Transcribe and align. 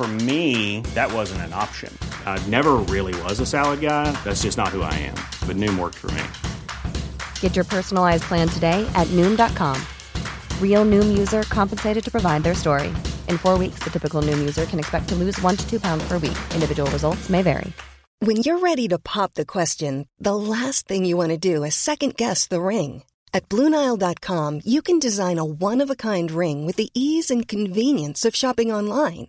For 0.00 0.08
me, 0.08 0.80
that 0.94 1.12
wasn't 1.12 1.42
an 1.42 1.52
option. 1.52 1.92
I 2.24 2.42
never 2.48 2.76
really 2.88 3.12
was 3.24 3.38
a 3.38 3.44
salad 3.44 3.82
guy. 3.82 4.10
That's 4.24 4.40
just 4.40 4.56
not 4.56 4.68
who 4.68 4.80
I 4.80 4.94
am. 4.94 5.16
But 5.46 5.56
Noom 5.56 5.78
worked 5.78 5.98
for 5.98 6.10
me. 6.12 6.22
Get 7.40 7.54
your 7.54 7.66
personalized 7.66 8.22
plan 8.22 8.48
today 8.48 8.90
at 8.94 9.06
Noom.com. 9.08 9.76
Real 10.58 10.86
Noom 10.86 11.18
user 11.18 11.42
compensated 11.42 12.02
to 12.02 12.10
provide 12.10 12.44
their 12.44 12.54
story. 12.54 12.88
In 13.28 13.36
four 13.36 13.58
weeks, 13.58 13.80
the 13.80 13.90
typical 13.90 14.22
Noom 14.22 14.38
user 14.38 14.64
can 14.64 14.78
expect 14.78 15.06
to 15.10 15.14
lose 15.16 15.38
one 15.42 15.58
to 15.58 15.68
two 15.68 15.78
pounds 15.78 16.02
per 16.08 16.14
week. 16.14 16.38
Individual 16.54 16.90
results 16.92 17.28
may 17.28 17.42
vary. 17.42 17.70
When 18.20 18.38
you're 18.38 18.60
ready 18.60 18.88
to 18.88 18.98
pop 18.98 19.34
the 19.34 19.44
question, 19.44 20.08
the 20.18 20.34
last 20.34 20.88
thing 20.88 21.04
you 21.04 21.18
want 21.18 21.28
to 21.28 21.36
do 21.36 21.62
is 21.62 21.74
second 21.74 22.16
guess 22.16 22.46
the 22.46 22.62
ring. 22.62 23.02
At 23.34 23.50
Bluenile.com, 23.50 24.62
you 24.64 24.80
can 24.80 24.98
design 24.98 25.36
a 25.36 25.44
one 25.44 25.82
of 25.82 25.90
a 25.90 25.94
kind 25.94 26.30
ring 26.30 26.64
with 26.64 26.76
the 26.76 26.88
ease 26.94 27.30
and 27.30 27.46
convenience 27.46 28.24
of 28.24 28.34
shopping 28.34 28.72
online. 28.72 29.28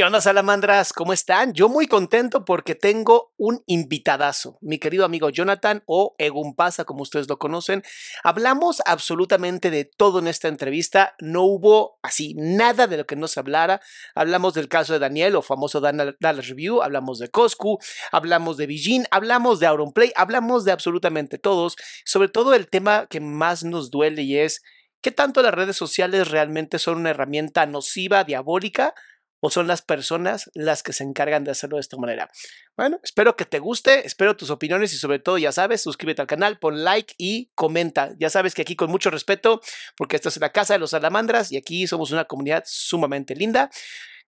¿Qué 0.00 0.06
onda, 0.06 0.22
salamandras? 0.22 0.94
¿Cómo 0.94 1.12
están? 1.12 1.52
Yo 1.52 1.68
muy 1.68 1.86
contento 1.86 2.46
porque 2.46 2.74
tengo 2.74 3.34
un 3.36 3.62
invitadazo, 3.66 4.56
mi 4.62 4.78
querido 4.78 5.04
amigo 5.04 5.28
Jonathan 5.28 5.82
o 5.84 6.14
Egumpasa, 6.16 6.86
como 6.86 7.02
ustedes 7.02 7.28
lo 7.28 7.38
conocen. 7.38 7.82
Hablamos 8.24 8.80
absolutamente 8.86 9.70
de 9.70 9.84
todo 9.84 10.20
en 10.20 10.26
esta 10.26 10.48
entrevista. 10.48 11.16
No 11.20 11.42
hubo 11.42 11.98
así 12.00 12.32
nada 12.34 12.86
de 12.86 12.96
lo 12.96 13.04
que 13.04 13.14
no 13.14 13.28
se 13.28 13.40
hablara. 13.40 13.82
Hablamos 14.14 14.54
del 14.54 14.68
caso 14.68 14.94
de 14.94 15.00
Daniel 15.00 15.36
o 15.36 15.42
famoso 15.42 15.82
Dallas 15.82 16.48
Review, 16.48 16.80
hablamos 16.80 17.18
de 17.18 17.28
Coscu, 17.28 17.78
hablamos 18.10 18.56
de 18.56 18.68
Bijin, 18.68 19.04
hablamos 19.10 19.60
de 19.60 19.66
Auronplay, 19.66 20.14
hablamos 20.16 20.64
de 20.64 20.72
absolutamente 20.72 21.36
todos. 21.36 21.76
Sobre 22.06 22.30
todo 22.30 22.54
el 22.54 22.70
tema 22.70 23.06
que 23.06 23.20
más 23.20 23.64
nos 23.64 23.90
duele 23.90 24.22
y 24.22 24.38
es 24.38 24.62
qué 25.02 25.10
tanto 25.10 25.42
las 25.42 25.52
redes 25.52 25.76
sociales 25.76 26.30
realmente 26.30 26.78
son 26.78 26.96
una 26.96 27.10
herramienta 27.10 27.66
nociva, 27.66 28.24
diabólica 28.24 28.94
o 29.40 29.50
son 29.50 29.66
las 29.66 29.82
personas 29.82 30.50
las 30.54 30.82
que 30.82 30.92
se 30.92 31.02
encargan 31.02 31.44
de 31.44 31.50
hacerlo 31.50 31.76
de 31.76 31.80
esta 31.80 31.96
manera. 31.96 32.30
Bueno, 32.76 33.00
espero 33.02 33.36
que 33.36 33.44
te 33.44 33.58
guste, 33.58 34.06
espero 34.06 34.36
tus 34.36 34.50
opiniones 34.50 34.92
y 34.92 34.96
sobre 34.96 35.18
todo, 35.18 35.38
ya 35.38 35.52
sabes, 35.52 35.82
suscríbete 35.82 36.22
al 36.22 36.28
canal, 36.28 36.58
pon 36.58 36.84
like 36.84 37.14
y 37.18 37.50
comenta. 37.54 38.12
Ya 38.18 38.30
sabes 38.30 38.54
que 38.54 38.62
aquí 38.62 38.76
con 38.76 38.90
mucho 38.90 39.10
respeto, 39.10 39.60
porque 39.96 40.16
esta 40.16 40.28
es 40.28 40.38
la 40.38 40.52
casa 40.52 40.74
de 40.74 40.78
los 40.78 40.90
salamandras 40.90 41.50
y 41.52 41.56
aquí 41.56 41.86
somos 41.86 42.10
una 42.10 42.26
comunidad 42.26 42.64
sumamente 42.66 43.34
linda, 43.34 43.70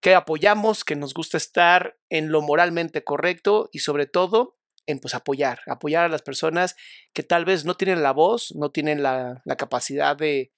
que 0.00 0.14
apoyamos, 0.14 0.84
que 0.84 0.96
nos 0.96 1.14
gusta 1.14 1.36
estar 1.36 1.96
en 2.10 2.32
lo 2.32 2.42
moralmente 2.42 3.04
correcto 3.04 3.68
y 3.72 3.80
sobre 3.80 4.06
todo 4.06 4.58
en 4.86 4.98
pues 4.98 5.14
apoyar, 5.14 5.60
apoyar 5.68 6.04
a 6.04 6.08
las 6.08 6.22
personas 6.22 6.74
que 7.12 7.22
tal 7.22 7.44
vez 7.44 7.64
no 7.64 7.76
tienen 7.76 8.02
la 8.02 8.12
voz, 8.12 8.52
no 8.56 8.70
tienen 8.70 9.02
la, 9.02 9.42
la 9.44 9.56
capacidad 9.56 10.16
de, 10.16 10.52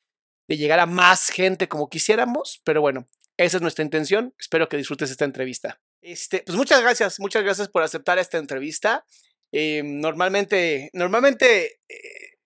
de 0.49 0.57
llegar 0.57 0.81
a 0.81 0.87
más 0.87 1.29
gente 1.29 1.69
como 1.69 1.91
quisiéramos, 1.91 2.63
pero 2.65 2.81
bueno, 2.81 3.07
esa 3.37 3.57
es 3.57 3.63
nuestra 3.63 3.85
intención. 3.85 4.35
Espero 4.39 4.69
que 4.69 4.77
disfrutes 4.77 5.11
esta 5.11 5.25
entrevista. 5.25 5.81
Este, 6.01 6.43
pues 6.45 6.57
muchas 6.57 6.83
gracias, 6.83 7.19
muchas 7.19 7.43
gracias 7.43 7.69
por 7.69 7.83
aceptar 7.83 8.19
esta 8.19 8.39
entrevista. 8.39 9.07
Eh, 9.53 9.83
normalmente, 9.85 10.91
normalmente 10.93 11.81
eh, 11.89 12.39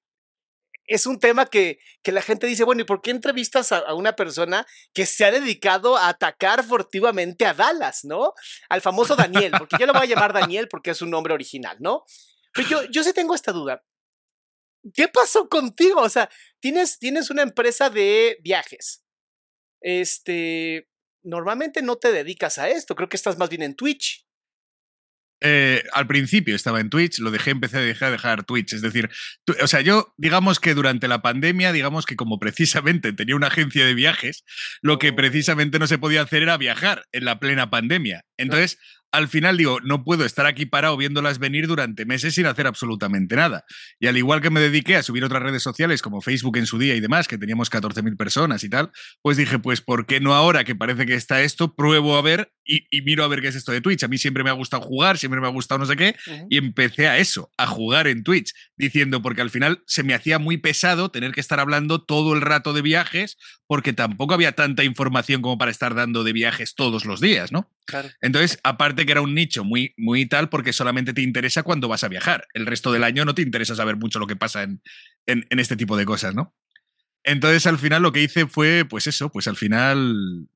es 0.85 1.07
un 1.07 1.19
tema 1.19 1.47
que, 1.47 1.79
que, 2.03 2.13
la 2.13 2.23
gente 2.23 2.47
dice, 2.47 2.65
bueno, 2.65 2.83
¿y 2.83 2.85
por 2.85 3.03
qué 3.03 3.11
entrevistas 3.11 3.73
a, 3.73 3.95
una 3.95 4.15
persona 4.15 4.67
que 4.95 5.07
se 5.07 5.25
ha 5.25 5.31
dedicado 5.31 5.97
a 5.97 6.09
atacar 6.09 6.65
furtivamente 6.65 7.45
a 7.45 7.55
Dallas, 7.55 8.05
¿no? 8.05 8.33
Al 8.69 8.81
famoso 8.81 9.17
Daniel, 9.17 9.53
porque 9.59 9.77
yo 9.79 9.87
lo 9.87 9.93
voy 9.93 10.03
a 10.03 10.07
llamar 10.07 10.33
Daniel 10.33 10.69
porque 10.69 10.91
es 10.91 11.03
un 11.03 11.11
nombre 11.11 11.35
original, 11.35 11.77
¿no? 11.81 12.05
Pero 12.55 12.69
yo, 12.69 12.85
yo 12.85 13.03
sí 13.03 13.13
tengo 13.13 13.35
esta 13.35 13.53
duda. 13.53 13.85
¿Qué 14.95 15.09
pasó 15.09 15.49
contigo? 15.49 16.01
O 16.01 16.09
sea, 16.09 16.31
tienes, 16.61 16.99
tienes 16.99 17.31
una 17.31 17.43
empresa 17.43 17.91
de 17.91 18.39
viajes 18.43 19.03
este, 19.81 20.89
normalmente 21.23 21.83
no 21.83 21.97
te 21.97 22.13
dedicas 22.13 22.59
a 22.59 22.69
esto, 22.69 22.95
creo 22.95 23.09
que 23.09 23.17
estás 23.17 23.39
más 23.39 23.49
bien 23.49 23.63
en 23.63 23.75
Twitch. 23.75 24.29
Eh, 25.41 25.85
al 25.93 26.09
principio 26.09 26.57
estaba 26.57 26.81
en 26.81 26.91
Twitch, 26.91 27.21
lo 27.21 27.31
dejé, 27.31 27.51
empecé 27.51 27.79
a 27.79 27.81
dejar, 27.81 28.11
dejar 28.11 28.45
Twitch. 28.45 28.73
Es 28.73 28.83
decir, 28.83 29.09
tu, 29.45 29.55
o 29.63 29.69
sea, 29.69 29.81
yo, 29.81 30.13
digamos 30.17 30.59
que 30.59 30.75
durante 30.75 31.07
la 31.07 31.23
pandemia, 31.23 31.73
digamos 31.73 32.07
que 32.07 32.17
como 32.17 32.39
precisamente 32.41 33.13
tenía 33.13 33.37
una 33.37 33.47
agencia 33.47 33.87
de 33.87 33.95
viajes, 33.95 34.45
lo 34.83 34.99
que 34.99 35.13
precisamente 35.13 35.79
no 35.79 35.87
se 35.87 35.99
podía 35.99 36.23
hacer 36.23 36.43
era 36.43 36.57
viajar 36.57 37.05
en 37.13 37.25
la 37.25 37.39
plena 37.39 37.71
pandemia. 37.71 38.25
Entonces, 38.37 38.79
al 39.13 39.29
final 39.29 39.57
digo, 39.57 39.81
no 39.81 40.05
puedo 40.05 40.25
estar 40.25 40.47
aquí 40.47 40.67
parado 40.67 40.97
viéndolas 40.97 41.39
venir 41.39 41.67
durante 41.67 42.05
meses 42.05 42.35
sin 42.35 42.47
hacer 42.47 42.67
absolutamente 42.67 43.37
nada. 43.37 43.65
Y 43.99 44.07
al 44.07 44.17
igual 44.17 44.41
que 44.41 44.51
me 44.51 44.61
dediqué 44.61 44.97
a 44.97 45.03
subir 45.03 45.25
otras 45.25 45.43
redes 45.43 45.63
sociales 45.63 46.03
como 46.03 46.21
Facebook 46.21 46.59
en 46.59 46.67
su 46.67 46.79
día 46.79 46.95
y 46.95 47.01
demás, 47.01 47.27
que 47.29 47.39
teníamos 47.39 47.71
14.000 47.71 48.17
personas 48.17 48.65
y 48.65 48.69
tal, 48.69 48.91
pues 49.23 49.37
dije, 49.37 49.59
pues 49.59 49.81
¿por 49.81 50.07
qué 50.07 50.21
no 50.21 50.35
ahora 50.35 50.65
que 50.65 50.75
parece 50.75 51.07
que 51.07 51.15
está 51.15 51.43
esto, 51.43 51.75
pruebo 51.75 52.17
a 52.17 52.23
ver 52.23 52.53
y, 52.65 52.87
y 52.91 53.03
miro 53.03 53.25
a 53.25 53.29
ver 53.29 53.41
qué 53.41 53.49
es 53.49 53.57
esto 53.57 53.73
de 53.73 53.81
Twitch? 53.81 54.05
A 54.05 54.09
mí 54.09 54.19
siempre 54.19 54.45
me 54.45 54.51
ha 54.51 54.55
gustado 54.55 54.83
jugar, 54.83 55.17
siempre 55.17 55.41
me 55.41 55.47
ha 55.47 55.51
gustado 55.51 55.79
no 55.79 55.87
sé 55.87 55.97
qué, 55.97 56.15
uh 56.27 56.31
-huh. 56.31 56.47
y 56.51 56.59
empecé 56.59 57.09
a 57.09 57.19
eso, 57.19 57.51
a 57.57 57.67
jugar 57.67 58.07
en 58.09 58.23
Twitch, 58.23 58.53
diciendo, 58.77 59.23
porque 59.23 59.41
al 59.41 59.51
final 59.51 59.83
se 59.87 60.03
me 60.03 60.15
hacía 60.15 60.39
muy 60.39 60.59
pesado 60.59 61.11
tener 61.11 61.33
que 61.33 61.41
estar 61.41 61.61
hablando 61.61 62.05
todo 62.05 62.35
el 62.35 62.43
rato 62.43 62.73
de 62.73 62.83
viajes, 62.83 63.39
porque 63.67 63.93
tampoco 63.93 64.35
había 64.35 64.53
tanta 64.53 64.85
información 64.85 65.41
como 65.43 65.57
para 65.57 65.71
estar 65.71 65.95
dando 65.95 66.25
de 66.25 66.33
viajes 66.33 66.75
todos 66.75 67.05
los 67.05 67.21
días, 67.21 67.53
¿no? 67.53 67.71
Entonces, 68.21 68.59
aparte 68.63 69.07
que 69.07 69.13
era 69.13 69.21
un 69.21 69.35
nicho 69.35 69.65
muy, 69.65 69.95
muy 69.97 70.27
tal, 70.27 70.49
porque 70.49 70.73
solamente 70.73 71.13
te 71.13 71.23
interesa 71.23 71.63
cuando 71.63 71.89
vas 71.89 72.05
a 72.05 72.09
viajar. 72.09 72.47
El 72.55 72.67
resto 72.67 72.93
del 72.93 73.05
año 73.05 73.25
no 73.25 73.35
te 73.35 73.43
interesa 73.43 73.75
saber 73.75 73.97
mucho 73.97 74.19
lo 74.19 74.27
que 74.27 74.37
pasa 74.37 74.63
en, 74.63 74.83
en, 75.27 75.47
en 75.51 75.59
este 75.59 75.77
tipo 75.77 75.97
de 75.97 76.05
cosas, 76.05 76.35
¿no? 76.35 76.55
Entonces, 77.25 77.67
al 77.67 77.79
final 77.79 78.03
lo 78.03 78.13
que 78.13 78.23
hice 78.23 78.47
fue, 78.47 78.85
pues 78.89 79.07
eso, 79.07 79.31
pues 79.31 79.49
al 79.49 79.57
final 79.57 80.49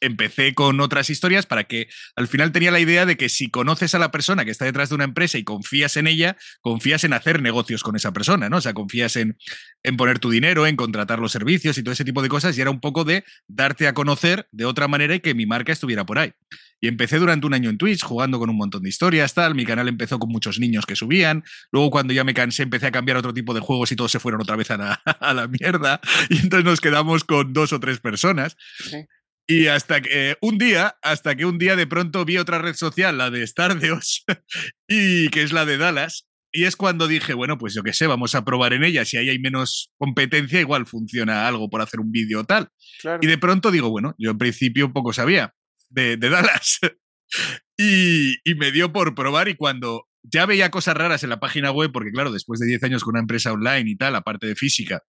empecé 0.00 0.54
con 0.54 0.80
otras 0.80 1.10
historias 1.10 1.46
para 1.46 1.64
que 1.64 1.88
al 2.16 2.28
final 2.28 2.52
tenía 2.52 2.70
la 2.70 2.80
idea 2.80 3.06
de 3.06 3.16
que 3.16 3.28
si 3.28 3.50
conoces 3.50 3.94
a 3.94 3.98
la 3.98 4.10
persona 4.10 4.44
que 4.44 4.50
está 4.50 4.64
detrás 4.64 4.88
de 4.88 4.94
una 4.94 5.04
empresa 5.04 5.38
y 5.38 5.44
confías 5.44 5.96
en 5.96 6.06
ella, 6.06 6.36
confías 6.60 7.04
en 7.04 7.12
hacer 7.12 7.42
negocios 7.42 7.82
con 7.82 7.96
esa 7.96 8.12
persona, 8.12 8.48
¿no? 8.48 8.58
O 8.58 8.60
sea, 8.60 8.74
confías 8.74 9.16
en, 9.16 9.36
en 9.82 9.96
poner 9.96 10.18
tu 10.18 10.30
dinero, 10.30 10.66
en 10.66 10.76
contratar 10.76 11.18
los 11.18 11.32
servicios 11.32 11.78
y 11.78 11.82
todo 11.82 11.92
ese 11.92 12.04
tipo 12.04 12.22
de 12.22 12.28
cosas 12.28 12.56
y 12.56 12.60
era 12.60 12.70
un 12.70 12.80
poco 12.80 13.04
de 13.04 13.24
darte 13.46 13.86
a 13.86 13.94
conocer 13.94 14.48
de 14.52 14.64
otra 14.64 14.88
manera 14.88 15.14
y 15.14 15.20
que 15.20 15.34
mi 15.34 15.46
marca 15.46 15.72
estuviera 15.72 16.04
por 16.04 16.18
ahí. 16.18 16.32
Y 16.80 16.86
empecé 16.86 17.18
durante 17.18 17.46
un 17.46 17.54
año 17.54 17.70
en 17.70 17.78
Twitch 17.78 18.04
jugando 18.04 18.38
con 18.38 18.50
un 18.50 18.56
montón 18.56 18.82
de 18.82 18.88
historias, 18.88 19.34
tal. 19.34 19.54
Mi 19.54 19.64
canal 19.64 19.88
empezó 19.88 20.18
con 20.18 20.30
muchos 20.30 20.60
niños 20.60 20.86
que 20.86 20.94
subían. 20.94 21.42
Luego, 21.72 21.90
cuando 21.90 22.12
ya 22.12 22.22
me 22.22 22.34
cansé, 22.34 22.62
empecé 22.62 22.86
a 22.86 22.92
cambiar 22.92 23.16
otro 23.16 23.34
tipo 23.34 23.52
de 23.52 23.60
juegos 23.60 23.90
y 23.90 23.96
todos 23.96 24.12
se 24.12 24.20
fueron 24.20 24.40
otra 24.40 24.54
vez 24.54 24.70
a 24.70 24.76
la, 24.76 24.92
a 25.20 25.34
la 25.34 25.48
mierda. 25.48 26.00
Y 26.30 26.38
entonces 26.38 26.64
nos 26.64 26.80
quedamos 26.80 27.24
con 27.24 27.52
dos 27.52 27.72
o 27.72 27.80
tres 27.80 27.98
personas. 27.98 28.56
Sí. 28.78 29.06
Y 29.50 29.68
hasta 29.68 30.02
que 30.02 30.30
eh, 30.30 30.36
un 30.42 30.58
día, 30.58 30.98
hasta 31.02 31.34
que 31.34 31.46
un 31.46 31.56
día 31.56 31.74
de 31.74 31.86
pronto 31.86 32.26
vi 32.26 32.36
otra 32.36 32.58
red 32.58 32.74
social, 32.74 33.16
la 33.16 33.30
de 33.30 33.46
Stardeos, 33.46 34.24
y 34.88 35.28
que 35.30 35.42
es 35.42 35.52
la 35.52 35.64
de 35.64 35.78
Dallas. 35.78 36.26
Y 36.52 36.64
es 36.64 36.76
cuando 36.76 37.08
dije, 37.08 37.32
bueno, 37.32 37.56
pues 37.56 37.74
yo 37.74 37.82
qué 37.82 37.94
sé, 37.94 38.06
vamos 38.06 38.34
a 38.34 38.44
probar 38.44 38.74
en 38.74 38.84
ella. 38.84 39.06
Si 39.06 39.16
ahí 39.16 39.30
hay 39.30 39.38
menos 39.38 39.90
competencia, 39.96 40.60
igual 40.60 40.86
funciona 40.86 41.48
algo 41.48 41.70
por 41.70 41.80
hacer 41.80 42.00
un 42.00 42.12
vídeo 42.12 42.44
tal. 42.44 42.68
Claro. 43.00 43.20
Y 43.22 43.26
de 43.26 43.38
pronto 43.38 43.70
digo, 43.70 43.88
bueno, 43.88 44.14
yo 44.18 44.32
en 44.32 44.38
principio 44.38 44.92
poco 44.92 45.14
sabía 45.14 45.54
de, 45.88 46.18
de 46.18 46.28
Dallas. 46.28 46.78
y, 47.78 48.34
y 48.44 48.54
me 48.54 48.70
dio 48.70 48.92
por 48.92 49.14
probar 49.14 49.48
y 49.48 49.56
cuando 49.56 50.08
ya 50.22 50.44
veía 50.44 50.70
cosas 50.70 50.96
raras 50.96 51.22
en 51.22 51.30
la 51.30 51.40
página 51.40 51.70
web, 51.70 51.90
porque 51.90 52.12
claro, 52.12 52.32
después 52.32 52.60
de 52.60 52.66
10 52.66 52.82
años 52.84 53.04
con 53.04 53.12
una 53.12 53.20
empresa 53.20 53.52
online 53.52 53.90
y 53.90 53.96
tal, 53.96 54.14
aparte 54.14 54.46
de 54.46 54.56
física, 54.56 55.04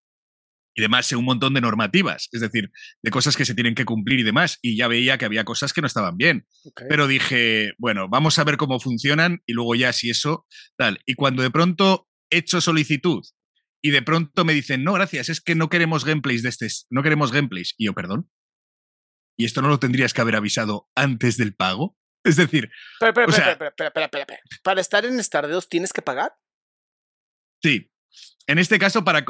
y 0.75 0.81
demás, 0.81 1.07
sé 1.07 1.15
un 1.15 1.25
montón 1.25 1.53
de 1.53 1.61
normativas, 1.61 2.29
es 2.31 2.41
decir, 2.41 2.69
de 3.01 3.11
cosas 3.11 3.35
que 3.35 3.45
se 3.45 3.53
tienen 3.55 3.75
que 3.75 3.85
cumplir 3.85 4.19
y 4.19 4.23
demás, 4.23 4.59
y 4.61 4.77
ya 4.77 4.87
veía 4.87 5.17
que 5.17 5.25
había 5.25 5.43
cosas 5.43 5.73
que 5.73 5.81
no 5.81 5.87
estaban 5.87 6.15
bien. 6.17 6.45
Okay. 6.63 6.87
Pero 6.89 7.07
dije, 7.07 7.73
bueno, 7.77 8.07
vamos 8.09 8.39
a 8.39 8.43
ver 8.43 8.57
cómo 8.57 8.79
funcionan 8.79 9.41
y 9.45 9.53
luego 9.53 9.75
ya 9.75 9.91
si 9.93 10.09
eso, 10.09 10.45
tal. 10.77 10.99
Y 11.05 11.15
cuando 11.15 11.41
de 11.43 11.51
pronto 11.51 12.07
hecho 12.29 12.61
solicitud 12.61 13.23
y 13.81 13.91
de 13.91 14.01
pronto 14.01 14.45
me 14.45 14.53
dicen, 14.53 14.83
no, 14.83 14.93
gracias, 14.93 15.29
es 15.29 15.41
que 15.41 15.55
no 15.55 15.69
queremos 15.69 16.05
gameplays 16.05 16.43
de 16.43 16.49
este, 16.49 16.67
no 16.89 17.01
queremos 17.03 17.31
gameplays. 17.31 17.73
Y 17.77 17.85
yo, 17.85 17.93
perdón. 17.93 18.29
¿Y 19.37 19.45
esto 19.45 19.61
no 19.61 19.69
lo 19.69 19.79
tendrías 19.79 20.13
que 20.13 20.21
haber 20.21 20.35
avisado 20.35 20.89
antes 20.95 21.37
del 21.37 21.55
pago? 21.55 21.97
Es 22.25 22.35
decir, 22.35 22.69
Pero, 22.99 23.13
pero, 23.13 23.27
o 23.29 23.31
sea- 23.31 23.57
pero, 23.57 23.91
para 24.61 24.81
estar 24.81 25.05
en 25.05 25.23
Stardeos 25.23 25.69
tienes 25.69 25.93
que 25.93 26.01
pagar. 26.01 26.33
sí. 27.63 27.89
En 28.47 28.57
este 28.57 28.79
caso, 28.79 29.03
para, 29.03 29.23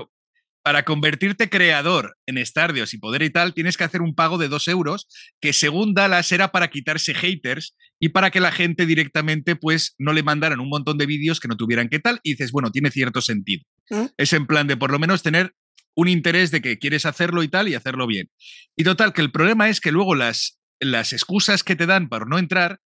para 0.70 0.86
convertirte 0.86 1.50
creador 1.50 2.16
en 2.28 2.46
Stardeos 2.46 2.94
y 2.94 3.00
poder 3.00 3.24
y 3.24 3.32
tal, 3.32 3.56
tienes 3.56 3.76
que 3.76 3.86
hacer 3.86 4.04
un 4.04 4.14
pago 4.14 4.38
de 4.38 4.50
dos 4.50 4.68
euros, 4.68 5.08
que 5.42 5.52
según 5.52 5.96
Dallas 5.96 6.32
era 6.32 6.52
para 6.52 6.68
quitarse 6.68 7.16
haters 7.16 7.76
y 8.00 8.10
para 8.10 8.30
que 8.30 8.40
la 8.40 8.52
gente 8.52 8.86
directamente 8.86 9.56
pues 9.56 9.96
no 9.98 10.14
le 10.14 10.22
mandaran 10.22 10.60
un 10.60 10.70
montón 10.70 11.00
de 11.00 11.08
vídeos 11.08 11.40
que 11.40 11.48
no 11.48 11.58
tuvieran 11.58 11.90
que 11.90 11.98
tal. 11.98 12.20
Y 12.22 12.34
dices, 12.34 12.52
bueno, 12.52 12.70
tiene 12.70 12.92
cierto 12.92 13.20
sentido. 13.20 13.64
¿Mm? 13.90 14.06
Es 14.16 14.32
en 14.34 14.46
plan 14.46 14.68
de 14.68 14.78
por 14.78 14.92
lo 14.92 15.00
menos 15.00 15.24
tener 15.24 15.56
un 15.96 16.08
interés 16.08 16.52
de 16.52 16.62
que 16.62 16.78
quieres 16.78 17.08
hacerlo 17.08 17.42
y 17.42 17.48
tal 17.48 17.68
y 17.68 17.74
hacerlo 17.74 18.06
bien. 18.06 18.30
Y 18.76 18.84
total, 18.84 19.12
que 19.12 19.22
el 19.22 19.32
problema 19.32 19.70
es 19.70 19.82
que 19.82 19.92
luego 19.92 20.14
las, 20.14 20.60
las 20.80 21.14
excusas 21.14 21.64
que 21.64 21.76
te 21.76 21.88
dan 21.88 22.10
para 22.10 22.26
no 22.26 22.38
entrar 22.38 22.80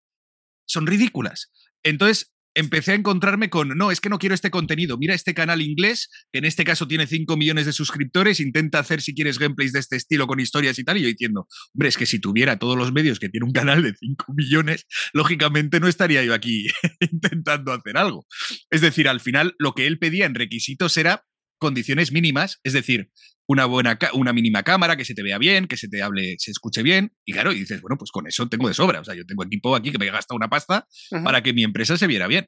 son 0.64 0.86
ridículas. 0.86 1.52
Entonces 1.82 2.33
empecé 2.54 2.92
a 2.92 2.94
encontrarme 2.94 3.50
con, 3.50 3.68
no, 3.76 3.90
es 3.90 4.00
que 4.00 4.08
no 4.08 4.18
quiero 4.18 4.34
este 4.34 4.50
contenido, 4.50 4.96
mira 4.96 5.14
este 5.14 5.34
canal 5.34 5.60
inglés, 5.60 6.08
que 6.32 6.38
en 6.38 6.44
este 6.44 6.64
caso 6.64 6.86
tiene 6.86 7.06
5 7.06 7.36
millones 7.36 7.66
de 7.66 7.72
suscriptores, 7.72 8.40
intenta 8.40 8.78
hacer 8.78 9.00
si 9.00 9.14
quieres 9.14 9.38
gameplays 9.38 9.72
de 9.72 9.80
este 9.80 9.96
estilo 9.96 10.26
con 10.26 10.40
historias 10.40 10.78
y 10.78 10.84
tal, 10.84 10.98
y 10.98 11.02
yo 11.02 11.08
diciendo, 11.08 11.46
hombre, 11.74 11.88
es 11.88 11.96
que 11.96 12.06
si 12.06 12.20
tuviera 12.20 12.58
todos 12.58 12.76
los 12.76 12.92
medios 12.92 13.18
que 13.18 13.28
tiene 13.28 13.46
un 13.46 13.52
canal 13.52 13.82
de 13.82 13.94
5 13.94 14.32
millones, 14.34 14.86
lógicamente 15.12 15.80
no 15.80 15.88
estaría 15.88 16.22
yo 16.24 16.34
aquí 16.34 16.68
intentando 17.00 17.72
hacer 17.72 17.96
algo. 17.96 18.26
Es 18.70 18.80
decir, 18.80 19.08
al 19.08 19.20
final 19.20 19.54
lo 19.58 19.74
que 19.74 19.86
él 19.86 19.98
pedía 19.98 20.26
en 20.26 20.34
requisitos 20.34 20.96
era 20.96 21.24
condiciones 21.64 22.12
mínimas, 22.12 22.60
es 22.62 22.74
decir, 22.74 23.10
una 23.48 23.64
buena 23.64 23.98
una 24.12 24.32
mínima 24.34 24.62
cámara, 24.62 24.96
que 24.96 25.04
se 25.04 25.14
te 25.14 25.22
vea 25.22 25.38
bien, 25.38 25.66
que 25.66 25.76
se 25.76 25.88
te 25.88 26.02
hable, 26.02 26.36
se 26.38 26.50
escuche 26.50 26.82
bien, 26.82 27.12
y 27.26 27.32
claro, 27.32 27.52
y 27.52 27.60
dices, 27.60 27.80
bueno, 27.80 27.96
pues 27.98 28.10
con 28.10 28.26
eso 28.26 28.46
tengo 28.48 28.68
de 28.68 28.74
sobra, 28.74 29.00
o 29.00 29.04
sea, 29.04 29.14
yo 29.14 29.24
tengo 29.24 29.42
equipo 29.44 29.74
aquí 29.74 29.90
que 29.90 29.98
me 29.98 30.10
gasta 30.10 30.34
una 30.34 30.48
pasta 30.48 30.86
para 31.24 31.42
que 31.42 31.52
mi 31.54 31.64
empresa 31.64 31.96
se 31.96 32.06
viera 32.06 32.26
bien. 32.26 32.46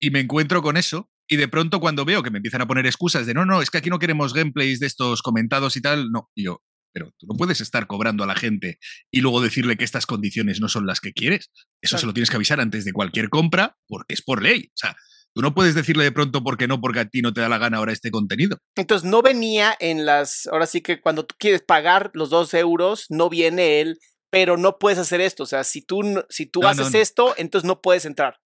Y 0.00 0.10
me 0.10 0.20
encuentro 0.20 0.62
con 0.62 0.76
eso, 0.76 1.10
y 1.26 1.36
de 1.36 1.48
pronto 1.48 1.80
cuando 1.80 2.04
veo 2.04 2.22
que 2.22 2.30
me 2.30 2.38
empiezan 2.38 2.60
a 2.60 2.66
poner 2.66 2.86
excusas 2.86 3.26
de 3.26 3.34
no, 3.34 3.44
no, 3.44 3.62
es 3.62 3.70
que 3.70 3.78
aquí 3.78 3.90
no 3.90 3.98
queremos 3.98 4.32
gameplays 4.34 4.78
de 4.80 4.86
estos 4.86 5.22
comentados 5.22 5.76
y 5.76 5.80
tal, 5.80 6.10
no, 6.10 6.30
y 6.34 6.44
yo, 6.44 6.62
pero 6.92 7.12
tú 7.18 7.26
no 7.26 7.36
puedes 7.36 7.60
estar 7.60 7.86
cobrando 7.86 8.24
a 8.24 8.26
la 8.26 8.34
gente 8.34 8.78
y 9.10 9.20
luego 9.20 9.40
decirle 9.42 9.76
que 9.76 9.84
estas 9.84 10.06
condiciones 10.06 10.60
no 10.60 10.68
son 10.68 10.86
las 10.86 11.00
que 11.00 11.12
quieres. 11.12 11.50
Eso 11.82 11.92
Claro. 11.92 12.00
se 12.00 12.06
lo 12.06 12.14
tienes 12.14 12.30
que 12.30 12.36
avisar 12.36 12.60
antes 12.60 12.84
de 12.84 12.92
cualquier 12.92 13.28
compra, 13.28 13.76
porque 13.86 14.14
es 14.14 14.22
por 14.22 14.42
ley. 14.42 14.68
O 14.68 14.76
sea, 14.76 14.96
tú 15.34 15.42
no 15.42 15.54
puedes 15.54 15.74
decirle 15.74 16.04
de 16.04 16.12
pronto 16.12 16.42
por 16.42 16.56
qué 16.56 16.66
no, 16.68 16.80
porque 16.80 17.00
a 17.00 17.08
ti 17.08 17.22
no 17.22 17.32
te 17.32 17.40
da 17.40 17.48
la 17.48 17.58
gana 17.58 17.78
ahora 17.78 17.92
este 17.92 18.10
contenido. 18.10 18.58
Entonces 18.76 19.08
no 19.08 19.22
venía 19.22 19.76
en 19.80 20.04
las. 20.06 20.46
Ahora 20.46 20.66
sí 20.66 20.80
que 20.80 21.00
cuando 21.00 21.24
tú 21.26 21.34
quieres 21.38 21.62
pagar 21.62 22.10
los 22.14 22.30
dos 22.30 22.52
euros, 22.54 23.06
no 23.08 23.28
viene 23.28 23.80
él, 23.80 23.98
pero 24.30 24.56
no 24.56 24.78
puedes 24.78 24.98
hacer 24.98 25.20
esto. 25.20 25.42
O 25.44 25.46
sea, 25.46 25.64
si 25.64 25.82
tú, 25.82 26.24
si 26.28 26.46
tú 26.46 26.60
No, 26.62 26.68
haces 26.68 26.92
no. 26.92 26.98
esto, 26.98 27.34
entonces 27.38 27.66
no 27.66 27.80
puedes 27.80 28.04
entrar. 28.04 28.36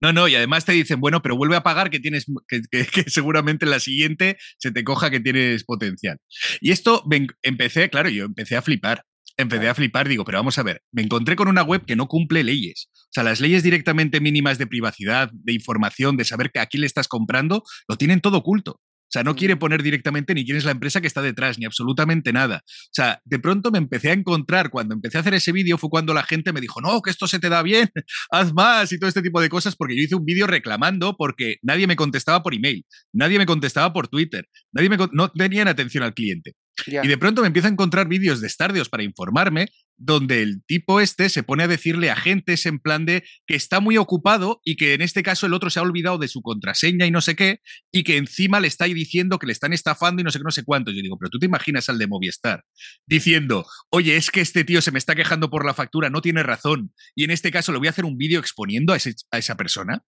No, 0.00 0.12
no, 0.12 0.26
y 0.26 0.34
además 0.34 0.64
te 0.64 0.72
dicen, 0.72 0.98
bueno, 1.00 1.22
pero 1.22 1.36
vuelve 1.36 1.54
a 1.54 1.62
pagar 1.62 1.88
que 1.88 2.00
tienes, 2.00 2.26
que, 2.48 2.60
que- 2.70 2.86
que 2.86 3.08
seguramente 3.08 3.64
en 3.66 3.70
la 3.70 3.78
siguiente 3.78 4.36
se 4.58 4.72
te 4.72 4.82
coja 4.82 5.10
que 5.10 5.20
tienes 5.20 5.62
potencial. 5.64 6.18
Y 6.60 6.72
esto 6.72 7.04
empecé, 7.42 7.88
claro, 7.88 8.08
yo 8.08 8.24
empecé 8.24 8.56
a 8.56 8.62
flipar. 8.62 9.04
Empecé 9.36 9.68
a 9.68 9.74
flipar, 9.74 10.08
digo, 10.08 10.24
pero 10.24 10.38
vamos 10.38 10.58
a 10.58 10.62
ver, 10.62 10.82
me 10.92 11.02
encontré 11.02 11.36
con 11.36 11.48
una 11.48 11.62
web 11.62 11.84
que 11.84 11.96
no 11.96 12.06
cumple 12.06 12.44
leyes. 12.44 12.88
O 12.94 13.12
sea, 13.12 13.24
las 13.24 13.40
leyes 13.40 13.62
directamente 13.62 14.20
mínimas 14.20 14.58
de 14.58 14.66
privacidad, 14.66 15.30
de 15.32 15.52
información, 15.52 16.16
de 16.16 16.24
saber 16.24 16.50
que 16.50 16.60
a 16.60 16.66
quién 16.66 16.82
le 16.82 16.86
estás 16.86 17.08
comprando, 17.08 17.62
lo 17.88 17.96
tienen 17.96 18.20
todo 18.20 18.38
oculto. 18.38 18.72
O 18.72 19.12
sea, 19.12 19.24
no 19.24 19.36
quiere 19.36 19.56
poner 19.56 19.82
directamente 19.82 20.32
ni 20.32 20.42
quién 20.42 20.56
es 20.56 20.64
la 20.64 20.70
empresa 20.70 21.02
que 21.02 21.06
está 21.06 21.20
detrás, 21.20 21.58
ni 21.58 21.66
absolutamente 21.66 22.32
nada. 22.32 22.62
O 22.64 22.92
sea, 22.92 23.20
de 23.26 23.38
pronto 23.38 23.70
me 23.70 23.76
empecé 23.76 24.08
a 24.08 24.14
encontrar, 24.14 24.70
cuando 24.70 24.94
empecé 24.94 25.18
a 25.18 25.20
hacer 25.20 25.34
ese 25.34 25.52
vídeo 25.52 25.76
fue 25.76 25.90
cuando 25.90 26.14
la 26.14 26.22
gente 26.22 26.50
me 26.50 26.62
dijo, 26.62 26.80
no, 26.80 27.02
que 27.02 27.10
esto 27.10 27.26
se 27.26 27.38
te 27.38 27.50
da 27.50 27.62
bien, 27.62 27.90
haz 28.30 28.54
más 28.54 28.90
y 28.90 28.98
todo 28.98 29.08
este 29.08 29.20
tipo 29.20 29.42
de 29.42 29.50
cosas, 29.50 29.76
porque 29.76 29.94
yo 29.98 30.02
hice 30.02 30.14
un 30.14 30.24
vídeo 30.24 30.46
reclamando 30.46 31.14
porque 31.18 31.56
nadie 31.60 31.86
me 31.86 31.94
contestaba 31.94 32.42
por 32.42 32.54
email, 32.54 32.86
nadie 33.12 33.36
me 33.36 33.44
contestaba 33.44 33.92
por 33.92 34.08
Twitter, 34.08 34.48
nadie 34.72 34.88
me 34.88 34.96
no 35.12 35.28
tenían 35.30 35.68
atención 35.68 36.04
al 36.04 36.14
cliente. 36.14 36.54
Y 37.04 37.08
de 37.08 37.18
pronto 37.18 37.42
me 37.42 37.48
empiezo 37.48 37.68
a 37.68 37.70
encontrar 37.70 38.08
vídeos 38.08 38.40
de 38.40 38.48
Stardeos 38.48 38.88
para 38.88 39.02
informarme, 39.02 39.68
donde 39.98 40.42
el 40.42 40.64
tipo 40.64 41.00
este 41.00 41.28
se 41.28 41.42
pone 41.42 41.62
a 41.62 41.68
decirle 41.68 42.10
a 42.10 42.14
agentes 42.14 42.66
en 42.66 42.80
plan 42.80 43.04
de 43.06 43.22
que 43.46 43.54
está 43.54 43.78
muy 43.78 43.98
ocupado 43.98 44.60
y 44.64 44.76
que 44.76 44.94
en 44.94 45.02
este 45.02 45.22
caso 45.22 45.46
el 45.46 45.52
otro 45.52 45.70
se 45.70 45.78
ha 45.78 45.82
olvidado 45.82 46.18
de 46.18 46.28
su 46.28 46.40
contraseña 46.42 47.06
y 47.06 47.10
no 47.10 47.20
sé 47.20 47.36
qué, 47.36 47.60
y 47.92 48.02
que 48.02 48.16
encima 48.16 48.58
le 48.58 48.68
está 48.68 48.86
diciendo 48.86 49.38
que 49.38 49.46
le 49.46 49.52
están 49.52 49.72
estafando 49.72 50.20
y 50.22 50.24
no 50.24 50.30
sé 50.30 50.38
qué, 50.38 50.44
no 50.44 50.50
sé 50.50 50.64
cuánto. 50.64 50.90
Yo 50.90 51.02
digo, 51.02 51.18
pero 51.18 51.30
tú 51.30 51.38
te 51.38 51.46
imaginas 51.46 51.88
al 51.88 51.98
de 51.98 52.06
Movistar 52.08 52.64
diciendo, 53.06 53.64
oye, 53.90 54.16
es 54.16 54.30
que 54.30 54.40
este 54.40 54.64
tío 54.64 54.80
se 54.80 54.90
me 54.92 54.98
está 54.98 55.14
quejando 55.14 55.50
por 55.50 55.64
la 55.64 55.74
factura, 55.74 56.10
no 56.10 56.20
tiene 56.22 56.42
razón, 56.42 56.92
y 57.14 57.24
en 57.24 57.30
este 57.30 57.50
caso 57.50 57.70
le 57.72 57.78
voy 57.78 57.86
a 57.86 57.90
hacer 57.90 58.04
un 58.04 58.16
vídeo 58.16 58.40
exponiendo 58.40 58.92
a, 58.92 58.96
ese- 58.96 59.14
a 59.30 59.38
esa 59.38 59.56
persona. 59.56 60.02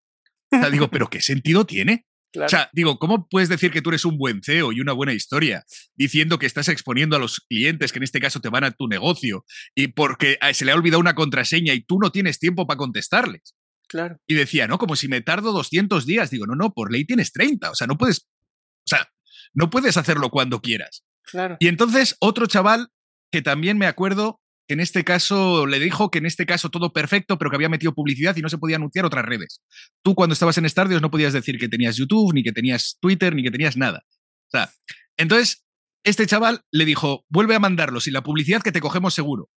O 0.52 0.58
sea, 0.58 0.70
digo, 0.70 0.88
pero 0.90 1.08
¿qué 1.08 1.20
sentido 1.20 1.66
tiene? 1.66 2.06
Claro. 2.34 2.46
O 2.46 2.48
sea, 2.50 2.68
digo, 2.72 2.98
¿cómo 2.98 3.28
puedes 3.28 3.48
decir 3.48 3.70
que 3.70 3.80
tú 3.80 3.90
eres 3.90 4.04
un 4.04 4.18
buen 4.18 4.42
CEO 4.42 4.72
y 4.72 4.80
una 4.80 4.92
buena 4.92 5.12
historia 5.14 5.64
diciendo 5.94 6.36
que 6.38 6.46
estás 6.46 6.68
exponiendo 6.68 7.14
a 7.14 7.20
los 7.20 7.38
clientes 7.48 7.92
que 7.92 8.00
en 8.00 8.02
este 8.02 8.18
caso 8.20 8.40
te 8.40 8.48
van 8.48 8.64
a 8.64 8.72
tu 8.72 8.88
negocio 8.88 9.44
y 9.74 9.86
porque 9.88 10.36
a- 10.40 10.52
se 10.52 10.64
le 10.64 10.72
ha 10.72 10.74
olvidado 10.74 10.98
una 11.00 11.14
contraseña 11.14 11.72
y 11.74 11.84
tú 11.84 11.98
no 12.00 12.10
tienes 12.10 12.38
tiempo 12.40 12.66
para 12.66 12.76
contestarles? 12.78 13.54
claro. 13.86 14.18
Y 14.26 14.34
decía, 14.34 14.66
no, 14.66 14.78
como 14.78 14.96
si 14.96 15.06
me 15.06 15.20
tardo 15.20 15.52
200 15.52 16.04
días. 16.06 16.28
Digo, 16.30 16.46
no, 16.46 16.56
no, 16.56 16.72
por 16.74 16.90
ley 16.90 17.04
tienes 17.04 17.30
30. 17.32 17.70
O 17.70 17.74
sea, 17.76 17.86
no 17.86 17.96
puedes, 17.96 18.22
o 18.22 18.86
sea, 18.86 19.08
no 19.52 19.70
puedes 19.70 19.96
hacerlo 19.96 20.30
cuando 20.30 20.60
quieras. 20.60 21.04
Claro. 21.22 21.56
Y 21.60 21.68
entonces 21.68 22.16
otro 22.18 22.46
chaval 22.46 22.88
que 23.30 23.42
también 23.42 23.78
me 23.78 23.86
acuerdo 23.86 24.40
que 24.66 24.74
en 24.74 24.80
este 24.80 25.04
caso 25.04 25.66
le 25.66 25.78
dijo 25.78 26.10
que 26.10 26.18
en 26.18 26.26
este 26.26 26.46
caso 26.46 26.70
todo 26.70 26.92
perfecto, 26.92 27.38
pero 27.38 27.50
que 27.50 27.56
había 27.56 27.68
metido 27.68 27.94
publicidad 27.94 28.36
y 28.36 28.42
no 28.42 28.48
se 28.48 28.58
podía 28.58 28.76
anunciar 28.76 29.04
otras 29.04 29.24
redes. 29.24 29.62
Tú 30.02 30.14
cuando 30.14 30.32
estabas 30.32 30.58
en 30.58 30.68
Stardeos 30.68 31.02
no 31.02 31.10
podías 31.10 31.32
decir 31.32 31.58
que 31.58 31.68
tenías 31.68 31.96
YouTube, 31.96 32.32
ni 32.32 32.42
que 32.42 32.52
tenías 32.52 32.96
Twitter, 33.00 33.34
ni 33.34 33.42
que 33.42 33.50
tenías 33.50 33.76
nada. 33.76 34.04
O 34.48 34.50
sea, 34.50 34.72
entonces 35.16 35.64
este 36.04 36.26
chaval 36.26 36.62
le 36.70 36.84
dijo, 36.84 37.24
vuelve 37.28 37.54
a 37.54 37.60
mandarlos 37.60 38.06
y 38.06 38.10
la 38.10 38.22
publicidad 38.22 38.62
que 38.62 38.72
te 38.72 38.80
cogemos 38.80 39.14
seguro. 39.14 39.50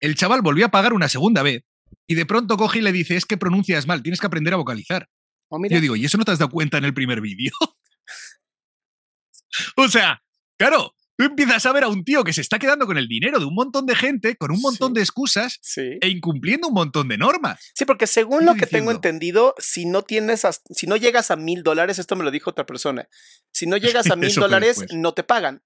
El 0.00 0.14
chaval 0.14 0.42
volvió 0.42 0.66
a 0.66 0.70
pagar 0.70 0.92
una 0.92 1.08
segunda 1.08 1.42
vez 1.42 1.62
y 2.06 2.14
de 2.14 2.26
pronto 2.26 2.56
coge 2.56 2.78
y 2.78 2.82
le 2.82 2.92
dice, 2.92 3.16
es 3.16 3.26
que 3.26 3.36
pronuncias 3.36 3.86
mal, 3.86 4.02
tienes 4.02 4.20
que 4.20 4.26
aprender 4.26 4.54
a 4.54 4.56
vocalizar. 4.56 5.08
Oh, 5.48 5.58
mira. 5.58 5.74
Yo 5.74 5.80
digo, 5.80 5.96
¿y 5.96 6.04
eso 6.04 6.16
no 6.16 6.24
te 6.24 6.32
has 6.32 6.38
dado 6.38 6.50
cuenta 6.50 6.78
en 6.78 6.84
el 6.84 6.94
primer 6.94 7.20
vídeo? 7.20 7.52
o 9.76 9.88
sea, 9.88 10.22
claro, 10.56 10.94
tú 11.20 11.26
empiezas 11.26 11.66
a 11.66 11.72
ver 11.72 11.84
a 11.84 11.88
un 11.88 12.02
tío 12.04 12.24
que 12.24 12.32
se 12.32 12.40
está 12.40 12.58
quedando 12.58 12.86
con 12.86 12.96
el 12.96 13.06
dinero 13.08 13.38
de 13.38 13.44
un 13.44 13.54
montón 13.54 13.84
de 13.86 13.94
gente, 13.94 14.36
con 14.36 14.50
un 14.50 14.60
montón 14.60 14.88
Sí. 14.90 14.94
de 14.94 15.00
excusas 15.02 15.58
Sí. 15.60 15.98
e 16.00 16.08
incumpliendo 16.08 16.68
un 16.68 16.74
montón 16.74 17.08
de 17.08 17.18
normas. 17.18 17.60
Sí, 17.74 17.84
porque 17.84 18.06
según 18.06 18.46
lo 18.46 18.54
que 18.54 18.66
tengo 18.66 18.90
entendido, 18.90 19.54
si 19.58 19.84
no 19.86 20.02
tienes, 20.02 20.44
as- 20.44 20.62
si 20.70 20.86
no 20.86 20.96
llegas 20.96 21.30
a 21.30 21.36
mil 21.36 21.62
dólares, 21.62 21.98
esto 21.98 22.16
me 22.16 22.24
lo 22.24 22.30
dijo 22.30 22.50
otra 22.50 22.64
persona, 22.64 23.06
si 23.52 23.66
no 23.66 23.76
llegas 23.76 24.10
a 24.10 24.16
mil 24.16 24.34
dólares, 24.34 24.84
no 24.92 25.12
te 25.12 25.22
pagan. 25.22 25.62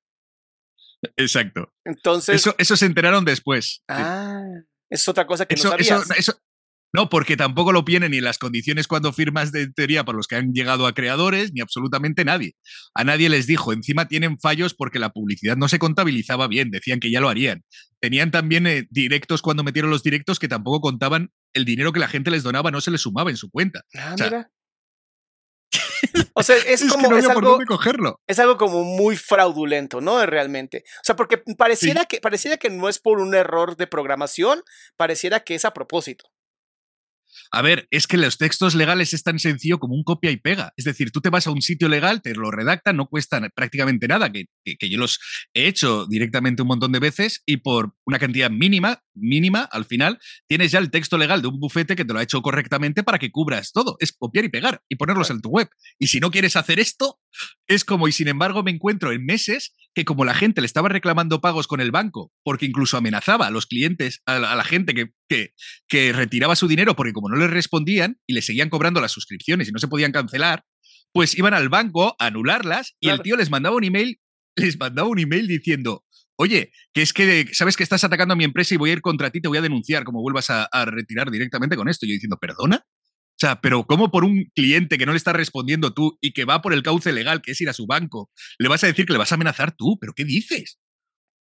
Exacto. 1.16 1.73
Entonces, 1.84 2.37
Eso, 2.37 2.54
eso 2.58 2.76
se 2.76 2.87
enteraron 2.87 3.25
después. 3.25 3.66
Sí. 3.66 3.82
ah, 3.88 4.42
es 4.90 5.06
otra 5.08 5.26
cosa 5.26 5.46
que 5.46 5.54
eso, 5.54 5.68
no 5.70 5.76
eso- 5.76 5.99
sabías. 6.02 6.18
eso- 6.18 6.38
no, 6.94 7.08
porque 7.08 7.36
tampoco 7.36 7.72
lo 7.72 7.82
vienen 7.82 8.12
ni 8.12 8.18
en 8.18 8.24
las 8.24 8.38
condiciones 8.38 8.86
cuando 8.86 9.12
firmas 9.12 9.50
de 9.50 9.68
teoría 9.68 10.04
para 10.04 10.14
los 10.14 10.28
que 10.28 10.36
han 10.36 10.52
llegado 10.52 10.86
a 10.86 10.94
creadores, 10.94 11.52
ni 11.52 11.60
absolutamente 11.60 12.24
nadie. 12.24 12.54
A 12.94 13.02
nadie 13.02 13.28
les 13.28 13.48
dijo. 13.48 13.72
Encima 13.72 14.06
tienen 14.06 14.38
fallos 14.38 14.74
porque 14.74 15.00
la 15.00 15.10
publicidad 15.10 15.56
no 15.56 15.68
se 15.68 15.80
contabilizaba 15.80 16.46
bien, 16.46 16.70
decían 16.70 17.00
que 17.00 17.10
ya 17.10 17.20
lo 17.20 17.28
harían. 17.28 17.64
Tenían 17.98 18.30
también 18.30 18.68
eh, 18.68 18.86
directos 18.90 19.42
cuando 19.42 19.64
metieron 19.64 19.90
los 19.90 20.04
directos 20.04 20.38
que 20.38 20.46
tampoco 20.46 20.80
contaban 20.80 21.32
el 21.52 21.64
dinero 21.64 21.92
que 21.92 21.98
la 21.98 22.06
gente 22.06 22.30
les 22.30 22.44
donaba, 22.44 22.70
no 22.70 22.80
se 22.80 22.92
les 22.92 23.00
sumaba 23.00 23.30
en 23.30 23.38
su 23.38 23.50
cuenta. 23.50 23.82
Ah, 23.96 24.12
o 24.14 24.16
sea, 24.16 24.26
mira. 24.26 24.50
O 26.34 26.44
sea, 26.44 26.56
es, 26.56 26.82
Es, 26.82 26.92
como 26.92 27.08
que 27.08 27.14
no 27.14 27.18
es 27.18 27.26
por 27.26 27.44
algo, 27.44 27.58
cogerlo. 27.66 28.20
es 28.28 28.38
algo 28.38 28.56
como 28.56 28.84
muy 28.84 29.16
fraudulento, 29.16 30.00
¿no? 30.00 30.24
Realmente. 30.26 30.84
O 30.86 31.04
sea, 31.04 31.16
porque 31.16 31.42
pareciera 31.58 32.04
que 32.04 32.20
pareciera 32.20 32.56
que 32.56 32.70
no 32.70 32.88
es 32.88 33.00
por 33.00 33.18
un 33.18 33.34
error 33.34 33.76
de 33.76 33.88
programación, 33.88 34.62
pareciera 34.96 35.40
que 35.40 35.56
es 35.56 35.64
a 35.64 35.72
propósito. 35.72 36.26
A 37.53 37.62
ver, 37.62 37.87
es 37.91 38.07
que 38.07 38.17
los 38.17 38.38
textos 38.38 38.75
legales 38.75 39.12
es 39.12 39.23
tan 39.23 39.38
sencillo 39.38 39.79
como 39.79 39.95
un 39.95 40.05
copia 40.05 40.31
y 40.31 40.37
pega. 40.37 40.73
Es 40.76 40.85
decir, 40.85 41.11
tú 41.11 41.21
te 41.21 41.31
vas 41.31 41.47
a 41.47 41.50
un 41.50 41.62
sitio 41.62 41.88
legal, 41.88 42.23
te 42.23 42.35
lo 42.35 42.50
redactan, 42.50 42.97
no 42.97 43.07
cuestan 43.07 43.49
prácticamente 43.55 44.09
nada, 44.09 44.31
que, 44.33 44.47
que- 44.64 44.76
que 44.76 44.88
yo 44.88 44.99
los 44.99 45.19
he 45.55 45.67
hecho 45.67 46.07
directamente 46.07 46.62
un 46.62 46.69
montón 46.69 46.93
de 46.93 46.99
veces 47.00 47.43
y 47.47 47.59
por 47.59 47.95
una 48.07 48.19
cantidad 48.19 48.50
mínima, 48.50 49.00
mínima, 49.14 49.68
al 49.73 49.85
final, 49.85 50.18
tienes 50.47 50.73
ya 50.73 50.78
el 50.78 50.90
texto 50.90 51.18
legal 51.18 51.42
de 51.42 51.49
un 51.49 51.61
bufete 51.61 51.97
que 51.97 52.04
te 52.04 52.12
lo 52.12 52.18
ha 52.18 52.23
hecho 52.23 52.42
correctamente 52.42 53.02
para 53.02 53.18
que 53.18 53.30
cubras 53.30 53.73
todo. 53.73 53.97
Es 54.00 54.12
copiar 54.12 54.44
y 54.44 54.49
pegar 54.49 54.83
y 54.88 54.97
ponerlos 54.97 55.30
en 55.30 55.40
tu 55.40 55.50
web. 55.50 55.68
Y 55.99 56.09
si 56.09 56.21
no 56.21 56.30
quieres 56.30 56.56
hacer 56.56 56.80
esto, 56.80 57.18
es 57.66 57.85
como, 57.85 58.09
y 58.09 58.12
sin 58.12 58.28
embargo 58.28 58.62
me 58.62 58.71
encuentro 58.71 59.12
en 59.12 59.25
meses 59.25 59.75
que 59.94 60.04
como 60.04 60.25
la 60.25 60.35
gente 60.35 60.61
le 60.61 60.66
estaba 60.66 60.88
reclamando 60.88 61.40
pagos 61.40 61.66
con 61.66 61.80
el 61.80 61.90
banco, 61.90 62.33
porque 62.42 62.66
incluso 62.66 62.97
amenazaba 62.97 63.47
a 63.47 63.50
los 63.50 63.66
clientes, 63.66 64.23
a 64.26 64.38
la, 64.38 64.52
a 64.52 64.56
la 64.56 64.64
gente 64.64 64.94
que, 64.94 65.12
que, 65.28 65.54
que 65.88 66.12
retiraba 66.12 66.56
su 66.56 66.68
dinero 66.68 66.97
porque 66.97 67.12
como 67.12 67.28
no 67.28 67.37
les 67.37 67.50
respondían 67.50 68.18
y 68.26 68.35
le 68.35 68.42
seguían 68.42 68.71
cobrando 68.71 69.00
las 69.00 69.12
suscripciones 69.12 69.68
y 69.68 69.73
no 69.73 69.78
se 69.78 69.88
podían 69.88 70.12
cancelar, 70.12 70.64
pues 71.12 71.38
iban 71.38 71.54
al 71.54 71.68
banco 71.68 72.16
a 72.18 72.26
anularlas 72.26 72.97
y 73.00 73.09
el 73.09 73.23
tío 73.23 73.37
les 73.37 73.50
mandaba 73.50 73.76
un 73.76 73.85
email, 73.85 74.21
les 74.56 74.78
mandaba 74.78 75.09
un 75.09 75.21
email 75.21 75.47
diciendo, 75.47 76.04
oye, 76.37 76.73
que 76.93 77.03
es 77.03 77.12
que 77.12 77.49
sabes 77.53 77.76
que 77.76 77.83
estás 77.83 78.05
atacando 78.05 78.35
a 78.35 78.37
mi 78.37 78.45
empresa 78.45 78.75
y 78.75 78.79
voy 78.79 78.91
a 78.91 78.95
ir 78.95 79.00
contra 79.00 79.31
ti, 79.31 79.41
te 79.41 79.49
voy 79.49 79.59
a 79.59 79.62
denunciar 79.62 80.05
como 80.05 80.21
vuelvas 80.21 80.50
a, 80.50 80.69
retirar 80.87 81.31
directamente 81.31 81.76
con 81.76 81.88
esto. 81.88 82.07
Yo 82.07 82.12
diciendo, 82.12 82.38
¿perdona? 82.41 82.85
O 82.87 83.38
sea, 83.38 83.61
pero 83.61 83.85
¿cómo 83.85 84.11
por 84.11 84.25
un 84.25 84.50
cliente 84.55 84.97
que 84.97 85.07
no 85.07 85.12
le 85.12 85.19
está 85.19 85.33
respondiendo 85.33 85.93
tú 85.93 86.19
y 86.21 86.33
que 86.33 86.45
va 86.45 86.62
por 86.62 86.73
el 86.73 86.83
cauce 86.83 87.12
legal, 87.12 87.43
que 87.43 87.53
es 87.53 87.61
ir 87.61 87.69
a 87.69 87.73
su 87.73 87.87
banco, 87.87 88.31
le 88.59 88.69
vas 88.69 88.85
a 88.85 88.87
decir 88.87 89.07
que 89.07 89.12
le 89.12 89.19
vas 89.19 89.33
a 89.33 89.35
amenazar 89.35 89.75
tú? 89.76 89.99
¿Pero 90.00 90.12
qué 90.14 90.25
dices? 90.25 90.79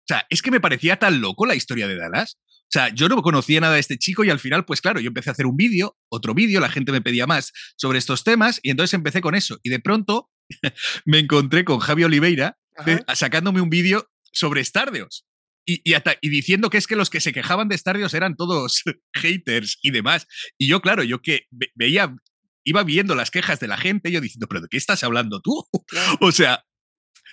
O 0.03 0.07
sea, 0.07 0.27
es 0.31 0.43
que 0.43 0.51
me 0.51 0.61
parecía 0.61 0.99
tan 0.99 1.21
loco 1.21 1.47
la 1.47 1.55
historia 1.55 1.89
de 1.89 1.97
Dallas. 1.97 2.39
O 2.47 2.73
sea, 2.73 2.89
yo 2.89 3.09
no 3.09 3.21
conocía 3.21 3.61
nada 3.61 3.75
de 3.75 3.81
este 3.81 3.99
chico 3.99 4.25
y 4.25 4.31
al 4.31 4.39
final, 4.39 4.65
pues 4.65 4.81
claro, 4.81 5.01
yo 5.01 5.09
empecé 5.09 5.31
a 5.31 5.33
hacer 5.33 5.47
un 5.47 5.57
vídeo, 5.57 5.97
otro 6.09 6.35
vídeo, 6.35 6.59
la 6.61 6.71
gente 6.71 6.91
me 6.91 7.03
pedía 7.03 7.27
más 7.27 7.53
sobre 7.77 7.99
estos 7.99 8.25
temas 8.25 8.61
y 8.63 8.71
entonces 8.71 8.95
empecé 8.95 9.21
con 9.21 9.35
eso. 9.35 9.59
Y 9.63 9.71
de 9.71 9.81
pronto 9.81 10.31
me 11.05 11.19
encontré 11.19 11.65
con 11.65 11.81
Javi 11.81 12.05
Oliveira 12.05 12.57
sacándome 13.15 13.61
un 13.61 13.69
vídeo 13.69 14.09
sobre 14.33 14.65
Stardeos. 14.65 15.27
Y, 15.65 15.81
y, 15.85 16.29
diciendo 16.29 16.71
que 16.71 16.79
es 16.79 16.89
que 16.89 16.97
los 16.97 17.09
que 17.09 17.21
se 17.21 17.33
quejaban 17.33 17.69
de 17.69 17.79
Stardeos 17.79 18.15
eran 18.15 18.35
todos 18.35 18.83
haters 19.15 19.79
y 19.83 19.93
demás. 19.93 20.27
Y 20.59 20.67
yo, 20.67 20.81
claro, 20.81 21.05
yo 21.05 21.23
que 21.23 21.47
veía, 21.75 22.15
iba 22.65 22.83
viendo 22.83 23.15
las 23.15 23.31
quejas 23.31 23.61
de 23.61 23.69
la 23.69 23.77
gente, 23.77 24.11
yo 24.11 24.21
diciendo, 24.21 24.49
pero 24.49 24.61
¿de 24.61 24.69
qué 24.69 24.77
estás 24.77 25.05
hablando 25.05 25.41
tú? 25.41 25.65
o 26.21 26.33
sea, 26.33 26.65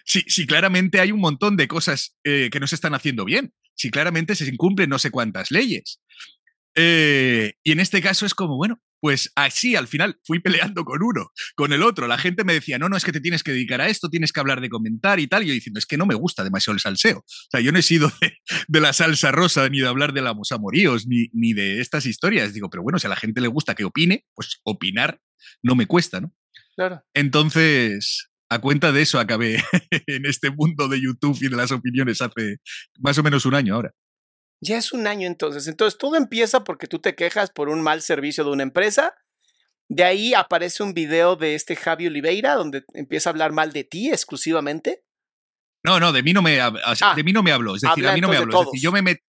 si, 0.06 0.22
si, 0.22 0.46
claramente 0.46 1.00
hay 1.00 1.12
un 1.12 1.20
montón 1.20 1.58
de 1.58 1.68
cosas 1.68 2.18
eh, 2.24 2.50
que 2.52 2.60
no 2.60 2.68
se 2.68 2.76
están 2.76 2.94
haciendo 2.94 3.26
bien, 3.26 3.54
si 3.76 3.90
claramente 3.90 4.36
se 4.36 4.48
incumplen 4.48 4.90
no 4.90 5.00
sé 5.00 5.10
cuántas 5.10 5.52
leyes. 5.52 6.02
Eh, 6.76 7.54
y 7.64 7.72
en 7.72 7.80
este 7.80 8.02
caso 8.02 8.26
es 8.26 8.34
como, 8.34 8.58
bueno, 8.58 8.82
pues 9.00 9.32
así 9.36 9.76
al 9.76 9.88
final 9.88 10.20
fui 10.24 10.40
peleando 10.40 10.84
con 10.86 11.02
uno, 11.04 11.32
con 11.56 11.74
el 11.74 11.84
otro. 11.84 12.08
La 12.08 12.18
gente 12.18 12.44
me 12.44 12.54
decía, 12.54 12.78
no, 12.78 12.90
no, 12.90 12.98
es 12.98 13.04
que 13.04 13.12
te 13.12 13.22
tienes 13.22 13.44
que 13.44 13.52
dedicar 13.52 13.82
a 13.82 13.88
esto, 13.88 14.10
tienes 14.10 14.32
que 14.32 14.40
hablar 14.40 14.62
de 14.62 14.70
comentar 14.70 15.20
y 15.20 15.28
tal. 15.28 15.44
Y 15.44 15.48
yo 15.48 15.54
diciendo, 15.54 15.80
es 15.80 15.86
que 15.86 15.98
no 15.98 16.06
me 16.06 16.16
gusta 16.16 16.44
demasiado 16.44 16.76
el 16.76 16.80
salseo. 16.80 17.20
O 17.20 17.50
sea, 17.52 17.60
yo 17.62 17.72
no 17.72 17.80
he 17.80 17.84
sido 17.84 18.12
de, 18.68 18.80
la 18.80 18.94
salsa 18.94 19.32
rosa, 19.32 19.68
ni 19.70 19.80
de 19.80 19.88
hablar 19.88 20.14
de 20.14 20.22
la 20.22 20.34
moríos, 20.60 21.08
ni, 21.08 21.28
ni 21.34 21.54
de 21.54 21.82
estas 21.82 22.06
historias. 22.06 22.54
Digo, 22.54 22.70
pero 22.70 22.84
bueno, 22.84 23.00
si 23.00 23.08
a 23.08 23.10
la 23.10 23.16
gente 23.16 23.42
le 23.42 23.48
gusta 23.48 23.76
que 23.76 23.86
opine, 23.86 24.26
pues 24.34 24.60
opinar 24.64 25.20
no 25.64 25.76
me 25.76 25.86
cuesta, 25.86 26.22
¿no? 26.22 26.34
Claro. 26.76 27.04
Entonces, 27.14 28.30
a 28.50 28.60
cuenta 28.60 28.92
de 28.92 29.02
eso 29.02 29.20
acabé 29.20 29.64
en 30.08 30.26
este 30.26 30.50
mundo 30.50 30.88
de 30.88 31.02
YouTube 31.02 31.38
y 31.42 31.50
de 31.50 31.56
las 31.56 31.72
opiniones 31.72 32.22
hace 32.22 32.58
más 33.00 33.18
o 33.18 33.24
menos 33.24 33.46
un 33.46 33.56
año 33.56 33.76
ahora. 33.76 33.94
Ya 34.62 34.78
es 34.78 34.92
un 34.92 35.08
año 35.08 35.28
entonces. 35.28 35.68
Entonces 35.68 35.98
todo 35.98 36.16
empieza 36.16 36.64
porque 36.64 36.88
tú 36.88 37.00
te 37.00 37.16
quejas 37.16 37.50
por 37.50 37.70
un 37.70 37.82
mal 37.82 38.02
servicio 38.02 38.44
de 38.44 38.52
una 38.52 38.64
empresa. 38.64 39.16
De 39.88 40.04
ahí 40.04 40.34
aparece 40.34 40.84
un 40.84 40.94
video 40.94 41.36
de 41.36 41.56
este 41.56 41.76
Javi 41.76 42.08
Oliveira 42.08 42.56
donde 42.56 42.84
empieza 42.94 43.30
a 43.30 43.32
hablar 43.32 43.52
mal 43.52 43.72
de 43.74 43.84
ti 43.84 44.10
exclusivamente. 44.10 45.04
No, 45.84 46.00
no, 46.00 46.12
de 46.12 46.24
mí 46.24 46.34
no 46.34 46.42
me, 46.42 46.60
ah, 46.60 46.72
de 47.16 47.24
mí 47.24 47.32
no 47.32 47.42
me 47.42 47.52
habló. 47.52 47.76
Es 47.76 47.82
decir, 47.82 48.06
a 48.06 48.14
mí 48.14 48.22
no 48.22 48.28
me 48.28 48.38
habló. 48.38 48.62
Es 48.62 48.66
decir, 48.68 48.82
yo 48.82 48.92
me, 48.92 49.02
met, 49.02 49.20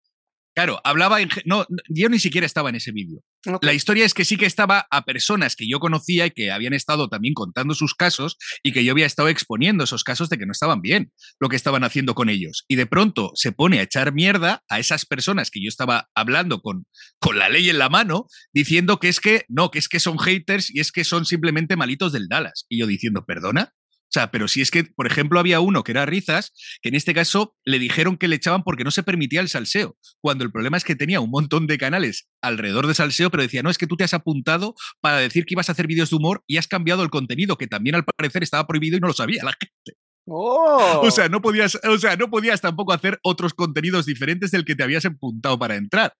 Claro, 0.54 0.80
hablaba 0.84 1.20
en... 1.20 1.28
No, 1.44 1.66
yo 1.88 2.08
ni 2.08 2.18
siquiera 2.18 2.46
estaba 2.46 2.70
en 2.70 2.76
ese 2.76 2.92
vídeo. 2.92 3.20
La 3.62 3.72
historia 3.72 4.04
es 4.04 4.14
que 4.14 4.24
sí 4.24 4.36
que 4.36 4.46
estaba 4.46 4.86
a 4.90 5.04
personas 5.04 5.56
que 5.56 5.68
yo 5.68 5.78
conocía 5.78 6.26
y 6.26 6.30
que 6.32 6.50
habían 6.50 6.74
estado 6.74 7.08
también 7.08 7.34
contando 7.34 7.74
sus 7.74 7.94
casos 7.94 8.36
y 8.62 8.72
que 8.72 8.84
yo 8.84 8.92
había 8.92 9.06
estado 9.06 9.28
exponiendo 9.28 9.84
esos 9.84 10.04
casos 10.04 10.28
de 10.28 10.36
que 10.36 10.46
no 10.46 10.52
estaban 10.52 10.82
bien 10.82 11.12
lo 11.38 11.48
que 11.48 11.56
estaban 11.56 11.84
haciendo 11.84 12.14
con 12.14 12.28
ellos. 12.28 12.64
Y 12.68 12.76
de 12.76 12.86
pronto 12.86 13.30
se 13.34 13.52
pone 13.52 13.78
a 13.78 13.82
echar 13.82 14.12
mierda 14.12 14.62
a 14.68 14.78
esas 14.78 15.06
personas 15.06 15.50
que 15.50 15.62
yo 15.62 15.68
estaba 15.68 16.10
hablando 16.14 16.60
con, 16.60 16.86
con 17.20 17.38
la 17.38 17.48
ley 17.48 17.70
en 17.70 17.78
la 17.78 17.88
mano, 17.88 18.26
diciendo 18.52 18.98
que 18.98 19.08
es 19.08 19.20
que 19.20 19.44
no, 19.48 19.70
que 19.70 19.78
es 19.78 19.88
que 19.88 20.00
son 20.00 20.18
haters 20.18 20.74
y 20.74 20.80
es 20.80 20.92
que 20.92 21.04
son 21.04 21.24
simplemente 21.24 21.76
malitos 21.76 22.12
del 22.12 22.28
Dallas. 22.28 22.66
Y 22.68 22.80
yo 22.80 22.86
diciendo, 22.86 23.24
perdona, 23.24 23.72
o 24.10 24.12
sea, 24.12 24.32
pero 24.32 24.48
si 24.48 24.60
es 24.60 24.72
que, 24.72 24.82
por 24.82 25.06
ejemplo, 25.06 25.38
había 25.38 25.60
uno 25.60 25.84
que 25.84 25.92
era 25.92 26.04
Rizas, 26.04 26.52
que 26.82 26.88
en 26.88 26.96
este 26.96 27.14
caso 27.14 27.54
le 27.64 27.78
dijeron 27.78 28.16
que 28.16 28.26
le 28.26 28.34
echaban 28.34 28.64
porque 28.64 28.82
no 28.82 28.90
se 28.90 29.04
permitía 29.04 29.40
el 29.40 29.48
salseo, 29.48 29.96
cuando 30.20 30.42
el 30.42 30.50
problema 30.50 30.76
es 30.76 30.82
que 30.82 30.96
tenía 30.96 31.20
un 31.20 31.30
montón 31.30 31.68
de 31.68 31.78
canales 31.78 32.28
alrededor 32.42 32.88
de 32.88 32.94
salseo, 32.94 33.30
pero 33.30 33.44
decía, 33.44 33.62
no, 33.62 33.70
es 33.70 33.78
que 33.78 33.86
tú 33.86 33.96
te 33.96 34.02
has 34.02 34.12
apuntado 34.12 34.74
para 35.00 35.18
decir 35.18 35.44
que 35.46 35.54
ibas 35.54 35.68
a 35.68 35.72
hacer 35.72 35.86
vídeos 35.86 36.10
de 36.10 36.16
humor 36.16 36.42
y 36.48 36.56
has 36.56 36.66
cambiado 36.66 37.04
el 37.04 37.10
contenido, 37.10 37.56
que 37.56 37.68
también 37.68 37.94
al 37.94 38.04
parecer 38.04 38.42
estaba 38.42 38.66
prohibido 38.66 38.96
y 38.96 39.00
no 39.00 39.06
lo 39.06 39.14
sabía 39.14 39.44
la 39.44 39.52
gente. 39.52 40.00
Oh. 40.26 41.02
O 41.06 41.10
sea, 41.12 41.28
no 41.28 41.40
podías, 41.40 41.76
o 41.76 41.98
sea, 41.98 42.16
no 42.16 42.30
podías 42.30 42.60
tampoco 42.60 42.92
hacer 42.92 43.20
otros 43.22 43.54
contenidos 43.54 44.06
diferentes 44.06 44.50
del 44.50 44.64
que 44.64 44.74
te 44.74 44.82
habías 44.82 45.04
apuntado 45.04 45.56
para 45.56 45.76
entrar. 45.76 46.14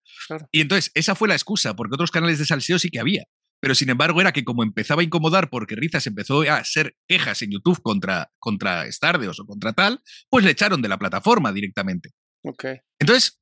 Y 0.52 0.61
entonces, 0.61 0.92
esa 0.94 1.16
fue 1.16 1.26
la 1.26 1.35
excusa, 1.35 1.75
porque 1.75 1.94
otros 1.94 2.12
canales 2.12 2.38
de 2.38 2.47
salseo 2.47 2.78
sí 2.78 2.88
que 2.88 3.00
había 3.00 3.25
pero 3.60 3.74
sin 3.74 3.90
embargo 3.90 4.20
era 4.20 4.32
que 4.32 4.44
como 4.44 4.62
empezaba 4.62 5.02
a 5.02 5.04
incomodar 5.04 5.50
porque 5.50 5.76
Rizas 5.76 6.06
empezó 6.06 6.42
a 6.42 6.56
hacer 6.56 6.96
quejas 7.06 7.42
en 7.42 7.52
YouTube 7.52 7.80
contra, 7.82 8.32
contra 8.38 8.90
Stardeos 8.90 9.38
o 9.38 9.46
contra 9.46 9.74
tal, 9.74 10.02
pues 10.30 10.44
le 10.44 10.50
echaron 10.50 10.80
de 10.82 10.88
la 10.88 10.98
plataforma 10.98 11.52
directamente. 11.52 12.10
Okay. 12.42 12.78
Entonces, 12.98 13.40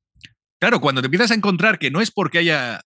claro, 0.59 0.81
cuando 0.81 1.01
te 1.01 1.07
empiezas 1.07 1.31
a 1.31 1.35
encontrar 1.35 1.79
que 1.79 1.89
no 1.89 2.01
es 2.01 2.11
porque 2.11 2.39
haya, 2.39 2.81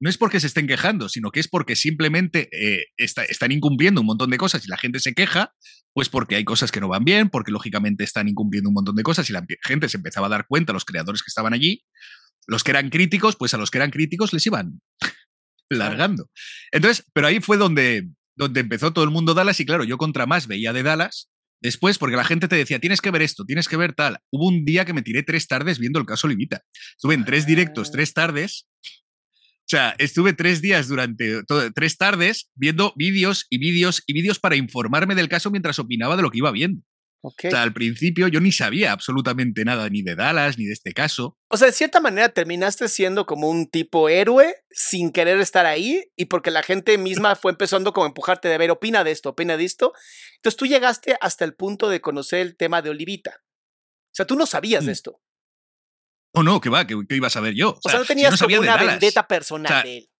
no 0.00 0.08
es 0.08 0.16
porque 0.16 0.40
se 0.40 0.46
estén 0.46 0.66
quejando, 0.66 1.10
sino 1.10 1.30
que 1.30 1.40
es 1.40 1.48
porque 1.48 1.76
simplemente 1.76 2.48
eh, 2.52 2.86
están 2.96 3.52
incumpliendo 3.52 4.00
un 4.00 4.06
montón 4.06 4.30
de 4.30 4.38
cosas 4.38 4.64
y 4.64 4.68
la 4.68 4.78
gente 4.78 5.00
se 5.00 5.12
queja, 5.12 5.52
pues 5.92 6.08
porque 6.08 6.36
hay 6.36 6.44
cosas 6.44 6.72
que 6.72 6.80
no 6.80 6.88
van 6.88 7.04
bien, 7.04 7.28
porque 7.28 7.52
lógicamente 7.52 8.04
están 8.04 8.26
incumpliendo 8.26 8.70
un 8.70 8.74
montón 8.74 8.96
de 8.96 9.02
cosas 9.02 9.28
y 9.28 9.34
la 9.34 9.44
gente 9.62 9.88
se 9.90 9.98
empezaba 9.98 10.28
a 10.28 10.30
dar 10.30 10.46
cuenta, 10.46 10.72
los 10.72 10.86
creadores 10.86 11.22
que 11.22 11.28
estaban 11.28 11.52
allí, 11.52 11.84
los 12.46 12.64
que 12.64 12.70
eran 12.70 12.88
críticos, 12.88 13.36
pues 13.36 13.52
a 13.52 13.58
los 13.58 13.70
que 13.70 13.76
eran 13.76 13.90
críticos 13.90 14.32
les 14.32 14.46
iban 14.46 14.80
largando. 15.78 16.28
Entonces, 16.72 17.04
pero 17.12 17.26
ahí 17.26 17.40
fue 17.40 17.56
donde, 17.56 18.08
donde 18.36 18.60
empezó 18.60 18.92
todo 18.92 19.04
el 19.04 19.10
mundo 19.10 19.34
Dallas 19.34 19.60
y 19.60 19.66
claro, 19.66 19.84
yo 19.84 19.98
contra 19.98 20.26
más 20.26 20.46
veía 20.46 20.72
de 20.72 20.82
Dallas. 20.82 21.30
Después, 21.62 21.98
porque 21.98 22.16
la 22.16 22.24
gente 22.24 22.48
te 22.48 22.56
decía, 22.56 22.78
tienes 22.78 23.02
que 23.02 23.10
ver 23.10 23.20
esto, 23.20 23.44
tienes 23.44 23.68
que 23.68 23.76
ver 23.76 23.92
tal. 23.92 24.18
Hubo 24.30 24.48
un 24.48 24.64
día 24.64 24.86
que 24.86 24.94
me 24.94 25.02
tiré 25.02 25.22
tres 25.22 25.46
tardes 25.46 25.78
viendo 25.78 25.98
el 25.98 26.06
caso 26.06 26.26
Limita. 26.26 26.62
Estuve 26.96 27.14
en 27.14 27.26
tres 27.26 27.46
directos, 27.46 27.88
ah. 27.88 27.92
tres 27.92 28.14
tardes. 28.14 28.66
O 28.82 29.70
sea, 29.70 29.94
estuve 29.98 30.32
tres 30.32 30.62
días 30.62 30.88
durante 30.88 31.42
tres 31.74 31.96
tardes 31.96 32.50
viendo 32.54 32.92
vídeos 32.96 33.46
y 33.50 33.58
vídeos 33.58 34.02
y 34.06 34.14
vídeos 34.14 34.40
para 34.40 34.56
informarme 34.56 35.14
del 35.14 35.28
caso 35.28 35.50
mientras 35.50 35.78
opinaba 35.78 36.16
de 36.16 36.22
lo 36.22 36.30
que 36.30 36.38
iba 36.38 36.50
viendo. 36.50 36.82
O 37.22 37.34
sea, 37.38 37.62
al 37.62 37.74
principio 37.74 38.28
yo 38.28 38.40
ni 38.40 38.50
sabía 38.50 38.92
absolutamente 38.92 39.64
nada 39.64 39.88
ni 39.90 40.00
de 40.02 40.14
Dallas 40.14 40.56
ni 40.56 40.64
de 40.64 40.72
este 40.72 40.92
caso. 40.92 41.36
O 41.48 41.56
sea, 41.56 41.66
de 41.66 41.72
cierta 41.72 42.00
manera 42.00 42.30
terminaste 42.30 42.88
siendo 42.88 43.26
como 43.26 43.50
un 43.50 43.68
tipo 43.68 44.08
héroe 44.08 44.54
sin 44.70 45.12
querer 45.12 45.38
estar 45.40 45.66
ahí 45.66 46.04
y 46.16 46.26
porque 46.26 46.50
la 46.50 46.62
gente 46.62 46.96
misma 46.96 47.36
fue 47.36 47.52
empezando 47.52 47.92
como 47.92 48.04
a 48.04 48.08
empujarte 48.08 48.48
de 48.48 48.56
ver, 48.56 48.70
opina 48.70 49.04
de 49.04 49.10
esto, 49.10 49.30
opina 49.30 49.58
de 49.58 49.64
esto. 49.64 49.92
Entonces 50.36 50.56
tú 50.56 50.66
llegaste 50.66 51.16
hasta 51.20 51.44
el 51.44 51.54
punto 51.54 51.90
de 51.90 52.00
conocer 52.00 52.40
el 52.40 52.56
tema 52.56 52.80
de 52.80 52.90
Olivita. 52.90 53.42
O 54.06 54.14
sea, 54.14 54.26
tú 54.26 54.36
no 54.36 54.46
sabías 54.46 54.84
de 54.86 54.90
mm. 54.90 54.92
esto. 54.92 55.20
Oh, 56.32 56.42
no, 56.42 56.60
que 56.60 56.70
va, 56.70 56.86
que, 56.86 56.96
iba 57.10 57.26
a 57.26 57.30
saber 57.30 57.54
yo. 57.54 57.78
O, 57.84 57.88
sea, 57.88 57.98
no 57.98 58.04
tenías 58.06 58.40
como 58.40 58.58
una 58.58 58.76
vendetta 58.76 59.26
personal 59.26 59.82
de 59.82 59.98
él. 59.98 60.10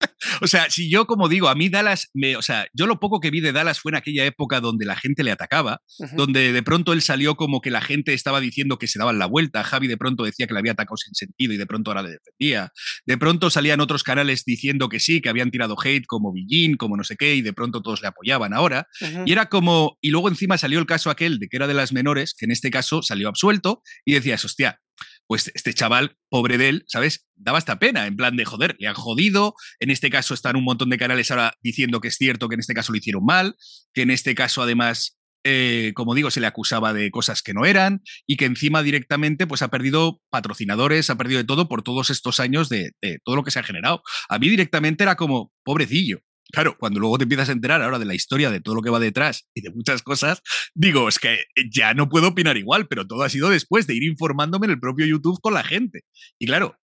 o 0.42 0.46
sea, 0.46 0.70
si 0.70 0.90
yo, 0.90 1.06
como 1.06 1.28
digo, 1.28 1.48
a 1.48 1.54
mí 1.54 1.68
Dallas, 1.68 2.10
me, 2.14 2.36
o 2.36 2.42
sea, 2.42 2.66
yo 2.72 2.86
lo 2.86 3.00
poco 3.00 3.20
que 3.20 3.30
vi 3.30 3.40
de 3.40 3.52
Dallas 3.52 3.80
fue 3.80 3.90
en 3.90 3.96
aquella 3.96 4.24
época 4.24 4.60
donde 4.60 4.84
la 4.84 4.96
gente 4.96 5.24
le 5.24 5.30
atacaba, 5.30 5.80
donde 6.12 6.52
de 6.52 6.62
pronto 6.62 6.92
él 6.92 7.02
salió 7.02 7.36
como 7.36 7.60
que 7.60 7.70
la 7.70 7.80
gente 7.80 8.14
estaba 8.14 8.40
diciendo 8.40 8.78
que 8.78 8.86
se 8.86 8.98
daban 8.98 9.18
la 9.18 9.26
vuelta, 9.26 9.64
Javi 9.64 9.86
de 9.86 9.96
pronto 9.96 10.24
decía 10.24 10.46
que 10.46 10.54
le 10.54 10.60
había 10.60 10.72
atacado 10.72 10.96
sin 10.96 11.14
sentido 11.14 11.54
y 11.54 11.56
de 11.56 11.66
pronto 11.66 11.90
ahora 11.90 12.02
le 12.02 12.10
defendía, 12.10 12.72
de 13.06 13.18
pronto 13.18 13.50
salían 13.50 13.80
otros 13.80 14.02
canales 14.02 14.44
diciendo 14.44 14.88
que 14.88 15.00
sí, 15.00 15.20
que 15.20 15.28
habían 15.28 15.50
tirado 15.50 15.76
hate 15.82 16.06
como 16.06 16.32
Villín, 16.32 16.76
como 16.76 16.96
no 16.96 17.04
sé 17.04 17.16
qué, 17.16 17.34
y 17.34 17.42
de 17.42 17.52
pronto 17.52 17.82
todos 17.82 18.02
le 18.02 18.08
apoyaban 18.08 18.52
ahora, 18.52 18.86
y 19.24 19.32
era 19.32 19.46
como, 19.46 19.98
y 20.00 20.10
luego 20.10 20.28
encima 20.28 20.58
salió 20.58 20.78
el 20.78 20.86
caso 20.86 21.10
aquel 21.10 21.38
de 21.38 21.48
que 21.48 21.56
era 21.56 21.66
de 21.66 21.74
las 21.74 21.92
menores, 21.92 22.34
que 22.36 22.44
en 22.44 22.50
este 22.50 22.70
caso 22.70 23.02
salió 23.02 23.28
absuelto, 23.28 23.82
y 24.04 24.12
decías, 24.12 24.44
hostia, 24.44 24.80
pues 25.26 25.50
este 25.54 25.74
chaval, 25.74 26.16
pobre 26.28 26.58
de 26.58 26.68
él, 26.68 26.84
¿sabes? 26.86 27.26
Daba 27.34 27.58
esta 27.58 27.78
pena, 27.78 28.06
en 28.06 28.16
plan 28.16 28.36
de 28.36 28.44
joder, 28.44 28.76
le 28.78 28.88
han 28.88 28.94
jodido, 28.94 29.54
en 29.80 29.90
este 29.90 30.10
caso 30.10 30.34
están 30.34 30.56
un 30.56 30.64
montón 30.64 30.90
de 30.90 30.98
canales 30.98 31.30
ahora 31.30 31.54
diciendo 31.62 32.00
que 32.00 32.08
es 32.08 32.16
cierto 32.16 32.48
que 32.48 32.54
en 32.54 32.60
este 32.60 32.74
caso 32.74 32.92
lo 32.92 32.98
hicieron 32.98 33.24
mal, 33.24 33.56
que 33.92 34.02
en 34.02 34.10
este 34.10 34.34
caso 34.34 34.62
además, 34.62 35.18
eh, 35.44 35.92
como 35.94 36.14
digo, 36.14 36.30
se 36.30 36.40
le 36.40 36.46
acusaba 36.46 36.92
de 36.92 37.10
cosas 37.10 37.42
que 37.42 37.54
no 37.54 37.64
eran 37.64 38.02
y 38.26 38.36
que 38.36 38.46
encima 38.46 38.82
directamente 38.82 39.46
pues 39.46 39.62
ha 39.62 39.68
perdido 39.68 40.20
patrocinadores, 40.30 41.10
ha 41.10 41.16
perdido 41.16 41.38
de 41.38 41.44
todo 41.44 41.68
por 41.68 41.82
todos 41.82 42.10
estos 42.10 42.40
años 42.40 42.68
de, 42.68 42.92
de 43.00 43.18
todo 43.24 43.36
lo 43.36 43.44
que 43.44 43.50
se 43.50 43.58
ha 43.58 43.64
generado. 43.64 44.02
A 44.28 44.38
mí 44.38 44.48
directamente 44.48 45.04
era 45.04 45.16
como, 45.16 45.52
pobrecillo, 45.64 46.20
Claro, 46.52 46.76
cuando 46.78 47.00
luego 47.00 47.18
te 47.18 47.24
empiezas 47.24 47.48
a 47.48 47.52
enterar 47.52 47.82
ahora 47.82 47.98
de 47.98 48.04
la 48.04 48.14
historia, 48.14 48.50
de 48.50 48.60
todo 48.60 48.76
lo 48.76 48.82
que 48.82 48.90
va 48.90 49.00
detrás 49.00 49.48
y 49.54 49.62
de 49.62 49.70
muchas 49.70 50.02
cosas, 50.02 50.42
digo, 50.74 51.08
es 51.08 51.18
que 51.18 51.38
ya 51.72 51.92
no 51.94 52.08
puedo 52.08 52.28
opinar 52.28 52.56
igual, 52.56 52.86
pero 52.86 53.06
todo 53.06 53.22
ha 53.22 53.28
sido 53.28 53.50
después 53.50 53.86
de 53.86 53.94
ir 53.94 54.04
informándome 54.04 54.66
en 54.66 54.72
el 54.72 54.80
propio 54.80 55.06
YouTube 55.06 55.40
con 55.40 55.54
la 55.54 55.64
gente. 55.64 56.02
Y 56.38 56.46
claro, 56.46 56.78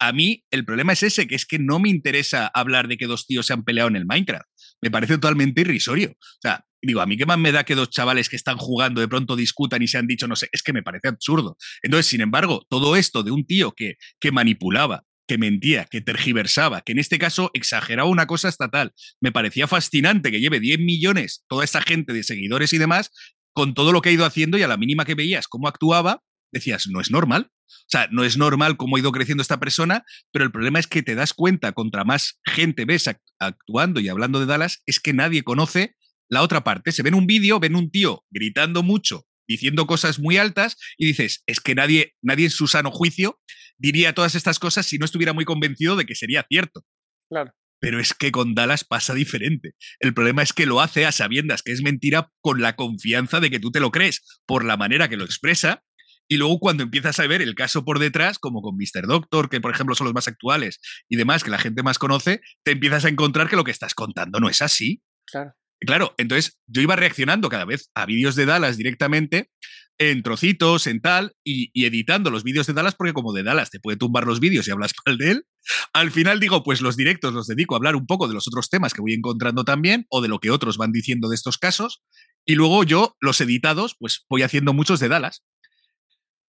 a 0.00 0.12
mí 0.12 0.44
el 0.50 0.64
problema 0.64 0.92
es 0.92 1.02
ese, 1.02 1.26
que 1.26 1.34
es 1.34 1.46
que 1.46 1.58
no 1.58 1.78
me 1.78 1.88
interesa 1.88 2.50
hablar 2.52 2.88
de 2.88 2.96
que 2.96 3.06
dos 3.06 3.26
tíos 3.26 3.46
se 3.46 3.52
han 3.52 3.64
peleado 3.64 3.88
en 3.88 3.96
el 3.96 4.06
Minecraft. 4.06 4.46
Me 4.82 4.90
parece 4.90 5.14
totalmente 5.14 5.60
irrisorio. 5.60 6.10
O 6.10 6.40
sea, 6.42 6.64
digo, 6.82 7.00
a 7.00 7.06
mí 7.06 7.16
qué 7.16 7.24
más 7.24 7.38
me 7.38 7.52
da 7.52 7.64
que 7.64 7.74
dos 7.74 7.90
chavales 7.90 8.28
que 8.28 8.36
están 8.36 8.56
jugando 8.56 9.00
de 9.00 9.08
pronto 9.08 9.36
discutan 9.36 9.82
y 9.82 9.88
se 9.88 9.98
han 9.98 10.06
dicho, 10.06 10.26
no 10.26 10.36
sé, 10.36 10.48
es 10.52 10.62
que 10.62 10.72
me 10.72 10.82
parece 10.82 11.08
absurdo. 11.08 11.56
Entonces, 11.82 12.06
sin 12.06 12.20
embargo, 12.20 12.66
todo 12.68 12.96
esto 12.96 13.22
de 13.22 13.30
un 13.30 13.46
tío 13.46 13.72
que, 13.72 13.94
que 14.20 14.32
manipulaba 14.32 15.04
que 15.26 15.38
mentía, 15.38 15.86
que 15.86 16.00
tergiversaba, 16.00 16.82
que 16.82 16.92
en 16.92 16.98
este 16.98 17.18
caso 17.18 17.50
exageraba 17.54 18.08
una 18.08 18.26
cosa 18.26 18.48
estatal. 18.48 18.92
Me 19.20 19.32
parecía 19.32 19.66
fascinante 19.66 20.30
que 20.30 20.40
lleve 20.40 20.60
10 20.60 20.80
millones 20.80 21.44
toda 21.48 21.64
esa 21.64 21.80
gente 21.80 22.12
de 22.12 22.22
seguidores 22.22 22.72
y 22.72 22.78
demás, 22.78 23.10
con 23.52 23.74
todo 23.74 23.92
lo 23.92 24.02
que 24.02 24.10
ha 24.10 24.12
ido 24.12 24.24
haciendo 24.24 24.58
y 24.58 24.62
a 24.62 24.68
la 24.68 24.76
mínima 24.76 25.04
que 25.04 25.14
veías 25.14 25.48
cómo 25.48 25.68
actuaba, 25.68 26.22
decías, 26.52 26.86
no 26.88 27.00
es 27.00 27.10
normal. 27.10 27.50
O 27.66 27.86
sea, 27.88 28.08
no 28.10 28.24
es 28.24 28.36
normal 28.36 28.76
cómo 28.76 28.96
ha 28.96 29.00
ido 29.00 29.12
creciendo 29.12 29.42
esta 29.42 29.60
persona, 29.60 30.04
pero 30.32 30.44
el 30.44 30.52
problema 30.52 30.78
es 30.78 30.86
que 30.86 31.02
te 31.02 31.14
das 31.14 31.32
cuenta, 31.32 31.72
contra 31.72 32.04
más 32.04 32.40
gente 32.44 32.84
ves 32.84 33.10
actuando 33.38 34.00
y 34.00 34.08
hablando 34.08 34.40
de 34.40 34.46
Dallas, 34.46 34.82
es 34.86 35.00
que 35.00 35.12
nadie 35.12 35.42
conoce 35.42 35.96
la 36.28 36.42
otra 36.42 36.64
parte. 36.64 36.92
Se 36.92 37.02
ven 37.02 37.14
un 37.14 37.26
vídeo, 37.26 37.60
ven 37.60 37.76
un 37.76 37.90
tío 37.90 38.24
gritando 38.30 38.82
mucho, 38.82 39.26
diciendo 39.46 39.86
cosas 39.86 40.18
muy 40.18 40.36
altas, 40.36 40.76
y 40.98 41.06
dices, 41.06 41.42
es 41.46 41.60
que 41.60 41.74
nadie, 41.74 42.14
nadie 42.22 42.46
en 42.46 42.50
su 42.50 42.66
sano 42.66 42.90
juicio 42.90 43.40
diría 43.78 44.14
todas 44.14 44.34
estas 44.34 44.58
cosas 44.58 44.86
si 44.86 44.98
no 44.98 45.04
estuviera 45.04 45.32
muy 45.32 45.44
convencido 45.44 45.96
de 45.96 46.06
que 46.06 46.14
sería 46.14 46.46
cierto. 46.48 46.84
Claro. 47.28 47.52
Pero 47.80 48.00
es 48.00 48.14
que 48.14 48.30
con 48.30 48.54
Dallas 48.54 48.84
pasa 48.84 49.14
diferente. 49.14 49.72
El 50.00 50.14
problema 50.14 50.42
es 50.42 50.52
que 50.52 50.64
lo 50.64 50.80
hace 50.80 51.04
a 51.04 51.12
sabiendas 51.12 51.62
que 51.62 51.72
es 51.72 51.82
mentira 51.82 52.30
con 52.40 52.62
la 52.62 52.76
confianza 52.76 53.40
de 53.40 53.50
que 53.50 53.60
tú 53.60 53.70
te 53.70 53.80
lo 53.80 53.90
crees, 53.90 54.22
por 54.46 54.64
la 54.64 54.76
manera 54.76 55.08
que 55.08 55.16
lo 55.16 55.24
expresa, 55.24 55.82
y 56.28 56.38
luego 56.38 56.58
cuando 56.58 56.82
empiezas 56.82 57.20
a 57.20 57.26
ver 57.26 57.42
el 57.42 57.54
caso 57.54 57.84
por 57.84 57.98
detrás, 57.98 58.38
como 58.38 58.62
con 58.62 58.76
Mr. 58.76 59.06
Doctor, 59.06 59.50
que 59.50 59.60
por 59.60 59.74
ejemplo 59.74 59.94
son 59.94 60.06
los 60.06 60.14
más 60.14 60.28
actuales 60.28 60.80
y 61.08 61.16
demás, 61.16 61.44
que 61.44 61.50
la 61.50 61.58
gente 61.58 61.82
más 61.82 61.98
conoce, 61.98 62.40
te 62.62 62.72
empiezas 62.72 63.04
a 63.04 63.08
encontrar 63.08 63.48
que 63.48 63.56
lo 63.56 63.64
que 63.64 63.70
estás 63.70 63.94
contando 63.94 64.40
no 64.40 64.48
es 64.48 64.62
así. 64.62 65.02
Claro. 65.26 65.52
Claro, 65.84 66.14
entonces 66.18 66.58
yo 66.66 66.82
iba 66.82 66.96
reaccionando 66.96 67.48
cada 67.48 67.64
vez 67.64 67.90
a 67.94 68.06
vídeos 68.06 68.36
de 68.36 68.46
Dallas 68.46 68.76
directamente, 68.76 69.50
en 69.98 70.22
trocitos, 70.22 70.86
en 70.86 71.00
tal, 71.00 71.34
y, 71.44 71.70
editando 71.84 72.30
los 72.30 72.42
vídeos 72.42 72.66
de 72.66 72.72
Dallas, 72.72 72.94
porque 72.94 73.12
como 73.12 73.32
de 73.32 73.42
Dallas 73.42 73.70
te 73.70 73.80
puede 73.80 73.96
tumbar 73.96 74.26
los 74.26 74.40
vídeos 74.40 74.66
y 74.66 74.70
hablas 74.70 74.92
mal 75.06 75.18
de 75.18 75.30
él, 75.30 75.46
al 75.92 76.10
final 76.10 76.40
digo, 76.40 76.62
pues 76.62 76.80
los 76.80 76.96
directos 76.96 77.32
los 77.32 77.46
dedico 77.46 77.74
a 77.74 77.78
hablar 77.78 77.96
un 77.96 78.06
poco 78.06 78.28
de 78.28 78.34
los 78.34 78.48
otros 78.48 78.68
temas 78.68 78.92
que 78.92 79.00
voy 79.00 79.14
encontrando 79.14 79.64
también, 79.64 80.06
o 80.08 80.20
de 80.20 80.28
lo 80.28 80.40
que 80.40 80.50
otros 80.50 80.76
van 80.76 80.92
diciendo 80.92 81.28
de 81.28 81.36
estos 81.36 81.58
casos, 81.58 82.02
y 82.44 82.54
luego 82.54 82.84
yo, 82.84 83.16
los 83.20 83.40
editados, 83.40 83.96
pues 83.98 84.24
voy 84.28 84.42
haciendo 84.42 84.74
muchos 84.74 85.00
de 85.00 85.08
Dallas 85.08 85.42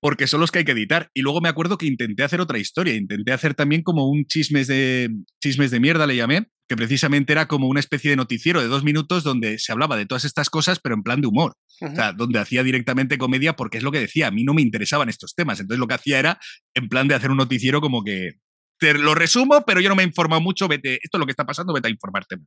porque 0.02 0.28
son 0.28 0.40
los 0.40 0.52
que 0.52 0.60
hay 0.60 0.66
que 0.66 0.74
editar. 0.74 1.10
Y 1.16 1.22
luego 1.22 1.42
me 1.42 1.50
acuerdo 1.50 1.80
que 1.80 1.88
intenté 1.88 2.22
hacer 2.22 2.40
otra 2.40 2.60
historia, 2.60 2.94
intenté 2.94 3.32
hacer 3.32 3.56
también 3.56 3.82
como 3.82 4.08
un 4.08 4.28
chismes 4.28 4.68
de, 4.68 5.10
chismes 5.42 5.72
de 5.72 5.80
mierda, 5.80 6.06
le 6.06 6.16
llamé, 6.16 6.48
que 6.68 6.76
precisamente 6.76 7.34
era 7.34 7.48
como 7.48 7.68
una 7.68 7.80
especie 7.80 8.10
de 8.10 8.16
noticiero 8.16 8.62
de 8.62 8.68
dos 8.68 8.84
minutos 8.84 9.24
donde 9.24 9.60
se 9.60 9.72
hablaba 9.72 9.98
de 9.98 10.06
todas 10.06 10.26
estas 10.26 10.50
cosas, 10.50 10.80
pero 10.80 10.96
en 10.96 11.04
plan 11.04 11.22
de 11.22 11.28
humor. 11.28 11.56
O 11.82 11.94
sea, 11.94 12.14
donde 12.14 12.40
hacía 12.40 12.64
directamente 12.64 13.18
comedia 13.18 13.56
porque 13.56 13.78
es 13.78 13.84
lo 13.84 13.92
que 13.92 14.00
decía, 14.00 14.28
a 14.28 14.32
mí 14.32 14.44
no 14.44 14.54
me 14.54 14.62
interesaban 14.62 15.10
estos 15.10 15.36
temas. 15.36 15.60
Entonces 15.60 15.80
lo 15.80 15.88
que 15.88 15.94
hacía 15.94 16.20
era 16.20 16.40
en 16.74 16.90
plan 16.90 17.08
de 17.08 17.16
hacer 17.16 17.32
un 17.32 17.38
noticiero 17.38 17.82
como 17.82 18.04
que 18.04 18.40
te 18.80 18.94
lo 18.94 19.16
resumo, 19.16 19.64
pero 19.66 19.80
yo 19.80 19.90
no 19.90 19.96
me 19.96 20.04
he 20.04 20.06
informado 20.06 20.42
mucho, 20.42 20.68
vete, 20.68 20.96
esto 20.96 21.18
es 21.18 21.20
lo 21.20 21.26
que 21.26 21.32
está 21.32 21.46
pasando, 21.46 21.74
vete 21.74 21.88
a 21.88 21.92
informarte 21.92 22.38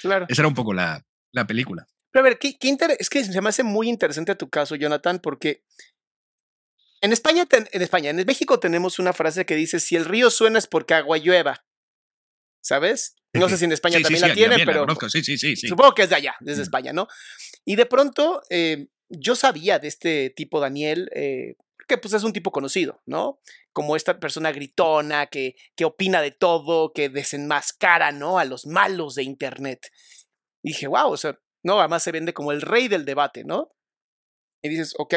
Claro. 0.00 0.26
Esa 0.28 0.42
era 0.42 0.48
un 0.48 0.54
poco 0.54 0.72
la, 0.72 1.02
película. 1.46 1.86
Pero 2.10 2.24
a 2.24 2.28
ver, 2.28 2.38
¿qué, 2.38 2.56
qué 2.58 2.76
es 2.98 3.10
que 3.10 3.24
se 3.24 3.40
me 3.42 3.48
hace 3.48 3.62
muy 3.62 3.88
interesante 3.88 4.34
tu 4.36 4.48
caso, 4.48 4.74
Jonathan, 4.74 5.20
porque 5.22 5.62
en 7.02 7.12
España, 7.12 7.46
en 7.50 7.82
España, 7.82 8.10
en 8.10 8.24
México 8.24 8.58
tenemos 8.58 8.98
una 8.98 9.12
frase 9.12 9.44
que 9.44 9.54
dice, 9.54 9.80
si 9.80 9.96
el 9.96 10.06
río 10.06 10.30
suena 10.30 10.58
es 10.58 10.66
porque 10.66 10.94
agua 10.94 11.18
llueva. 11.18 11.65
¿Sabes? 12.66 13.14
No 13.32 13.48
sé 13.48 13.58
si 13.58 13.64
en 13.64 13.70
España 13.70 14.00
también 14.00 14.22
la 14.22 14.34
tienen, 14.34 14.66
pero 14.66 14.86
sí, 15.08 15.22
sí, 15.22 15.38
sí, 15.38 15.54
supongo 15.54 15.94
que 15.94 16.02
es 16.02 16.08
de 16.08 16.16
allá, 16.16 16.34
desde 16.40 16.62
España, 16.62 16.92
¿no? 16.92 17.06
Y 17.64 17.76
de 17.76 17.86
pronto 17.86 18.42
eh, 18.50 18.88
yo 19.08 19.36
sabía 19.36 19.78
de 19.78 19.86
este 19.86 20.30
tipo, 20.30 20.58
Daniel, 20.58 21.08
eh, 21.14 21.54
que 21.86 21.96
pues 21.96 22.12
es 22.14 22.24
un 22.24 22.32
tipo 22.32 22.50
conocido, 22.50 23.00
¿no? 23.06 23.38
Como 23.72 23.94
esta 23.94 24.18
persona 24.18 24.50
gritona, 24.50 25.26
que, 25.26 25.54
que 25.76 25.84
opina 25.84 26.20
de 26.20 26.32
todo, 26.32 26.92
que 26.92 27.08
desenmascara, 27.08 28.10
¿no? 28.10 28.40
A 28.40 28.44
los 28.44 28.66
malos 28.66 29.14
de 29.14 29.22
Internet. 29.22 29.92
Y 30.64 30.70
dije, 30.70 30.88
wow, 30.88 31.12
o 31.12 31.16
sea, 31.16 31.38
no, 31.62 31.78
además 31.78 32.02
se 32.02 32.10
vende 32.10 32.34
como 32.34 32.50
el 32.50 32.62
rey 32.62 32.88
del 32.88 33.04
debate, 33.04 33.44
¿no? 33.44 33.68
Y 34.60 34.70
dices, 34.70 34.92
ok, 34.98 35.14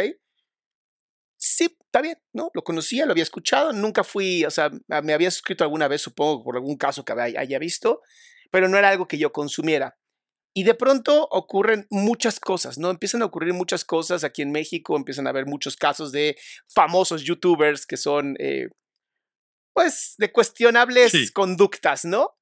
sí, 1.40 1.78
está 1.86 2.02
bien, 2.02 2.18
¿no? 2.34 2.52
Lo 2.54 2.64
conocía, 2.64 3.06
lo 3.06 3.14
había 3.14 3.24
escuchado, 3.24 3.72
nunca 3.72 4.04
fui, 4.04 4.44
o 4.46 4.52
sea, 4.52 4.70
me 5.02 5.14
había 5.14 5.32
suscrito 5.32 5.64
alguna 5.64 5.88
vez, 5.88 6.02
supongo, 6.02 6.44
por 6.44 6.56
algún 6.56 6.78
caso 6.78 7.06
que 7.06 7.14
haya 7.14 7.60
visto, 7.60 8.02
pero 8.52 8.68
no 8.68 8.78
era 8.78 8.90
algo 8.90 9.08
que 9.08 9.18
yo 9.18 9.32
consumiera. 9.32 9.98
Y 10.54 10.64
de 10.64 10.74
pronto 10.74 11.28
ocurren 11.32 11.88
muchas 11.90 12.40
cosas, 12.40 12.78
¿no? 12.78 12.90
Empiezan 12.90 13.22
a 13.22 13.26
ocurrir 13.26 13.54
muchas 13.54 13.86
cosas 13.86 14.24
aquí 14.24 14.42
en 14.42 14.52
México, 14.52 14.98
empiezan 14.98 15.28
a 15.28 15.30
haber 15.30 15.46
muchos 15.46 15.78
casos 15.78 16.12
de 16.12 16.38
famosos 16.68 17.24
youtubers 17.24 17.86
que 17.86 17.98
son, 17.98 18.36
eh, 18.40 18.68
pues, 19.74 20.16
de 20.18 20.32
cuestionables 20.32 21.32
conductas, 21.32 22.04
¿no? 22.04 22.36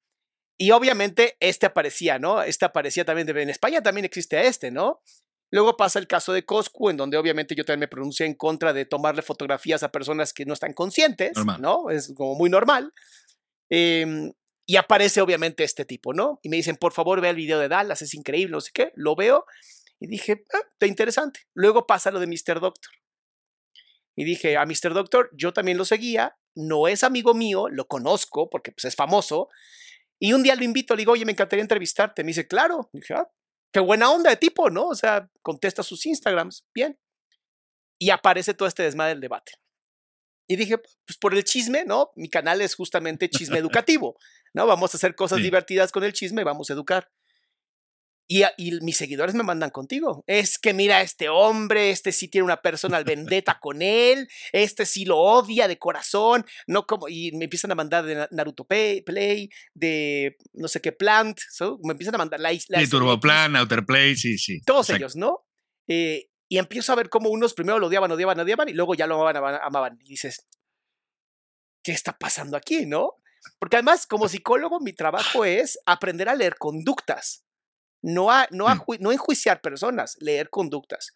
Y 0.58 0.72
obviamente 0.72 1.38
este 1.40 1.68
aparecía, 1.68 2.18
¿no? 2.18 2.42
Este 2.42 2.66
aparecía 2.66 3.06
también, 3.06 3.28
de, 3.28 3.44
en 3.44 3.50
España 3.52 3.84
también 3.84 4.06
existe 4.06 4.48
este, 4.48 4.72
¿no? 4.72 5.02
Luego 5.50 5.78
pasa 5.78 6.00
el 6.00 6.08
caso 6.08 6.34
de 6.34 6.46
Coscu, 6.46 6.90
en 6.90 6.98
donde 6.98 7.18
obviamente 7.18 7.56
yo 7.56 7.64
también 7.64 7.82
me 7.82 7.88
pronuncié 7.88 8.26
en 8.26 8.34
contra 8.34 8.74
de 8.74 8.86
tomarle 8.86 9.22
fotografías 9.22 9.82
a 9.84 9.92
personas 9.92 10.34
que 10.34 10.46
no 10.46 10.54
están 10.54 10.74
conscientes, 10.74 11.38
¿no? 11.60 11.90
Es 11.90 12.14
como 12.16 12.36
muy 12.36 12.50
normal. 12.50 12.94
Em, 13.70 14.34
y 14.66 14.76
aparece 14.76 15.22
obviamente 15.22 15.64
este 15.64 15.86
tipo, 15.86 16.14
¿no? 16.14 16.40
Y 16.44 16.50
me 16.50 16.58
dicen, 16.58 16.76
por 16.76 16.92
favor, 16.92 17.22
ve 17.22 17.30
el 17.30 17.38
video 17.38 17.60
de 17.60 17.70
Dallas, 17.70 18.02
es 18.02 18.14
increíble, 18.14 18.52
no 18.52 18.62
sé 18.62 18.72
qué. 18.74 18.92
Lo 18.96 19.16
veo 19.16 19.46
y 20.00 20.08
dije, 20.08 20.44
ah, 20.54 20.62
está 20.74 20.86
interesante. 20.86 21.42
Luego 21.54 21.88
pasa 21.88 22.12
lo 22.12 22.20
de 22.20 22.28
Mr. 22.28 22.60
Doctor. 22.60 22.94
Y 24.16 24.26
dije, 24.26 24.58
a 24.58 24.66
Mr. 24.66 24.94
Doctor, 24.94 25.30
yo 25.34 25.54
también 25.54 25.78
lo 25.78 25.86
seguía, 25.86 26.38
no 26.56 26.88
es 26.88 27.04
amigo 27.04 27.34
mío, 27.34 27.70
lo 27.70 27.88
conozco 27.88 28.50
porque 28.50 28.72
pues, 28.72 28.86
es 28.86 28.96
famoso. 28.96 29.48
Y 30.20 30.34
un 30.34 30.44
día 30.44 30.56
lo 30.56 30.64
invito, 30.64 30.96
le 30.96 31.02
digo, 31.02 31.12
oye, 31.14 31.24
me 31.24 31.32
encantaría 31.32 31.62
entrevistarte. 31.62 32.24
Me 32.24 32.30
dice, 32.30 32.48
claro. 32.48 32.90
dije, 32.92 33.14
ah, 33.14 33.30
qué 33.72 33.80
buena 33.80 34.12
onda 34.12 34.30
de 34.30 34.38
tipo, 34.38 34.70
¿no? 34.70 34.88
O 34.88 34.96
sea, 34.96 35.30
contesta 35.42 35.84
sus 35.84 36.06
Instagrams, 36.06 36.66
bien. 36.74 37.00
Y 38.00 38.10
aparece 38.12 38.54
todo 38.54 38.68
este 38.68 38.84
desmadre 38.84 39.14
del 39.14 39.22
debate. 39.22 39.54
Y 40.48 40.56
dije, 40.56 40.78
pues 40.78 41.18
por 41.20 41.34
el 41.36 41.44
chisme, 41.44 41.84
¿no? 41.86 42.12
Mi 42.16 42.30
canal 42.30 42.62
es 42.62 42.76
justamente 42.76 43.30
chisme 43.30 43.58
educativo, 43.60 44.18
¿no? 44.54 44.66
Vamos 44.66 44.94
a 44.94 44.98
hacer 44.98 45.16
cosas 45.16 45.40
divertidas 45.40 45.92
con 45.92 46.04
el 46.04 46.14
chisme, 46.14 46.44
vamos 46.44 46.70
a 46.70 46.74
educar. 46.74 47.10
Y, 48.30 48.44
mis 48.82 48.98
seguidores 48.98 49.36
me 49.36 49.44
mandan 49.44 49.70
contigo. 49.70 50.24
Es 50.28 50.58
que 50.58 50.74
mira, 50.74 51.02
este 51.02 51.30
hombre, 51.30 51.92
este 51.92 52.12
sí 52.12 52.28
tiene 52.28 52.44
una 52.44 52.62
personal 52.62 53.06
vendetta 53.06 53.58
con 53.60 53.82
él, 53.82 54.28
este 54.52 54.86
sí 54.86 55.06
lo 55.06 55.18
odia 55.18 55.68
de 55.70 55.80
corazón, 55.80 56.46
no 56.68 56.86
como, 56.86 57.08
y 57.08 57.32
me 57.32 57.46
empiezan 57.46 57.72
a 57.72 57.76
mandar 57.76 58.06
de 58.06 58.28
Naruto 58.32 58.66
Play, 58.66 59.50
de 59.74 60.36
no 60.54 60.68
sé 60.68 60.82
qué 60.82 60.92
Plant, 60.92 61.40
me 61.84 61.94
empiezan 61.94 62.16
a 62.16 62.18
mandar 62.18 62.42
la 62.42 62.52
isla. 62.52 62.82
Sí, 62.82 62.90
Turbo 62.90 63.18
Plan, 63.20 63.56
Outer 63.56 63.86
Play, 63.86 64.18
sí, 64.18 64.38
sí. 64.38 64.60
Todos 64.66 64.90
ellos, 64.90 65.16
¿no? 65.16 65.46
Eh, 65.88 66.30
y 66.50 66.58
empiezo 66.58 66.92
a 66.92 66.96
ver 66.96 67.10
cómo 67.10 67.30
unos 67.30 67.54
primero 67.54 67.80
lo 67.80 67.88
odiaban, 67.88 68.12
odiaban, 68.12 68.40
odiaban, 68.40 68.68
y 68.68 68.74
luego 68.74 68.94
ya 68.94 69.08
lo 69.08 69.26
amaban, 69.26 69.60
amaban. 69.64 69.98
Y 70.02 70.10
dices, 70.10 70.46
¿qué 71.82 71.94
está 71.94 72.18
pasando 72.18 72.58
aquí, 72.58 72.86
no? 72.86 73.14
Porque 73.58 73.78
además, 73.78 74.06
como 74.06 74.28
psicólogo, 74.28 74.82
mi 74.82 74.92
trabajo 74.92 75.46
es 75.46 75.80
aprender 75.86 76.28
a 76.28 76.36
leer 76.36 76.58
conductas 76.58 77.47
no, 78.02 78.32
a, 78.32 78.48
no, 78.52 78.68
mm. 78.68 78.98
no 79.00 79.12
enjuiciar 79.12 79.62
personas, 79.62 80.18
leer 80.20 80.50
conductas. 80.50 81.14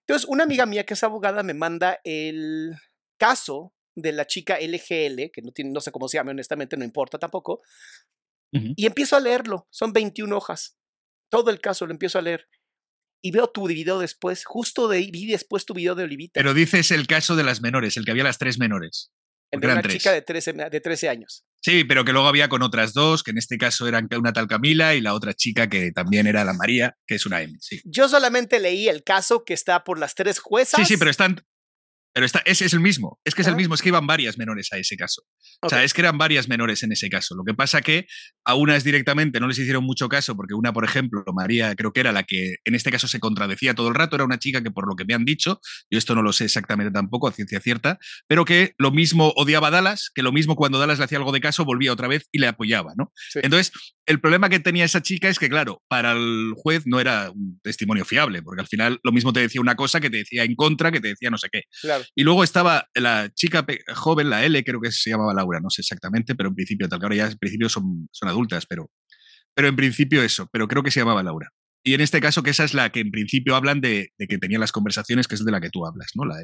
Entonces, 0.00 0.28
una 0.28 0.44
amiga 0.44 0.66
mía 0.66 0.84
que 0.84 0.94
es 0.94 1.04
abogada 1.04 1.42
me 1.42 1.54
manda 1.54 2.00
el 2.04 2.74
caso 3.18 3.72
de 3.94 4.12
la 4.12 4.26
chica 4.26 4.58
LGL, 4.58 5.30
que 5.30 5.42
no, 5.42 5.52
tiene, 5.52 5.70
no 5.70 5.80
sé 5.80 5.92
cómo 5.92 6.08
se 6.08 6.16
llama, 6.16 6.30
honestamente, 6.32 6.76
no 6.76 6.84
importa 6.84 7.18
tampoco, 7.18 7.62
y 8.52 8.84
empiezo 8.84 9.16
a 9.16 9.20
leerlo. 9.20 9.66
Son 9.70 9.94
21 9.94 10.36
hojas. 10.36 10.76
Todo 11.30 11.50
el 11.50 11.58
caso 11.58 11.86
lo 11.86 11.92
empiezo 11.92 12.18
a 12.18 12.22
leer. 12.22 12.48
Y 13.22 13.30
veo 13.30 13.48
tu 13.48 13.66
video 13.66 13.98
después, 13.98 14.44
justo 14.44 14.88
de, 14.88 14.98
vi 15.10 15.26
después 15.26 15.64
tu 15.64 15.72
video 15.72 15.94
de 15.94 16.04
Olivita. 16.04 16.32
Pero 16.34 16.52
dices 16.52 16.90
el 16.90 17.06
caso 17.06 17.34
de 17.34 17.44
las 17.44 17.62
menores, 17.62 17.96
el 17.96 18.04
que 18.04 18.10
había 18.10 18.24
las 18.24 18.36
tres 18.36 18.58
menores. 18.58 19.10
El 19.50 19.60
de 19.60 19.68
una 19.68 19.82
chica 19.82 20.12
de 20.12 20.20
13, 20.20 20.52
de 20.52 20.80
13 20.80 21.08
años. 21.08 21.46
Sí, 21.64 21.84
pero 21.84 22.04
que 22.04 22.12
luego 22.12 22.26
había 22.26 22.48
con 22.48 22.62
otras 22.62 22.92
dos, 22.92 23.22
que 23.22 23.30
en 23.30 23.38
este 23.38 23.56
caso 23.56 23.86
eran 23.86 24.08
una 24.18 24.32
tal 24.32 24.48
Camila 24.48 24.96
y 24.96 25.00
la 25.00 25.14
otra 25.14 25.32
chica 25.32 25.68
que 25.68 25.92
también 25.92 26.26
era 26.26 26.44
la 26.44 26.54
María, 26.54 26.96
que 27.06 27.14
es 27.14 27.24
una 27.24 27.40
M. 27.40 27.56
Sí. 27.60 27.80
Yo 27.84 28.08
solamente 28.08 28.58
leí 28.58 28.88
el 28.88 29.04
caso 29.04 29.44
que 29.44 29.54
está 29.54 29.84
por 29.84 29.98
las 29.98 30.16
tres 30.16 30.40
juezas. 30.40 30.80
Sí, 30.80 30.84
sí, 30.84 30.96
pero 30.96 31.10
están, 31.10 31.40
pero 32.12 32.26
está, 32.26 32.42
ese 32.44 32.64
es 32.64 32.72
el 32.72 32.80
mismo, 32.80 33.20
es 33.24 33.34
que 33.36 33.42
es 33.42 33.48
el 33.48 33.54
mismo, 33.54 33.74
es 33.74 33.82
que 33.82 33.88
iban 33.90 34.06
varias 34.06 34.36
menores 34.38 34.72
a 34.72 34.78
ese 34.78 34.96
caso. 34.96 35.22
O 35.60 35.68
sea, 35.68 35.84
es 35.84 35.94
que 35.94 36.00
eran 36.00 36.18
varias 36.18 36.48
menores 36.48 36.82
en 36.82 36.92
ese 36.92 37.08
caso. 37.08 37.34
Lo 37.34 37.44
que 37.44 37.54
pasa 37.54 37.80
que 37.80 38.06
a 38.44 38.54
unas 38.54 38.84
directamente 38.84 39.40
no 39.40 39.48
les 39.48 39.58
hicieron 39.58 39.84
mucho 39.84 40.08
caso, 40.08 40.36
porque 40.36 40.54
una, 40.54 40.72
por 40.72 40.84
ejemplo, 40.84 41.24
María, 41.34 41.74
creo 41.74 41.92
que 41.92 42.00
era 42.00 42.12
la 42.12 42.24
que 42.24 42.56
en 42.64 42.74
este 42.74 42.90
caso 42.90 43.08
se 43.08 43.20
contradecía 43.20 43.74
todo 43.74 43.88
el 43.88 43.94
rato, 43.94 44.16
era 44.16 44.24
una 44.24 44.38
chica 44.38 44.62
que 44.62 44.70
por 44.70 44.88
lo 44.88 44.96
que 44.96 45.04
me 45.04 45.14
han 45.14 45.24
dicho, 45.24 45.60
yo 45.90 45.98
esto 45.98 46.14
no 46.14 46.22
lo 46.22 46.32
sé 46.32 46.44
exactamente 46.44 46.90
tampoco, 46.90 47.28
a 47.28 47.32
ciencia 47.32 47.60
cierta, 47.60 47.98
pero 48.26 48.44
que 48.44 48.74
lo 48.78 48.90
mismo 48.90 49.32
odiaba 49.36 49.68
a 49.68 49.70
Dallas, 49.70 50.10
que 50.14 50.22
lo 50.22 50.32
mismo 50.32 50.56
cuando 50.56 50.78
Dallas 50.78 50.98
le 50.98 51.04
hacía 51.04 51.18
algo 51.18 51.32
de 51.32 51.40
caso, 51.40 51.64
volvía 51.64 51.92
otra 51.92 52.08
vez 52.08 52.28
y 52.32 52.38
le 52.38 52.48
apoyaba, 52.48 52.92
¿no? 52.96 53.12
Entonces, 53.34 53.72
el 54.06 54.20
problema 54.20 54.48
que 54.48 54.58
tenía 54.58 54.84
esa 54.84 55.02
chica 55.02 55.28
es 55.28 55.38
que, 55.38 55.48
claro, 55.48 55.82
para 55.88 56.12
el 56.12 56.52
juez 56.56 56.82
no 56.86 56.98
era 56.98 57.30
un 57.30 57.60
testimonio 57.62 58.04
fiable, 58.04 58.42
porque 58.42 58.62
al 58.62 58.66
final 58.66 58.98
lo 59.02 59.12
mismo 59.12 59.32
te 59.32 59.40
decía 59.40 59.60
una 59.60 59.76
cosa 59.76 60.00
que 60.00 60.10
te 60.10 60.18
decía 60.18 60.42
en 60.44 60.56
contra, 60.56 60.90
que 60.90 61.00
te 61.00 61.08
decía 61.08 61.30
no 61.30 61.38
sé 61.38 61.48
qué. 61.50 61.62
Y 62.14 62.24
luego 62.24 62.44
estaba 62.44 62.88
la 62.94 63.30
chica 63.34 63.64
joven, 63.94 64.30
la 64.30 64.44
L, 64.44 64.62
creo 64.64 64.80
que 64.80 64.90
se 64.90 65.10
llamaba 65.10 65.31
llamaba 65.32 65.42
Laura, 65.42 65.60
no 65.60 65.70
sé 65.70 65.82
exactamente, 65.82 66.34
pero 66.34 66.48
en 66.48 66.54
principio, 66.54 66.88
tal 66.88 66.98
que 66.98 67.06
ahora 67.06 67.16
ya 67.16 67.26
en 67.26 67.38
principio 67.38 67.68
son, 67.68 68.08
son 68.12 68.28
adultas, 68.28 68.66
pero, 68.66 68.90
pero 69.54 69.68
en 69.68 69.76
principio 69.76 70.22
eso, 70.22 70.48
pero 70.52 70.68
creo 70.68 70.82
que 70.82 70.90
se 70.90 71.00
llamaba 71.00 71.22
Laura. 71.22 71.50
Y 71.84 71.94
en 71.94 72.00
este 72.00 72.20
caso, 72.20 72.42
que 72.42 72.50
esa 72.50 72.64
es 72.64 72.74
la 72.74 72.90
que 72.90 73.00
en 73.00 73.10
principio 73.10 73.56
hablan 73.56 73.80
de, 73.80 74.12
que 74.16 74.38
tenían 74.38 74.60
las 74.60 74.72
conversaciones, 74.72 75.26
que 75.26 75.34
es 75.34 75.44
de 75.44 75.50
la 75.50 75.60
que 75.60 75.70
tú 75.70 75.84
hablas, 75.84 76.12
¿no? 76.14 76.24
La 76.24 76.36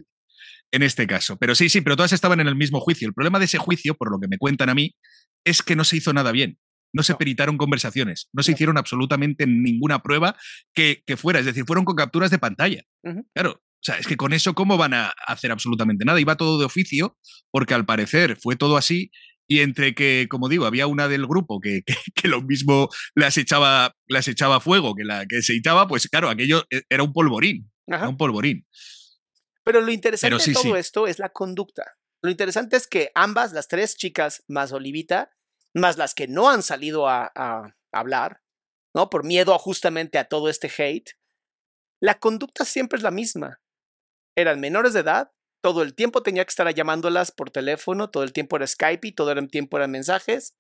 En 0.73 0.83
este 0.83 1.07
caso. 1.07 1.37
Pero 1.39 1.55
sí, 1.55 1.69
sí, 1.69 1.81
pero 1.81 1.97
todas 1.97 2.13
estaban 2.13 2.41
en 2.41 2.49
el 2.49 2.57
mismo 2.57 2.81
juicio. 2.81 3.07
El 3.07 3.15
problema 3.15 3.39
de 3.39 3.45
ese 3.45 3.59
juicio, 3.59 3.95
por 3.95 4.11
lo 4.11 4.19
que 4.19 4.27
me 4.27 4.37
cuentan 4.37 4.69
a 4.69 4.75
mí, 4.75 4.97
es 5.45 5.63
que 5.63 5.77
no 5.77 5.85
se 5.85 5.97
hizo 5.97 6.13
nada 6.13 6.33
bien. 6.33 6.59
No 6.93 7.03
se 7.03 7.15
peritaron 7.15 7.59
conversaciones, 7.59 8.31
no 8.33 8.43
se 8.43 8.53
hicieron 8.53 8.79
absolutamente 8.79 9.47
ninguna 9.47 10.03
prueba 10.03 10.37
que, 10.75 11.03
fuera, 11.19 11.39
es 11.39 11.45
decir, 11.45 11.65
fueron 11.67 11.85
con 11.85 11.95
capturas 11.95 12.31
de 12.31 12.39
pantalla. 12.39 12.83
Claro, 13.35 13.63
sea, 13.89 13.99
es 13.99 14.07
que 14.07 14.17
con 14.17 14.33
eso, 14.33 14.55
¿cómo 14.55 14.77
van 14.77 14.95
a 14.95 15.15
hacer 15.27 15.51
absolutamente 15.51 16.05
nada? 16.05 16.21
Iba 16.21 16.37
todo 16.37 16.59
de 16.59 16.65
oficio, 16.65 17.17
porque 17.51 17.75
al 17.75 17.87
parecer 17.87 18.37
fue 18.37 18.57
todo 18.57 18.77
así, 18.77 19.11
y 19.51 19.61
entre 19.61 19.95
que, 19.95 20.27
como 20.29 20.49
digo, 20.49 20.67
había 20.67 20.87
una 20.87 21.09
del 21.09 21.27
grupo 21.27 21.59
que, 21.61 21.83
que, 22.15 22.29
lo 22.29 22.43
mismo 22.43 22.89
las 23.15 23.39
echaba, 23.39 23.95
las 24.07 24.29
echaba 24.29 24.61
fuego 24.61 24.95
que 24.95 25.05
la 25.05 25.27
que 25.27 25.43
se 25.43 25.55
echaba, 25.55 25.89
pues 25.89 26.07
claro, 26.09 26.29
aquello 26.29 26.65
e, 26.71 26.83
era 26.91 27.03
un 27.03 27.13
polvorín. 27.13 27.71
Era 27.87 28.09
un 28.09 28.19
polvorín. 28.19 28.67
Pero 29.65 29.81
lo 29.81 29.91
interesante 29.91 30.37
de 30.37 30.53
todo 30.53 30.77
esto 30.77 31.07
es 31.07 31.19
la 31.19 31.31
conducta. 31.31 31.97
Lo 32.23 32.31
interesante 32.31 32.77
es 32.77 32.87
que 32.87 33.11
ambas, 33.15 33.53
las 33.53 33.69
tres 33.69 33.97
chicas 33.97 34.45
más 34.49 34.73
Olivita, 34.73 35.31
más 35.75 35.97
las 35.97 36.15
que 36.15 36.29
no 36.29 36.51
han 36.51 36.63
salido 36.63 37.09
a, 37.09 37.31
a 37.35 37.75
hablar, 37.93 38.43
¿no? 38.95 39.09
Por 39.09 39.25
miedo 39.25 39.59
justamente 39.59 40.19
a 40.19 40.25
todo 40.25 40.51
este 40.51 40.71
hate, 40.77 41.13
la 42.01 42.19
conducta 42.19 42.67
siempre 42.67 42.99
es 42.99 43.03
la 43.03 43.11
misma 43.11 43.61
eran 44.41 44.61
menores 44.61 44.93
de 44.93 45.01
edad, 45.01 45.33
todo 45.61 45.83
el 45.83 45.95
tiempo 45.95 46.23
tenía 46.23 46.45
que 46.45 46.51
estar 46.51 46.73
llamándolas 46.73 47.33
por 47.33 47.51
teléfono, 47.51 48.11
todo 48.11 48.23
el 48.23 48.33
tiempo 48.33 48.57
era 48.57 48.67
Skype 48.67 49.09
y 49.09 49.13
todo 49.13 49.33
el 49.33 49.51
tiempo 49.51 49.77
eran 49.77 49.91
mensajes. 49.91 50.57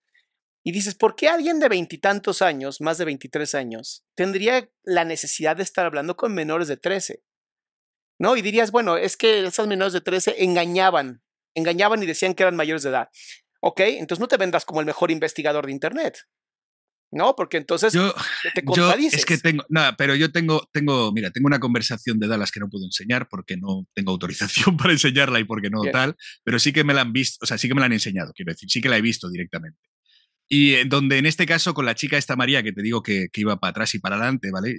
Y 0.65 0.73
dices, 0.73 0.97
¿por 0.97 1.15
qué 1.15 1.29
alguien 1.29 1.61
de 1.61 1.69
veintitantos 1.69 2.43
años, 2.43 2.81
más 2.81 2.99
de 2.99 3.05
23 3.05 3.55
años, 3.55 4.05
tendría 4.17 4.69
la 4.83 5.05
necesidad 5.05 5.57
de 5.57 5.63
estar 5.63 5.87
hablando 5.87 6.17
con 6.17 6.35
menores 6.35 6.67
de 6.67 6.77
13? 6.77 7.23
¿No? 8.19 8.37
Y 8.37 8.43
dirías, 8.43 8.73
bueno, 8.73 8.97
es 8.97 9.17
que 9.17 9.47
esas 9.47 9.69
menores 9.69 9.93
de 9.93 10.01
13 10.01 10.43
engañaban, 10.43 11.23
engañaban 11.55 12.03
y 12.03 12.07
decían 12.07 12.35
que 12.35 12.43
eran 12.43 12.57
mayores 12.57 12.83
de 12.83 12.91
edad. 12.91 13.09
Ok, 13.61 13.81
entonces 13.81 14.21
no 14.21 14.29
te 14.29 14.37
vendas 14.37 14.65
como 14.65 14.81
el 14.81 14.87
mejor 14.87 15.13
investigador 15.13 15.67
de 15.67 15.73
Internet. 15.73 16.19
¿No? 17.11 17.35
Porque 17.35 17.57
entonces 17.57 17.93
yo, 17.93 18.15
te 18.55 18.63
contradices. 18.63 19.21
es 19.21 19.27
que 19.27 19.39
tengo, 19.39 19.65
nada, 19.69 19.97
pero 19.97 20.15
yo 20.15 20.31
tengo, 20.31 20.69
tengo, 20.73 21.13
mira, 21.13 21.31
tengo 21.31 21.47
una 21.47 21.61
conversación 21.61 22.19
de 22.19 22.29
Dallas 22.29 22.51
que 22.51 22.61
no 22.61 22.69
puedo 22.69 22.85
enseñar 22.85 23.29
porque 23.29 23.57
no 23.57 23.87
tengo 23.95 24.13
autorización 24.13 24.77
para 24.77 24.93
enseñarla 24.93 25.41
y 25.41 25.45
porque 25.45 25.71
no 25.71 25.83
tal, 25.91 26.17
pero 26.45 26.59
sí 26.59 26.73
que 26.73 26.85
me 26.85 26.95
la 26.95 27.03
han 27.03 27.13
visto, 27.13 27.39
o 27.43 27.47
sea, 27.47 27.59
sí 27.59 27.69
que 27.69 27.75
me 27.75 27.81
la 27.81 27.87
han 27.87 27.93
enseñado, 27.93 28.33
quiero 28.35 28.53
decir, 28.53 28.71
sí 28.71 28.81
que 28.81 28.89
la 28.89 28.99
he 28.99 29.03
visto 29.03 29.31
directamente. 29.31 29.79
Y 30.49 30.75
en 30.75 30.89
donde 30.89 31.19
en 31.19 31.27
este 31.27 31.47
caso 31.47 31.75
con 31.75 31.85
la 31.85 31.95
chica 31.95 32.17
esta 32.17 32.37
María 32.37 32.63
que 32.63 32.73
te 32.73 32.83
digo 32.83 33.03
que, 33.03 33.29
que 33.31 33.43
iba 33.43 33.59
para 33.61 33.71
atrás 33.71 33.95
y 33.95 33.99
para 33.99 34.17
adelante, 34.17 34.51
¿vale? 34.51 34.75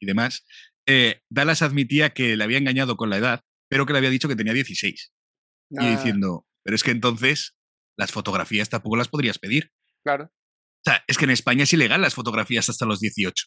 Y, 0.00 0.06
demás, 0.06 0.44
eh, 0.86 1.20
Dallas 1.28 1.62
admitía 1.62 2.10
que 2.10 2.36
le 2.36 2.44
había 2.44 2.58
engañado 2.58 2.96
con 2.96 3.10
la 3.10 3.16
edad, 3.16 3.44
pero 3.68 3.86
que 3.86 3.92
le 3.92 3.98
había 3.98 4.10
dicho 4.10 4.28
que 4.28 4.36
tenía 4.36 4.52
16. 4.52 5.12
Y 5.70 5.76
ah. 5.78 5.90
diciendo, 5.90 6.46
pero 6.62 6.74
es 6.74 6.82
que 6.82 6.90
entonces 6.90 7.56
las 7.96 8.12
fotografías 8.12 8.68
tampoco 8.68 8.96
las 8.96 9.08
podrías 9.08 9.38
pedir. 9.38 9.72
Claro. 10.04 10.32
Sea, 10.88 11.04
es 11.06 11.18
que 11.18 11.24
en 11.24 11.30
España 11.30 11.64
es 11.64 11.72
ilegal 11.72 12.00
las 12.00 12.14
fotografías 12.14 12.68
hasta 12.68 12.86
los 12.86 13.00
18. 13.00 13.46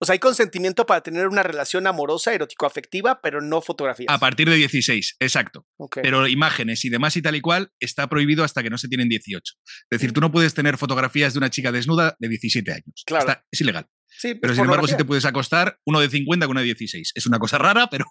O 0.00 0.04
sea, 0.04 0.14
hay 0.14 0.18
consentimiento 0.18 0.84
para 0.84 1.00
tener 1.00 1.28
una 1.28 1.44
relación 1.44 1.86
amorosa, 1.86 2.34
erótico-afectiva, 2.34 3.20
pero 3.22 3.40
no 3.40 3.62
fotografías. 3.62 4.12
A 4.12 4.18
partir 4.18 4.50
de 4.50 4.56
16, 4.56 5.14
exacto. 5.20 5.64
Pero 5.94 6.26
imágenes 6.26 6.84
y 6.84 6.88
demás 6.88 7.16
y 7.16 7.22
tal 7.22 7.36
y 7.36 7.40
cual 7.40 7.70
está 7.78 8.08
prohibido 8.08 8.42
hasta 8.42 8.64
que 8.64 8.70
no 8.70 8.78
se 8.78 8.88
tienen 8.88 9.08
18. 9.08 9.54
Es 9.64 9.86
decir, 9.90 10.12
tú 10.12 10.20
no 10.20 10.32
puedes 10.32 10.54
tener 10.54 10.76
fotografías 10.76 11.34
de 11.34 11.38
una 11.38 11.50
chica 11.50 11.70
desnuda 11.70 12.16
de 12.18 12.28
17 12.28 12.72
años. 12.72 13.04
Claro. 13.06 13.32
es 13.48 13.60
ilegal. 13.60 13.86
Sí, 14.08 14.34
pero 14.34 14.52
sin 14.54 14.64
embargo, 14.64 14.88
si 14.88 14.96
te 14.96 15.04
puedes 15.04 15.24
acostar 15.24 15.78
uno 15.86 16.00
de 16.00 16.08
50 16.08 16.46
con 16.46 16.54
una 16.54 16.62
de 16.62 16.66
16. 16.66 17.12
Es 17.14 17.26
una 17.26 17.38
cosa 17.38 17.58
rara, 17.58 17.86
pero 17.90 18.06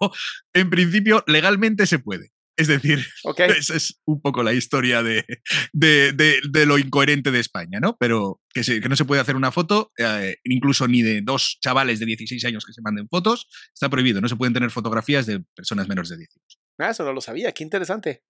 en 0.54 0.70
principio 0.70 1.22
legalmente 1.26 1.86
se 1.86 1.98
puede. 1.98 2.32
Es 2.56 2.68
decir, 2.68 2.98
esa 3.58 3.76
es 3.76 4.00
un 4.04 4.20
poco 4.20 4.42
la 4.42 4.52
historia 4.52 5.02
de, 5.02 5.24
de, 5.72 6.66
lo 6.66 6.78
incoherente 6.78 7.30
de 7.30 7.40
España, 7.40 7.80
¿no? 7.80 7.96
Pero 7.98 8.40
que, 8.52 8.62
que 8.62 8.88
no 8.88 8.96
se 8.96 9.04
puede 9.04 9.20
hacer 9.20 9.36
una 9.36 9.52
foto, 9.52 9.92
eh, 9.98 10.36
incluso 10.44 10.86
ni 10.86 11.02
de 11.02 11.22
dos 11.22 11.58
chavales 11.60 11.98
de 11.98 12.06
16 12.06 12.44
años 12.44 12.64
que 12.64 12.72
se 12.72 12.82
manden 12.82 13.08
fotos, 13.08 13.48
está 13.74 13.88
prohibido. 13.88 14.20
No 14.20 14.28
se 14.28 14.36
pueden 14.36 14.52
tener 14.52 14.70
fotografías 14.70 15.26
de 15.26 15.40
personas 15.54 15.88
menores 15.88 16.10
de 16.10 16.18
18. 16.18 16.58
Ah, 16.78 16.90
eso 16.90 17.04
no 17.04 17.12
lo 17.12 17.20
sabía, 17.20 17.52
qué 17.52 17.64
interesante. 17.64 18.24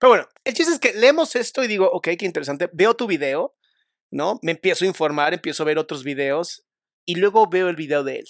Pero 0.00 0.10
bueno, 0.10 0.28
el 0.44 0.54
chiste 0.54 0.72
es 0.72 0.78
que 0.78 0.94
leemos 0.94 1.36
esto 1.36 1.62
y 1.62 1.68
digo, 1.68 1.88
ok, 1.92 2.08
qué 2.18 2.26
interesante. 2.26 2.70
Veo 2.72 2.94
tu 2.94 3.06
video, 3.06 3.56
¿no? 4.10 4.40
Me 4.42 4.52
empiezo 4.52 4.84
a 4.84 4.88
informar, 4.88 5.34
empiezo 5.34 5.62
a 5.62 5.66
ver 5.66 5.78
otros 5.78 6.04
videos 6.04 6.66
y 7.06 7.16
luego 7.16 7.48
veo 7.48 7.68
el 7.68 7.76
video 7.76 8.02
de 8.02 8.20
él, 8.20 8.26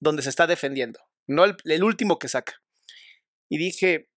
donde 0.00 0.22
se 0.22 0.30
está 0.30 0.46
defendiendo, 0.46 1.00
no 1.26 1.44
el 1.44 1.82
último 1.82 2.18
que 2.18 2.28
saca. 2.28 2.60
Y 3.48 3.58
dije, 3.58 4.08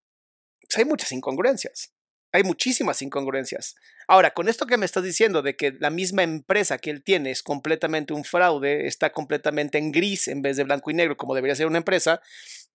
hay 0.79 0.86
muchas 0.86 1.12
incongruencias. 1.12 1.93
Hay 2.34 2.43
muchísimas 2.43 3.01
incongruencias. 3.01 3.75
Ahora, 4.07 4.31
con 4.31 4.47
esto 4.47 4.65
que 4.65 4.77
me 4.77 4.86
estás 4.86 5.03
diciendo 5.03 5.41
de 5.41 5.57
que 5.57 5.73
la 5.79 5.89
misma 5.89 6.23
empresa 6.23 6.77
que 6.77 6.89
él 6.89 7.03
tiene 7.03 7.31
es 7.31 7.43
completamente 7.43 8.13
un 8.13 8.23
fraude, 8.23 8.88
está 8.88 9.12
completamente 9.12 9.77
en 9.77 9.91
gris 9.91 10.29
en 10.29 10.41
vez 10.41 10.55
de 10.55 10.63
blanco 10.63 10.91
y 10.91 10.93
negro 10.93 11.17
como 11.17 11.36
debería 11.36 11.55
ser 11.55 11.67
una 11.67 11.79
empresa, 11.79 12.21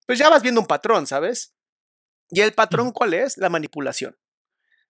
pues 0.07 0.19
ya 0.19 0.29
vas 0.29 0.43
viendo 0.43 0.61
un 0.61 0.67
patrón, 0.67 1.07
¿sabes? 1.07 1.55
¿Y 2.29 2.41
el 2.41 2.53
patrón 2.53 2.93
cuál 2.93 3.15
es? 3.15 3.39
La 3.39 3.49
manipulación. 3.49 4.19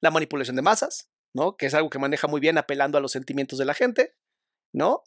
La 0.01 0.11
manipulación 0.11 0.57
de 0.57 0.63
masas, 0.63 1.11
¿no? 1.33 1.57
Que 1.57 1.67
es 1.67 1.75
algo 1.75 1.91
que 1.91 1.99
maneja 1.99 2.27
muy 2.27 2.41
bien 2.41 2.59
apelando 2.59 2.99
a 2.99 3.01
los 3.01 3.13
sentimientos 3.13 3.59
de 3.59 3.65
la 3.67 3.75
gente, 3.75 4.15
¿no? 4.73 5.05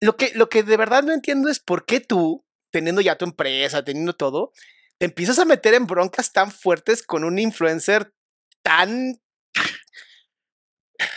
Lo 0.00 0.16
que, 0.16 0.32
lo 0.34 0.50
que 0.50 0.62
de 0.62 0.76
verdad 0.76 1.02
no 1.02 1.12
entiendo 1.12 1.48
es 1.48 1.58
por 1.58 1.86
qué 1.86 2.00
tú, 2.00 2.44
teniendo 2.70 3.00
ya 3.00 3.16
tu 3.16 3.24
empresa, 3.24 3.84
teniendo 3.84 4.14
todo, 4.14 4.52
te 4.98 5.06
empiezas 5.06 5.38
a 5.38 5.44
meter 5.44 5.74
en 5.74 5.86
broncas 5.86 6.32
tan 6.32 6.50
fuertes 6.50 7.02
con 7.02 7.24
un 7.24 7.38
influencer 7.38 8.14
tan 8.62 9.20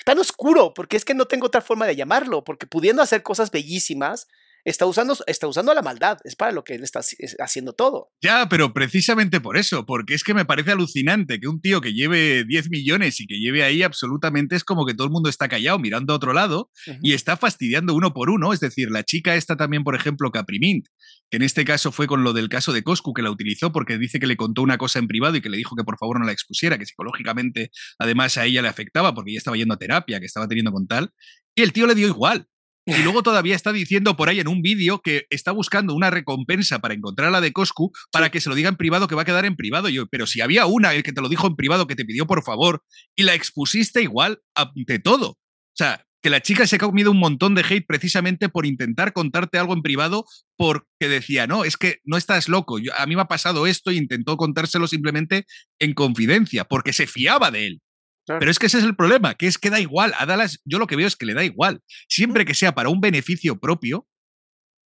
tan 0.05 0.19
oscuro, 0.19 0.73
porque 0.73 0.97
es 0.97 1.05
que 1.05 1.13
no 1.13 1.25
tengo 1.25 1.47
otra 1.47 1.61
forma 1.61 1.85
de 1.85 1.95
llamarlo, 1.95 2.43
porque 2.43 2.65
pudiendo 2.65 3.01
hacer 3.01 3.23
cosas 3.23 3.51
bellísimas, 3.51 4.27
está 4.69 4.85
usando, 4.85 5.15
está 5.27 5.47
usando 5.47 5.73
la 5.73 5.81
maldad, 5.81 6.17
es 6.25 6.35
para 6.35 6.51
lo 6.51 6.63
que 6.63 6.75
él 6.75 6.83
está 6.83 6.99
haciendo 7.39 7.73
todo. 7.73 8.09
Ya, 8.21 8.49
pero 8.49 8.73
precisamente 8.73 9.39
por 9.39 9.55
eso, 9.55 9.85
porque 9.85 10.13
es 10.13 10.23
que 10.23 10.33
me 10.33 10.43
parece 10.43 10.71
alucinante 10.71 11.39
que 11.39 11.47
un 11.47 11.61
tío 11.61 11.79
que 11.79 11.93
lleve 11.93 12.43
10 12.43 12.69
millones 12.69 13.21
y 13.21 13.27
que 13.27 13.39
lleve 13.39 13.63
ahí 13.63 13.81
absolutamente 13.81 14.57
es 14.57 14.65
como 14.65 14.85
que 14.85 14.93
todo 14.93 15.07
el 15.07 15.13
mundo 15.13 15.29
está 15.29 15.47
callado 15.47 15.79
mirando 15.79 16.11
a 16.11 16.17
otro 16.17 16.33
lado 16.33 16.69
y 17.01 17.13
está 17.13 17.37
fastidiando 17.37 17.93
uno 17.95 18.13
por 18.13 18.29
uno, 18.29 18.51
es 18.51 18.59
decir, 18.59 18.91
la 18.91 19.03
chica 19.03 19.35
está 19.35 19.55
también, 19.55 19.83
por 19.85 19.95
ejemplo, 19.95 20.31
Caprimint, 20.31 20.87
que 21.29 21.37
en 21.37 21.43
este 21.43 21.63
caso 21.63 21.93
fue 21.93 22.07
con 22.07 22.25
lo 22.25 22.33
del 22.33 22.49
caso 22.49 22.73
de 22.73 22.83
Coscu, 22.83 23.13
que 23.13 23.21
la 23.21 23.31
utilizó 23.31 23.71
porque 23.71 23.97
dice 23.97 24.19
que 24.19 24.27
le 24.27 24.35
contó 24.35 24.61
una 24.63 24.77
cosa 24.77 24.99
en 24.99 25.07
privado 25.07 25.37
y 25.37 25.41
que 25.41 25.49
le 25.49 25.57
dijo 25.57 25.77
que 25.77 25.85
por 25.85 25.97
favor 25.97 26.19
no 26.19 26.25
la 26.25 26.33
expusiera, 26.33 26.77
que 26.77 26.85
psicológicamente 26.85 27.71
además 27.99 28.37
a 28.37 28.45
ella 28.45 28.61
le 28.61 28.67
afectaba 28.67 29.13
porque 29.13 29.31
ella 29.31 29.39
estaba 29.39 29.55
yendo 29.55 29.75
a 29.75 29.77
terapia, 29.77 30.19
que 30.19 30.25
estaba 30.25 30.47
teniendo 30.47 30.73
con 30.73 30.87
tal, 30.87 31.13
y 31.55 31.61
el 31.61 31.71
tío 31.71 31.87
le 31.87 31.95
dio 31.95 32.07
igual. 32.07 32.47
Y 32.89 33.03
luego 33.03 33.21
todavía 33.21 33.53
está 33.53 33.73
diciendo 33.73 34.15
por 34.15 34.29
ahí 34.29 34.39
en 34.39 34.47
un 34.47 34.61
vídeo 34.61 35.01
que 35.01 35.25
está 35.29 35.51
buscando 35.51 35.93
una 35.93 36.09
recompensa 36.09 36.79
para 36.79 36.93
encontrar 36.93 37.33
la 37.33 37.41
de 37.41 37.51
Coscu 37.51 37.91
para 38.13 38.29
que 38.29 38.39
se 38.39 38.47
lo 38.47 38.55
diga 38.55 38.69
en 38.69 38.77
privado, 38.77 39.09
que 39.09 39.15
va 39.15 39.23
a 39.23 39.25
quedar 39.25 39.43
en 39.43 39.57
privado. 39.57 39.89
Yo, 39.89 40.07
pero 40.07 40.25
si 40.25 40.39
había 40.39 40.65
una 40.67 40.93
el 40.93 41.03
que 41.03 41.11
te 41.11 41.21
lo 41.21 41.27
dijo 41.27 41.47
en 41.47 41.57
privado, 41.57 41.85
que 41.85 41.95
te 41.95 42.05
pidió 42.05 42.25
por 42.25 42.43
favor, 42.43 42.81
y 43.13 43.23
la 43.23 43.33
expusiste 43.33 44.01
igual 44.01 44.39
ante 44.55 44.99
todo. 44.99 45.31
O 45.31 45.75
sea, 45.75 46.05
que 46.21 46.29
la 46.29 46.41
chica 46.41 46.65
se 46.65 46.77
ha 46.77 46.79
comido 46.79 47.11
un 47.11 47.19
montón 47.19 47.55
de 47.55 47.65
hate 47.69 47.85
precisamente 47.85 48.47
por 48.47 48.65
intentar 48.65 49.11
contarte 49.11 49.57
algo 49.57 49.73
en 49.73 49.81
privado 49.81 50.23
porque 50.55 51.09
decía, 51.09 51.45
no, 51.45 51.65
es 51.65 51.75
que 51.75 51.99
no 52.05 52.15
estás 52.15 52.47
loco, 52.47 52.77
a 52.97 53.05
mí 53.05 53.15
me 53.15 53.21
ha 53.21 53.25
pasado 53.25 53.67
esto 53.67 53.91
e 53.91 53.95
intentó 53.95 54.37
contárselo 54.37 54.87
simplemente 54.87 55.45
en 55.79 55.93
confidencia, 55.93 56.63
porque 56.63 56.93
se 56.93 57.05
fiaba 57.05 57.51
de 57.51 57.67
él. 57.67 57.81
Pero 58.27 58.51
es 58.51 58.59
que 58.59 58.65
ese 58.65 58.79
es 58.79 58.83
el 58.83 58.95
problema, 58.95 59.35
que 59.35 59.47
es 59.47 59.57
que 59.57 59.69
da 59.69 59.79
igual. 59.79 60.13
A 60.19 60.25
Dallas 60.25 60.59
yo 60.65 60.79
lo 60.79 60.87
que 60.87 60.97
veo 60.97 61.07
es 61.07 61.15
que 61.15 61.25
le 61.25 61.33
da 61.33 61.45
igual. 61.45 61.81
Siempre 62.09 62.45
que 62.45 62.53
sea 62.53 62.75
para 62.75 62.89
un 62.89 62.99
beneficio 62.99 63.59
propio, 63.59 64.07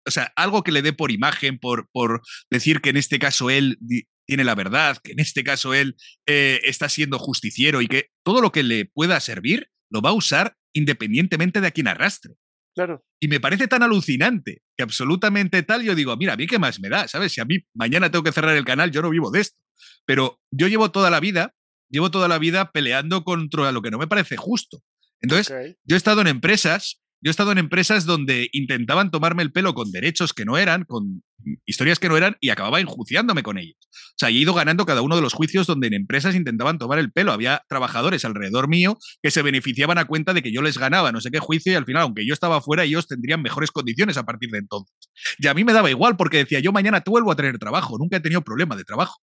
o 0.06 0.10
sea, 0.10 0.32
algo 0.36 0.62
que 0.62 0.72
le 0.72 0.82
dé 0.82 0.92
por 0.92 1.10
imagen, 1.10 1.58
por, 1.58 1.88
por 1.90 2.22
decir 2.50 2.80
que 2.80 2.90
en 2.90 2.96
este 2.98 3.18
caso 3.18 3.48
él 3.48 3.78
tiene 4.26 4.44
la 4.44 4.54
verdad, 4.54 4.98
que 5.02 5.12
en 5.12 5.20
este 5.20 5.42
caso 5.42 5.74
él 5.74 5.96
eh, 6.26 6.60
está 6.64 6.88
siendo 6.88 7.18
justiciero 7.18 7.80
y 7.80 7.88
que 7.88 8.10
todo 8.22 8.42
lo 8.42 8.52
que 8.52 8.62
le 8.62 8.86
pueda 8.86 9.18
servir 9.20 9.70
lo 9.90 10.02
va 10.02 10.10
a 10.10 10.14
usar 10.14 10.56
independientemente 10.72 11.60
de 11.60 11.66
a 11.66 11.70
quien 11.70 11.88
arrastre. 11.88 12.34
Claro. 12.74 13.04
Y 13.20 13.28
me 13.28 13.40
parece 13.40 13.66
tan 13.66 13.82
alucinante 13.82 14.62
que 14.76 14.84
absolutamente 14.84 15.62
tal, 15.62 15.82
yo 15.82 15.94
digo, 15.94 16.16
mira, 16.16 16.34
a 16.34 16.36
mí 16.36 16.46
qué 16.46 16.58
más 16.58 16.78
me 16.80 16.88
da, 16.88 17.08
¿sabes? 17.08 17.32
Si 17.32 17.40
a 17.40 17.44
mí 17.44 17.58
mañana 17.74 18.10
tengo 18.10 18.22
que 18.22 18.32
cerrar 18.32 18.56
el 18.56 18.64
canal, 18.64 18.90
yo 18.90 19.02
no 19.02 19.10
vivo 19.10 19.30
de 19.30 19.40
esto. 19.40 19.60
Pero 20.06 20.40
yo 20.50 20.68
llevo 20.68 20.90
toda 20.90 21.10
la 21.10 21.20
vida 21.20 21.54
llevo 21.90 22.10
toda 22.10 22.28
la 22.28 22.38
vida 22.38 22.72
peleando 22.72 23.24
contra 23.24 23.72
lo 23.72 23.82
que 23.82 23.90
no 23.90 23.98
me 23.98 24.06
parece 24.06 24.36
justo. 24.36 24.78
Entonces, 25.20 25.76
yo 25.84 25.96
he 25.96 25.98
estado 25.98 26.22
en 26.22 26.28
empresas 26.28 27.00
Yo 27.22 27.28
he 27.28 27.32
estado 27.32 27.52
en 27.52 27.58
empresas 27.58 28.06
donde 28.06 28.48
intentaban 28.52 29.10
tomarme 29.10 29.42
el 29.42 29.52
pelo 29.52 29.74
con 29.74 29.90
derechos 29.92 30.32
que 30.32 30.46
no 30.46 30.56
eran, 30.56 30.84
con 30.84 31.22
historias 31.66 31.98
que 31.98 32.08
no 32.08 32.16
eran, 32.16 32.36
y 32.40 32.48
acababa 32.48 32.80
enjuiciándome 32.80 33.42
con 33.42 33.58
ellos. 33.58 33.76
O 33.82 34.16
sea, 34.16 34.30
he 34.30 34.32
ido 34.32 34.54
ganando 34.54 34.86
cada 34.86 35.02
uno 35.02 35.16
de 35.16 35.22
los 35.22 35.34
juicios 35.34 35.66
donde 35.66 35.88
en 35.88 35.94
empresas 35.94 36.34
intentaban 36.34 36.78
tomar 36.78 36.98
el 36.98 37.12
pelo. 37.12 37.32
Había 37.32 37.62
trabajadores 37.68 38.24
alrededor 38.24 38.68
mío 38.68 38.98
que 39.22 39.30
se 39.30 39.42
beneficiaban 39.42 39.98
a 39.98 40.06
cuenta 40.06 40.32
de 40.32 40.42
que 40.42 40.50
yo 40.50 40.62
les 40.62 40.78
ganaba 40.78 41.12
no 41.12 41.20
sé 41.20 41.30
qué 41.30 41.40
juicio 41.40 41.72
y 41.72 41.74
al 41.76 41.84
final, 41.84 42.04
aunque 42.04 42.26
yo 42.26 42.32
estaba 42.32 42.62
fuera, 42.62 42.84
ellos 42.84 43.06
tendrían 43.06 43.42
mejores 43.42 43.70
condiciones 43.70 44.16
a 44.16 44.24
partir 44.24 44.48
de 44.50 44.58
entonces. 44.58 44.94
Y 45.38 45.46
a 45.46 45.52
mí 45.52 45.62
me 45.62 45.74
daba 45.74 45.90
igual 45.90 46.16
porque 46.16 46.38
decía, 46.38 46.60
yo 46.60 46.72
mañana 46.72 47.02
te 47.02 47.10
vuelvo 47.10 47.32
a 47.32 47.36
tener 47.36 47.58
trabajo, 47.58 47.98
nunca 47.98 48.16
he 48.16 48.20
tenido 48.20 48.40
problema 48.40 48.76
de 48.76 48.84
trabajo. 48.84 49.20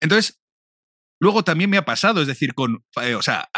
Entonces, 0.00 0.40
luego 1.20 1.44
también 1.44 1.70
me 1.70 1.76
ha 1.76 1.84
pasado, 1.84 2.20
es 2.20 2.26
decir, 2.26 2.54
con, 2.54 2.84
eh, 3.02 3.14
o 3.14 3.22
sea, 3.22 3.48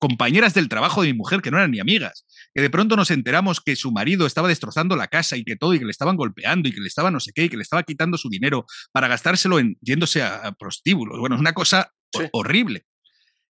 compañeras 0.00 0.54
del 0.54 0.68
trabajo 0.68 1.02
de 1.02 1.08
mi 1.08 1.14
mujer 1.14 1.42
que 1.42 1.50
no 1.50 1.58
eran 1.58 1.70
ni 1.70 1.78
amigas, 1.78 2.24
que 2.54 2.62
de 2.62 2.70
pronto 2.70 2.96
nos 2.96 3.10
enteramos 3.10 3.60
que 3.60 3.76
su 3.76 3.92
marido 3.92 4.26
estaba 4.26 4.48
destrozando 4.48 4.96
la 4.96 5.08
casa 5.08 5.36
y 5.36 5.44
que 5.44 5.56
todo, 5.56 5.74
y 5.74 5.78
que 5.78 5.84
le 5.84 5.90
estaban 5.90 6.16
golpeando 6.16 6.68
y 6.68 6.72
que 6.72 6.80
le 6.80 6.88
estaba 6.88 7.10
no 7.10 7.20
sé 7.20 7.32
qué, 7.34 7.44
y 7.44 7.48
que 7.48 7.56
le 7.56 7.62
estaba 7.62 7.82
quitando 7.82 8.16
su 8.16 8.30
dinero 8.30 8.64
para 8.92 9.08
gastárselo 9.08 9.58
en 9.58 9.76
yéndose 9.82 10.22
a, 10.22 10.52
prostíbulos. 10.58 11.20
Bueno, 11.20 11.36
es 11.36 11.40
una 11.40 11.52
cosa 11.52 11.92
horrible. 12.32 12.86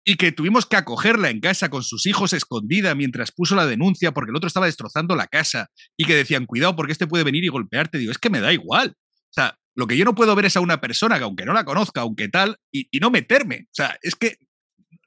Y 0.05 0.15
que 0.15 0.33
tuvimos 0.33 0.65
que 0.65 0.75
acogerla 0.75 1.29
en 1.29 1.39
casa 1.39 1.69
con 1.69 1.81
sus 1.81 2.05
hijos 2.07 2.33
escondida 2.33 2.93
mientras 2.93 3.31
puso 3.31 3.55
la 3.55 3.65
denuncia 3.65 4.11
porque 4.11 4.31
el 4.31 4.35
otro 4.35 4.47
estaba 4.47 4.65
destrozando 4.65 5.15
la 5.15 5.27
casa 5.27 5.69
y 5.95 6.03
que 6.03 6.13
decían, 6.13 6.45
cuidado 6.45 6.75
porque 6.75 6.91
este 6.91 7.07
puede 7.07 7.23
venir 7.23 7.45
y 7.45 7.47
golpearte. 7.47 7.99
Digo, 7.99 8.11
es 8.11 8.17
que 8.17 8.29
me 8.29 8.41
da 8.41 8.51
igual. 8.51 8.97
O 8.97 9.33
sea, 9.33 9.57
lo 9.75 9.88
que 9.88 9.97
yo 9.97 10.05
no 10.05 10.15
puedo 10.15 10.36
ver 10.36 10.45
es 10.45 10.57
a 10.57 10.62
una 10.62 10.81
persona 10.81 11.17
que 11.17 11.23
aunque 11.23 11.45
no 11.45 11.53
la 11.53 11.65
conozca, 11.65 12.01
aunque 12.01 12.29
tal, 12.29 12.57
y, 12.71 12.88
no 12.99 13.09
meterme. 13.09 13.65
O 13.65 13.73
sea, 13.73 13.97
es 14.01 14.15
que 14.15 14.38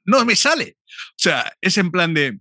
no 0.05 0.23
me 0.25 0.35
sale. 0.35 0.77
O 0.79 1.17
sea, 1.17 1.53
es 1.61 1.77
en 1.77 1.91
plan 1.91 2.13
de, 2.13 2.39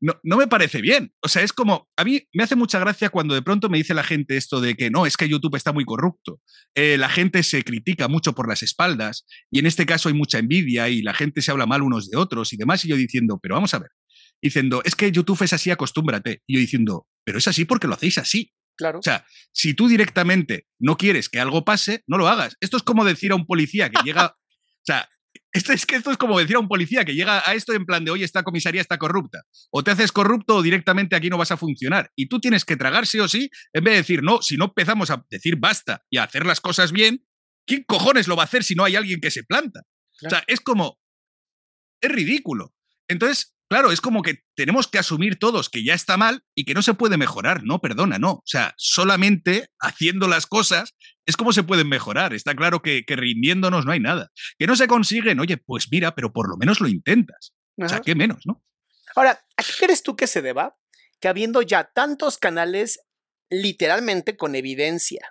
no, 0.00 0.18
no, 0.22 0.36
me 0.36 0.46
parece 0.46 0.80
bien. 0.80 1.12
O 1.22 1.28
sea, 1.28 1.42
es 1.42 1.52
como, 1.52 1.88
a 1.96 2.04
mí 2.04 2.22
me 2.32 2.44
hace 2.44 2.56
mucha 2.56 2.78
gracia 2.78 3.08
cuando 3.10 3.34
de 3.34 3.42
pronto 3.42 3.68
me 3.68 3.78
dice 3.78 3.94
la 3.94 4.04
gente 4.04 4.36
esto 4.36 4.60
de 4.60 4.74
que 4.74 4.90
no, 4.90 5.06
es 5.06 5.16
que 5.16 5.28
YouTube 5.28 5.56
está 5.56 5.72
muy 5.72 5.84
corrupto. 5.84 6.40
Eh, 6.74 6.96
la 6.98 7.08
gente 7.08 7.42
se 7.42 7.62
critica 7.62 8.08
mucho 8.08 8.34
por 8.34 8.48
las 8.48 8.62
espaldas 8.62 9.26
y 9.50 9.58
en 9.58 9.66
este 9.66 9.86
caso 9.86 10.08
hay 10.08 10.14
mucha 10.14 10.38
envidia 10.38 10.88
y 10.88 11.02
la 11.02 11.14
gente 11.14 11.42
se 11.42 11.50
habla 11.50 11.66
mal 11.66 11.82
unos 11.82 12.10
de 12.10 12.16
otros 12.16 12.52
y 12.52 12.56
demás. 12.56 12.84
Y 12.84 12.88
yo 12.88 12.96
diciendo, 12.96 13.38
pero 13.42 13.54
vamos 13.54 13.74
a 13.74 13.78
ver, 13.78 13.90
diciendo, 14.42 14.82
es 14.84 14.94
que 14.94 15.10
YouTube 15.12 15.42
es 15.42 15.52
así, 15.52 15.70
acostúmbrate. 15.70 16.42
Y 16.46 16.54
yo 16.54 16.60
diciendo, 16.60 17.06
pero 17.24 17.38
es 17.38 17.48
así 17.48 17.64
porque 17.64 17.86
lo 17.86 17.94
hacéis 17.94 18.18
así. 18.18 18.52
Claro. 18.76 18.98
O 18.98 19.02
sea, 19.02 19.26
si 19.52 19.74
tú 19.74 19.88
directamente 19.88 20.66
no 20.78 20.96
quieres 20.96 21.28
que 21.28 21.40
algo 21.40 21.64
pase, 21.64 22.02
no 22.06 22.18
lo 22.18 22.28
hagas. 22.28 22.56
Esto 22.60 22.76
es 22.76 22.82
como 22.82 23.04
decir 23.04 23.32
a 23.32 23.36
un 23.36 23.46
policía 23.46 23.90
que 23.90 24.02
llega, 24.04 24.26
o 24.36 24.84
sea, 24.84 25.08
esto 25.52 25.72
es 25.72 25.86
que 25.86 25.96
esto 25.96 26.10
es 26.10 26.18
como 26.18 26.38
decir 26.38 26.56
a 26.56 26.58
un 26.58 26.68
policía 26.68 27.04
que 27.04 27.14
llega 27.14 27.42
a 27.48 27.54
esto 27.54 27.72
en 27.72 27.86
plan 27.86 28.04
de, 28.04 28.10
oye, 28.10 28.24
esta 28.24 28.42
comisaría 28.42 28.80
está 28.80 28.98
corrupta. 28.98 29.42
O 29.70 29.82
te 29.82 29.90
haces 29.90 30.12
corrupto 30.12 30.56
o 30.56 30.62
directamente 30.62 31.16
aquí 31.16 31.30
no 31.30 31.38
vas 31.38 31.50
a 31.50 31.56
funcionar. 31.56 32.10
Y 32.14 32.28
tú 32.28 32.40
tienes 32.40 32.64
que 32.64 32.76
tragar 32.76 33.06
sí 33.06 33.18
o 33.20 33.28
sí, 33.28 33.50
en 33.72 33.84
vez 33.84 33.92
de 33.92 33.98
decir, 33.98 34.22
no, 34.22 34.42
si 34.42 34.56
no 34.56 34.66
empezamos 34.66 35.10
a 35.10 35.24
decir 35.30 35.56
basta 35.56 36.04
y 36.10 36.18
a 36.18 36.24
hacer 36.24 36.44
las 36.44 36.60
cosas 36.60 36.92
bien, 36.92 37.26
¿quién 37.66 37.84
cojones 37.84 38.28
lo 38.28 38.36
va 38.36 38.42
a 38.42 38.46
hacer 38.46 38.64
si 38.64 38.74
no 38.74 38.84
hay 38.84 38.96
alguien 38.96 39.20
que 39.20 39.30
se 39.30 39.44
planta? 39.44 39.82
O 40.24 40.30
sea, 40.30 40.44
es 40.46 40.60
como, 40.60 40.98
es 42.00 42.10
ridículo. 42.10 42.74
Entonces, 43.08 43.55
Claro, 43.68 43.90
es 43.90 44.00
como 44.00 44.22
que 44.22 44.44
tenemos 44.54 44.86
que 44.86 44.98
asumir 44.98 45.38
todos 45.38 45.68
que 45.68 45.84
ya 45.84 45.94
está 45.94 46.16
mal 46.16 46.44
y 46.54 46.64
que 46.64 46.74
no 46.74 46.82
se 46.82 46.94
puede 46.94 47.16
mejorar. 47.16 47.64
No, 47.64 47.80
perdona, 47.80 48.18
no. 48.18 48.32
O 48.32 48.42
sea, 48.44 48.74
solamente 48.76 49.70
haciendo 49.80 50.28
las 50.28 50.46
cosas 50.46 50.94
es 51.26 51.36
como 51.36 51.52
se 51.52 51.64
pueden 51.64 51.88
mejorar. 51.88 52.32
Está 52.32 52.54
claro 52.54 52.80
que, 52.80 53.04
rindiéndonos 53.08 53.84
no 53.84 53.90
hay 53.90 53.98
nada. 53.98 54.30
Que 54.58 54.68
no 54.68 54.76
se 54.76 54.86
consiguen, 54.86 55.40
oye, 55.40 55.56
pues 55.56 55.88
mira, 55.90 56.14
pero 56.14 56.32
por 56.32 56.48
lo 56.48 56.56
menos 56.56 56.80
lo 56.80 56.86
intentas. 56.86 57.54
O 57.76 57.88
sea, 57.88 58.00
¿qué 58.00 58.14
menos, 58.14 58.42
no? 58.46 58.62
Ahora, 59.16 59.44
¿a 59.56 59.62
qué 59.62 59.72
crees 59.78 60.02
tú 60.02 60.14
que 60.14 60.28
se 60.28 60.42
deba? 60.42 60.76
Que 61.20 61.28
habiendo 61.28 61.60
ya 61.62 61.90
tantos 61.92 62.38
canales 62.38 63.00
literalmente 63.50 64.36
con 64.36 64.54
evidencia, 64.54 65.28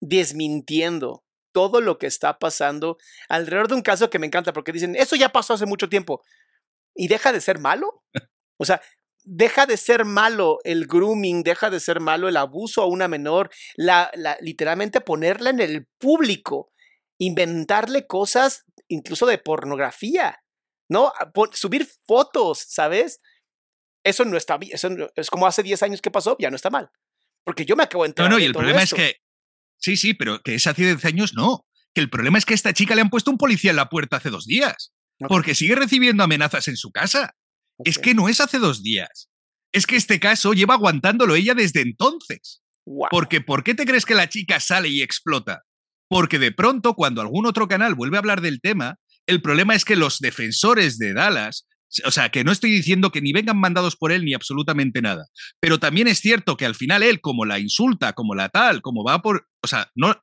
desmintiendo 0.00 1.24
todo 1.52 1.80
lo 1.80 1.98
que 1.98 2.06
está 2.06 2.38
pasando 2.38 2.98
alrededor 3.28 3.68
de 3.68 3.74
un 3.74 3.82
caso 3.82 4.10
que 4.10 4.18
me 4.18 4.26
encanta 4.26 4.52
porque 4.52 4.72
dicen, 4.72 4.96
eso 4.96 5.16
ya 5.16 5.30
pasó 5.30 5.54
hace 5.54 5.66
mucho 5.66 5.88
tiempo 5.88 6.22
y 6.96 7.08
deja 7.08 7.32
de 7.32 7.40
ser 7.40 7.58
malo. 7.58 8.02
O 8.58 8.64
sea, 8.64 8.80
deja 9.22 9.66
de 9.66 9.76
ser 9.76 10.04
malo 10.04 10.58
el 10.64 10.86
grooming, 10.86 11.42
deja 11.42 11.68
de 11.68 11.80
ser 11.80 12.00
malo 12.00 12.28
el 12.28 12.36
abuso 12.36 12.80
a 12.82 12.86
una 12.86 13.08
menor, 13.08 13.50
la, 13.76 14.10
literalmente 14.40 15.00
ponerla 15.00 15.50
en 15.50 15.60
el 15.60 15.86
público, 15.98 16.72
inventarle 17.18 18.06
cosas 18.06 18.64
incluso 18.88 19.26
de 19.26 19.38
pornografía, 19.38 20.38
¿no? 20.88 21.12
Subir 21.52 21.88
fotos, 22.06 22.64
¿sabes? 22.68 23.20
Eso 24.04 24.24
no 24.24 24.36
está 24.36 24.56
bien, 24.56 24.72
eso 24.74 24.88
es 25.16 25.28
como 25.28 25.46
hace 25.46 25.64
10 25.64 25.82
años 25.82 26.00
que 26.00 26.12
pasó, 26.12 26.36
ya 26.38 26.50
no 26.50 26.56
está 26.56 26.70
mal. 26.70 26.90
Porque 27.44 27.64
yo 27.64 27.76
me 27.76 27.82
acabo 27.82 28.04
de 28.04 28.08
enterar. 28.08 28.30
No, 28.30 28.36
no, 28.36 28.42
y 28.42 28.46
el 28.46 28.52
problema 28.52 28.82
es 28.82 28.94
que. 28.94 29.16
Sí, 29.78 29.96
sí, 29.96 30.14
pero 30.14 30.40
que 30.42 30.54
es 30.54 30.66
hace 30.66 30.82
10 30.82 31.04
años 31.04 31.34
no. 31.34 31.66
Que 31.94 32.00
el 32.00 32.10
problema 32.10 32.38
es 32.38 32.44
que 32.44 32.54
a 32.54 32.56
esta 32.56 32.72
chica 32.72 32.94
le 32.94 33.00
han 33.00 33.10
puesto 33.10 33.30
un 33.30 33.38
policía 33.38 33.70
en 33.70 33.76
la 33.76 33.88
puerta 33.88 34.16
hace 34.16 34.30
dos 34.30 34.46
días. 34.46 34.92
Porque 35.18 35.54
sigue 35.54 35.74
recibiendo 35.74 36.22
amenazas 36.22 36.68
en 36.68 36.76
su 36.76 36.90
casa. 36.90 37.34
Es 37.84 37.98
que 37.98 38.14
no 38.14 38.28
es 38.28 38.40
hace 38.40 38.58
dos 38.58 38.82
días. 38.82 39.28
Es 39.72 39.86
que 39.86 39.96
este 39.96 40.20
caso 40.20 40.52
lleva 40.52 40.74
aguantándolo 40.74 41.34
ella 41.34 41.54
desde 41.54 41.80
entonces. 41.80 42.62
Porque 43.10 43.40
¿por 43.40 43.64
qué 43.64 43.74
te 43.74 43.84
crees 43.84 44.04
que 44.04 44.14
la 44.14 44.28
chica 44.28 44.60
sale 44.60 44.88
y 44.88 45.02
explota? 45.02 45.64
Porque 46.08 46.38
de 46.38 46.52
pronto, 46.52 46.94
cuando 46.94 47.20
algún 47.20 47.46
otro 47.46 47.66
canal 47.66 47.94
vuelve 47.94 48.16
a 48.16 48.20
hablar 48.20 48.40
del 48.40 48.60
tema, 48.60 48.96
el 49.26 49.42
problema 49.42 49.74
es 49.74 49.84
que 49.84 49.96
los 49.96 50.20
defensores 50.20 50.98
de 50.98 51.12
Dallas, 51.12 51.66
o 52.04 52.10
sea, 52.12 52.30
que 52.30 52.44
no 52.44 52.52
estoy 52.52 52.70
diciendo 52.70 53.10
que 53.10 53.20
ni 53.20 53.32
vengan 53.32 53.58
mandados 53.58 53.96
por 53.96 54.12
él 54.12 54.24
ni 54.24 54.34
absolutamente 54.34 55.02
nada, 55.02 55.26
pero 55.60 55.80
también 55.80 56.06
es 56.06 56.20
cierto 56.20 56.56
que 56.56 56.64
al 56.64 56.76
final 56.76 57.02
él, 57.02 57.20
como 57.20 57.44
la 57.44 57.58
insulta, 57.58 58.12
como 58.12 58.36
la 58.36 58.48
tal, 58.48 58.82
como 58.82 59.02
va 59.02 59.20
por, 59.20 59.48
o 59.62 59.66
sea, 59.66 59.90
no, 59.96 60.14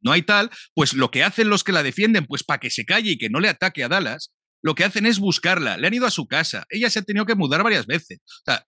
no 0.00 0.12
hay 0.12 0.22
tal, 0.22 0.50
pues 0.74 0.92
lo 0.92 1.10
que 1.10 1.24
hacen 1.24 1.48
los 1.48 1.64
que 1.64 1.72
la 1.72 1.82
defienden, 1.82 2.26
pues 2.26 2.44
para 2.44 2.60
que 2.60 2.70
se 2.70 2.84
calle 2.84 3.12
y 3.12 3.18
que 3.18 3.30
no 3.30 3.40
le 3.40 3.48
ataque 3.48 3.84
a 3.84 3.88
Dallas, 3.88 4.32
lo 4.62 4.74
que 4.74 4.84
hacen 4.84 5.06
es 5.06 5.18
buscarla. 5.18 5.76
Le 5.76 5.86
han 5.86 5.94
ido 5.94 6.06
a 6.06 6.10
su 6.10 6.26
casa. 6.26 6.64
Ella 6.70 6.90
se 6.90 6.98
ha 6.98 7.02
tenido 7.02 7.26
que 7.26 7.34
mudar 7.34 7.62
varias 7.62 7.86
veces. 7.86 8.18
O 8.24 8.42
sea, 8.44 8.66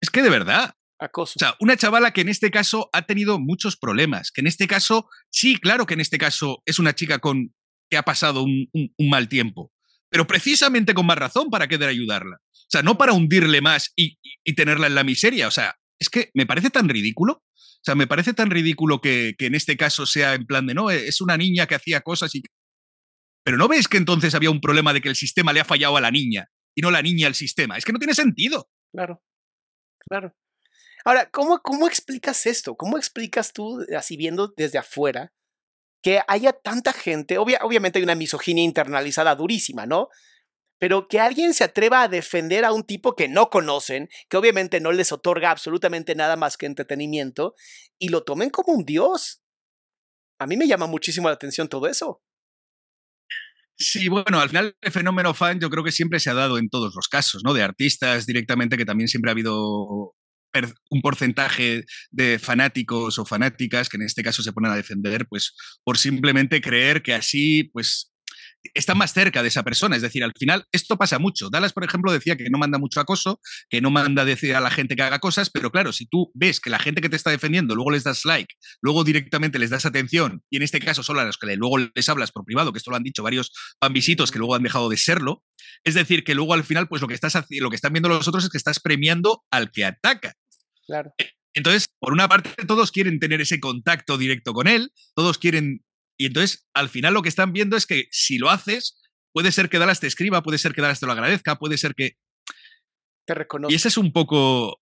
es 0.00 0.10
que 0.10 0.22
de 0.22 0.30
verdad. 0.30 0.74
Acoso. 0.98 1.34
O 1.36 1.38
sea, 1.38 1.54
una 1.60 1.76
chavala 1.76 2.12
que 2.12 2.20
en 2.20 2.28
este 2.28 2.50
caso 2.50 2.88
ha 2.92 3.02
tenido 3.02 3.38
muchos 3.38 3.76
problemas, 3.76 4.30
que 4.30 4.40
en 4.40 4.46
este 4.46 4.66
caso, 4.66 5.08
sí, 5.30 5.58
claro 5.58 5.86
que 5.86 5.94
en 5.94 6.00
este 6.00 6.18
caso 6.18 6.62
es 6.66 6.78
una 6.78 6.94
chica 6.94 7.18
con 7.18 7.52
que 7.90 7.96
ha 7.96 8.02
pasado 8.04 8.42
un, 8.42 8.70
mal 8.98 9.28
tiempo, 9.28 9.72
pero 10.08 10.26
precisamente 10.26 10.94
con 10.94 11.04
más 11.04 11.18
razón 11.18 11.50
para 11.50 11.68
querer 11.68 11.88
ayudarla. 11.88 12.36
O 12.36 12.70
sea, 12.70 12.82
no 12.82 12.96
para 12.96 13.12
hundirle 13.12 13.60
más 13.60 13.92
y, 13.96 14.18
y 14.44 14.54
tenerla 14.54 14.86
en 14.86 14.94
la 14.94 15.04
miseria. 15.04 15.48
O 15.48 15.50
sea, 15.50 15.76
es 15.98 16.08
que 16.08 16.30
me 16.34 16.46
parece 16.46 16.70
tan 16.70 16.88
ridículo. 16.88 17.42
O 17.84 17.86
sea, 17.86 17.94
me 17.94 18.06
parece 18.06 18.32
tan 18.32 18.50
ridículo 18.50 19.02
que, 19.02 19.34
en 19.38 19.54
este 19.54 19.76
caso 19.76 20.06
sea 20.06 20.32
en 20.32 20.46
plan 20.46 20.66
de, 20.66 20.72
no, 20.72 20.90
es 20.90 21.20
una 21.20 21.36
niña 21.36 21.66
que 21.66 21.74
hacía 21.74 22.00
cosas 22.00 22.34
y... 22.34 22.42
Pero 23.44 23.58
¿no 23.58 23.68
ves 23.68 23.88
que 23.88 23.98
entonces 23.98 24.34
había 24.34 24.50
un 24.50 24.62
problema 24.62 24.94
de 24.94 25.02
que 25.02 25.10
el 25.10 25.16
sistema 25.16 25.52
le 25.52 25.60
ha 25.60 25.66
fallado 25.66 25.98
a 25.98 26.00
la 26.00 26.10
niña 26.10 26.48
y 26.74 26.80
no 26.80 26.90
la 26.90 27.02
niña 27.02 27.26
al 27.26 27.34
sistema? 27.34 27.76
Es 27.76 27.84
que 27.84 27.92
no 27.92 27.98
tiene 27.98 28.14
sentido. 28.14 28.70
Claro, 28.90 29.22
claro. 29.98 30.34
Ahora, 31.04 31.28
¿cómo, 31.28 31.60
cómo 31.60 31.86
explicas 31.86 32.46
esto? 32.46 32.74
¿Cómo 32.74 32.96
explicas 32.96 33.52
tú, 33.52 33.84
así 33.94 34.16
viendo 34.16 34.54
desde 34.56 34.78
afuera, 34.78 35.34
que 36.02 36.20
haya 36.26 36.54
tanta 36.54 36.94
gente? 36.94 37.36
obviamente 37.36 37.98
hay 37.98 38.02
una 38.02 38.14
misoginia 38.14 38.64
internalizada 38.64 39.34
durísima, 39.34 39.84
¿no? 39.84 40.08
Pero 40.78 41.06
que 41.06 41.20
alguien 41.20 41.54
se 41.54 41.64
atreva 41.64 42.02
a 42.02 42.08
defender 42.08 42.64
a 42.64 42.72
un 42.72 42.84
tipo 42.84 43.14
que 43.14 43.28
no 43.28 43.50
conocen, 43.50 44.08
que 44.28 44.36
obviamente 44.36 44.80
no 44.80 44.92
les 44.92 45.12
otorga 45.12 45.50
absolutamente 45.50 46.14
nada 46.14 46.36
más 46.36 46.56
que 46.56 46.66
entretenimiento, 46.66 47.54
y 47.98 48.08
lo 48.08 48.24
tomen 48.24 48.50
como 48.50 48.72
un 48.72 48.84
dios. 48.84 49.42
A 50.38 50.46
mí 50.46 50.56
me 50.56 50.66
llama 50.66 50.86
muchísimo 50.86 51.28
la 51.28 51.34
atención 51.34 51.68
todo 51.68 51.86
eso. 51.86 52.22
Sí, 53.76 54.08
bueno, 54.08 54.40
al 54.40 54.48
final 54.48 54.76
el 54.80 54.92
fenómeno 54.92 55.34
fan 55.34 55.58
yo 55.58 55.68
creo 55.68 55.82
que 55.82 55.90
siempre 55.90 56.20
se 56.20 56.30
ha 56.30 56.34
dado 56.34 56.58
en 56.58 56.68
todos 56.68 56.94
los 56.94 57.08
casos, 57.08 57.42
¿no? 57.44 57.52
De 57.54 57.62
artistas 57.62 58.24
directamente, 58.24 58.76
que 58.76 58.84
también 58.84 59.08
siempre 59.08 59.30
ha 59.30 59.32
habido 59.32 60.14
un 60.90 61.00
porcentaje 61.02 61.84
de 62.10 62.38
fanáticos 62.38 63.18
o 63.18 63.24
fanáticas 63.24 63.88
que 63.88 63.96
en 63.96 64.04
este 64.04 64.22
caso 64.22 64.42
se 64.42 64.52
ponen 64.52 64.70
a 64.70 64.76
defender, 64.76 65.26
pues 65.28 65.54
por 65.82 65.98
simplemente 65.98 66.60
creer 66.60 67.02
que 67.02 67.14
así, 67.14 67.64
pues 67.72 68.13
está 68.72 68.94
más 68.94 69.12
cerca 69.12 69.42
de 69.42 69.48
esa 69.48 69.62
persona. 69.62 69.96
Es 69.96 70.02
decir, 70.02 70.24
al 70.24 70.32
final 70.38 70.64
esto 70.72 70.96
pasa 70.96 71.18
mucho. 71.18 71.50
Dallas, 71.50 71.72
por 71.72 71.84
ejemplo, 71.84 72.12
decía 72.12 72.36
que 72.36 72.48
no 72.50 72.58
manda 72.58 72.78
mucho 72.78 73.00
acoso, 73.00 73.40
que 73.68 73.80
no 73.80 73.90
manda 73.90 74.24
decir 74.24 74.54
a 74.54 74.60
la 74.60 74.70
gente 74.70 74.96
que 74.96 75.02
haga 75.02 75.18
cosas, 75.18 75.50
pero 75.50 75.70
claro, 75.70 75.92
si 75.92 76.06
tú 76.06 76.30
ves 76.34 76.60
que 76.60 76.70
la 76.70 76.78
gente 76.78 77.00
que 77.00 77.08
te 77.08 77.16
está 77.16 77.30
defendiendo 77.30 77.74
luego 77.74 77.90
les 77.90 78.04
das 78.04 78.24
like, 78.24 78.54
luego 78.80 79.04
directamente 79.04 79.58
les 79.58 79.70
das 79.70 79.86
atención, 79.86 80.42
y 80.50 80.56
en 80.56 80.62
este 80.62 80.80
caso 80.80 81.02
solo 81.02 81.20
a 81.20 81.24
los 81.24 81.36
que 81.36 81.54
luego 81.56 81.78
les 81.78 82.08
hablas 82.08 82.32
por 82.32 82.44
privado, 82.44 82.72
que 82.72 82.78
esto 82.78 82.90
lo 82.90 82.96
han 82.96 83.02
dicho 83.02 83.22
varios 83.22 83.52
pambisitos 83.78 84.30
que 84.30 84.38
luego 84.38 84.54
han 84.54 84.62
dejado 84.62 84.88
de 84.88 84.96
serlo, 84.96 85.42
es 85.82 85.94
decir, 85.94 86.24
que 86.24 86.34
luego 86.34 86.54
al 86.54 86.64
final, 86.64 86.88
pues 86.88 87.02
lo 87.02 87.08
que, 87.08 87.14
estás, 87.14 87.34
lo 87.50 87.70
que 87.70 87.76
están 87.76 87.92
viendo 87.92 88.08
los 88.08 88.28
otros 88.28 88.44
es 88.44 88.50
que 88.50 88.58
estás 88.58 88.80
premiando 88.80 89.44
al 89.50 89.70
que 89.70 89.84
ataca. 89.84 90.34
Claro. 90.86 91.12
Entonces, 91.54 91.86
por 92.00 92.12
una 92.12 92.28
parte, 92.28 92.50
todos 92.66 92.90
quieren 92.90 93.18
tener 93.20 93.40
ese 93.40 93.60
contacto 93.60 94.18
directo 94.18 94.52
con 94.52 94.66
él, 94.66 94.90
todos 95.14 95.38
quieren 95.38 95.84
y 96.16 96.26
entonces, 96.26 96.66
al 96.74 96.88
final 96.88 97.14
lo 97.14 97.22
que 97.22 97.28
están 97.28 97.52
viendo 97.52 97.76
es 97.76 97.86
que 97.86 98.06
si 98.10 98.38
lo 98.38 98.50
haces, 98.50 99.00
puede 99.32 99.52
ser 99.52 99.68
que 99.68 99.78
Dallas 99.78 100.00
te 100.00 100.06
escriba, 100.06 100.42
puede 100.42 100.58
ser 100.58 100.72
que 100.74 100.82
Dallas 100.82 101.00
te 101.00 101.06
lo 101.06 101.12
agradezca, 101.12 101.56
puede 101.56 101.76
ser 101.78 101.94
que... 101.94 102.12
Te 103.26 103.34
reconozca. 103.34 103.72
Y 103.72 103.76
ese 103.76 103.88
es 103.88 103.96
un 103.96 104.12
poco... 104.12 104.80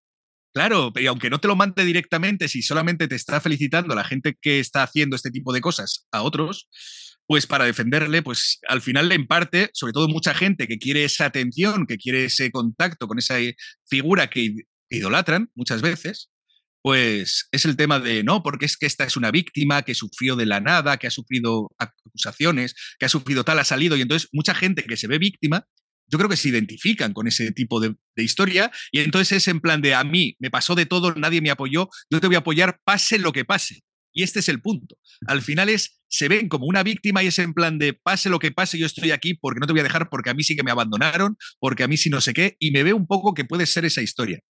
Claro, 0.55 0.93
y 0.97 1.07
aunque 1.07 1.31
no 1.31 1.39
te 1.39 1.49
lo 1.49 1.57
mande 1.57 1.83
directamente, 1.85 2.47
si 2.49 2.61
solamente 2.61 3.09
te 3.09 3.15
está 3.15 3.41
felicitando 3.41 3.95
la 3.95 4.05
gente 4.05 4.37
que 4.39 4.61
está 4.61 4.83
haciendo 4.83 5.17
este 5.17 5.31
tipo 5.31 5.51
de 5.55 5.63
cosas 5.63 6.07
a 6.13 6.21
otros, 6.23 6.69
pues 7.27 7.47
para 7.47 7.65
defenderle, 7.65 8.21
pues 8.23 8.59
al 8.69 8.83
final 8.83 9.11
en 9.13 9.27
parte, 9.27 9.71
sobre 9.73 9.95
todo 9.95 10.09
mucha 10.09 10.35
gente 10.35 10.69
que 10.69 10.79
quiere 10.79 11.05
esa 11.05 11.25
atención, 11.25 11.87
que 11.87 11.97
quiere 11.97 12.27
ese 12.27 12.51
contacto 12.51 13.09
con 13.09 13.19
esa 13.19 13.37
figura 13.89 14.29
que 14.29 14.55
idolatran 14.91 15.51
muchas 15.55 15.81
veces, 15.81 16.32
pues 16.83 17.49
es 17.53 17.65
el 17.65 17.77
tema 17.77 18.01
de, 18.01 18.25
no, 18.25 18.43
porque 18.43 18.67
es 18.67 18.77
que 18.77 18.87
esta 18.87 19.05
es 19.05 19.17
una 19.17 19.31
víctima 19.31 19.83
que 19.83 19.95
sufrió 19.95 20.37
de 20.37 20.47
la 20.47 20.61
nada, 20.61 20.97
que 20.99 21.07
ha 21.07 21.11
sufrido 21.11 21.71
acusaciones, 21.79 22.75
que 22.99 23.07
ha 23.07 23.09
sufrido 23.09 23.45
tal, 23.45 23.61
ha 23.61 23.65
salido, 23.65 23.97
y 23.97 24.03
entonces 24.03 24.29
mucha 24.33 24.55
gente 24.55 24.85
que 24.85 24.97
se 24.97 25.07
ve 25.07 25.19
víctima 25.19 25.67
yo 26.13 26.19
creo 26.19 26.29
que 26.29 26.37
se 26.37 26.51
identifican 26.51 27.15
con 27.15 27.27
ese 27.27 27.53
tipo 27.53 27.81
de, 27.81 27.95
historia 28.17 28.71
y 28.93 29.01
entonces 29.01 29.33
es 29.39 29.49
en 29.49 29.61
plan 29.61 29.81
de 29.81 29.95
a 29.95 30.05
mí 30.05 30.37
me 30.39 30.51
pasó 30.51 30.75
de 30.75 30.85
todo, 30.85 31.15
nadie 31.15 31.41
me 31.41 31.51
apoyó, 31.51 31.89
yo 32.11 32.21
te 32.21 32.27
voy 32.27 32.37
a 32.37 32.41
apoyar 32.41 32.79
pase 32.85 33.19
lo 33.19 33.33
que 33.33 33.47
pase. 33.47 33.81
Y 34.15 34.23
este 34.23 34.41
es 34.41 34.51
el 34.51 34.61
punto. 34.61 34.99
Al 35.27 35.41
final 35.41 35.71
es, 35.71 36.02
se 36.13 36.29
ven 36.29 36.49
como 36.49 36.67
una 36.67 36.83
víctima 36.83 37.23
y 37.23 37.29
es 37.29 37.39
en 37.39 37.55
plan 37.55 37.79
de 37.79 37.95
pase 37.95 38.29
lo 38.29 38.39
que 38.39 38.53
pase, 38.53 38.79
yo 38.79 38.85
estoy 38.85 39.13
aquí 39.13 39.33
porque 39.33 39.61
no 39.61 39.67
te 39.67 39.73
voy 39.73 39.81
a 39.81 39.85
dejar, 39.85 40.11
porque 40.11 40.29
a 40.29 40.35
mí 40.35 40.43
sí 40.43 40.55
que 40.55 40.63
me 40.63 40.71
abandonaron, 40.71 41.39
porque 41.59 41.85
a 41.85 41.89
mí 41.89 41.97
sí 41.97 42.11
no 42.11 42.21
sé 42.21 42.35
qué, 42.35 42.55
y 42.59 42.71
me 42.71 42.83
veo 42.83 42.97
un 42.97 43.07
poco 43.07 43.33
que 43.33 43.47
puede 43.47 43.65
ser 43.65 43.87
esa 43.87 44.03
historia. 44.03 44.41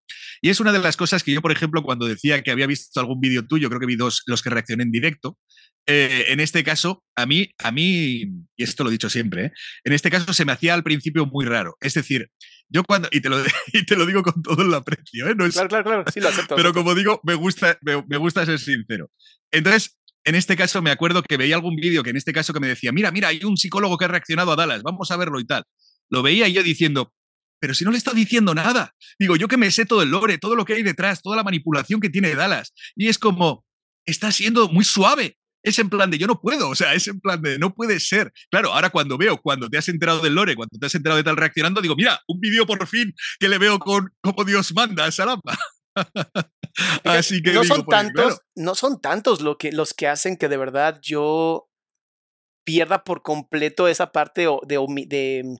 Y 0.41 0.49
es 0.49 0.59
una 0.59 0.73
de 0.73 0.79
las 0.79 0.97
cosas 0.97 1.23
que 1.23 1.31
yo, 1.31 1.41
por 1.41 1.53
ejemplo, 1.53 1.81
cuando 1.81 2.05
decía 2.05 2.43
que 2.43 2.51
había 2.51 2.67
visto 2.67 2.99
algún 2.99 3.21
vídeo 3.21 3.47
tuyo, 3.47 3.69
creo 3.69 3.79
que 3.79 3.85
vi 3.85 3.95
dos 3.95 4.23
los 4.25 4.41
que 4.41 4.49
reaccioné 4.49 4.83
en 4.83 4.91
directo, 4.91 5.37
eh, 5.85 6.25
en 6.29 6.41
este 6.41 6.65
caso, 6.65 7.03
a 7.15 7.25
mí, 7.25 7.49
a 7.63 7.71
mí, 7.71 8.23
y 8.57 8.63
esto 8.63 8.83
lo 8.83 8.89
he 8.89 8.93
dicho 8.93 9.09
siempre, 9.09 9.45
¿eh? 9.45 9.51
en 9.85 9.93
este 9.93 10.09
caso 10.09 10.33
se 10.33 10.43
me 10.43 10.51
hacía 10.51 10.73
al 10.73 10.83
principio 10.83 11.25
muy 11.25 11.45
raro. 11.45 11.77
Es 11.79 11.93
decir, 11.93 12.29
yo 12.69 12.83
cuando, 12.83 13.09
y 13.11 13.21
te 13.21 13.29
lo, 13.29 13.37
y 13.73 13.85
te 13.85 13.95
lo 13.95 14.05
digo 14.05 14.23
con 14.23 14.41
todo 14.41 14.63
el 14.63 14.73
aprecio, 14.73 15.27
¿eh? 15.27 15.35
No 15.35 15.49
claro, 15.49 15.69
claro, 15.69 15.83
claro, 15.83 16.03
sí 16.13 16.19
lo 16.19 16.29
acepto. 16.29 16.55
Pero 16.55 16.73
como 16.73 16.95
digo, 16.95 17.21
me 17.23 17.35
gusta, 17.35 17.77
me, 17.81 18.17
gusta 18.17 18.45
ser 18.45 18.59
sincero. 18.59 19.11
Entonces, 19.51 19.97
en 20.25 20.35
este 20.35 20.55
caso 20.55 20.81
me 20.81 20.91
acuerdo 20.91 21.23
que 21.23 21.37
veía 21.37 21.55
algún 21.55 21.75
vídeo 21.75 22.03
que 22.03 22.11
en 22.11 22.17
este 22.17 22.33
caso 22.33 22.53
que 22.53 22.59
me 22.59 22.67
decía, 22.67 22.91
mira, 22.91 23.11
mira, 23.11 23.29
hay 23.29 23.43
un 23.43 23.57
psicólogo 23.57 23.97
que 23.97 24.05
ha 24.05 24.09
reaccionado 24.09 24.51
a 24.51 24.55
Dallas, 24.55 24.83
vamos 24.83 25.11
a 25.11 25.17
verlo 25.17 25.39
y 25.39 25.45
tal. 25.45 25.63
Lo 26.09 26.21
veía 26.21 26.47
yo 26.47 26.63
diciendo, 26.63 27.13
pero 27.59 27.73
si 27.73 27.85
no 27.85 27.91
le 27.91 27.97
está 27.97 28.13
diciendo 28.13 28.53
nada. 28.53 28.93
Digo, 29.19 29.35
yo 29.35 29.47
que 29.47 29.57
me 29.57 29.71
sé 29.71 29.85
todo 29.85 30.01
el 30.01 30.09
lore, 30.09 30.37
todo 30.37 30.55
lo 30.55 30.65
que 30.65 30.73
hay 30.73 30.83
detrás, 30.83 31.21
toda 31.21 31.37
la 31.37 31.43
manipulación 31.43 31.99
que 31.99 32.09
tiene 32.09 32.35
Dallas. 32.35 32.73
Y 32.95 33.07
es 33.07 33.17
como, 33.17 33.65
está 34.05 34.31
siendo 34.31 34.67
muy 34.69 34.83
suave 34.83 35.37
es 35.63 35.79
en 35.79 35.89
plan 35.89 36.11
de 36.11 36.17
yo 36.17 36.27
no 36.27 36.39
puedo, 36.41 36.69
o 36.69 36.75
sea, 36.75 36.93
es 36.93 37.07
en 37.07 37.19
plan 37.19 37.41
de 37.41 37.57
no 37.57 37.73
puede 37.73 37.99
ser. 37.99 38.31
Claro, 38.51 38.73
ahora 38.73 38.89
cuando 38.89 39.17
veo, 39.17 39.37
cuando 39.41 39.69
te 39.69 39.77
has 39.77 39.87
enterado 39.87 40.19
del 40.19 40.35
lore, 40.35 40.55
cuando 40.55 40.77
te 40.77 40.85
has 40.85 40.93
enterado 40.93 41.17
de 41.17 41.23
tal 41.23 41.37
reaccionando, 41.37 41.81
digo, 41.81 41.95
mira, 41.95 42.21
un 42.27 42.39
vídeo 42.39 42.65
por 42.65 42.85
fin 42.85 43.13
que 43.39 43.49
le 43.49 43.57
veo 43.57 43.79
con 43.79 44.09
como 44.21 44.43
Dios 44.43 44.73
manda 44.73 45.09
Salama. 45.11 45.41
Así 47.03 47.41
que 47.41 47.53
no 47.53 47.63
son 47.63 47.83
pues, 47.85 47.97
tantos, 47.97 48.41
no 48.55 48.75
son 48.75 48.99
tantos 48.99 49.41
lo 49.41 49.57
que, 49.57 49.71
los 49.71 49.93
que 49.93 50.07
hacen 50.07 50.37
que 50.37 50.49
de 50.49 50.57
verdad 50.57 50.99
yo 51.01 51.69
pierda 52.63 53.03
por 53.03 53.21
completo 53.21 53.87
esa 53.87 54.11
parte 54.11 54.47
de, 54.65 55.05
de 55.07 55.57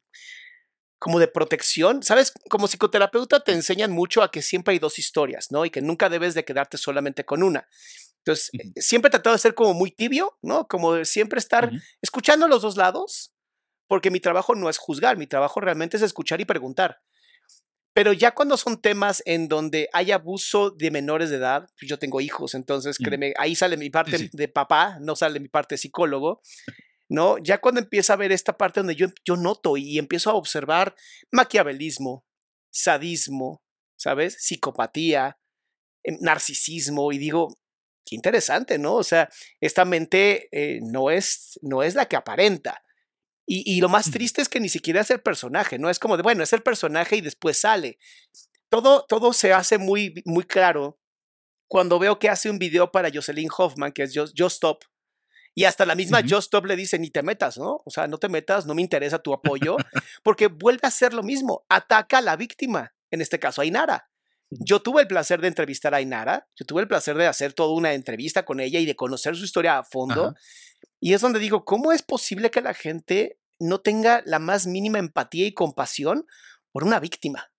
como 1.04 1.20
de 1.20 1.28
protección, 1.28 2.02
¿sabes? 2.02 2.32
Como 2.50 2.68
psicoterapeuta 2.68 3.44
te 3.44 3.52
enseñan 3.52 3.92
mucho 3.92 4.24
a 4.24 4.32
que 4.32 4.42
siempre 4.42 4.72
hay 4.72 4.80
dos 4.80 4.98
historias, 5.00 5.52
¿no? 5.52 5.66
Y 5.66 5.70
que 5.70 5.82
nunca 5.82 6.08
debes 6.08 6.34
de 6.34 6.46
quedarte 6.46 6.78
solamente 6.78 7.26
con 7.26 7.44
una. 7.44 7.68
Entonces, 8.20 8.52
siempre 8.78 9.10
he 9.10 9.12
tratado 9.12 9.36
de 9.36 9.42
ser 9.42 9.54
como 9.54 9.74
muy 9.74 9.92
tibio, 9.92 10.38
¿no? 10.42 10.66
Como 10.66 10.94
de 10.94 11.04
siempre 11.04 11.40
estar 11.40 11.70
escuchando 12.02 12.48
los 12.48 12.62
dos 12.62 12.78
lados, 12.78 13.34
porque 13.88 14.12
mi 14.12 14.22
trabajo 14.22 14.56
no 14.56 14.70
es 14.70 14.78
juzgar, 14.78 15.18
mi 15.18 15.28
trabajo 15.28 15.60
realmente 15.60 15.98
es 15.98 16.04
escuchar 16.04 16.40
y 16.40 16.46
preguntar. 16.46 17.02
Pero 17.94 18.12
ya 18.12 18.32
cuando 18.32 18.58
son 18.58 18.82
temas 18.82 19.22
en 19.26 19.48
donde 19.48 19.88
hay 19.94 20.12
abuso 20.12 20.72
de 20.72 20.90
menores 20.90 21.30
de 21.30 21.38
edad, 21.38 21.68
pues 21.80 21.88
yo 21.88 22.00
tengo 22.00 22.22
hijos, 22.22 22.56
entonces 22.56 22.98
créeme, 22.98 23.34
ahí 23.38 23.56
sale 23.56 23.78
mi 23.78 23.92
parte 23.92 24.30
de 24.32 24.48
papá, 24.48 24.98
no 25.00 25.16
sale 25.16 25.40
mi 25.40 25.48
parte 25.48 25.76
de 25.76 25.78
psicólogo, 25.78 26.42
¿no? 27.08 27.38
Ya 27.38 27.62
cuando 27.62 27.82
empieza 27.82 28.14
a 28.14 28.18
ver 28.18 28.32
esta 28.32 28.58
parte 28.58 28.80
donde 28.80 28.96
yo, 28.96 29.08
yo 29.24 29.36
noto 29.36 29.78
y 29.78 30.00
empiezo 30.00 30.32
a 30.32 30.36
observar 30.36 30.96
maquiavelismo, 31.32 32.26
sadismo, 32.72 33.64
¿sabes? 33.96 34.38
Psicopatía, 34.40 35.38
em, 36.04 36.18
narcisismo, 36.20 37.12
y 37.12 37.20
digo, 37.20 37.60
qué 38.06 38.16
interesante, 38.16 38.80
¿no? 38.80 38.96
O 38.96 39.04
sea, 39.04 39.30
esta 39.62 39.86
mente 39.86 40.50
eh, 40.52 40.80
no, 40.82 41.12
es, 41.12 41.60
no 41.62 41.84
es 41.84 41.94
la 41.94 42.08
que 42.08 42.16
aparenta. 42.16 42.84
Y, 43.46 43.82
lo 43.82 43.90
más 43.90 44.10
triste 44.10 44.42
es 44.42 44.48
que 44.48 44.62
ni 44.62 44.70
siquiera 44.70 45.02
es 45.02 45.12
el 45.12 45.20
personaje, 45.20 45.78
¿no? 45.78 45.90
Es 45.90 46.00
como 46.00 46.16
de, 46.16 46.24
bueno, 46.24 46.44
es 46.44 46.54
el 46.54 46.64
personaje 46.64 47.18
y 47.18 47.22
después 47.22 47.58
sale. 47.58 48.00
Todo, 48.70 49.06
todo 49.06 49.34
se 49.34 49.52
hace 49.52 49.78
muy, 49.78 50.24
muy 50.26 50.46
claro 50.46 50.98
cuando 51.68 52.00
veo 52.00 52.20
que 52.20 52.30
hace 52.30 52.50
un 52.50 52.60
video 52.60 52.92
para 52.92 53.10
Jocelyn 53.14 53.50
Hoffman, 53.56 53.92
que 53.92 54.04
es 54.04 54.14
Just, 54.16 54.40
Stop, 54.40 54.86
y 55.56 55.66
hasta 55.66 55.86
la 55.86 55.96
misma 55.96 56.22
Just 56.22 56.44
Stop 56.44 56.66
le 56.66 56.76
dice, 56.76 56.98
ni 57.00 57.10
te 57.10 57.24
metas, 57.24 57.58
¿no? 57.58 57.82
O 57.86 57.90
sea, 57.90 58.08
no 58.08 58.18
te 58.18 58.30
metas, 58.30 58.66
no 58.66 58.76
me 58.76 58.82
interesa 58.82 59.20
tu 59.20 59.34
apoyo, 59.34 59.78
porque 60.24 60.48
vuelve 60.48 60.82
a 60.84 60.88
hacer 60.88 61.14
lo 61.14 61.24
mismo, 61.24 61.66
ataca 61.70 62.20
a 62.20 62.22
la 62.22 62.36
víctima, 62.36 62.94
en 63.12 63.22
este 63.22 63.40
caso 63.40 63.62
a 63.62 63.66
Inara. 63.66 64.10
Yo 64.52 64.82
tuve 64.82 65.02
el 65.02 65.08
placer 65.08 65.42
de 65.42 65.48
entrevistar 65.48 65.96
a 65.96 66.02
Inara, 66.02 66.48
yo 66.56 66.66
tuve 66.66 66.84
el 66.84 66.88
placer 66.88 67.18
de 67.18 67.26
hacer 67.26 67.54
toda 67.54 67.74
una 67.74 67.94
entrevista 67.94 68.46
con 68.46 68.60
ella 68.60 68.80
y 68.80 68.86
de 68.86 68.96
conocer 68.96 69.36
su 69.36 69.44
historia 69.44 69.80
a 69.80 69.84
fondo. 69.84 70.36
Y 71.04 71.14
es 71.14 71.20
donde 71.20 71.40
digo, 71.40 71.66
¿cómo 71.66 71.92
es 71.92 72.02
posible 72.02 72.50
que 72.50 72.62
la 72.62 72.74
gente 72.74 73.38
no 73.60 73.82
tenga 73.82 74.24
la 74.26 74.40
más 74.40 74.68
mínima 74.68 75.00
empatía 75.00 75.46
y 75.46 75.54
compasión 75.54 76.26
por 76.72 76.86
una 76.86 77.02
víctima? 77.02 77.52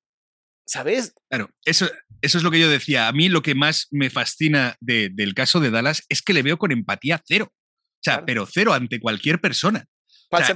¿Sabes? 0.67 1.15
Claro, 1.29 1.51
eso, 1.67 1.91
eso 2.23 2.39
es 2.39 2.43
lo 2.43 2.51
que 2.51 2.59
yo 2.59 2.71
decía. 2.71 3.07
A 3.07 3.13
mí 3.13 3.29
lo 3.29 3.43
que 3.43 3.55
más 3.55 3.89
me 3.91 4.09
fascina 4.09 4.79
del 4.81 5.35
caso 5.35 5.61
de 5.61 5.71
Dallas 5.71 6.07
es 6.09 6.23
que 6.23 6.33
le 6.33 6.43
veo 6.43 6.57
con 6.57 6.73
empatía 6.73 7.23
cero. 7.27 7.53
O 7.53 8.01
sea, 8.03 8.25
pero 8.25 8.47
cero 8.51 8.73
ante 8.73 8.99
cualquier 8.99 9.43
persona. 9.43 9.85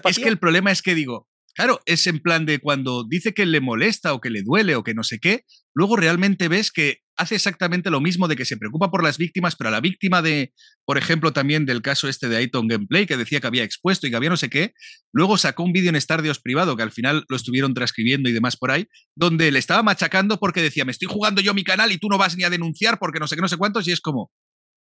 es 0.05 0.19
que 0.19 0.29
el 0.29 0.39
problema 0.39 0.73
es 0.73 0.81
que 0.81 0.95
digo, 0.95 1.29
Claro, 1.59 1.81
es 1.87 2.07
en 2.07 2.21
plan 2.21 2.47
de 2.47 2.61
cuando 2.61 3.05
dice 3.05 3.35
que 3.35 3.45
le 3.45 3.61
molesta 3.61 4.15
o 4.15 4.21
que 4.21 4.31
le 4.31 4.43
duele 4.43 4.77
o 4.77 4.85
que 4.85 4.95
no 4.95 5.03
sé 5.03 5.19
qué, 5.19 5.45
luego 5.75 5.97
realmente 5.97 6.47
ves 6.47 6.71
que 6.71 7.01
hace 7.19 7.35
exactamente 7.35 7.91
lo 7.91 8.01
mismo 8.01 8.29
de 8.29 8.37
que 8.37 8.45
se 8.45 8.57
preocupa 8.57 8.91
por 8.91 9.03
las 9.03 9.19
víctimas, 9.19 9.57
pero 9.57 9.69
a 9.69 9.71
la 9.71 9.81
víctima 9.81 10.23
de, 10.23 10.55
por 10.85 10.97
ejemplo, 10.97 11.33
también 11.33 11.67
del 11.67 11.83
caso 11.83 12.09
este 12.09 12.29
de 12.29 12.37
Aiton 12.37 12.69
Gameplay, 12.69 13.07
que 13.07 13.17
decía 13.17 13.41
que 13.41 13.47
había 13.47 13.65
expuesto 13.65 14.07
y 14.07 14.11
que 14.11 14.17
había 14.17 14.31
no 14.31 14.37
sé 14.37 14.49
qué, 14.49 14.73
luego 15.13 15.37
sacó 15.37 15.65
un 15.65 15.73
vídeo 15.73 15.91
en 15.91 16.01
Stardios 16.01 16.39
privado, 16.41 16.77
que 16.77 16.85
al 16.85 16.93
final 16.93 17.25
lo 17.29 17.37
estuvieron 17.37 17.75
transcribiendo 17.75 18.29
y 18.29 18.33
demás 18.33 18.57
por 18.57 18.71
ahí, 18.71 18.87
donde 19.17 19.51
le 19.51 19.59
estaba 19.59 19.83
machacando 19.83 20.39
porque 20.39 20.63
decía, 20.63 20.85
me 20.85 20.93
estoy 20.93 21.09
jugando 21.09 21.41
yo 21.41 21.53
mi 21.55 21.65
canal 21.65 21.93
y 21.93 21.99
tú 21.99 22.09
no 22.09 22.19
vas 22.19 22.37
ni 22.37 22.45
a 22.45 22.51
denunciar 22.51 22.99
porque 22.99 23.19
no 23.19 23.27
sé 23.27 23.35
qué, 23.35 23.43
no 23.43 23.49
sé 23.49 23.57
cuántos, 23.57 23.87
y 23.89 23.93
es 23.93 24.01
como, 24.01 24.31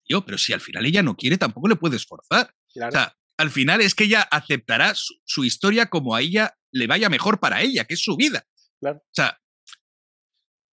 yo, 0.08 0.24
pero 0.24 0.38
si 0.38 0.54
al 0.54 0.62
final 0.62 0.86
ella 0.86 1.02
no 1.02 1.16
quiere, 1.16 1.38
tampoco 1.38 1.68
le 1.68 1.76
puedes 1.76 2.06
forzar. 2.06 2.54
O 2.76 2.92
sea, 2.92 3.16
al 3.38 3.50
final 3.50 3.82
es 3.82 3.96
que 3.96 4.04
ella 4.04 4.22
aceptará 4.22 4.94
su, 4.96 5.44
historia 5.44 5.88
como 5.88 6.16
a 6.16 6.22
ella 6.22 6.56
le 6.72 6.88
vaya 6.88 7.10
mejor 7.10 7.40
para 7.40 7.62
ella, 7.62 7.86
que 7.86 7.96
es 7.96 8.04
su 8.04 8.16
vida. 8.16 8.46
Claro. 8.80 9.00
O 9.00 9.14
sea, 9.14 9.40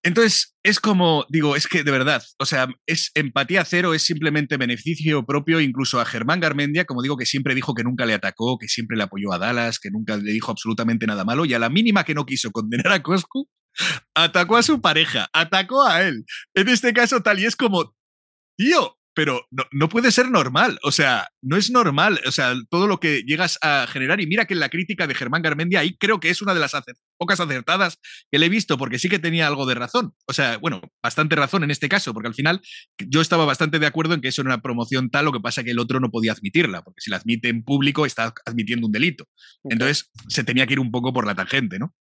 entonces 0.03 0.55
es 0.63 0.81
como, 0.81 1.27
digo, 1.29 1.57
es 1.57 1.67
que 1.67 1.83
de 1.83 1.91
verdad, 1.91 2.23
o 2.39 2.47
sea, 2.47 2.69
es 2.87 3.11
empatía 3.15 3.65
cero, 3.65 3.95
es 3.95 4.03
simplemente 4.03 4.57
beneficio 4.57 5.25
propio, 5.27 5.61
incluso 5.61 6.01
a 6.01 6.05
Germán 6.05 6.41
Garmendia, 6.41 6.85
como 6.85 7.03
digo, 7.03 7.17
que 7.17 7.27
siempre 7.27 7.55
dijo 7.55 7.75
que 7.75 7.85
nunca 7.85 8.07
le 8.07 8.15
atacó, 8.15 8.59
que 8.59 8.69
siempre 8.69 8.97
le 8.97 9.05
apoyó 9.05 9.33
a 9.33 9.39
Dallas, 9.39 9.79
que 9.79 9.91
nunca 9.91 10.17
le 10.17 10.33
dijo 10.33 10.51
absolutamente 10.51 11.07
nada 11.07 11.25
malo, 11.25 11.45
y 11.45 11.55
a 11.55 11.59
la 11.59 11.69
mínima 11.69 12.05
que 12.05 12.15
no 12.15 12.27
quiso 12.27 12.51
condenar 12.51 12.93
a 12.93 13.03
Coscu, 13.03 13.49
atacó 14.15 14.57
a 14.57 14.63
su 14.63 14.81
pareja, 14.81 15.29
atacó 15.33 15.85
a 15.85 16.03
él. 16.03 16.25
En 16.55 16.69
este 16.69 16.93
caso, 16.93 17.23
tal 17.23 17.41
y 17.41 17.47
es 17.47 17.57
como, 17.57 17.95
tío, 18.57 18.98
pero 19.19 19.49
no, 19.73 19.89
puede 19.89 20.13
ser 20.13 20.31
normal. 20.31 20.79
O 20.85 20.93
sea, 20.93 21.27
no 21.43 21.57
es 21.57 21.73
normal. 21.73 22.21
O 22.25 22.31
sea, 22.31 22.55
todo 22.71 22.87
lo 22.87 23.01
que 23.01 23.25
llegas 23.27 23.59
a 23.63 23.89
generar. 23.89 24.21
Y 24.21 24.29
mira 24.29 24.45
que 24.45 24.55
en 24.55 24.61
la 24.61 24.69
crítica 24.69 25.09
de 25.09 25.15
Germán 25.17 25.43
Garmendia, 25.43 25.81
ahí 25.81 25.97
creo 25.99 26.21
que 26.21 26.31
es 26.31 26.41
una 26.41 26.55
de 26.55 26.61
las 26.61 26.77
pocas 27.17 27.41
acertadas 27.41 27.99
que 28.31 28.39
le 28.39 28.47
he 28.47 28.49
visto, 28.49 28.79
porque 28.79 29.01
sí 29.01 29.09
que 29.09 29.19
tenía 29.19 29.49
algo 29.49 29.67
de 29.67 29.75
razón. 29.75 30.15
O 30.29 30.33
sea, 30.33 30.59
bueno, 30.59 30.81
bastante 31.03 31.35
razón 31.35 31.65
en 31.65 31.73
este 31.73 31.89
caso, 31.89 32.15
porque 32.15 32.29
al 32.29 32.35
final 32.35 32.61
yo 33.09 33.21
estaba 33.21 33.45
bastante 33.45 33.81
de 33.81 33.87
acuerdo 33.87 34.15
en 34.15 34.21
que 34.21 34.29
eso 34.29 34.43
era 34.43 34.51
una 34.51 34.63
promoción 34.63 35.11
tal, 35.11 35.25
lo 35.25 35.33
que 35.33 35.41
pasa 35.41 35.65
que 35.65 35.73
el 35.73 35.81
otro 35.81 35.99
no 35.99 36.13
podía 36.13 36.31
admitirla, 36.31 36.83
porque 36.83 37.01
si 37.01 37.11
la 37.11 37.17
admite 37.17 37.49
en 37.49 37.65
público 37.65 38.07
está 38.07 38.33
admitiendo 38.47 38.87
un 38.87 38.93
delito. 38.93 39.25
Entonces 39.65 40.13
se 40.29 40.45
tenía 40.45 40.65
que 40.69 40.75
ir 40.75 40.81
un 40.81 40.93
poco 40.93 41.13
por 41.13 41.27
la 41.27 41.35
tangente, 41.35 41.81
¿no? 41.81 41.93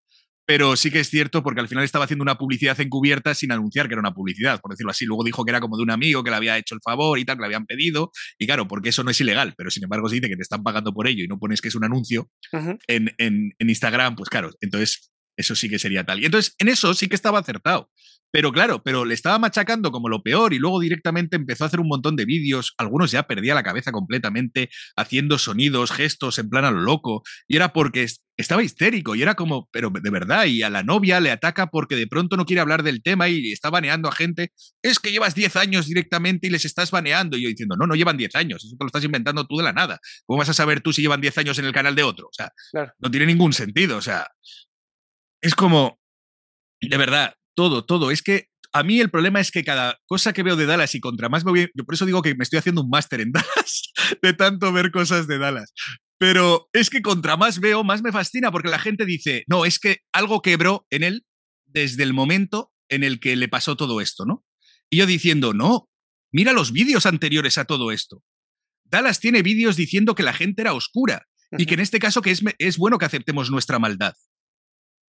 Pero 0.47 0.77
sí 0.77 0.89
que 0.89 1.01
es 1.01 1.09
cierto 1.09 1.43
porque 1.43 1.59
al 1.59 1.67
final 1.67 1.83
estaba 1.83 2.05
haciendo 2.05 2.23
una 2.23 2.37
publicidad 2.37 2.79
encubierta 2.79 3.35
sin 3.35 3.51
anunciar 3.51 3.87
que 3.87 3.95
era 3.95 3.99
una 3.99 4.13
publicidad, 4.13 4.61
por 4.61 4.71
decirlo 4.71 4.91
así. 4.91 5.05
Luego 5.05 5.25
dijo 5.25 5.43
que 5.43 5.51
era 5.51 5.59
como 5.59 5.75
de 5.75 5.83
un 5.83 5.91
amigo 5.91 6.23
que 6.23 6.29
le 6.29 6.37
había 6.37 6.57
hecho 6.57 6.73
el 6.73 6.79
favor 6.81 7.19
y 7.19 7.25
tal, 7.25 7.35
que 7.35 7.41
le 7.41 7.47
habían 7.47 7.65
pedido. 7.65 8.11
Y 8.39 8.45
claro, 8.45 8.65
porque 8.65 8.89
eso 8.89 9.03
no 9.03 9.11
es 9.11 9.19
ilegal, 9.19 9.53
pero 9.57 9.69
sin 9.69 9.83
embargo 9.83 10.07
se 10.07 10.15
dice 10.15 10.29
que 10.29 10.37
te 10.37 10.41
están 10.41 10.63
pagando 10.63 10.93
por 10.93 11.05
ello 11.07 11.21
y 11.21 11.27
no 11.27 11.37
pones 11.37 11.59
que 11.59 11.67
es 11.67 11.75
un 11.75 11.83
anuncio 11.83 12.29
en, 12.87 13.13
en, 13.17 13.53
en 13.59 13.69
Instagram, 13.69 14.15
pues 14.15 14.29
claro, 14.29 14.51
entonces 14.61 15.11
eso 15.37 15.55
sí 15.55 15.69
que 15.69 15.79
sería 15.79 16.03
tal. 16.03 16.21
Y 16.21 16.25
entonces 16.25 16.55
en 16.57 16.67
eso 16.67 16.93
sí 16.93 17.07
que 17.07 17.15
estaba 17.15 17.39
acertado. 17.39 17.89
Pero 18.31 18.51
claro, 18.51 18.83
pero 18.83 19.05
le 19.05 19.13
estaba 19.13 19.39
machacando 19.39 19.91
como 19.91 20.09
lo 20.09 20.21
peor 20.21 20.53
y 20.53 20.59
luego 20.59 20.81
directamente 20.81 21.37
empezó 21.37 21.63
a 21.63 21.67
hacer 21.67 21.79
un 21.79 21.87
montón 21.87 22.15
de 22.17 22.25
vídeos, 22.25 22.73
algunos 22.77 23.11
ya 23.11 23.23
perdía 23.23 23.55
la 23.55 23.63
cabeza 23.63 23.91
completamente, 23.93 24.69
haciendo 24.97 25.37
sonidos, 25.37 25.91
gestos 25.91 26.37
en 26.37 26.49
plan 26.49 26.65
a 26.65 26.71
lo 26.71 26.81
loco, 26.81 27.23
y 27.47 27.55
era 27.55 27.71
porque 27.71 28.05
estaba 28.35 28.63
histérico 28.63 29.15
y 29.15 29.21
era 29.21 29.35
como, 29.35 29.69
pero 29.71 29.89
de 29.89 30.09
verdad, 30.09 30.45
y 30.45 30.61
a 30.61 30.69
la 30.69 30.83
novia 30.83 31.19
le 31.19 31.31
ataca 31.31 31.67
porque 31.67 31.95
de 31.95 32.05
pronto 32.05 32.35
no 32.37 32.45
quiere 32.45 32.59
hablar 32.61 32.83
del 32.83 33.01
tema 33.01 33.29
y 33.29 33.51
está 33.51 33.69
baneando 33.69 34.09
a 34.09 34.11
gente. 34.11 34.51
Es 34.81 34.99
que 34.99 35.11
llevas 35.11 35.33
10 35.33 35.55
años 35.55 35.87
directamente 35.87 36.47
y 36.47 36.49
les 36.49 36.65
estás 36.65 36.91
baneando. 36.91 37.37
Y 37.37 37.43
yo 37.43 37.49
diciendo, 37.49 37.75
no, 37.77 37.87
no 37.87 37.95
llevan 37.95 38.17
10 38.17 38.35
años, 38.35 38.63
eso 38.63 38.75
te 38.77 38.83
lo 38.83 38.87
estás 38.87 39.03
inventando 39.03 39.47
tú 39.47 39.57
de 39.57 39.63
la 39.63 39.73
nada. 39.73 39.99
¿Cómo 40.25 40.37
vas 40.37 40.49
a 40.49 40.53
saber 40.53 40.81
tú 40.81 40.93
si 40.93 41.01
llevan 41.01 41.21
10 41.21 41.37
años 41.39 41.57
en 41.59 41.65
el 41.65 41.73
canal 41.73 41.95
de 41.95 42.03
otro? 42.03 42.27
O 42.27 42.33
sea, 42.33 42.51
no 42.99 43.09
tiene 43.09 43.25
ningún 43.25 43.53
sentido. 43.53 43.97
O 43.97 44.01
sea, 44.01 44.27
es 45.41 45.55
como, 45.55 45.99
de 46.81 46.97
verdad, 46.97 47.35
todo, 47.55 47.85
todo. 47.85 48.11
Es 48.11 48.21
que 48.21 48.47
a 48.73 48.83
mí 48.83 48.99
el 48.99 49.09
problema 49.09 49.39
es 49.39 49.51
que 49.51 49.63
cada 49.63 49.99
cosa 50.05 50.33
que 50.33 50.43
veo 50.43 50.55
de 50.55 50.65
Dallas 50.65 50.93
y 50.95 50.99
contra 50.99 51.29
más 51.29 51.45
me 51.45 51.51
voy, 51.51 51.71
yo 51.73 51.83
por 51.83 51.95
eso 51.95 52.05
digo 52.05 52.21
que 52.21 52.35
me 52.35 52.43
estoy 52.43 52.59
haciendo 52.59 52.81
un 52.81 52.89
máster 52.89 53.21
en 53.21 53.31
Dallas, 53.33 53.91
de 54.21 54.33
tanto 54.33 54.71
ver 54.71 54.91
cosas 54.91 55.27
de 55.27 55.37
Dallas. 55.37 55.73
Pero 56.19 56.69
es 56.73 56.89
que 56.89 57.01
contra 57.01 57.37
más 57.37 57.59
veo, 57.59 57.83
más 57.83 58.01
me 58.01 58.11
fascina, 58.11 58.51
porque 58.51 58.69
la 58.69 58.79
gente 58.79 59.05
dice, 59.05 59.43
no, 59.47 59.65
es 59.65 59.79
que 59.79 59.99
algo 60.11 60.41
quebró 60.41 60.85
en 60.89 61.03
él 61.03 61.25
desde 61.65 62.03
el 62.03 62.13
momento 62.13 62.71
en 62.89 63.03
el 63.03 63.19
que 63.19 63.35
le 63.35 63.47
pasó 63.47 63.75
todo 63.77 64.01
esto, 64.01 64.25
¿no? 64.25 64.43
Y 64.89 64.97
yo 64.97 65.05
diciendo, 65.05 65.53
no, 65.53 65.89
mira 66.31 66.53
los 66.53 66.71
vídeos 66.71 67.05
anteriores 67.05 67.57
a 67.57 67.65
todo 67.65 67.91
esto. 67.91 68.23
Dallas 68.85 69.19
tiene 69.19 69.43
vídeos 69.43 69.75
diciendo 69.75 70.15
que 70.15 70.23
la 70.23 70.33
gente 70.33 70.61
era 70.61 70.73
oscura 70.73 71.27
y 71.51 71.65
que 71.65 71.75
en 71.75 71.81
este 71.81 71.99
caso 71.99 72.21
que 72.21 72.31
es, 72.31 72.41
es 72.57 72.77
bueno 72.77 72.97
que 72.97 73.05
aceptemos 73.05 73.51
nuestra 73.51 73.79
maldad. 73.79 74.13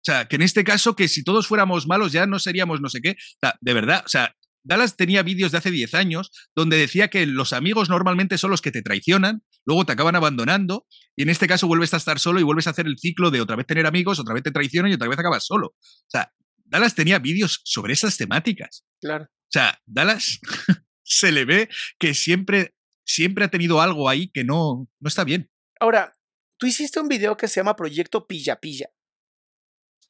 Sea, 0.08 0.24
que 0.24 0.36
en 0.36 0.42
este 0.42 0.64
caso 0.64 0.96
que 0.96 1.06
si 1.06 1.22
todos 1.22 1.46
fuéramos 1.46 1.86
malos 1.86 2.12
ya 2.12 2.24
no 2.24 2.38
seríamos 2.38 2.80
no 2.80 2.88
sé 2.88 3.02
qué. 3.02 3.10
O 3.10 3.38
sea, 3.42 3.58
de 3.60 3.74
verdad, 3.74 4.02
o 4.06 4.08
sea, 4.08 4.34
Dallas 4.64 4.96
tenía 4.96 5.22
vídeos 5.22 5.52
de 5.52 5.58
hace 5.58 5.70
10 5.70 5.92
años 5.92 6.30
donde 6.56 6.78
decía 6.78 7.08
que 7.08 7.26
los 7.26 7.52
amigos 7.52 7.90
normalmente 7.90 8.38
son 8.38 8.50
los 8.50 8.62
que 8.62 8.72
te 8.72 8.80
traicionan, 8.80 9.42
luego 9.66 9.84
te 9.84 9.92
acaban 9.92 10.16
abandonando 10.16 10.86
y 11.14 11.24
en 11.24 11.28
este 11.28 11.46
caso 11.46 11.66
vuelves 11.66 11.92
a 11.92 11.98
estar 11.98 12.18
solo 12.18 12.40
y 12.40 12.42
vuelves 12.42 12.66
a 12.66 12.70
hacer 12.70 12.86
el 12.86 12.96
ciclo 12.98 13.30
de 13.30 13.42
otra 13.42 13.54
vez 13.54 13.66
tener 13.66 13.84
amigos, 13.84 14.18
otra 14.18 14.32
vez 14.32 14.42
te 14.42 14.50
traicionan 14.50 14.90
y 14.90 14.94
otra 14.94 15.08
vez 15.08 15.18
acabas 15.18 15.44
solo. 15.44 15.66
O 15.66 16.10
sea, 16.10 16.32
Dallas 16.64 16.94
tenía 16.94 17.18
vídeos 17.18 17.60
sobre 17.64 17.92
esas 17.92 18.16
temáticas. 18.16 18.86
Claro. 19.02 19.24
O 19.24 19.50
sea, 19.50 19.78
Dallas 19.84 20.40
se 21.02 21.32
le 21.32 21.44
ve 21.44 21.68
que 21.98 22.14
siempre, 22.14 22.74
siempre 23.04 23.44
ha 23.44 23.48
tenido 23.48 23.82
algo 23.82 24.08
ahí 24.08 24.30
que 24.30 24.42
no, 24.42 24.88
no 25.00 25.08
está 25.08 25.24
bien. 25.24 25.50
Ahora, 25.78 26.14
tú 26.56 26.66
hiciste 26.66 26.98
un 26.98 27.08
video 27.08 27.36
que 27.36 27.46
se 27.46 27.60
llama 27.60 27.76
Proyecto 27.76 28.26
Pilla 28.26 28.58
Pilla. 28.58 28.88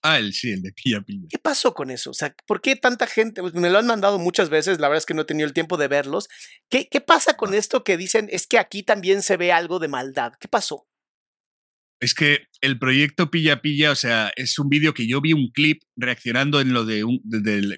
Ah, 0.02 0.18
el 0.18 0.32
sí, 0.32 0.52
el 0.52 0.62
de 0.62 0.72
Pilla 0.72 1.00
Pilla. 1.00 1.26
¿Qué 1.28 1.38
pasó 1.38 1.74
con 1.74 1.90
eso? 1.90 2.10
O 2.10 2.14
sea, 2.14 2.34
¿por 2.46 2.60
qué 2.60 2.76
tanta 2.76 3.06
gente? 3.06 3.40
Pues, 3.40 3.54
me 3.54 3.68
lo 3.68 3.78
han 3.78 3.86
mandado 3.86 4.18
muchas 4.18 4.48
veces, 4.48 4.78
la 4.78 4.88
verdad 4.88 4.98
es 4.98 5.06
que 5.06 5.14
no 5.14 5.22
he 5.22 5.26
tenido 5.26 5.46
el 5.46 5.52
tiempo 5.52 5.76
de 5.76 5.88
verlos. 5.88 6.28
¿Qué, 6.70 6.88
qué 6.88 7.00
pasa 7.00 7.36
con 7.36 7.52
esto 7.52 7.82
que 7.82 7.96
dicen 7.96 8.28
es 8.30 8.46
que 8.46 8.58
aquí 8.58 8.82
también 8.82 9.22
se 9.22 9.36
ve 9.36 9.52
algo 9.52 9.78
de 9.78 9.88
maldad? 9.88 10.32
¿Qué 10.40 10.48
pasó? 10.48 10.86
Es 12.00 12.14
que 12.14 12.46
el 12.60 12.78
proyecto 12.78 13.30
Pilla 13.30 13.60
Pilla, 13.60 13.90
o 13.90 13.96
sea, 13.96 14.30
es 14.36 14.58
un 14.60 14.68
vídeo 14.68 14.94
que 14.94 15.08
yo 15.08 15.20
vi 15.20 15.32
un 15.32 15.50
clip 15.50 15.82
reaccionando 15.96 16.60
en 16.60 16.72
lo 16.72 16.84
de, 16.84 17.02
un, 17.02 17.20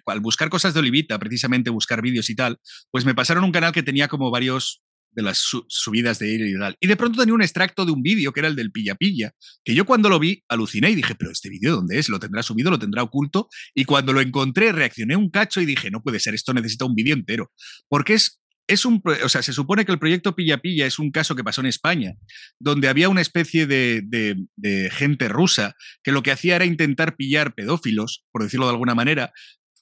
al 0.04 0.20
buscar 0.20 0.50
cosas 0.50 0.74
de 0.74 0.80
Olivita, 0.80 1.18
precisamente 1.18 1.70
buscar 1.70 2.02
vídeos 2.02 2.28
y 2.28 2.34
tal, 2.34 2.58
pues 2.90 3.06
me 3.06 3.14
pasaron 3.14 3.44
un 3.44 3.52
canal 3.52 3.72
que 3.72 3.82
tenía 3.82 4.08
como 4.08 4.30
varios 4.30 4.82
de 5.12 5.22
las 5.22 5.44
subidas 5.68 6.18
de 6.18 6.34
él 6.34 6.48
y 6.48 6.58
tal. 6.58 6.76
Y 6.80 6.86
de 6.86 6.96
pronto 6.96 7.18
tenía 7.18 7.34
un 7.34 7.42
extracto 7.42 7.84
de 7.84 7.92
un 7.92 8.02
vídeo 8.02 8.32
que 8.32 8.40
era 8.40 8.48
el 8.48 8.56
del 8.56 8.70
Pilla 8.70 8.94
Pilla, 8.94 9.32
que 9.64 9.74
yo 9.74 9.84
cuando 9.84 10.08
lo 10.08 10.18
vi 10.18 10.42
aluciné 10.48 10.90
y 10.90 10.94
dije, 10.94 11.14
pero 11.14 11.30
este 11.30 11.48
vídeo 11.48 11.76
¿dónde 11.76 11.98
es? 11.98 12.08
¿Lo 12.08 12.18
tendrá 12.18 12.42
subido? 12.42 12.70
¿Lo 12.70 12.78
tendrá 12.78 13.02
oculto? 13.02 13.48
Y 13.74 13.84
cuando 13.84 14.12
lo 14.12 14.20
encontré 14.20 14.72
reaccioné 14.72 15.16
un 15.16 15.30
cacho 15.30 15.60
y 15.60 15.66
dije, 15.66 15.90
no 15.90 16.02
puede 16.02 16.20
ser, 16.20 16.34
esto 16.34 16.54
necesita 16.54 16.84
un 16.84 16.94
vídeo 16.94 17.14
entero. 17.14 17.52
Porque 17.88 18.14
es, 18.14 18.40
es 18.66 18.84
un, 18.84 19.02
o 19.24 19.28
sea, 19.28 19.42
se 19.42 19.52
supone 19.52 19.84
que 19.84 19.92
el 19.92 19.98
proyecto 19.98 20.36
Pilla 20.36 20.58
Pilla 20.58 20.86
es 20.86 20.98
un 20.98 21.10
caso 21.10 21.34
que 21.34 21.44
pasó 21.44 21.60
en 21.60 21.66
España, 21.66 22.14
donde 22.60 22.88
había 22.88 23.08
una 23.08 23.20
especie 23.20 23.66
de, 23.66 24.02
de, 24.04 24.36
de 24.56 24.90
gente 24.90 25.28
rusa 25.28 25.74
que 26.04 26.12
lo 26.12 26.22
que 26.22 26.30
hacía 26.30 26.56
era 26.56 26.64
intentar 26.64 27.16
pillar 27.16 27.54
pedófilos, 27.54 28.24
por 28.30 28.42
decirlo 28.42 28.66
de 28.66 28.72
alguna 28.72 28.94
manera, 28.94 29.32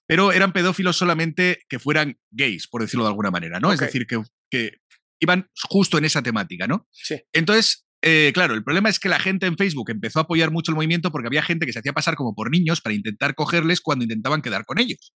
pero 0.09 0.33
eran 0.33 0.55
pedófilos 0.55 0.97
solamente 0.97 1.61
que 1.69 1.79
fueran 1.79 2.19
gays, 2.31 2.67
por 2.67 2.81
decirlo 2.81 3.05
de 3.05 3.11
alguna 3.11 3.31
manera, 3.31 3.61
¿no? 3.61 3.75
Es 3.75 3.79
decir, 3.79 4.07
que, 4.07 4.23
que 4.51 4.79
iban 5.21 5.49
justo 5.69 5.99
en 5.99 6.05
esa 6.05 6.23
temática, 6.23 6.67
¿no? 6.67 6.87
Sí. 6.93 7.21
Entonces, 7.33 7.87
eh, 8.03 8.31
claro, 8.33 8.55
el 8.55 8.63
problema 8.63 8.89
es 8.89 8.99
que 8.99 9.09
la 9.09 9.19
gente 9.19 9.47
en 9.47 9.57
Facebook 9.57 9.91
empezó 9.91 10.21
a 10.21 10.23
apoyar 10.23 10.51
mucho 10.51 10.71
el 10.71 10.77
movimiento 10.77 11.11
porque 11.11 11.27
había 11.27 11.43
gente 11.43 11.67
que 11.67 11.73
se 11.73 11.81
hacía 11.81 11.93
pasar 11.93 12.15
como 12.15 12.35
por 12.35 12.51
niños 12.51 12.81
para 12.81 12.95
intentar 12.95 13.35
cogerles 13.35 13.81
cuando 13.81 14.05
intentaban 14.05 14.43
quedar 14.43 14.65
con 14.65 14.79
ellos. 14.79 15.13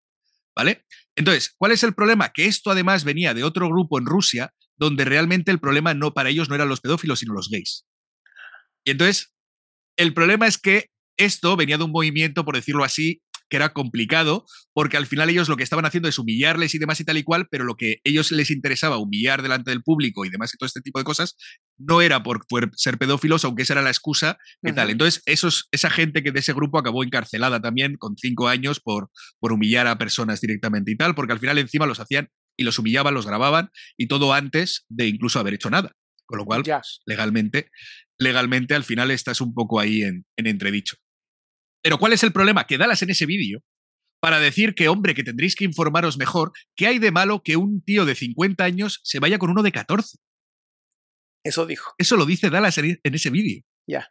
¿Vale? 0.54 0.84
Entonces, 1.16 1.54
¿cuál 1.56 1.72
es 1.72 1.82
el 1.82 1.94
problema? 1.94 2.30
Que 2.30 2.44
esto 2.44 2.70
además 2.70 3.04
venía 3.04 3.32
de 3.32 3.44
otro 3.44 3.68
grupo 3.68 3.98
en 3.98 4.04
Rusia 4.04 4.52
donde 4.76 5.04
realmente 5.04 5.50
el 5.50 5.60
problema 5.60 5.94
no 5.94 6.12
para 6.12 6.28
ellos 6.28 6.48
no 6.48 6.54
eran 6.54 6.68
los 6.68 6.80
pedófilos, 6.80 7.20
sino 7.20 7.32
los 7.32 7.48
gays. 7.48 7.86
Y 8.84 8.90
entonces, 8.90 9.34
el 9.96 10.12
problema 10.12 10.46
es 10.46 10.58
que 10.58 10.90
esto 11.16 11.56
venía 11.56 11.78
de 11.78 11.84
un 11.84 11.92
movimiento, 11.92 12.44
por 12.44 12.56
decirlo 12.56 12.84
así, 12.84 13.22
que 13.52 13.56
era 13.56 13.74
complicado, 13.74 14.46
porque 14.72 14.96
al 14.96 15.04
final 15.04 15.28
ellos 15.28 15.50
lo 15.50 15.58
que 15.58 15.62
estaban 15.62 15.84
haciendo 15.84 16.08
es 16.08 16.18
humillarles 16.18 16.74
y 16.74 16.78
demás 16.78 16.98
y 17.00 17.04
tal 17.04 17.18
y 17.18 17.22
cual, 17.22 17.48
pero 17.50 17.64
lo 17.64 17.76
que 17.76 18.00
ellos 18.02 18.32
les 18.32 18.50
interesaba 18.50 18.96
humillar 18.96 19.42
delante 19.42 19.70
del 19.70 19.82
público 19.82 20.24
y 20.24 20.30
demás 20.30 20.54
y 20.54 20.56
todo 20.56 20.66
este 20.66 20.80
tipo 20.80 20.98
de 20.98 21.04
cosas, 21.04 21.36
no 21.76 22.00
era 22.00 22.22
por, 22.22 22.46
ser 22.76 22.96
pedófilos, 22.96 23.44
aunque 23.44 23.64
esa 23.64 23.74
era 23.74 23.82
la 23.82 23.90
excusa 23.90 24.38
y 24.62 24.72
tal. 24.72 24.88
Entonces, 24.88 25.22
esos, 25.26 25.68
esa 25.70 25.90
gente 25.90 26.22
que 26.22 26.32
de 26.32 26.40
ese 26.40 26.54
grupo 26.54 26.78
acabó 26.78 27.04
encarcelada 27.04 27.60
también 27.60 27.96
con 27.98 28.16
cinco 28.16 28.48
años 28.48 28.80
por, 28.80 29.10
por 29.38 29.52
humillar 29.52 29.86
a 29.86 29.98
personas 29.98 30.40
directamente 30.40 30.90
y 30.90 30.96
tal, 30.96 31.14
porque 31.14 31.34
al 31.34 31.38
final 31.38 31.58
encima 31.58 31.84
los 31.84 32.00
hacían 32.00 32.30
y 32.56 32.64
los 32.64 32.78
humillaban, 32.78 33.12
los 33.12 33.26
grababan 33.26 33.68
y 33.98 34.06
todo 34.06 34.32
antes 34.32 34.86
de 34.88 35.08
incluso 35.08 35.40
haber 35.40 35.52
hecho 35.52 35.68
nada. 35.68 35.92
Con 36.24 36.38
lo 36.38 36.46
cual, 36.46 36.62
legalmente, 37.04 37.68
legalmente 38.18 38.74
al 38.74 38.84
final 38.84 39.10
estás 39.10 39.42
un 39.42 39.52
poco 39.52 39.78
ahí 39.78 40.00
en 40.04 40.24
entredicho. 40.38 40.96
Pero 41.82 41.98
¿cuál 41.98 42.12
es 42.12 42.22
el 42.22 42.32
problema? 42.32 42.66
Que 42.66 42.78
Dallas 42.78 43.02
en 43.02 43.10
ese 43.10 43.26
vídeo, 43.26 43.62
para 44.20 44.38
decir 44.38 44.74
que, 44.74 44.88
hombre, 44.88 45.14
que 45.14 45.24
tendréis 45.24 45.56
que 45.56 45.64
informaros 45.64 46.16
mejor, 46.16 46.52
¿qué 46.76 46.86
hay 46.86 46.98
de 46.98 47.10
malo 47.10 47.42
que 47.42 47.56
un 47.56 47.82
tío 47.82 48.04
de 48.04 48.14
50 48.14 48.62
años 48.62 49.00
se 49.02 49.18
vaya 49.18 49.38
con 49.38 49.50
uno 49.50 49.62
de 49.62 49.72
14? 49.72 50.18
Eso 51.44 51.66
dijo. 51.66 51.92
Eso 51.98 52.16
lo 52.16 52.24
dice 52.24 52.50
Dallas 52.50 52.78
en, 52.78 53.00
ese 53.02 53.30
vídeo. 53.30 53.62
Ya. 53.88 54.08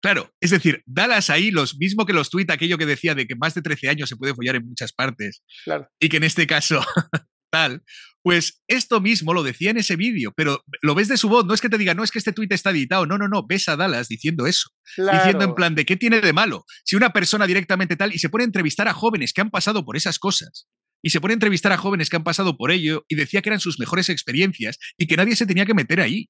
Claro, 0.00 0.32
es 0.40 0.50
decir, 0.50 0.84
Dallas 0.86 1.28
ahí, 1.28 1.50
los 1.50 1.76
mismo 1.76 2.06
que 2.06 2.12
los 2.12 2.30
tuits, 2.30 2.52
aquello 2.52 2.78
que 2.78 2.86
decía 2.86 3.16
de 3.16 3.26
que 3.26 3.34
más 3.34 3.54
de 3.54 3.62
13 3.62 3.88
años 3.88 4.08
se 4.08 4.16
puede 4.16 4.32
follar 4.32 4.54
en 4.54 4.68
muchas 4.68 4.92
partes. 4.92 5.42
Claro. 5.64 5.88
Y 5.98 6.08
que 6.08 6.18
en 6.18 6.24
este 6.24 6.46
caso 6.46 6.80
tal, 7.50 7.82
pues 8.22 8.62
esto 8.68 9.00
mismo 9.00 9.32
lo 9.32 9.42
decía 9.42 9.70
en 9.70 9.78
ese 9.78 9.96
vídeo, 9.96 10.32
pero 10.36 10.62
lo 10.82 10.94
ves 10.94 11.08
de 11.08 11.16
su 11.16 11.28
voz, 11.28 11.46
no 11.46 11.54
es 11.54 11.60
que 11.60 11.68
te 11.68 11.78
diga, 11.78 11.94
no 11.94 12.04
es 12.04 12.10
que 12.10 12.18
este 12.18 12.32
tuit 12.32 12.52
está 12.52 12.70
editado, 12.70 13.06
no, 13.06 13.16
no, 13.16 13.28
no, 13.28 13.46
ves 13.46 13.68
a 13.68 13.76
Dallas 13.76 14.08
diciendo 14.08 14.46
eso, 14.46 14.70
diciendo 14.96 15.44
en 15.44 15.54
plan 15.54 15.74
de 15.74 15.86
qué 15.86 15.96
tiene 15.96 16.20
de 16.20 16.32
malo 16.32 16.64
si 16.84 16.96
una 16.96 17.10
persona 17.10 17.46
directamente 17.46 17.96
tal 17.96 18.14
y 18.14 18.18
se 18.18 18.28
pone 18.28 18.44
a 18.44 18.46
entrevistar 18.46 18.88
a 18.88 18.92
jóvenes 18.92 19.32
que 19.32 19.40
han 19.40 19.50
pasado 19.50 19.84
por 19.84 19.96
esas 19.96 20.18
cosas. 20.18 20.68
Y 21.00 21.10
se 21.10 21.20
pone 21.20 21.32
a 21.32 21.36
entrevistar 21.36 21.70
a 21.70 21.78
jóvenes 21.78 22.10
que 22.10 22.16
han 22.16 22.24
pasado 22.24 22.56
por 22.56 22.72
ello 22.72 23.04
y 23.08 23.14
decía 23.14 23.40
que 23.40 23.50
eran 23.50 23.60
sus 23.60 23.78
mejores 23.78 24.08
experiencias 24.08 24.78
y 24.98 25.06
que 25.06 25.16
nadie 25.16 25.36
se 25.36 25.46
tenía 25.46 25.64
que 25.64 25.72
meter 25.72 26.00
ahí. 26.00 26.28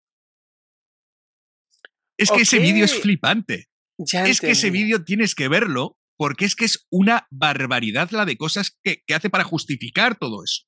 Es 2.18 2.30
que 2.30 2.42
ese 2.42 2.58
vídeo 2.58 2.84
es 2.84 3.00
flipante. 3.00 3.68
es 3.96 4.40
que 4.40 4.50
ese 4.50 4.70
vídeo 4.70 5.04
tienes 5.04 5.34
que 5.34 5.48
verlo 5.48 5.96
porque 6.18 6.44
es 6.44 6.54
que 6.54 6.66
es 6.66 6.86
una 6.90 7.26
barbaridad 7.30 8.10
la 8.10 8.26
de 8.26 8.36
cosas 8.36 8.76
que, 8.84 9.02
que 9.06 9.14
hace 9.14 9.30
para 9.30 9.44
justificar 9.44 10.18
todo 10.18 10.44
eso. 10.44 10.67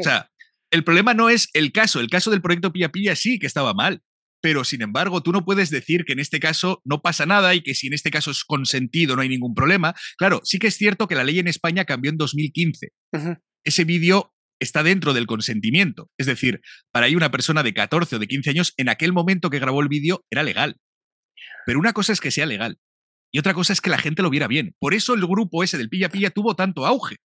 O 0.00 0.02
sea, 0.02 0.30
el 0.70 0.84
problema 0.84 1.14
no 1.14 1.28
es 1.30 1.48
el 1.52 1.72
caso. 1.72 2.00
El 2.00 2.08
caso 2.08 2.30
del 2.30 2.42
proyecto 2.42 2.72
Pilla 2.72 2.90
Pilla 2.90 3.16
sí 3.16 3.38
que 3.38 3.46
estaba 3.46 3.74
mal. 3.74 4.02
Pero 4.42 4.64
sin 4.64 4.80
embargo, 4.80 5.22
tú 5.22 5.32
no 5.32 5.44
puedes 5.44 5.68
decir 5.68 6.04
que 6.06 6.14
en 6.14 6.18
este 6.18 6.40
caso 6.40 6.80
no 6.84 7.02
pasa 7.02 7.26
nada 7.26 7.54
y 7.54 7.62
que 7.62 7.74
si 7.74 7.88
en 7.88 7.92
este 7.92 8.10
caso 8.10 8.30
es 8.30 8.44
consentido 8.44 9.14
no 9.14 9.22
hay 9.22 9.28
ningún 9.28 9.54
problema. 9.54 9.94
Claro, 10.16 10.40
sí 10.44 10.58
que 10.58 10.68
es 10.68 10.76
cierto 10.76 11.08
que 11.08 11.14
la 11.14 11.24
ley 11.24 11.38
en 11.38 11.48
España 11.48 11.84
cambió 11.84 12.10
en 12.10 12.16
2015. 12.16 12.88
Ese 13.64 13.84
vídeo 13.84 14.32
está 14.58 14.82
dentro 14.82 15.12
del 15.12 15.26
consentimiento. 15.26 16.08
Es 16.18 16.26
decir, 16.26 16.60
para 16.90 17.06
ahí 17.06 17.16
una 17.16 17.30
persona 17.30 17.62
de 17.62 17.74
14 17.74 18.16
o 18.16 18.18
de 18.18 18.26
15 18.26 18.50
años, 18.50 18.74
en 18.78 18.88
aquel 18.88 19.12
momento 19.12 19.50
que 19.50 19.58
grabó 19.58 19.82
el 19.82 19.88
vídeo, 19.88 20.24
era 20.30 20.42
legal. 20.42 20.76
Pero 21.66 21.78
una 21.78 21.92
cosa 21.92 22.12
es 22.14 22.20
que 22.20 22.30
sea 22.30 22.46
legal 22.46 22.78
y 23.32 23.38
otra 23.38 23.54
cosa 23.54 23.72
es 23.72 23.80
que 23.80 23.90
la 23.90 23.98
gente 23.98 24.22
lo 24.22 24.30
viera 24.30 24.48
bien. 24.48 24.74
Por 24.78 24.94
eso 24.94 25.14
el 25.14 25.26
grupo 25.26 25.62
ese 25.62 25.78
del 25.78 25.88
Pilla 25.88 26.08
Pilla 26.08 26.30
tuvo 26.30 26.56
tanto 26.56 26.86
auge. 26.86 27.16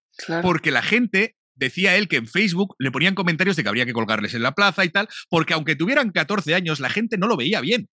Porque 0.42 0.72
la 0.72 0.82
gente 0.82 1.36
decía 1.56 1.96
él 1.96 2.08
que 2.08 2.18
en 2.18 2.28
Facebook 2.28 2.76
le 2.80 2.92
ponían 2.92 3.16
comentarios 3.16 3.56
de 3.56 3.64
que 3.64 3.70
habría 3.70 3.86
que 3.86 3.94
colgarles 3.94 4.34
en 4.34 4.44
la 4.44 4.54
plaza 4.54 4.86
y 4.86 4.90
tal, 4.90 5.08
porque 5.30 5.54
aunque 5.54 5.76
tuvieran 5.76 6.12
14 6.12 6.54
años, 6.56 6.80
la 6.80 6.90
gente 6.90 7.18
no 7.18 7.28
lo 7.28 7.38
veía 7.38 7.62
bien. 7.62 7.90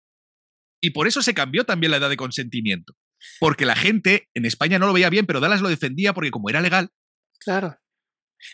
Y 0.83 0.91
por 0.91 1.07
eso 1.07 1.23
se 1.23 1.35
cambió 1.35 1.65
también 1.65 1.91
la 1.91 1.99
edad 1.99 2.09
de 2.09 2.17
consentimiento. 2.17 2.95
Porque 3.39 3.67
la 3.67 3.77
gente 3.77 4.29
en 4.35 4.47
España 4.47 4.79
no 4.79 4.87
lo 4.87 4.95
veía 4.95 5.11
bien, 5.11 5.27
pero 5.27 5.41
Dallas 5.41 5.61
lo 5.61 5.69
defendía 5.69 6.15
porque 6.15 6.31
como 6.31 6.49
era 6.49 6.61
legal. 6.61 6.91
Claro. 7.39 7.79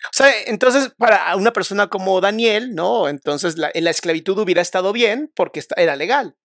O 0.04 0.12
sea, 0.12 0.32
entonces 0.46 0.92
para 0.98 1.36
una 1.36 1.52
persona 1.52 1.86
como 1.86 2.20
Daniel, 2.20 2.74
¿no? 2.74 3.08
Entonces 3.08 3.56
la, 3.56 3.70
la 3.72 3.90
esclavitud 3.90 4.36
hubiera 4.38 4.60
estado 4.60 4.92
bien 4.92 5.30
porque 5.36 5.62
era 5.76 5.94
legal. 5.94 6.36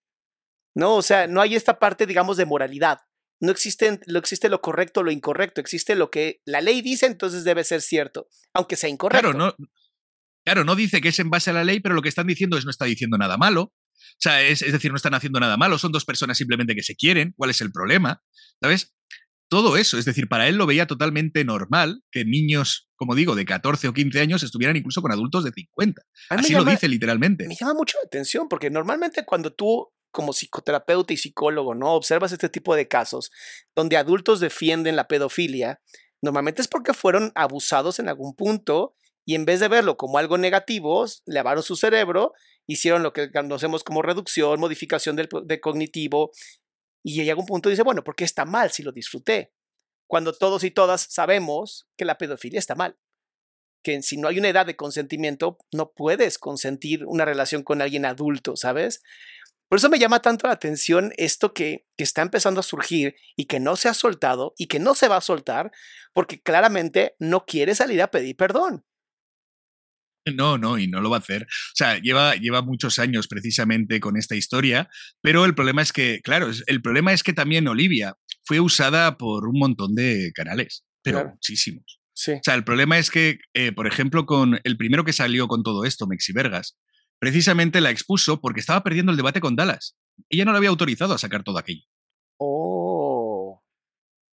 ¿No? 0.75 0.95
O 0.95 1.01
sea, 1.01 1.27
no 1.27 1.41
hay 1.41 1.55
esta 1.55 1.79
parte, 1.79 2.05
digamos, 2.05 2.37
de 2.37 2.45
moralidad 2.45 2.99
no 3.41 3.51
existe, 3.51 3.99
no 4.05 4.19
existe 4.19 4.49
lo 4.49 4.61
correcto 4.61 4.99
o 4.99 5.03
lo 5.03 5.11
incorrecto, 5.11 5.59
existe 5.59 5.95
lo 5.95 6.11
que 6.11 6.41
la 6.45 6.61
ley 6.61 6.81
dice, 6.81 7.07
entonces 7.07 7.43
debe 7.43 7.63
ser 7.63 7.81
cierto, 7.81 8.27
aunque 8.53 8.75
sea 8.75 8.89
incorrecto. 8.89 9.31
Claro, 9.31 9.37
no, 9.37 9.67
claro, 10.45 10.63
no 10.63 10.75
dice 10.75 11.01
que 11.01 11.09
es 11.09 11.19
en 11.19 11.31
base 11.31 11.49
a 11.49 11.53
la 11.53 11.63
ley, 11.63 11.79
pero 11.79 11.95
lo 11.95 12.03
que 12.03 12.09
están 12.09 12.27
diciendo 12.27 12.57
es 12.57 12.65
no 12.65 12.71
está 12.71 12.85
diciendo 12.85 13.17
nada 13.17 13.37
malo. 13.37 13.63
O 13.63 14.19
sea, 14.19 14.43
es, 14.43 14.61
es, 14.61 14.71
decir, 14.71 14.91
no 14.91 14.97
están 14.97 15.15
haciendo 15.15 15.39
nada 15.39 15.57
malo, 15.57 15.79
son 15.79 15.91
dos 15.91 16.05
personas 16.05 16.37
simplemente 16.37 16.75
que 16.75 16.83
se 16.83 16.95
quieren, 16.95 17.33
¿cuál 17.35 17.49
es 17.49 17.61
el 17.61 17.71
problema? 17.71 18.21
¿Sabes? 18.61 18.93
Todo 19.49 19.75
eso, 19.75 19.97
es 19.97 20.05
decir, 20.05 20.29
para 20.29 20.47
él 20.47 20.55
lo 20.55 20.65
veía 20.65 20.85
totalmente 20.85 21.43
normal 21.43 22.03
que 22.11 22.23
niños, 22.23 22.89
como 22.95 23.15
digo, 23.15 23.35
de 23.35 23.43
14 23.43 23.87
o 23.89 23.93
15 23.93 24.21
años 24.21 24.43
estuvieran 24.43 24.77
incluso 24.77 25.01
con 25.01 25.11
adultos 25.11 25.43
de 25.43 25.51
50. 25.51 26.01
Así 26.29 26.53
llama, 26.53 26.65
lo 26.65 26.71
dice 26.71 26.87
literalmente. 26.87 27.47
Me 27.47 27.55
llama 27.55 27.73
mucho 27.73 27.97
la 28.01 28.05
atención 28.05 28.47
porque 28.47 28.69
normalmente 28.69 29.25
cuando 29.25 29.51
tú 29.51 29.91
como 30.11 30.33
psicoterapeuta 30.33 31.13
y 31.13 31.17
psicólogo, 31.17 31.75
¿no? 31.75 31.93
Observas 31.93 32.31
este 32.31 32.49
tipo 32.49 32.75
de 32.75 32.87
casos 32.87 33.31
donde 33.75 33.97
adultos 33.97 34.39
defienden 34.39 34.95
la 34.95 35.07
pedofilia, 35.07 35.81
normalmente 36.21 36.61
es 36.61 36.67
porque 36.67 36.93
fueron 36.93 37.31
abusados 37.35 37.99
en 37.99 38.09
algún 38.09 38.35
punto 38.35 38.95
y 39.25 39.35
en 39.35 39.45
vez 39.45 39.59
de 39.59 39.67
verlo 39.67 39.97
como 39.97 40.17
algo 40.17 40.37
negativo, 40.37 41.05
lavaron 41.25 41.63
su 41.63 41.75
cerebro, 41.75 42.33
hicieron 42.67 43.03
lo 43.03 43.13
que 43.13 43.31
conocemos 43.31 43.83
como 43.83 44.01
reducción, 44.01 44.59
modificación 44.59 45.15
del, 45.15 45.29
de 45.45 45.59
cognitivo 45.59 46.31
y 47.03 47.15
llega 47.15 47.39
un 47.39 47.45
punto 47.45 47.69
dice, 47.69 47.83
bueno, 47.83 48.03
¿por 48.03 48.15
qué 48.15 48.23
está 48.23 48.45
mal 48.45 48.71
si 48.71 48.83
lo 48.83 48.91
disfruté? 48.91 49.51
Cuando 50.07 50.33
todos 50.33 50.63
y 50.63 50.71
todas 50.71 51.07
sabemos 51.09 51.87
que 51.97 52.05
la 52.05 52.17
pedofilia 52.17 52.59
está 52.59 52.75
mal, 52.75 52.97
que 53.83 54.01
si 54.01 54.17
no 54.17 54.27
hay 54.27 54.37
una 54.37 54.49
edad 54.49 54.65
de 54.65 54.75
consentimiento, 54.75 55.57
no 55.71 55.91
puedes 55.91 56.37
consentir 56.37 57.05
una 57.05 57.25
relación 57.25 57.63
con 57.63 57.81
alguien 57.81 58.05
adulto, 58.05 58.55
¿sabes? 58.55 59.01
Por 59.71 59.77
eso 59.77 59.87
me 59.87 59.99
llama 59.99 60.21
tanto 60.21 60.47
la 60.47 60.53
atención 60.53 61.13
esto 61.15 61.53
que, 61.53 61.87
que, 61.95 62.03
está 62.03 62.21
empezando 62.21 62.59
a 62.59 62.63
surgir 62.63 63.15
y 63.37 63.45
que 63.45 63.61
no 63.61 63.77
se 63.77 63.87
ha 63.87 63.93
soltado 63.93 64.53
y 64.57 64.67
que 64.67 64.79
no 64.79 64.95
se 64.95 65.07
va 65.07 65.15
a 65.15 65.21
soltar 65.21 65.71
porque 66.11 66.41
claramente 66.41 67.15
no 67.19 67.45
quiere 67.45 67.73
salir 67.73 68.01
a 68.01 68.11
pedir 68.11 68.35
perdón. 68.35 68.83
No, 70.25 70.57
no, 70.57 70.77
y 70.77 70.87
no 70.87 70.99
lo 70.99 71.09
va 71.09 71.15
a 71.15 71.19
hacer. 71.19 71.43
O 71.43 71.75
sea, 71.75 71.97
lleva, 71.99 72.35
lleva 72.35 72.61
muchos 72.61 72.99
años 72.99 73.29
precisamente 73.29 74.01
con 74.01 74.17
esta 74.17 74.35
historia, 74.35 74.89
pero 75.21 75.45
el 75.45 75.55
problema 75.55 75.81
es 75.81 75.93
que, 75.93 76.19
claro, 76.21 76.51
el 76.67 76.81
problema 76.81 77.13
es 77.13 77.23
que 77.23 77.31
también 77.31 77.69
Olivia 77.69 78.17
fue 78.43 78.59
usada 78.59 79.17
por 79.17 79.47
un 79.47 79.57
montón 79.57 79.95
de 79.95 80.33
canales, 80.35 80.83
pero 81.01 81.19
claro. 81.19 81.29
muchísimos. 81.29 82.01
Sí. 82.13 82.33
O 82.33 82.41
sea, 82.43 82.55
el 82.55 82.65
problema 82.65 82.99
es 82.99 83.09
que, 83.09 83.39
eh, 83.53 83.71
por 83.71 83.87
ejemplo, 83.87 84.25
con 84.25 84.59
el 84.65 84.75
primero 84.75 85.05
que 85.05 85.13
salió 85.13 85.47
con 85.47 85.63
todo 85.63 85.85
esto, 85.85 86.07
Mexi 86.07 86.33
Vergas, 86.33 86.77
precisamente 87.21 87.81
la 87.81 87.91
expuso 87.91 88.41
porque 88.41 88.59
estaba 88.59 88.81
perdiendo 88.81 89.11
el 89.11 89.17
debate 89.17 89.39
con 89.39 89.55
Dallas. 89.55 89.95
Ella 90.27 90.43
no 90.43 90.51
le 90.51 90.57
había 90.57 90.69
autorizado 90.69 91.13
a 91.13 91.19
sacar 91.19 91.43
todo 91.43 91.59
aquello. 91.59 91.85
Oh. 92.37 93.61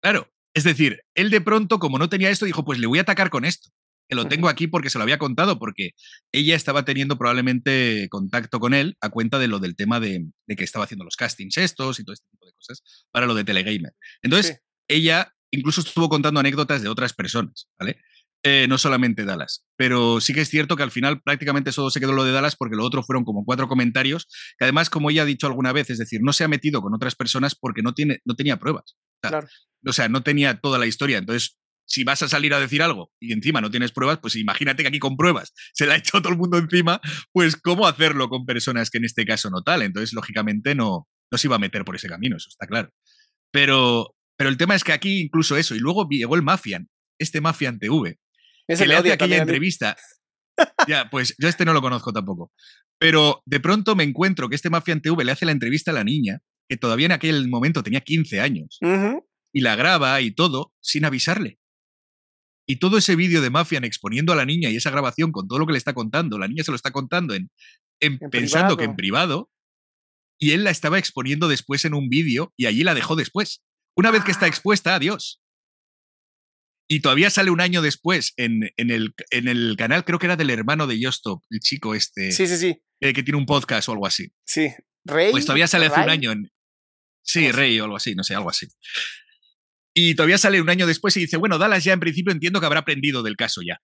Claro. 0.01 0.31
Es 0.55 0.63
decir, 0.63 1.03
él 1.15 1.31
de 1.31 1.41
pronto, 1.41 1.81
como 1.81 1.99
no 1.99 2.09
tenía 2.09 2.31
esto, 2.31 2.47
dijo, 2.47 2.65
pues 2.65 2.79
le 2.79 2.87
voy 2.87 2.99
a 2.99 3.03
atacar 3.03 3.29
con 3.29 3.45
esto 3.45 3.71
que 4.09 4.15
lo 4.15 4.29
tengo 4.29 4.49
aquí 4.49 4.69
porque 4.69 4.89
se 4.89 4.99
lo 4.99 5.03
había 5.03 5.19
contado, 5.19 5.59
porque 5.59 5.91
ella 6.31 6.55
estaba 6.55 6.85
teniendo 6.85 7.19
probablemente 7.19 8.07
contacto 8.09 8.61
con 8.61 8.73
él 8.73 8.97
a 9.01 9.11
cuenta 9.11 9.41
de 9.41 9.49
lo 9.49 9.59
del 9.59 9.75
tema 9.75 9.99
de, 9.99 10.25
de 10.47 10.57
que 10.57 10.63
estaba 10.63 10.85
haciendo 10.85 11.05
los 11.05 11.17
castings 11.17 11.59
estos 11.59 11.99
y 11.99 12.05
todo 12.05 12.15
este 12.15 12.29
tipo 12.31 12.47
de 12.47 12.53
cosas 12.53 12.85
para 13.11 13.27
lo 13.27 13.35
de 13.35 13.43
Telegamer. 13.43 13.95
Entonces, 14.23 14.55
sí. 14.55 14.61
ella 14.87 15.35
incluso 15.51 15.81
estuvo 15.81 16.09
contando 16.09 16.39
anécdotas 16.39 16.83
de 16.83 16.89
otras 16.89 17.13
personas, 17.15 17.69
¿vale? 17.79 18.01
Eh, 18.49 18.69
no 18.69 18.79
solamente 18.79 19.25
Dallas, 19.25 19.65
pero 19.77 20.21
sí 20.21 20.33
que 20.33 20.43
es 20.43 20.49
cierto 20.49 20.77
que 20.77 20.85
al 20.85 20.93
final 20.93 21.21
prácticamente 21.21 21.73
solo 21.73 21.91
se 21.91 21.99
quedó 21.99 22.13
lo 22.13 22.23
de 22.23 22.31
Dallas 22.31 22.55
porque 22.55 22.77
lo 22.77 22.85
otro 22.85 23.03
fueron 23.03 23.25
como 23.25 23.45
cuatro 23.45 23.67
comentarios, 23.67 24.29
que 24.57 24.67
además, 24.67 24.89
como 24.89 25.11
ella 25.11 25.23
ha 25.23 25.25
dicho 25.25 25.49
alguna 25.49 25.73
vez, 25.73 25.91
es 25.91 25.99
decir, 25.99 26.21
no 26.23 26.33
se 26.33 26.45
ha 26.45 26.49
metido 26.49 26.81
con 26.81 26.95
otras 26.95 27.17
personas 27.17 27.57
porque 27.57 27.83
no, 27.83 27.93
tiene, 27.93 28.21
no 28.25 28.37
tenía 28.37 28.59
pruebas. 28.59 28.95
O 28.95 29.19
sea, 29.21 29.31
claro. 29.31 29.49
o 29.85 29.93
sea, 29.93 30.09
no 30.09 30.23
tenía 30.23 30.61
toda 30.61 30.79
la 30.79 30.87
historia. 30.87 31.19
Entonces, 31.19 31.59
si 31.89 32.05
vas 32.05 32.23
a 32.23 32.29
salir 32.29 32.55
a 32.55 32.61
decir 32.61 32.85
algo 32.85 33.11
y 33.19 33.33
encima 33.33 33.61
no 33.61 33.69
tienes 33.69 33.91
pruebas, 33.91 34.21
pues 34.23 34.37
imagínate 34.37 34.85
que 34.85 34.91
aquí 34.91 35.01
con 35.01 35.17
pruebas 35.17 35.53
se 35.75 35.87
la 35.87 35.95
ha 35.95 35.97
echado 35.97 36.23
todo 36.23 36.33
el 36.33 36.39
mundo 36.39 36.57
encima, 36.59 37.01
pues 37.33 37.57
cómo 37.57 37.89
hacerlo 37.89 38.29
con 38.29 38.47
personas 38.47 38.91
que 38.91 38.99
en 38.99 39.07
este 39.07 39.25
caso 39.25 39.51
no 39.51 39.65
tal. 39.65 39.83
Entonces, 39.83 40.13
lógicamente, 40.13 40.77
no, 40.77 41.09
no 41.33 41.39
se 41.39 41.49
iba 41.49 41.57
a 41.57 41.59
meter 41.59 41.85
por 41.85 41.97
ese 41.97 42.07
camino, 42.07 42.37
eso 42.37 42.49
está 42.49 42.69
claro. 42.69 42.91
Pero, 43.51 44.15
pero 44.37 44.51
el 44.51 44.57
tema 44.57 44.77
es 44.77 44.85
que 44.85 44.93
aquí 44.93 45.21
incluso 45.21 45.57
eso, 45.57 45.75
y 45.75 45.81
luego 45.81 46.07
llegó 46.09 46.37
el 46.37 46.43
Mafian, 46.43 46.89
este 47.19 47.41
Mafian 47.41 47.81
TV, 47.81 48.21
Ese 48.69 48.85
que 48.85 48.89
le 48.89 48.95
hace 48.97 49.13
aquella 49.13 49.37
entrevista. 49.43 49.97
ya, 50.89 51.09
pues 51.11 51.35
yo 51.39 51.49
este 51.49 51.65
no 51.65 51.73
lo 51.73 51.83
conozco 51.83 52.13
tampoco. 52.13 52.53
Pero 52.99 53.43
de 53.45 53.61
pronto 53.61 53.95
me 53.95 54.05
encuentro 54.05 54.49
que 54.49 54.57
este 54.57 54.71
Mafian 54.71 55.03
TV 55.03 55.25
le 55.25 55.33
hace 55.33 55.45
la 55.47 55.53
entrevista 55.53 55.91
a 55.91 55.95
la 55.95 56.05
niña, 56.05 56.41
que 56.69 56.77
todavía 56.77 57.07
en 57.07 57.13
aquel 57.13 57.49
momento 57.49 57.83
tenía 57.83 58.01
15 58.01 58.41
años, 58.41 58.79
y 59.53 59.61
la 59.61 59.77
graba 59.77 60.21
y 60.23 60.31
todo 60.35 60.73
sin 60.81 61.05
avisarle. 61.05 61.59
Y 62.69 62.77
todo 62.77 62.99
ese 62.99 63.15
vídeo 63.15 63.43
de 63.43 63.51
Mafian 63.51 63.85
exponiendo 63.85 64.33
a 64.33 64.37
la 64.37 64.45
niña 64.45 64.71
y 64.71 64.77
esa 64.77 64.91
grabación 64.91 65.31
con 65.31 65.47
todo 65.47 65.59
lo 65.61 65.67
que 65.67 65.73
le 65.73 65.79
está 65.79 65.93
contando, 65.93 66.39
la 66.39 66.49
niña 66.49 66.65
se 66.65 66.73
lo 66.73 66.77
está 66.77 66.91
contando 66.91 67.35
en, 67.35 67.51
en- 68.01 68.19
En 68.21 68.31
pensando 68.31 68.77
que 68.77 68.85
en 68.85 68.97
privado. 68.97 69.45
privado, 69.45 69.51
y 70.41 70.51
él 70.53 70.65
la 70.65 70.71
estaba 70.71 70.99
exponiendo 70.99 71.49
después 71.49 71.85
en 71.85 71.95
un 71.95 72.09
vídeo 72.09 72.53
y 72.57 72.67
allí 72.67 72.83
la 72.83 72.95
dejó 72.95 73.15
después. 73.15 73.63
Una 73.97 74.11
vez 74.11 74.25
que 74.25 74.33
está 74.33 74.47
Ah. 74.47 74.49
expuesta, 74.49 74.95
adiós. 74.95 75.41
Y 76.89 77.01
todavía 77.01 77.31
sale 77.31 77.51
un 77.51 77.61
año 77.61 77.83
después 77.83 78.33
en, 78.37 78.71
en 78.77 78.91
el, 78.91 79.15
en 79.31 79.49
el 79.49 79.75
canal, 79.77 80.05
creo 80.05 80.19
que 80.19 80.27
era 80.27 80.37
del 80.37 80.51
hermano 80.51 80.87
de 80.87 81.01
Yostop, 81.01 81.43
el 81.51 81.59
chico 81.61 81.95
este, 81.95 82.31
Sí, 82.31 82.47
sí, 82.47 82.57
sí. 82.57 82.81
eh, 83.01 83.13
que 83.13 83.23
tiene 83.25 83.39
un 83.39 83.47
podcast 83.47 83.89
o 83.89 83.93
algo 83.93 84.07
así. 84.07 84.33
Sí. 84.45 84.69
Rey. 85.05 85.31
Pues 85.33 85.45
todavía 85.47 85.67
sale 85.67 85.87
hace 85.87 86.01
un 86.01 86.11
año 86.11 86.33
en. 86.33 86.51
Sí. 87.23 87.51
Rey 87.51 87.79
o 87.81 87.85
algo 87.85 87.97
así, 87.97 88.15
no 88.15 88.23
sé, 88.23 88.35
algo 88.35 88.51
así. 88.51 88.69
Y 89.95 90.15
todavía 90.15 90.39
sale 90.39 90.61
un 90.61 90.69
año 90.71 90.87
después 90.87 91.17
y 91.17 91.21
dice, 91.21 91.37
bueno, 91.39 91.59
Dallas 91.59 91.83
ya 91.83 91.93
en 91.93 92.01
principio 92.01 92.33
entiendo 92.33 92.61
que 92.61 92.67
habrá 92.67 92.81
aprendido 92.81 93.23
del 93.23 93.37
caso 93.37 93.63
ya. 93.67 93.81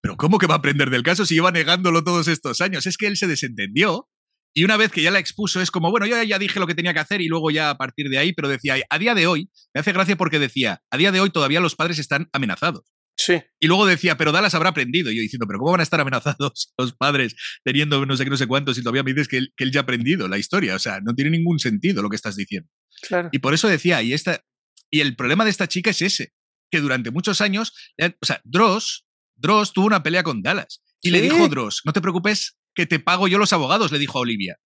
Pero 0.00 0.16
¿cómo 0.16 0.38
que 0.38 0.46
va 0.48 0.54
a 0.54 0.58
aprender 0.58 0.90
del 0.90 1.02
caso 1.04 1.24
si 1.26 1.34
lleva 1.34 1.52
negándolo 1.52 2.02
todos 2.02 2.26
estos 2.26 2.60
años? 2.60 2.86
Es 2.86 2.96
que 2.96 3.06
él 3.06 3.16
se 3.16 3.28
desentendió 3.28 4.08
y 4.54 4.64
una 4.64 4.76
vez 4.76 4.92
que 4.92 5.02
ya 5.02 5.10
la 5.10 5.18
expuso 5.18 5.60
es 5.60 5.70
como, 5.70 5.90
bueno, 5.90 6.06
yo 6.06 6.22
ya 6.22 6.38
dije 6.38 6.60
lo 6.60 6.66
que 6.66 6.74
tenía 6.74 6.92
que 6.92 7.00
hacer 7.00 7.20
y 7.20 7.28
luego 7.28 7.50
ya 7.50 7.70
a 7.70 7.76
partir 7.76 8.08
de 8.08 8.18
ahí, 8.18 8.32
pero 8.32 8.48
decía, 8.48 8.76
a 8.88 8.98
día 8.98 9.14
de 9.14 9.26
hoy, 9.26 9.50
me 9.74 9.80
hace 9.80 9.92
gracia 9.92 10.16
porque 10.16 10.38
decía, 10.38 10.82
a 10.90 10.96
día 10.96 11.10
de 11.10 11.20
hoy 11.20 11.30
todavía 11.30 11.60
los 11.60 11.74
padres 11.74 11.98
están 11.98 12.28
amenazados. 12.32 12.92
Sí. 13.16 13.40
Y 13.60 13.66
luego 13.66 13.86
decía, 13.86 14.16
pero 14.16 14.32
Dallas 14.32 14.54
habrá 14.54 14.70
aprendido. 14.70 15.10
Y 15.10 15.16
yo 15.16 15.22
diciendo, 15.22 15.46
pero 15.46 15.58
¿cómo 15.58 15.70
van 15.70 15.80
a 15.80 15.84
estar 15.84 16.00
amenazados 16.00 16.72
los 16.78 16.92
padres 16.94 17.34
teniendo 17.64 18.04
no 18.04 18.16
sé 18.16 18.24
qué, 18.24 18.30
no 18.30 18.36
sé 18.36 18.46
cuántos 18.46 18.76
y 18.78 18.82
todavía 18.82 19.02
me 19.02 19.12
dices 19.12 19.28
que 19.28 19.38
él, 19.38 19.52
que 19.56 19.64
él 19.64 19.72
ya 19.72 19.80
ha 19.80 19.82
aprendido 19.84 20.28
la 20.28 20.38
historia? 20.38 20.74
O 20.74 20.78
sea, 20.78 21.00
no 21.00 21.14
tiene 21.14 21.30
ningún 21.30 21.58
sentido 21.58 22.02
lo 22.02 22.10
que 22.10 22.16
estás 22.16 22.36
diciendo. 22.36 22.68
Claro. 23.02 23.28
Y 23.32 23.38
por 23.38 23.54
eso 23.54 23.68
decía, 23.68 24.02
y, 24.02 24.12
esta, 24.12 24.44
y 24.90 25.00
el 25.00 25.16
problema 25.16 25.44
de 25.44 25.50
esta 25.50 25.68
chica 25.68 25.90
es 25.90 26.02
ese, 26.02 26.32
que 26.70 26.80
durante 26.80 27.10
muchos 27.10 27.40
años, 27.40 27.72
eh, 27.98 28.14
o 28.20 28.26
sea, 28.26 28.40
Dross, 28.44 29.06
Dross 29.36 29.72
tuvo 29.72 29.86
una 29.86 30.02
pelea 30.02 30.22
con 30.22 30.42
Dallas. 30.42 30.82
Y 31.00 31.10
le 31.10 31.20
dijo 31.20 31.48
Dross, 31.48 31.82
no 31.84 31.92
te 31.92 32.00
preocupes, 32.00 32.58
que 32.74 32.86
te 32.86 32.98
pago 32.98 33.28
yo 33.28 33.38
los 33.38 33.52
abogados, 33.52 33.92
le 33.92 33.98
dijo 33.98 34.18
a 34.18 34.22
Olivia. 34.22 34.56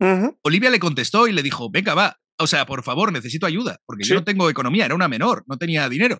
Olivia 0.42 0.70
le 0.70 0.78
contestó 0.78 1.26
y 1.28 1.32
le 1.32 1.42
dijo, 1.42 1.70
venga, 1.70 1.94
va, 1.94 2.18
o 2.38 2.46
sea, 2.46 2.66
por 2.66 2.82
favor, 2.82 3.12
necesito 3.12 3.46
ayuda, 3.46 3.78
porque 3.86 4.04
Sí. 4.04 4.10
yo 4.10 4.16
no 4.16 4.24
tengo 4.24 4.48
economía, 4.50 4.84
era 4.86 4.94
una 4.94 5.08
menor, 5.08 5.44
no 5.46 5.56
tenía 5.58 5.88
dinero. 5.88 6.18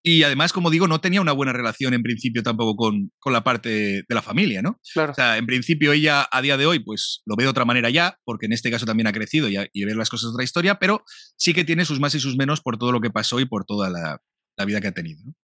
Y 0.00 0.22
además, 0.22 0.52
como 0.52 0.70
digo, 0.70 0.86
no 0.86 1.00
tenía 1.00 1.20
una 1.20 1.32
buena 1.32 1.52
relación 1.52 1.92
en 1.92 2.02
principio 2.02 2.42
tampoco 2.42 2.76
con, 2.76 3.10
con 3.18 3.32
la 3.32 3.42
parte 3.42 4.04
de 4.08 4.14
la 4.14 4.22
familia, 4.22 4.62
¿no? 4.62 4.80
Claro. 4.94 5.10
O 5.12 5.14
sea, 5.14 5.36
en 5.38 5.44
principio 5.46 5.92
ella 5.92 6.26
a 6.30 6.40
día 6.40 6.56
de 6.56 6.66
hoy, 6.66 6.78
pues 6.78 7.20
lo 7.26 7.34
ve 7.36 7.44
de 7.44 7.50
otra 7.50 7.64
manera 7.64 7.90
ya, 7.90 8.16
porque 8.24 8.46
en 8.46 8.52
este 8.52 8.70
caso 8.70 8.86
también 8.86 9.08
ha 9.08 9.12
crecido 9.12 9.48
y, 9.48 9.56
a- 9.56 9.68
y 9.72 9.84
ver 9.84 9.96
las 9.96 10.08
cosas 10.08 10.30
de 10.30 10.34
otra 10.34 10.44
historia, 10.44 10.78
pero 10.78 11.02
sí 11.36 11.52
que 11.52 11.64
tiene 11.64 11.84
sus 11.84 11.98
más 12.00 12.14
y 12.14 12.20
sus 12.20 12.36
menos 12.36 12.60
por 12.60 12.78
todo 12.78 12.92
lo 12.92 13.00
que 13.00 13.10
pasó 13.10 13.40
y 13.40 13.44
por 13.44 13.64
toda 13.64 13.90
la, 13.90 14.22
la 14.56 14.64
vida 14.64 14.80
que 14.80 14.86
ha 14.88 14.92
tenido. 14.92 15.20
¿no? 15.24 15.34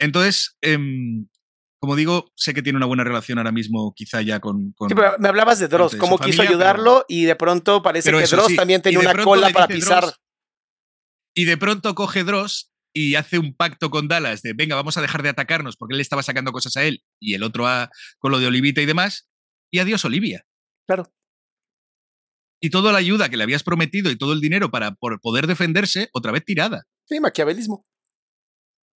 Entonces, 0.00 0.56
em, 0.60 1.28
como 1.84 1.96
digo, 1.96 2.32
sé 2.34 2.54
que 2.54 2.62
tiene 2.62 2.78
una 2.78 2.86
buena 2.86 3.04
relación 3.04 3.36
ahora 3.38 3.52
mismo, 3.52 3.92
quizá 3.94 4.22
ya 4.22 4.40
con. 4.40 4.72
con- 4.72 4.88
Sí, 4.88 4.94
pero 4.94 5.12
me 5.18 5.28
hablabas 5.28 5.58
de 5.58 5.68
Dross, 5.68 5.94
cómo 5.96 6.16
quiso 6.18 6.38
familia, 6.38 6.50
ayudarlo 6.50 7.04
y 7.08 7.24
de 7.24 7.36
pronto 7.36 7.82
parece 7.82 8.10
que 8.10 8.22
eso 8.22 8.36
Dross 8.36 8.48
sí, 8.48 8.56
también 8.56 8.80
tenía 8.82 9.00
una 9.00 9.22
cola 9.22 9.50
para 9.50 9.68
pisar. 9.68 10.04
Dross- 10.04 10.16
y 11.36 11.44
de 11.44 11.56
pronto 11.56 11.94
coge 11.94 12.24
Dross 12.24 12.72
y 12.94 13.16
hace 13.16 13.38
un 13.38 13.54
pacto 13.54 13.90
con 13.90 14.08
Dallas 14.08 14.40
de 14.42 14.52
venga, 14.54 14.76
vamos 14.76 14.96
a 14.96 15.02
dejar 15.02 15.22
de 15.22 15.28
atacarnos 15.28 15.76
porque 15.76 15.94
él 15.94 16.00
estaba 16.00 16.22
sacando 16.22 16.52
cosas 16.52 16.76
a 16.76 16.84
él 16.84 17.02
y 17.20 17.34
el 17.34 17.42
otro 17.42 17.66
a, 17.66 17.90
con 18.18 18.30
lo 18.32 18.38
de 18.38 18.46
Olivita 18.46 18.80
y 18.80 18.86
demás. 18.86 19.28
Y 19.72 19.80
adiós, 19.80 20.04
Olivia. 20.04 20.46
Claro. 20.86 21.12
Y 22.62 22.70
toda 22.70 22.92
la 22.92 22.98
ayuda 22.98 23.28
que 23.28 23.36
le 23.36 23.42
habías 23.42 23.62
prometido 23.64 24.10
y 24.10 24.16
todo 24.16 24.32
el 24.32 24.40
dinero 24.40 24.70
para 24.70 24.92
por 24.94 25.20
poder 25.20 25.46
defenderse, 25.46 26.08
otra 26.12 26.30
vez 26.32 26.44
tirada. 26.44 26.84
Sí, 27.06 27.18
maquiavelismo. 27.20 27.84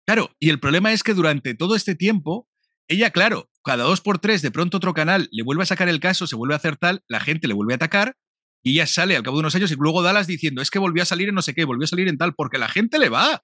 Claro, 0.05 0.29
y 0.39 0.49
el 0.51 0.59
problema 0.59 0.93
es 0.93 1.03
que 1.03 1.13
durante 1.13 1.53
todo 1.53 1.75
este 1.75 1.95
tiempo, 1.95 2.47
ella, 2.87 3.11
claro, 3.11 3.49
cada 3.63 3.83
dos 3.83 4.01
por 4.01 4.19
tres, 4.19 4.41
de 4.41 4.51
pronto 4.51 4.77
otro 4.77 4.93
canal 4.93 5.27
le 5.31 5.43
vuelve 5.43 5.63
a 5.63 5.65
sacar 5.65 5.89
el 5.89 5.99
caso, 5.99 6.27
se 6.27 6.35
vuelve 6.35 6.55
a 6.55 6.57
hacer 6.57 6.77
tal, 6.77 7.03
la 7.07 7.19
gente 7.19 7.47
le 7.47 7.53
vuelve 7.53 7.73
a 7.73 7.75
atacar, 7.75 8.15
y 8.63 8.71
ella 8.71 8.87
sale 8.87 9.15
al 9.15 9.23
cabo 9.23 9.37
de 9.37 9.41
unos 9.41 9.55
años 9.55 9.71
y 9.71 9.75
luego 9.75 10.01
Dallas 10.01 10.27
diciendo, 10.27 10.61
es 10.61 10.71
que 10.71 10.79
volvió 10.79 11.03
a 11.03 11.05
salir 11.05 11.29
en 11.29 11.35
no 11.35 11.41
sé 11.41 11.53
qué, 11.53 11.65
volvió 11.65 11.85
a 11.85 11.87
salir 11.87 12.07
en 12.07 12.17
tal, 12.17 12.33
porque 12.33 12.57
la 12.57 12.69
gente 12.69 12.99
le 12.99 13.09
va. 13.09 13.43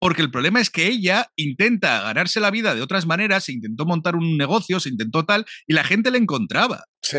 Porque 0.00 0.22
el 0.22 0.32
problema 0.32 0.60
es 0.60 0.68
que 0.68 0.88
ella 0.88 1.30
intenta 1.36 2.02
ganarse 2.02 2.40
la 2.40 2.50
vida 2.50 2.74
de 2.74 2.82
otras 2.82 3.06
maneras, 3.06 3.44
se 3.44 3.52
intentó 3.52 3.84
montar 3.86 4.16
un 4.16 4.36
negocio, 4.36 4.80
se 4.80 4.88
intentó 4.88 5.24
tal, 5.24 5.46
y 5.66 5.74
la 5.74 5.84
gente 5.84 6.10
le 6.10 6.18
encontraba. 6.18 6.84
Sí. 7.02 7.18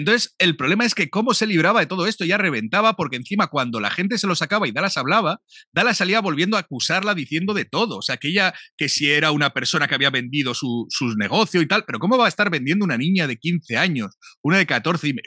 Entonces, 0.00 0.34
el 0.38 0.56
problema 0.56 0.84
es 0.84 0.94
que 0.94 1.10
cómo 1.10 1.34
se 1.34 1.46
libraba 1.46 1.80
de 1.80 1.86
todo 1.86 2.06
esto, 2.06 2.24
ya 2.24 2.38
reventaba, 2.38 2.94
porque 2.96 3.16
encima 3.16 3.46
cuando 3.48 3.78
la 3.80 3.90
gente 3.90 4.18
se 4.18 4.26
lo 4.26 4.34
sacaba 4.34 4.66
y 4.66 4.72
Dallas 4.72 4.96
hablaba, 4.96 5.40
Dallas 5.72 5.98
salía 5.98 6.20
volviendo 6.20 6.56
a 6.56 6.60
acusarla 6.60 7.14
diciendo 7.14 7.54
de 7.54 7.64
todo. 7.66 7.98
O 7.98 8.02
sea, 8.02 8.16
que 8.16 8.28
ella, 8.28 8.54
que 8.76 8.88
si 8.88 9.10
era 9.10 9.30
una 9.30 9.50
persona 9.50 9.86
que 9.86 9.94
había 9.94 10.10
vendido 10.10 10.54
su, 10.54 10.86
sus 10.88 11.16
negocios 11.16 11.62
y 11.62 11.68
tal, 11.68 11.84
pero 11.86 11.98
¿cómo 11.98 12.18
va 12.18 12.26
a 12.26 12.28
estar 12.28 12.50
vendiendo 12.50 12.84
una 12.84 12.96
niña 12.98 13.26
de 13.26 13.36
15 13.36 13.76
años, 13.76 14.16
una 14.42 14.58
de 14.58 14.66
14? 14.66 15.08
Y 15.08 15.14
me- 15.14 15.22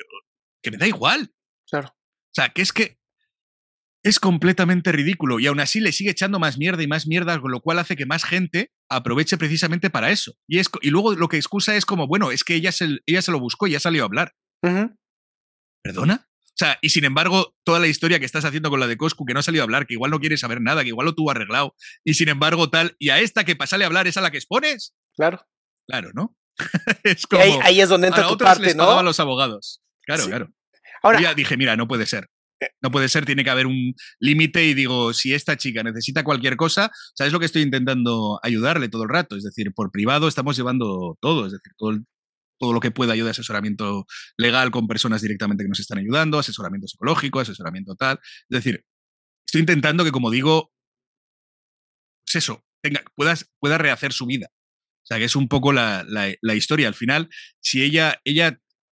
que 0.61 0.71
me 0.71 0.77
da 0.77 0.87
igual. 0.87 1.31
Claro. 1.69 1.89
O 1.89 2.33
sea, 2.33 2.49
que 2.49 2.61
es 2.63 2.73
que 2.73 2.97
es 4.05 4.19
completamente 4.19 4.91
ridículo 4.91 5.39
y 5.39 5.47
aún 5.47 5.61
así 5.61 5.79
le 5.79 5.93
sigue 5.93 6.09
echando 6.11 6.37
más 6.37 6.57
mierda 6.57 6.83
y 6.83 6.87
más 6.87 7.07
mierda, 7.07 7.39
con 7.39 7.51
lo 7.51 7.61
cual 7.61 7.79
hace 7.79 7.95
que 7.95 8.05
más 8.05 8.25
gente 8.25 8.69
aproveche 8.89 9.37
precisamente 9.37 9.89
para 9.89 10.11
eso. 10.11 10.33
Y, 10.47 10.59
es, 10.59 10.69
y 10.81 10.89
luego 10.89 11.13
lo 11.15 11.29
que 11.29 11.37
excusa 11.37 11.75
es 11.77 11.85
como, 11.85 12.05
bueno, 12.07 12.31
es 12.31 12.43
que 12.43 12.55
ella 12.55 12.71
se, 12.73 12.99
ella 13.05 13.21
se 13.21 13.31
lo 13.31 13.39
buscó 13.39 13.65
y 13.67 13.71
ya 13.71 13.79
salió 13.79 14.03
a 14.03 14.05
hablar. 14.05 14.33
¿Perdona? 15.83 16.27
O 16.53 16.55
sea, 16.55 16.77
y 16.81 16.89
sin 16.89 17.03
embargo, 17.03 17.55
toda 17.63 17.79
la 17.79 17.87
historia 17.87 18.19
que 18.19 18.25
estás 18.25 18.45
haciendo 18.45 18.69
con 18.69 18.79
la 18.79 18.87
de 18.87 18.95
Coscu, 18.95 19.25
que 19.25 19.33
no 19.33 19.39
ha 19.39 19.43
salido 19.43 19.63
a 19.63 19.65
hablar, 19.65 19.87
que 19.87 19.95
igual 19.95 20.11
no 20.11 20.19
quiere 20.19 20.37
saber 20.37 20.61
nada, 20.61 20.83
que 20.83 20.89
igual 20.89 21.05
lo 21.05 21.15
tuvo 21.15 21.31
arreglado, 21.31 21.75
y 22.03 22.13
sin 22.13 22.29
embargo 22.29 22.69
tal, 22.69 22.95
y 22.99 23.09
a 23.09 23.19
esta 23.19 23.43
que 23.43 23.57
sale 23.65 23.83
a 23.83 23.87
hablar 23.87 24.05
es 24.05 24.17
a 24.17 24.21
la 24.21 24.29
que 24.29 24.37
expones. 24.37 24.93
Claro. 25.15 25.45
Claro, 25.87 26.11
¿no? 26.13 26.37
es 27.03 27.25
como, 27.25 27.41
ahí, 27.41 27.57
ahí, 27.63 27.81
es 27.81 27.89
donde 27.89 28.07
entra 28.07 28.25
a 28.25 28.29
tu 28.29 28.37
parte, 28.37 28.65
les 28.65 28.75
¿no? 28.75 28.91
A 28.91 29.03
los 29.03 29.19
abogados. 29.19 29.81
Claro, 30.03 30.27
claro. 30.27 30.53
Ahora, 31.01 31.19
Yo 31.19 31.23
ya 31.23 31.33
dije, 31.33 31.57
mira, 31.57 31.75
no 31.75 31.87
puede 31.87 32.05
ser. 32.05 32.29
No 32.81 32.91
puede 32.91 33.09
ser, 33.09 33.25
tiene 33.25 33.43
que 33.43 33.49
haber 33.49 33.65
un 33.65 33.93
límite 34.19 34.63
y 34.63 34.73
digo, 34.73 35.13
si 35.13 35.33
esta 35.33 35.57
chica 35.57 35.83
necesita 35.83 36.23
cualquier 36.23 36.55
cosa, 36.55 36.91
¿sabes 37.13 37.33
lo 37.33 37.39
que 37.39 37.45
estoy 37.45 37.61
intentando 37.61 38.39
ayudarle 38.41 38.87
todo 38.87 39.03
el 39.03 39.09
rato? 39.09 39.35
Es 39.35 39.43
decir, 39.43 39.73
por 39.73 39.91
privado 39.91 40.29
estamos 40.29 40.55
llevando 40.55 41.17
todo, 41.19 41.47
es 41.47 41.51
decir, 41.51 41.73
todo, 41.77 41.99
todo 42.59 42.73
lo 42.73 42.79
que 42.79 42.91
pueda 42.91 43.15
yo 43.15 43.25
de 43.25 43.31
asesoramiento 43.31 44.05
legal 44.37 44.71
con 44.71 44.87
personas 44.87 45.21
directamente 45.21 45.63
que 45.63 45.69
nos 45.69 45.79
están 45.79 45.97
ayudando, 45.97 46.39
asesoramiento 46.39 46.87
psicológico, 46.87 47.39
asesoramiento 47.39 47.95
tal. 47.95 48.19
Es 48.49 48.63
decir, 48.63 48.85
estoy 49.45 49.61
intentando 49.61 50.03
que, 50.03 50.11
como 50.11 50.31
digo, 50.31 50.71
pues 52.25 52.35
eso, 52.35 52.63
tenga, 52.81 53.03
puedas, 53.15 53.49
pueda 53.59 53.77
rehacer 53.77 54.13
su 54.13 54.25
vida. 54.25 54.47
O 54.51 55.05
sea, 55.05 55.17
que 55.17 55.25
es 55.25 55.35
un 55.35 55.49
poco 55.49 55.73
la, 55.73 56.05
la, 56.07 56.33
la 56.41 56.55
historia. 56.55 56.87
Al 56.87 56.93
final, 56.93 57.29
si 57.59 57.83
ella, 57.83 58.21
ella 58.23 58.57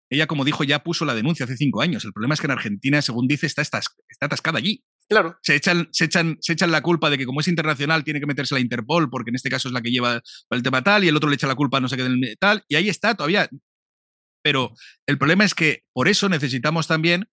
ella, 0.10 0.28
como 0.28 0.46
dijo, 0.46 0.64
ya 0.64 0.84
puso 0.84 1.06
la 1.06 1.16
denuncia 1.16 1.46
hace 1.46 1.58
cinco 1.58 1.82
años. 1.82 2.06
El 2.06 2.14
problema 2.14 2.36
es 2.36 2.42
que 2.42 2.48
en 2.48 2.52
Argentina, 2.52 3.02
según 3.02 3.28
dice, 3.28 3.48
está, 3.48 3.62
está, 3.62 3.82
está 4.08 4.28
atascada 4.28 4.60
allí. 4.60 4.84
Claro. 5.08 5.38
Se 5.44 5.56
echan, 5.56 5.88
se, 5.92 6.06
echan, 6.06 6.38
se 6.42 6.54
echan 6.54 6.72
la 6.72 6.82
culpa 6.82 7.10
de 7.10 7.18
que 7.18 7.26
como 7.26 7.40
es 7.40 7.48
internacional 7.48 8.04
tiene 8.04 8.20
que 8.20 8.26
meterse 8.26 8.56
la 8.56 8.62
Interpol, 8.62 9.10
porque 9.10 9.30
en 9.30 9.36
este 9.36 9.50
caso 9.50 9.68
es 9.68 9.74
la 9.74 9.82
que 9.82 9.92
lleva 9.92 10.22
el 10.50 10.64
tema 10.64 10.84
tal, 10.84 11.04
y 11.04 11.08
el 11.08 11.16
otro 11.16 11.30
le 11.30 11.36
echa 11.36 11.48
la 11.48 11.56
culpa 11.56 11.80
no 11.80 11.88
sé 11.88 11.98
qué 11.98 12.36
tal, 12.40 12.64
y 12.68 12.76
ahí 12.76 12.90
está 12.90 13.14
todavía. 13.16 13.48
Pero 14.44 14.74
el 15.08 15.18
problema 15.18 15.44
es 15.44 15.54
que 15.54 15.84
por 15.94 16.08
eso 16.08 16.30
necesitamos 16.30 16.88
también 16.88 17.30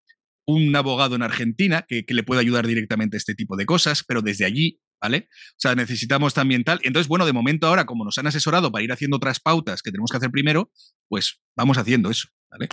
un 0.47 0.75
abogado 0.75 1.15
en 1.15 1.23
Argentina 1.23 1.85
que, 1.89 2.05
que 2.05 2.15
le 2.15 2.23
pueda 2.25 2.41
ayudar 2.41 2.67
directamente 2.67 3.17
a 3.17 3.19
este 3.19 3.35
tipo 3.35 3.57
de 3.57 3.67
cosas, 3.67 4.05
pero 4.07 4.23
desde 4.23 4.45
allí 4.45 4.81
¿vale? 5.03 5.29
O 5.33 5.59
sea, 5.59 5.75
necesitamos 5.75 6.33
también 6.33 6.63
tal. 6.63 6.79
Entonces, 6.85 7.09
bueno, 7.09 7.27
de 7.27 7.33
momento 7.33 7.67
ahora, 7.67 7.85
como 7.87 8.05
nos 8.05 8.17
han 8.19 8.29
asesorado 8.29 8.71
para 8.71 8.85
ir 8.85 8.93
haciendo 8.93 9.17
otras 9.17 9.41
pautas 9.41 9.83
que 9.83 9.91
tenemos 9.91 10.11
que 10.11 10.17
hacer 10.17 10.31
primero, 10.31 10.71
pues 11.09 11.41
vamos 11.57 11.77
haciendo 11.77 12.09
eso. 12.09 12.29
¿Vale? 12.53 12.69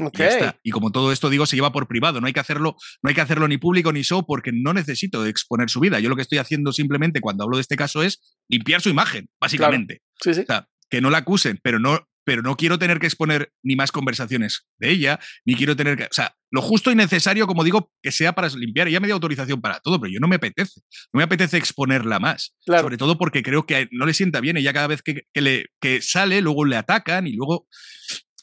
Y, 0.63 0.69
y, 0.69 0.71
como 0.71 0.91
todo 0.91 1.11
esto 1.11 1.29
digo, 1.29 1.45
se 1.45 1.55
lleva 1.55 1.71
por 1.71 1.87
privado, 1.87 2.21
no 2.21 2.27
hay 2.27 2.33
que 2.33 2.39
hacerlo, 2.39 2.75
no 3.01 3.09
hay 3.09 3.15
que 3.15 3.21
hacerlo 3.21 3.47
ni 3.47 3.57
público 3.57 3.91
ni 3.91 4.03
show 4.03 4.25
porque 4.25 4.51
no 4.53 4.73
necesito 4.73 5.25
exponer 5.25 5.69
su 5.69 5.79
vida. 5.79 5.99
Yo 5.99 6.09
lo 6.09 6.15
que 6.15 6.21
estoy 6.21 6.37
haciendo 6.37 6.71
simplemente 6.71 7.21
cuando 7.21 7.43
hablo 7.43 7.57
de 7.57 7.61
este 7.61 7.75
caso 7.75 8.03
es 8.03 8.37
limpiar 8.47 8.81
su 8.81 8.89
imagen, 8.89 9.29
básicamente. 9.39 10.01
Sí, 10.21 10.33
sí. 10.33 10.41
O 10.41 10.45
sea, 10.45 10.67
que 10.89 11.01
no 11.01 11.09
la 11.09 11.19
acusen, 11.19 11.59
pero 11.63 11.79
no, 11.79 12.07
pero 12.25 12.41
no 12.41 12.55
quiero 12.57 12.77
tener 12.77 12.99
que 12.99 13.07
exponer 13.07 13.51
ni 13.63 13.75
más 13.75 13.91
conversaciones 13.91 14.67
de 14.77 14.91
ella, 14.91 15.19
ni 15.45 15.55
quiero 15.55 15.75
tener 15.75 15.97
que, 15.97 16.03
o 16.03 16.11
sea, 16.11 16.35
lo 16.51 16.61
justo 16.61 16.91
y 16.91 16.95
necesario, 16.95 17.47
como 17.47 17.63
digo, 17.63 17.91
que 18.01 18.11
sea 18.11 18.33
para 18.33 18.49
limpiar. 18.49 18.87
Ella 18.87 18.99
me 18.99 19.07
dio 19.07 19.15
autorización 19.15 19.61
para 19.61 19.79
todo, 19.79 19.99
pero 19.99 20.11
yo 20.11 20.19
no 20.19 20.27
me 20.27 20.35
apetece, 20.35 20.81
no 21.13 21.19
me 21.19 21.23
apetece 21.23 21.57
exponerla 21.57 22.19
más, 22.19 22.55
claro. 22.65 22.83
sobre 22.83 22.97
todo 22.97 23.17
porque 23.17 23.43
creo 23.43 23.65
que 23.65 23.87
no 23.91 24.05
le 24.05 24.13
sienta 24.13 24.41
bien. 24.41 24.57
Ella 24.57 24.73
cada 24.73 24.87
vez 24.87 25.01
que, 25.01 25.23
que 25.33 25.41
le 25.41 25.65
que 25.79 26.01
sale, 26.01 26.41
luego 26.41 26.65
le 26.65 26.75
atacan 26.75 27.27
y 27.27 27.33
luego 27.33 27.67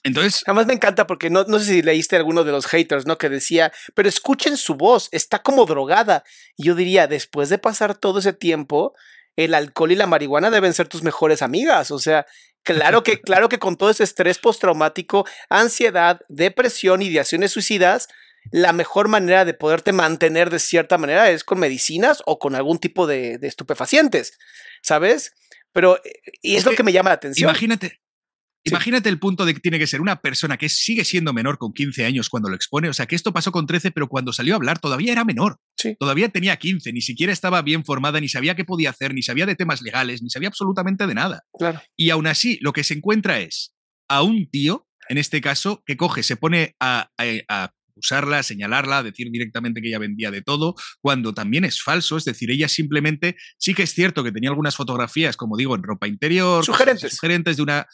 entonces. 0.07 0.43
Además 0.47 0.67
me 0.67 0.75
encanta 0.75 1.07
porque 1.07 1.31
no, 1.31 1.45
no 1.45 1.59
sé 1.59 1.65
si 1.67 1.83
leíste 1.83 2.17
alguno 2.17 2.45
de 2.45 2.53
los 2.53 2.67
haters, 2.67 3.07
¿no? 3.07 3.19
Que 3.19 3.29
decía, 3.29 3.73
pero 3.95 4.09
escuchen 4.09 4.57
su 4.57 4.75
voz, 4.75 5.09
está 5.13 5.41
como 5.43 5.67
drogada. 5.67 6.25
Y 6.57 6.65
yo 6.65 6.75
diría, 6.75 7.07
después 7.07 7.49
de 7.49 7.59
pasar 7.59 7.97
todo 7.97 8.19
ese 8.21 8.33
tiempo, 8.33 8.95
el 9.37 9.55
alcohol 9.55 9.93
y 9.93 9.97
la 9.97 10.07
marihuana 10.07 10.51
deben 10.51 10.73
ser 10.75 10.89
tus 10.89 11.03
mejores 11.03 11.43
amigas. 11.43 11.91
O 11.91 11.99
sea, 11.99 12.27
claro 12.63 13.03
que, 13.03 13.21
claro 13.21 13.49
que 13.49 13.59
con 13.59 13.77
todo 13.77 13.91
ese 13.91 14.05
estrés 14.05 14.39
postraumático, 14.39 15.27
ansiedad, 15.49 16.21
depresión, 16.29 17.03
ideaciones 17.03 17.53
suicidas, 17.53 18.09
la 18.53 18.73
mejor 18.73 19.09
manera 19.09 19.45
de 19.45 19.55
poderte 19.55 19.93
mantener 19.93 20.51
de 20.51 20.59
cierta 20.59 20.99
manera 20.99 21.31
es 21.31 21.45
con 21.45 21.59
medicinas 21.59 22.23
o 22.27 22.39
con 22.39 22.55
algún 22.55 22.79
tipo 22.79 23.07
de, 23.07 23.39
de 23.39 23.49
estupefacientes, 23.49 24.39
¿sabes? 24.83 25.33
Pero, 25.73 26.01
y 26.43 26.55
es, 26.55 26.61
es 26.61 26.65
lo 26.65 26.71
que, 26.71 26.79
que 26.79 26.83
me 26.85 26.93
llama 26.93 27.11
la 27.11 27.15
atención. 27.15 27.51
Imagínate. 27.51 28.01
Imagínate 28.71 29.09
el 29.09 29.19
punto 29.19 29.45
de 29.45 29.55
que 29.55 29.61
tiene 29.61 29.79
que 29.79 29.87
ser 29.87 30.01
una 30.01 30.21
persona 30.21 30.57
que 30.57 30.69
sigue 30.69 31.05
siendo 31.05 31.33
menor 31.33 31.59
con 31.59 31.73
15 31.73 32.05
años 32.05 32.29
cuando 32.29 32.49
lo 32.49 32.57
expone. 32.57 32.89
O 32.89 32.93
sea, 32.93 33.07
que 33.07 33.15
esto 33.15 33.33
pasó 33.33 33.53
con 33.53 33.67
13, 33.67 33.91
pero 33.91 34.09
cuando 34.09 34.33
salió 34.33 34.55
a 34.55 34.57
hablar 34.57 34.79
todavía 34.79 35.13
era 35.13 35.25
menor. 35.25 35.59
Sí. 35.77 35.97
Todavía 35.99 36.29
tenía 36.29 36.57
15, 36.57 36.93
ni 36.93 37.01
siquiera 37.01 37.33
estaba 37.33 37.63
bien 37.63 37.85
formada, 37.85 38.21
ni 38.21 38.29
sabía 38.29 38.57
qué 38.57 38.65
podía 38.65 38.91
hacer, 38.91 39.15
ni 39.15 39.23
sabía 39.23 39.47
de 39.47 39.55
temas 39.55 39.83
legales, 39.83 40.23
ni 40.23 40.31
sabía 40.31 40.49
absolutamente 40.49 41.07
de 41.07 41.15
nada. 41.15 41.45
Claro. 41.59 41.81
Y 41.97 42.11
aún 42.11 42.27
así, 42.27 42.59
lo 42.61 42.73
que 42.73 42.85
se 42.85 42.95
encuentra 42.95 43.41
es 43.41 43.75
a 44.09 44.23
un 44.23 44.49
tío, 44.51 44.87
en 45.09 45.19
este 45.19 45.41
caso, 45.41 45.83
que 45.87 45.97
coge, 45.97 46.23
se 46.23 46.37
pone 46.37 46.75
a, 46.81 47.11
a, 47.19 47.25
a 47.49 47.73
usarla, 47.97 48.43
señalarla, 48.43 49.03
decir 49.03 49.31
directamente 49.31 49.81
que 49.81 49.89
ella 49.89 49.99
vendía 49.99 50.31
de 50.31 50.43
todo, 50.43 50.75
cuando 51.01 51.35
también 51.35 51.65
es 51.65 51.83
falso, 51.83 52.17
es 52.17 52.25
decir, 52.25 52.51
ella 52.51 52.69
simplemente, 52.69 53.37
sí 53.59 53.75
que 53.75 53.83
es 53.83 53.95
cierto 53.95 54.23
que 54.23 54.33
tenía 54.33 54.51
algunas 54.51 54.77
fotografías, 54.77 55.37
como 55.37 55.57
digo, 55.57 55.75
en 55.75 55.83
ropa 55.83 56.07
interior, 56.07 56.65
sugerentes, 56.65 57.15
sugerentes 57.15 57.57
de 57.57 57.63
una, 57.63 57.87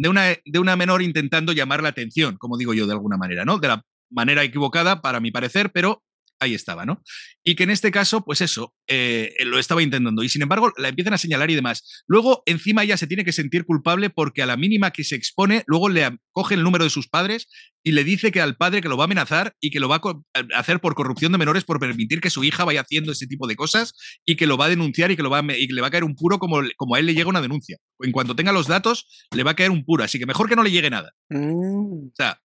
de 0.00 0.08
una, 0.08 0.22
de 0.46 0.58
una 0.58 0.76
menor 0.76 1.02
intentando 1.02 1.52
llamar 1.52 1.82
la 1.82 1.90
atención, 1.90 2.38
como 2.38 2.56
digo 2.56 2.72
yo 2.72 2.86
de 2.86 2.94
alguna 2.94 3.18
manera, 3.18 3.44
¿no? 3.44 3.58
De 3.58 3.68
la 3.68 3.84
manera 4.08 4.42
equivocada, 4.42 5.02
para 5.02 5.20
mi 5.20 5.30
parecer, 5.30 5.72
pero 5.72 6.02
ahí 6.40 6.54
estaba, 6.54 6.86
¿no? 6.86 7.02
Y 7.44 7.54
que 7.54 7.64
en 7.64 7.70
este 7.70 7.90
caso, 7.90 8.24
pues 8.24 8.40
eso, 8.40 8.74
eh, 8.88 9.34
lo 9.44 9.58
estaba 9.58 9.82
intentando. 9.82 10.22
Y 10.22 10.28
sin 10.28 10.42
embargo, 10.42 10.72
la 10.76 10.88
empiezan 10.88 11.14
a 11.14 11.18
señalar 11.18 11.50
y 11.50 11.54
demás. 11.54 12.04
Luego, 12.06 12.42
encima 12.46 12.82
ella 12.82 12.96
se 12.96 13.06
tiene 13.06 13.24
que 13.24 13.32
sentir 13.32 13.64
culpable 13.64 14.10
porque 14.10 14.42
a 14.42 14.46
la 14.46 14.56
mínima 14.56 14.90
que 14.90 15.04
se 15.04 15.14
expone, 15.14 15.62
luego 15.66 15.88
le 15.88 16.18
coge 16.32 16.54
el 16.54 16.62
número 16.62 16.84
de 16.84 16.90
sus 16.90 17.08
padres 17.08 17.46
y 17.82 17.92
le 17.92 18.04
dice 18.04 18.32
que 18.32 18.40
al 18.40 18.56
padre 18.56 18.80
que 18.82 18.88
lo 18.88 18.96
va 18.96 19.04
a 19.04 19.06
amenazar 19.06 19.54
y 19.60 19.70
que 19.70 19.80
lo 19.80 19.88
va 19.88 20.00
a 20.02 20.58
hacer 20.58 20.80
por 20.80 20.94
corrupción 20.94 21.32
de 21.32 21.38
menores, 21.38 21.64
por 21.64 21.78
permitir 21.78 22.20
que 22.20 22.30
su 22.30 22.42
hija 22.42 22.64
vaya 22.64 22.80
haciendo 22.80 23.12
ese 23.12 23.26
tipo 23.26 23.46
de 23.46 23.56
cosas 23.56 23.94
y 24.24 24.36
que 24.36 24.46
lo 24.46 24.56
va 24.56 24.66
a 24.66 24.70
denunciar 24.70 25.10
y 25.10 25.16
que, 25.16 25.22
lo 25.22 25.30
va 25.30 25.40
a, 25.40 25.56
y 25.56 25.68
que 25.68 25.74
le 25.74 25.80
va 25.80 25.88
a 25.88 25.90
caer 25.90 26.04
un 26.04 26.14
puro 26.14 26.38
como, 26.38 26.60
como 26.76 26.94
a 26.94 26.98
él 26.98 27.06
le 27.06 27.14
llega 27.14 27.28
una 27.28 27.42
denuncia. 27.42 27.78
En 28.00 28.12
cuanto 28.12 28.34
tenga 28.34 28.52
los 28.52 28.66
datos, 28.66 29.06
le 29.34 29.42
va 29.42 29.52
a 29.52 29.56
caer 29.56 29.70
un 29.70 29.84
puro. 29.84 30.04
Así 30.04 30.18
que 30.18 30.26
mejor 30.26 30.48
que 30.48 30.56
no 30.56 30.62
le 30.62 30.70
llegue 30.70 30.90
nada. 30.90 31.12
Mm. 31.28 32.08
O 32.08 32.12
sea, 32.14 32.40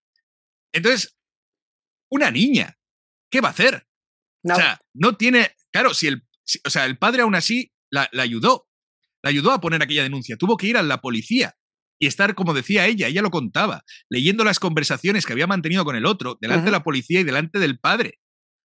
entonces, 0.73 1.15
una 2.09 2.31
niña, 2.31 2.77
¿qué 3.29 3.41
va 3.41 3.49
a 3.49 3.51
hacer? 3.51 3.87
No. 4.43 4.53
O 4.53 4.57
sea, 4.57 4.79
no 4.93 5.15
tiene. 5.17 5.55
Claro, 5.71 5.93
si 5.93 6.07
el. 6.07 6.23
Si, 6.43 6.59
o 6.65 6.69
sea, 6.69 6.85
el 6.85 6.97
padre 6.97 7.23
aún 7.23 7.35
así 7.35 7.71
la, 7.89 8.07
la, 8.11 8.23
ayudó. 8.23 8.67
La 9.23 9.29
ayudó 9.29 9.51
a 9.51 9.61
poner 9.61 9.81
aquella 9.81 10.03
denuncia. 10.03 10.37
Tuvo 10.37 10.57
que 10.57 10.67
ir 10.67 10.77
a 10.77 10.83
la 10.83 11.01
policía 11.01 11.55
y 11.99 12.07
estar, 12.07 12.35
como 12.35 12.53
decía 12.53 12.85
ella, 12.85 13.07
ella 13.07 13.21
lo 13.21 13.31
contaba, 13.31 13.83
leyendo 14.09 14.43
las 14.43 14.59
conversaciones 14.59 15.25
que 15.25 15.33
había 15.33 15.47
mantenido 15.47 15.85
con 15.85 15.95
el 15.95 16.05
otro, 16.05 16.37
delante 16.41 16.59
uh 16.59 16.63
-huh. 16.63 16.65
de 16.65 16.71
la 16.71 16.83
policía 16.83 17.21
y 17.21 17.23
delante 17.23 17.59
del 17.59 17.79
padre, 17.79 18.19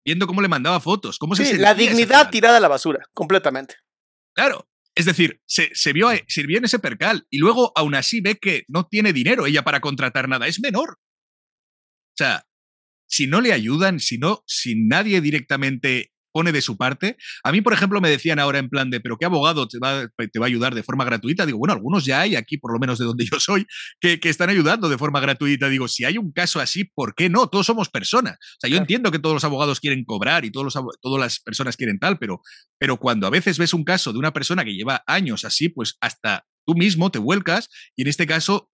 viendo 0.05 0.27
cómo 0.27 0.41
le 0.41 0.49
mandaba 0.49 0.81
fotos, 0.81 1.19
cómo 1.19 1.37
sí, 1.37 1.45
se 1.45 1.59
La 1.59 1.75
dignidad 1.75 2.31
tirada 2.31 2.57
a 2.57 2.61
la 2.61 2.69
basura, 2.69 3.07
completamente. 3.13 3.77
Claro. 4.35 4.67
Es 4.95 5.05
decir, 5.05 5.41
se, 5.47 5.71
se 5.73 5.93
vio, 5.93 6.09
se 6.27 6.43
vio 6.43 6.59
en 6.59 6.65
ese 6.65 6.79
percal 6.79 7.25
y 7.31 7.39
luego 7.39 7.73
aún 7.77 7.95
así 7.95 8.21
ve 8.21 8.37
que 8.37 8.65
no 8.69 8.87
tiene 8.87 9.13
dinero 9.13 9.47
ella 9.47 9.63
para 9.63 9.81
contratar 9.81 10.29
nada, 10.29 10.47
es 10.47 10.61
menor. 10.61 10.99
O 10.99 12.17
sea, 12.17 12.45
si 13.11 13.27
no 13.27 13.41
le 13.41 13.53
ayudan, 13.53 14.01
si 14.01 14.19
no, 14.19 14.43
si 14.47 14.77
nadie 14.77 15.21
directamente 15.21 16.13
pone 16.33 16.53
de 16.53 16.63
su 16.63 16.77
parte. 16.77 17.17
A 17.43 17.53
mí, 17.53 17.61
por 17.61 17.73
ejemplo, 17.73 18.01
me 18.01 18.09
decían 18.09 18.39
ahora 18.39 18.59
en 18.59 18.69
plan 18.69 18.91
de, 18.91 19.01
pero 19.01 19.19
¿qué 19.19 19.25
abogado 19.25 19.67
te 19.69 19.79
va, 19.79 20.09
te 20.09 20.39
va 20.39 20.47
a 20.47 20.49
ayudar 20.49 20.75
de 20.75 20.83
forma 20.83 21.05
gratuita? 21.05 21.45
Digo, 21.45 21.59
bueno, 21.59 21.75
algunos 21.75 22.05
ya 22.05 22.21
hay 22.21 22.37
aquí, 22.37 22.57
por 22.57 22.73
lo 22.73 22.79
menos 22.79 22.99
de 22.99 23.05
donde 23.05 23.25
yo 23.25 23.41
soy, 23.41 23.67
que, 24.01 24.21
que, 24.21 24.29
están 24.29 24.49
ayudando 24.49 24.89
de 24.89 24.99
forma 24.99 25.21
gratuita. 25.21 25.69
Digo, 25.69 25.89
si 25.89 26.05
hay 26.05 26.19
un 26.19 26.33
caso 26.33 26.61
así, 26.61 26.85
¿por 26.85 27.15
qué 27.15 27.29
no? 27.29 27.49
Todos 27.49 27.67
somos 27.67 27.89
personas. 27.89 28.35
O 28.35 28.61
sea, 28.61 28.71
yo 28.71 28.75
claro. 28.75 28.83
entiendo 28.85 29.11
que 29.11 29.19
todos 29.19 29.35
los 29.35 29.45
abogados 29.45 29.81
quieren 29.81 30.05
cobrar 30.05 30.45
y 30.45 30.51
todos 30.51 30.73
los, 30.73 30.99
todas 31.01 31.21
las 31.21 31.41
personas 31.41 31.77
quieren 31.77 31.99
tal, 31.99 32.19
pero, 32.19 32.43
pero 32.79 32.97
cuando 32.97 33.27
a 33.27 33.31
veces 33.31 33.59
ves 33.59 33.75
un 33.75 33.85
caso 33.85 34.13
de 34.13 34.19
una 34.19 34.33
persona 34.33 34.65
que 34.65 34.75
lleva 34.75 35.03
años 35.07 35.45
así, 35.45 35.69
pues 35.69 35.97
hasta 36.01 36.47
tú 36.65 36.75
mismo 36.75 37.11
te 37.11 37.19
vuelcas 37.19 37.69
y 37.97 38.03
en 38.03 38.09
este 38.09 38.27
caso 38.27 38.71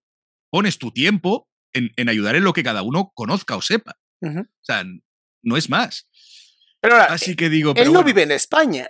pones 0.50 0.78
tu 0.78 0.92
tiempo 0.92 1.48
en, 1.72 1.90
en 1.96 2.08
ayudar 2.08 2.36
en 2.36 2.44
lo 2.44 2.52
que 2.52 2.62
cada 2.62 2.82
uno 2.82 3.12
conozca 3.14 3.56
o 3.56 3.62
sepa. 3.62 3.96
Uh 4.20 4.28
-huh. 4.28 4.44
O 4.46 4.64
sea, 4.64 4.84
no 5.42 5.56
es 5.56 5.68
más. 5.70 6.08
Pero 6.80 6.94
ahora, 6.96 7.12
Así 7.12 7.34
que 7.36 7.48
digo, 7.48 7.70
él 7.70 7.74
pero 7.76 7.86
no 7.86 7.92
bueno, 7.94 8.06
vive 8.06 8.22
en 8.22 8.30
España. 8.32 8.88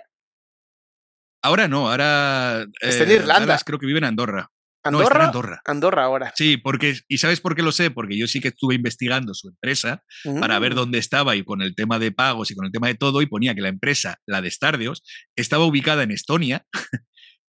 ahora 1.43 1.67
no, 1.67 1.89
ahora 1.89 2.65
Está 2.81 3.03
en 3.03 3.11
Irlanda. 3.11 3.39
Dallas 3.45 3.63
creo 3.63 3.79
que 3.79 3.85
vive 3.85 3.99
en 3.99 4.05
Andorra. 4.05 4.49
¿Andorra? 4.83 5.03
No, 5.03 5.07
está 5.07 5.15
en 5.17 5.25
Andorra. 5.25 5.61
Andorra 5.65 6.03
ahora. 6.05 6.33
Sí, 6.35 6.55
porque, 6.57 6.97
¿y 7.09 7.17
sabes 7.17 7.41
por 7.41 7.55
qué 7.55 7.61
lo 7.61 7.71
sé? 7.73 7.91
Porque 7.91 8.17
yo 8.17 8.25
sí 8.27 8.39
que 8.39 8.49
estuve 8.49 8.75
investigando 8.75 9.33
su 9.33 9.49
empresa 9.49 10.03
Mm. 10.23 10.39
para 10.39 10.59
ver 10.59 10.75
dónde 10.75 10.97
estaba 10.97 11.35
y 11.35 11.43
con 11.43 11.61
el 11.61 11.75
tema 11.75 11.99
de 11.99 12.11
pagos 12.11 12.51
y 12.51 12.55
con 12.55 12.65
el 12.65 12.71
tema 12.71 12.87
de 12.87 12.95
todo, 12.95 13.21
y 13.21 13.25
ponía 13.25 13.53
que 13.55 13.61
la 13.61 13.69
empresa, 13.69 14.17
la 14.25 14.41
de 14.41 14.49
Stardeos, 14.51 15.03
estaba 15.35 15.65
ubicada 15.65 16.03
en 16.03 16.11
Estonia, 16.11 16.65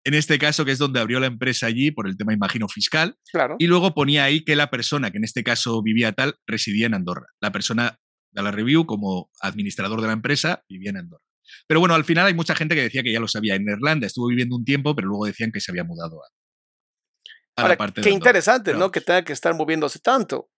en 0.04 0.14
este 0.14 0.38
caso 0.38 0.64
que 0.64 0.72
es 0.72 0.78
donde 0.78 1.00
abrió 1.00 1.20
la 1.20 1.26
empresa 1.26 1.66
allí 1.66 1.90
por 1.90 2.06
el 2.08 2.16
tema, 2.16 2.32
imagino, 2.32 2.68
fiscal, 2.68 3.16
Claro. 3.32 3.56
y 3.58 3.66
luego 3.66 3.94
ponía 3.94 4.24
ahí 4.24 4.44
que 4.44 4.56
la 4.56 4.70
persona, 4.70 5.10
que 5.10 5.18
en 5.18 5.24
este 5.24 5.42
caso 5.44 5.82
vivía 5.82 6.12
tal, 6.12 6.36
residía 6.46 6.86
en 6.86 6.94
Andorra. 6.94 7.26
La 7.40 7.52
persona 7.52 7.98
de 8.30 8.42
la 8.42 8.50
review, 8.50 8.86
como 8.86 9.30
administrador 9.40 10.00
de 10.00 10.06
la 10.06 10.12
empresa, 10.12 10.62
vivía 10.68 10.90
en 10.90 10.98
Andorra. 10.98 11.22
Pero 11.66 11.80
bueno, 11.80 11.94
al 11.94 12.04
final 12.04 12.26
hay 12.26 12.34
mucha 12.34 12.54
gente 12.54 12.74
que 12.74 12.82
decía 12.82 13.02
que 13.02 13.12
ya 13.12 13.20
lo 13.20 13.28
sabía. 13.28 13.54
En 13.54 13.62
Irlanda 13.68 14.06
estuvo 14.06 14.28
viviendo 14.28 14.54
un 14.56 14.64
tiempo, 14.64 14.94
pero 14.94 15.08
luego 15.08 15.26
decían 15.26 15.50
que 15.50 15.60
se 15.60 15.70
había 15.70 15.84
mudado 15.84 16.20
a, 16.22 17.64
a 17.64 17.68
la 17.68 17.76
parte 17.76 18.02
Qué 18.02 18.10
interesante, 18.10 18.74
¿no? 18.74 18.90
Que 18.90 19.00
tenga 19.00 19.24
que 19.24 19.32
estar 19.32 19.54
moviéndose 19.54 19.98
tanto. 19.98 20.50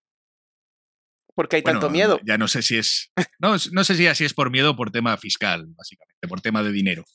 Porque 1.33 1.55
hay 1.55 1.63
tanto 1.63 1.89
miedo. 1.89 2.19
Ya 2.25 2.37
no 2.37 2.47
sé 2.47 2.61
si 2.61 2.77
es. 2.77 3.11
No, 3.39 3.55
no 3.71 3.83
sé 3.83 3.95
si 3.95 4.05
así 4.05 4.25
es 4.25 4.33
por 4.33 4.51
miedo 4.51 4.71
o 4.71 4.75
por 4.75 4.91
tema 4.91 5.15
fiscal, 5.17 5.65
básicamente, 5.75 6.27
por 6.27 6.41
tema 6.41 6.61
de 6.61 6.71
dinero. 6.71 7.05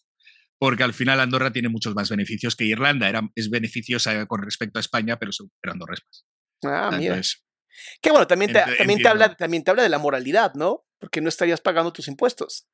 Porque 0.58 0.82
al 0.82 0.94
final 0.94 1.20
Andorra 1.20 1.52
tiene 1.52 1.68
muchos 1.68 1.94
más 1.94 2.08
beneficios 2.08 2.56
que 2.56 2.64
Irlanda. 2.64 3.08
Era, 3.08 3.28
es 3.34 3.50
beneficiosa 3.50 4.26
con 4.26 4.42
respecto 4.42 4.78
a 4.78 4.80
España, 4.80 5.18
pero, 5.18 5.30
pero 5.60 5.72
Andorra 5.72 5.94
es 5.94 6.02
más. 6.04 6.26
Ah, 6.64 6.96
mira. 6.96 7.20
Qué 8.00 8.10
bueno, 8.10 8.26
también 8.26 8.52
te, 8.52 8.62
también, 8.78 9.00
te 9.00 9.08
habla, 9.08 9.34
también 9.36 9.62
te 9.62 9.70
habla 9.70 9.82
de 9.82 9.88
la 9.88 9.98
moralidad, 9.98 10.54
¿no? 10.54 10.86
Porque 10.98 11.20
no 11.20 11.28
estarías 11.28 11.60
pagando 11.60 11.92
tus 11.92 12.08
impuestos. 12.08 12.66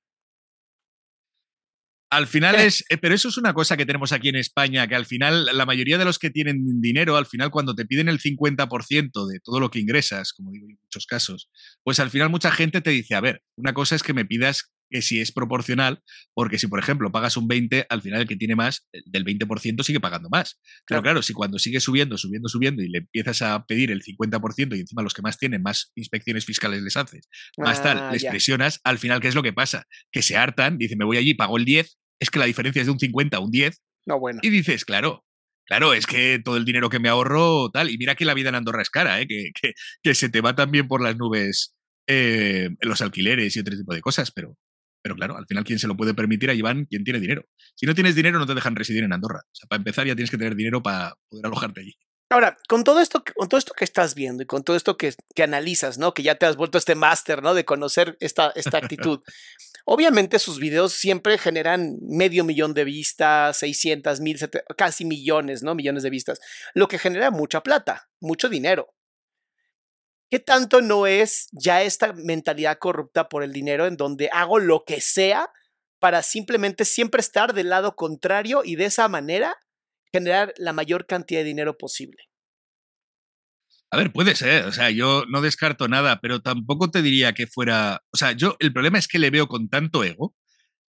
Al 2.13 2.27
final 2.27 2.55
es, 2.61 2.85
eh, 2.91 2.99
pero 2.99 3.15
eso 3.15 3.29
es 3.29 3.39
una 3.39 3.55
cosa 3.55 3.77
que 3.77 3.87
tenemos 3.87 4.13
aquí 4.13 4.29
en 4.29 4.37
España, 4.37 4.87
que 4.87 4.95
al 4.95 5.07
final 5.07 5.47
la 5.47 5.67
mayoría 5.67 5.99
de 5.99 6.05
los 6.05 6.19
que 6.19 6.31
tienen 6.31 6.81
dinero, 6.81 7.17
al 7.17 7.27
final 7.27 7.51
cuando 7.51 7.75
te 7.75 7.87
piden 7.87 8.09
el 8.09 8.21
50% 8.21 9.27
de 9.27 9.41
todo 9.41 9.61
lo 9.61 9.71
que 9.71 9.81
ingresas, 9.81 10.33
como 10.33 10.53
digo 10.53 10.69
en 10.69 10.79
muchos 10.83 11.07
casos, 11.07 11.51
pues 11.83 11.99
al 12.01 12.11
final 12.11 12.29
mucha 12.29 12.53
gente 12.53 12.81
te 12.81 12.91
dice, 12.91 13.15
a 13.15 13.21
ver, 13.21 13.43
una 13.57 13.73
cosa 13.73 13.97
es 13.97 14.03
que 14.03 14.15
me 14.15 14.27
pidas 14.27 14.73
que 14.93 15.03
si 15.03 15.21
es 15.21 15.33
proporcional, 15.33 16.01
porque 16.35 16.59
si 16.59 16.69
por 16.69 16.79
ejemplo 16.79 17.11
pagas 17.11 17.37
un 17.37 17.49
20, 17.49 17.87
al 17.89 18.03
final 18.03 18.21
el 18.21 18.29
que 18.29 18.37
tiene 18.37 18.55
más 18.55 18.87
eh, 18.93 19.01
del 19.07 19.25
20% 19.25 19.83
sigue 19.83 19.99
pagando 19.99 20.29
más. 20.29 20.61
Pero 20.87 21.03
claro, 21.03 21.23
si 21.23 21.33
cuando 21.33 21.59
sigue 21.59 21.81
subiendo, 21.81 22.17
subiendo, 22.17 22.49
subiendo 22.49 22.83
y 22.83 22.89
le 22.89 22.99
empiezas 22.99 23.43
a 23.43 23.65
pedir 23.67 23.91
el 23.91 24.03
50% 24.03 24.77
y 24.77 24.81
encima 24.81 25.03
los 25.03 25.15
que 25.15 25.23
más 25.23 25.39
tienen 25.39 25.63
más 25.63 25.91
inspecciones 25.97 26.45
fiscales 26.45 26.83
les 26.83 26.97
haces, 26.97 27.29
más 27.57 27.83
tal, 27.83 27.99
ah, 27.99 28.11
les 28.13 28.25
presionas, 28.25 28.81
al 28.85 28.99
final 28.99 29.21
¿qué 29.21 29.29
es 29.29 29.35
lo 29.35 29.43
que 29.43 29.53
pasa? 29.53 29.87
Que 30.13 30.23
se 30.23 30.37
hartan, 30.37 30.79
dicen, 30.79 30.99
me 30.99 31.05
voy 31.05 31.17
allí, 31.17 31.35
pago 31.35 31.57
el 31.57 31.65
10 31.65 31.99
es 32.23 32.31
que 32.31 32.39
la 32.39 32.45
diferencia 32.45 32.81
es 32.81 32.87
de 32.87 32.93
un 32.93 33.01
50 33.01 33.37
a 33.37 33.41
un 33.41 33.51
10. 33.51 33.83
No, 34.07 34.21
bueno. 34.21 34.39
Y 34.43 34.51
dices, 34.51 34.85
claro, 34.85 35.25
claro, 35.67 35.93
es 35.93 36.07
que 36.07 36.41
todo 36.43 36.57
el 36.57 36.65
dinero 36.65 36.89
que 36.89 37.01
me 37.01 37.09
ahorro, 37.09 37.69
tal, 37.73 37.91
y 37.91 37.99
mira 37.99 38.15
que 38.15 38.25
la 38.25 38.35
vida 38.35 38.49
en 38.51 38.55
Andorra 38.55 38.83
es 38.83 38.91
cara, 38.91 39.21
¿eh? 39.21 39.27
que, 39.27 39.51
que, 40.03 40.15
se 40.15 40.29
te 40.29 40.41
va 40.41 40.55
también 40.55 40.87
por 40.87 41.03
las 41.03 41.17
nubes 41.17 41.75
eh, 42.07 42.71
los 42.81 43.03
alquileres 43.03 43.57
y 43.57 43.61
otro 43.61 43.77
tipo 43.77 43.93
de 43.93 44.01
cosas, 44.01 44.31
pero, 44.31 44.57
pero 45.03 45.17
claro, 45.17 45.37
al 45.37 45.47
final, 45.47 45.65
¿quién 45.65 45.79
se 45.79 45.89
lo 45.89 45.97
puede 45.97 46.15
permitir? 46.15 46.49
Ahí 46.51 46.63
van 46.63 46.87
quien 46.87 47.05
tiene 47.05 47.21
dinero. 47.21 47.45
Si 47.75 47.87
no 47.87 47.95
tienes 47.95 48.15
dinero, 48.15 48.39
no 48.39 48.47
te 48.47 48.55
dejan 48.55 48.77
residir 48.77 49.03
en 49.03 49.13
Andorra. 49.13 49.41
O 49.45 49.55
sea, 49.55 49.67
para 49.69 49.79
empezar, 49.79 50.07
ya 50.07 50.15
tienes 50.15 50.31
que 50.31 50.39
tener 50.39 50.55
dinero 50.55 50.83
para 50.83 51.17
poder 51.29 51.47
alojarte 51.47 51.81
allí. 51.81 51.97
Ahora, 52.31 52.57
con 52.67 52.83
todo 52.83 53.01
esto, 53.01 53.23
con 53.35 53.49
todo 53.49 53.59
esto 53.59 53.75
que 53.77 53.85
estás 53.85 54.15
viendo 54.15 54.43
y 54.43 54.47
con 54.47 54.65
todo 54.65 54.75
esto 54.75 54.97
que, 54.97 55.13
que 55.35 55.43
analizas, 55.43 55.99
¿no? 55.99 56.15
Que 56.15 56.23
ya 56.23 56.37
te 56.37 56.47
has 56.47 56.57
vuelto 56.57 56.79
este 56.79 56.95
máster, 56.95 57.43
¿no? 57.43 57.53
De 57.53 57.67
conocer 57.67 58.17
esta, 58.21 58.53
esta 58.55 58.79
actitud. 58.79 59.21
Obviamente 59.85 60.39
sus 60.39 60.59
videos 60.59 60.93
siempre 60.93 61.37
generan 61.37 61.99
medio 62.01 62.45
millón 62.45 62.73
de 62.73 62.85
vistas, 62.85 63.59
600 63.59 64.21
mil, 64.21 64.39
casi 64.79 65.05
millones, 65.05 65.63
¿no? 65.63 65.75
Millones 65.75 66.05
de 66.05 66.11
vistas, 66.11 66.41
lo 66.73 66.89
que 66.89 66.99
genera 66.99 67.31
mucha 67.31 67.63
plata, 67.63 68.09
mucho 68.21 68.49
dinero. 68.49 68.95
¿Qué 70.33 70.41
tanto 70.41 70.81
no 70.81 71.07
es 71.07 71.51
ya 71.53 71.83
esta 71.83 72.15
mentalidad 72.15 72.79
corrupta 72.79 73.29
por 73.29 73.43
el 73.43 73.53
dinero 73.53 73.87
en 73.87 73.99
donde 73.99 74.31
hago 74.33 74.59
lo 74.59 74.83
que 74.87 75.03
sea 75.03 75.51
para 76.01 76.23
simplemente 76.23 76.87
siempre 76.87 77.21
estar 77.21 77.53
del 77.53 77.69
lado 77.69 77.97
contrario 77.97 78.63
y 78.65 78.77
de 78.77 78.87
esa 78.87 79.09
manera 79.09 79.55
generar 80.11 80.55
la 80.57 80.73
mayor 80.73 81.05
cantidad 81.05 81.41
de 81.41 81.45
dinero 81.45 81.77
posible? 81.77 82.17
A 83.91 83.99
ver, 83.99 84.11
puede 84.11 84.35
ser, 84.35 84.65
o 84.65 84.73
sea, 84.73 84.89
yo 84.89 85.27
no 85.29 85.43
descarto 85.43 85.87
nada, 85.87 86.19
pero 86.23 86.41
tampoco 86.41 86.91
te 86.91 87.03
diría 87.03 87.35
que 87.35 87.47
fuera, 87.47 88.03
o 88.11 88.17
sea, 88.17 88.33
yo 88.33 88.57
el 88.59 88.73
problema 88.73 88.99
es 88.99 89.09
que 89.09 89.19
le 89.19 89.29
veo 89.29 89.49
con 89.49 89.69
tanto 89.69 90.03
ego 90.03 90.35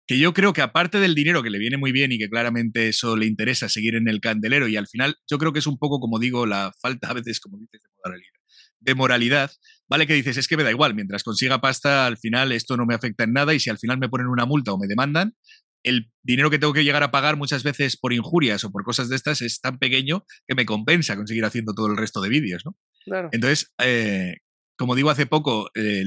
que 0.07 0.21
yo 0.21 0.35
creo 0.35 0.53
que 0.53 0.63
aparte 0.63 1.01
del 1.01 1.17
dinero 1.17 1.43
que 1.43 1.51
le 1.51 1.59
viene 1.59 1.79
muy 1.79 1.91
bien 1.91 2.13
y 2.13 2.19
que 2.19 2.31
claramente 2.31 2.87
eso 2.87 3.17
le 3.17 3.27
interesa 3.27 3.69
seguir 3.69 3.97
en 3.97 4.09
el 4.09 4.21
candelero 4.21 4.69
y 4.69 4.77
al 4.77 4.87
final 4.87 5.17
yo 5.29 5.39
creo 5.39 5.53
que 5.53 5.59
es 5.59 5.67
un 5.67 5.79
poco 5.79 5.99
como 5.99 6.21
digo 6.21 6.47
la 6.47 6.73
falta 6.81 7.11
a 7.11 7.15
veces 7.15 7.41
como 7.41 7.59
dices 7.59 7.83
de 7.83 7.89
moralidad, 8.05 8.32
de 8.83 8.95
moralidad, 8.95 9.51
vale 9.89 10.07
que 10.07 10.15
dices 10.15 10.37
es 10.37 10.49
que 10.49 10.57
me 10.57 10.65
da 10.65 10.71
igual, 10.71 10.95
mientras 10.95 11.23
consiga 11.23 11.61
pasta 11.61 12.07
al 12.07 12.19
final 12.19 12.53
esto 12.53 12.77
no 12.77 12.87
me 12.87 12.95
afecta 12.95 13.25
en 13.25 13.33
nada 13.33 13.55
y 13.55 13.61
si 13.61 13.71
al 13.71 13.79
final 13.79 13.99
me 13.99 14.09
ponen 14.09 14.27
una 14.27 14.47
multa 14.47 14.73
o 14.73 14.79
me 14.79 14.87
demandan, 14.87 15.35
el 15.85 16.11
dinero 16.23 16.51
que 16.51 16.59
tengo 16.59 16.73
que 16.73 16.85
llegar 16.85 17.03
a 17.03 17.11
pagar 17.11 17.37
muchas 17.37 17.63
veces 17.63 17.97
por 17.97 18.13
injurias 18.13 18.65
o 18.65 18.71
por 18.71 18.85
cosas 18.85 19.09
de 19.09 19.17
estas 19.17 19.43
es 19.43 19.61
tan 19.61 19.79
pequeño 19.79 20.25
que 20.47 20.55
me 20.55 20.67
compensa 20.67 21.17
conseguir 21.17 21.45
haciendo 21.45 21.75
todo 21.75 21.89
el 21.89 21.97
resto 21.97 22.21
de 22.21 22.29
vídeos, 22.29 22.65
¿no? 22.65 22.77
Entonces, 23.33 23.73
eh, 23.79 24.37
como 24.77 24.95
digo, 24.95 25.11
hace 25.11 25.27
poco 25.27 25.71
eh, 25.75 26.05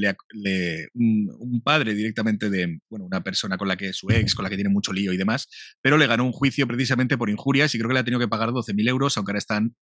un, 0.93 1.61
padre 1.63 1.93
directamente 1.93 2.49
de, 2.49 2.79
bueno, 2.89 3.05
una 3.05 3.21
persona 3.21 3.57
con 3.57 3.67
la 3.67 3.77
que 3.77 3.93
su 3.93 4.09
ex, 4.09 4.33
con 4.33 4.43
la 4.43 4.49
que 4.49 4.55
tiene 4.55 4.69
mucho 4.69 4.93
lío 4.93 5.13
y 5.13 5.17
demás, 5.17 5.47
pero 5.81 5.97
le 5.97 6.07
ganó 6.07 6.25
un 6.25 6.31
juicio 6.31 6.67
precisamente 6.67 7.17
por 7.17 7.29
injurias 7.29 7.73
y 7.73 7.77
creo 7.77 7.89
que 7.89 7.93
le 7.93 7.99
ha 7.99 8.03
tenido 8.03 8.19
que 8.19 8.27
pagar 8.27 8.49
12.000 8.49 8.89
euros, 8.89 9.17
aunque 9.17 9.31
ahora 9.31 9.39
están 9.39 9.75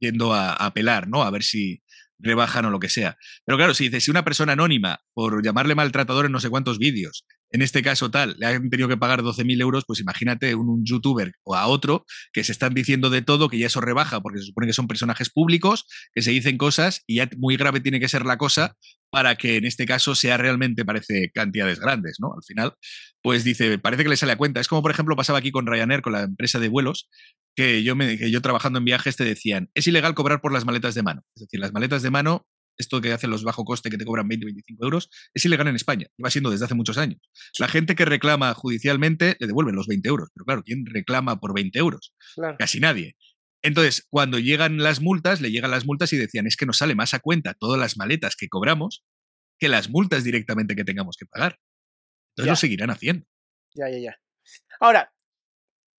yendo 0.00 0.32
a, 0.32 0.50
a, 0.50 0.66
apelar, 0.66 1.08
¿no? 1.08 1.22
A 1.22 1.30
ver 1.30 1.42
si, 1.42 1.82
rebajan 2.24 2.64
o 2.64 2.70
lo 2.70 2.80
que 2.80 2.88
sea. 2.88 3.16
Pero 3.44 3.56
claro, 3.56 3.74
si 3.74 3.84
dices, 3.84 4.04
si 4.04 4.10
una 4.10 4.24
persona 4.24 4.52
anónima, 4.52 5.00
por 5.12 5.44
llamarle 5.44 5.74
maltratador 5.74 6.26
en 6.26 6.32
no 6.32 6.40
sé 6.40 6.50
cuántos 6.50 6.78
vídeos, 6.78 7.24
en 7.50 7.62
este 7.62 7.82
caso 7.82 8.10
tal, 8.10 8.34
le 8.38 8.46
han 8.46 8.68
tenido 8.68 8.88
que 8.88 8.96
pagar 8.96 9.22
12.000 9.22 9.60
euros, 9.60 9.84
pues 9.86 10.00
imagínate 10.00 10.54
un, 10.56 10.68
un, 10.68 10.84
youtuber 10.84 11.32
o 11.44 11.54
a 11.54 11.66
otro 11.68 12.04
que 12.32 12.42
se 12.42 12.50
están 12.50 12.74
diciendo 12.74 13.10
de 13.10 13.22
todo, 13.22 13.48
que 13.48 13.58
ya 13.58 13.68
eso 13.68 13.80
rebaja, 13.80 14.20
porque 14.20 14.40
se 14.40 14.46
supone 14.46 14.66
que 14.66 14.72
son 14.72 14.88
personajes 14.88 15.30
públicos, 15.30 15.86
que 16.12 16.22
se 16.22 16.32
dicen 16.32 16.58
cosas 16.58 17.02
y 17.06 17.16
ya 17.16 17.28
muy 17.36 17.56
grave 17.56 17.80
tiene 17.80 18.00
que 18.00 18.08
ser 18.08 18.26
la 18.26 18.38
cosa 18.38 18.74
para 19.14 19.36
que 19.36 19.58
en 19.58 19.64
este 19.64 19.86
caso 19.86 20.16
sea 20.16 20.36
realmente, 20.36 20.84
parece, 20.84 21.30
cantidades 21.32 21.78
grandes, 21.78 22.16
¿no? 22.18 22.32
Al 22.34 22.42
final, 22.42 22.74
pues 23.22 23.44
dice, 23.44 23.78
parece 23.78 24.02
que 24.02 24.08
le 24.08 24.16
sale 24.16 24.32
a 24.32 24.36
cuenta. 24.36 24.58
Es 24.58 24.66
como, 24.66 24.82
por 24.82 24.90
ejemplo, 24.90 25.14
pasaba 25.14 25.38
aquí 25.38 25.52
con 25.52 25.68
Ryanair, 25.68 26.02
con 26.02 26.14
la 26.14 26.22
empresa 26.22 26.58
de 26.58 26.66
vuelos, 26.66 27.08
que 27.54 27.82
yo, 27.82 27.94
me, 27.96 28.18
que 28.18 28.30
yo 28.30 28.42
trabajando 28.42 28.78
en 28.78 28.84
viajes 28.84 29.16
te 29.16 29.24
decían, 29.24 29.70
es 29.74 29.86
ilegal 29.86 30.14
cobrar 30.14 30.40
por 30.40 30.52
las 30.52 30.64
maletas 30.64 30.94
de 30.94 31.02
mano. 31.02 31.22
Es 31.36 31.42
decir, 31.42 31.60
las 31.60 31.72
maletas 31.72 32.02
de 32.02 32.10
mano, 32.10 32.46
esto 32.76 33.00
que 33.00 33.12
hacen 33.12 33.30
los 33.30 33.44
bajo 33.44 33.64
coste 33.64 33.90
que 33.90 33.98
te 33.98 34.04
cobran 34.04 34.26
20, 34.26 34.44
25 34.46 34.84
euros, 34.84 35.10
es 35.32 35.44
ilegal 35.44 35.68
en 35.68 35.76
España. 35.76 36.06
va 36.22 36.30
siendo 36.30 36.50
desde 36.50 36.64
hace 36.64 36.74
muchos 36.74 36.98
años. 36.98 37.20
La 37.58 37.68
gente 37.68 37.94
que 37.94 38.04
reclama 38.04 38.52
judicialmente 38.54 39.36
le 39.38 39.46
devuelven 39.46 39.76
los 39.76 39.86
20 39.86 40.08
euros. 40.08 40.30
Pero 40.34 40.44
claro, 40.44 40.62
¿quién 40.64 40.84
reclama 40.86 41.38
por 41.38 41.54
20 41.54 41.78
euros? 41.78 42.14
Casi 42.58 42.80
nadie. 42.80 43.16
Entonces, 43.62 44.06
cuando 44.10 44.38
llegan 44.38 44.78
las 44.78 45.00
multas, 45.00 45.40
le 45.40 45.50
llegan 45.50 45.70
las 45.70 45.86
multas 45.86 46.12
y 46.12 46.18
decían, 46.18 46.46
es 46.46 46.56
que 46.56 46.66
nos 46.66 46.78
sale 46.78 46.94
más 46.94 47.14
a 47.14 47.20
cuenta 47.20 47.54
todas 47.54 47.80
las 47.80 47.96
maletas 47.96 48.36
que 48.36 48.48
cobramos 48.48 49.04
que 49.58 49.68
las 49.68 49.88
multas 49.88 50.24
directamente 50.24 50.74
que 50.74 50.84
tengamos 50.84 51.16
que 51.16 51.26
pagar. 51.26 51.58
Entonces 52.32 52.50
lo 52.50 52.56
seguirán 52.56 52.90
haciendo. 52.90 53.24
Ya, 53.74 53.88
ya, 53.88 53.98
ya. 53.98 54.20
Ahora, 54.80 55.13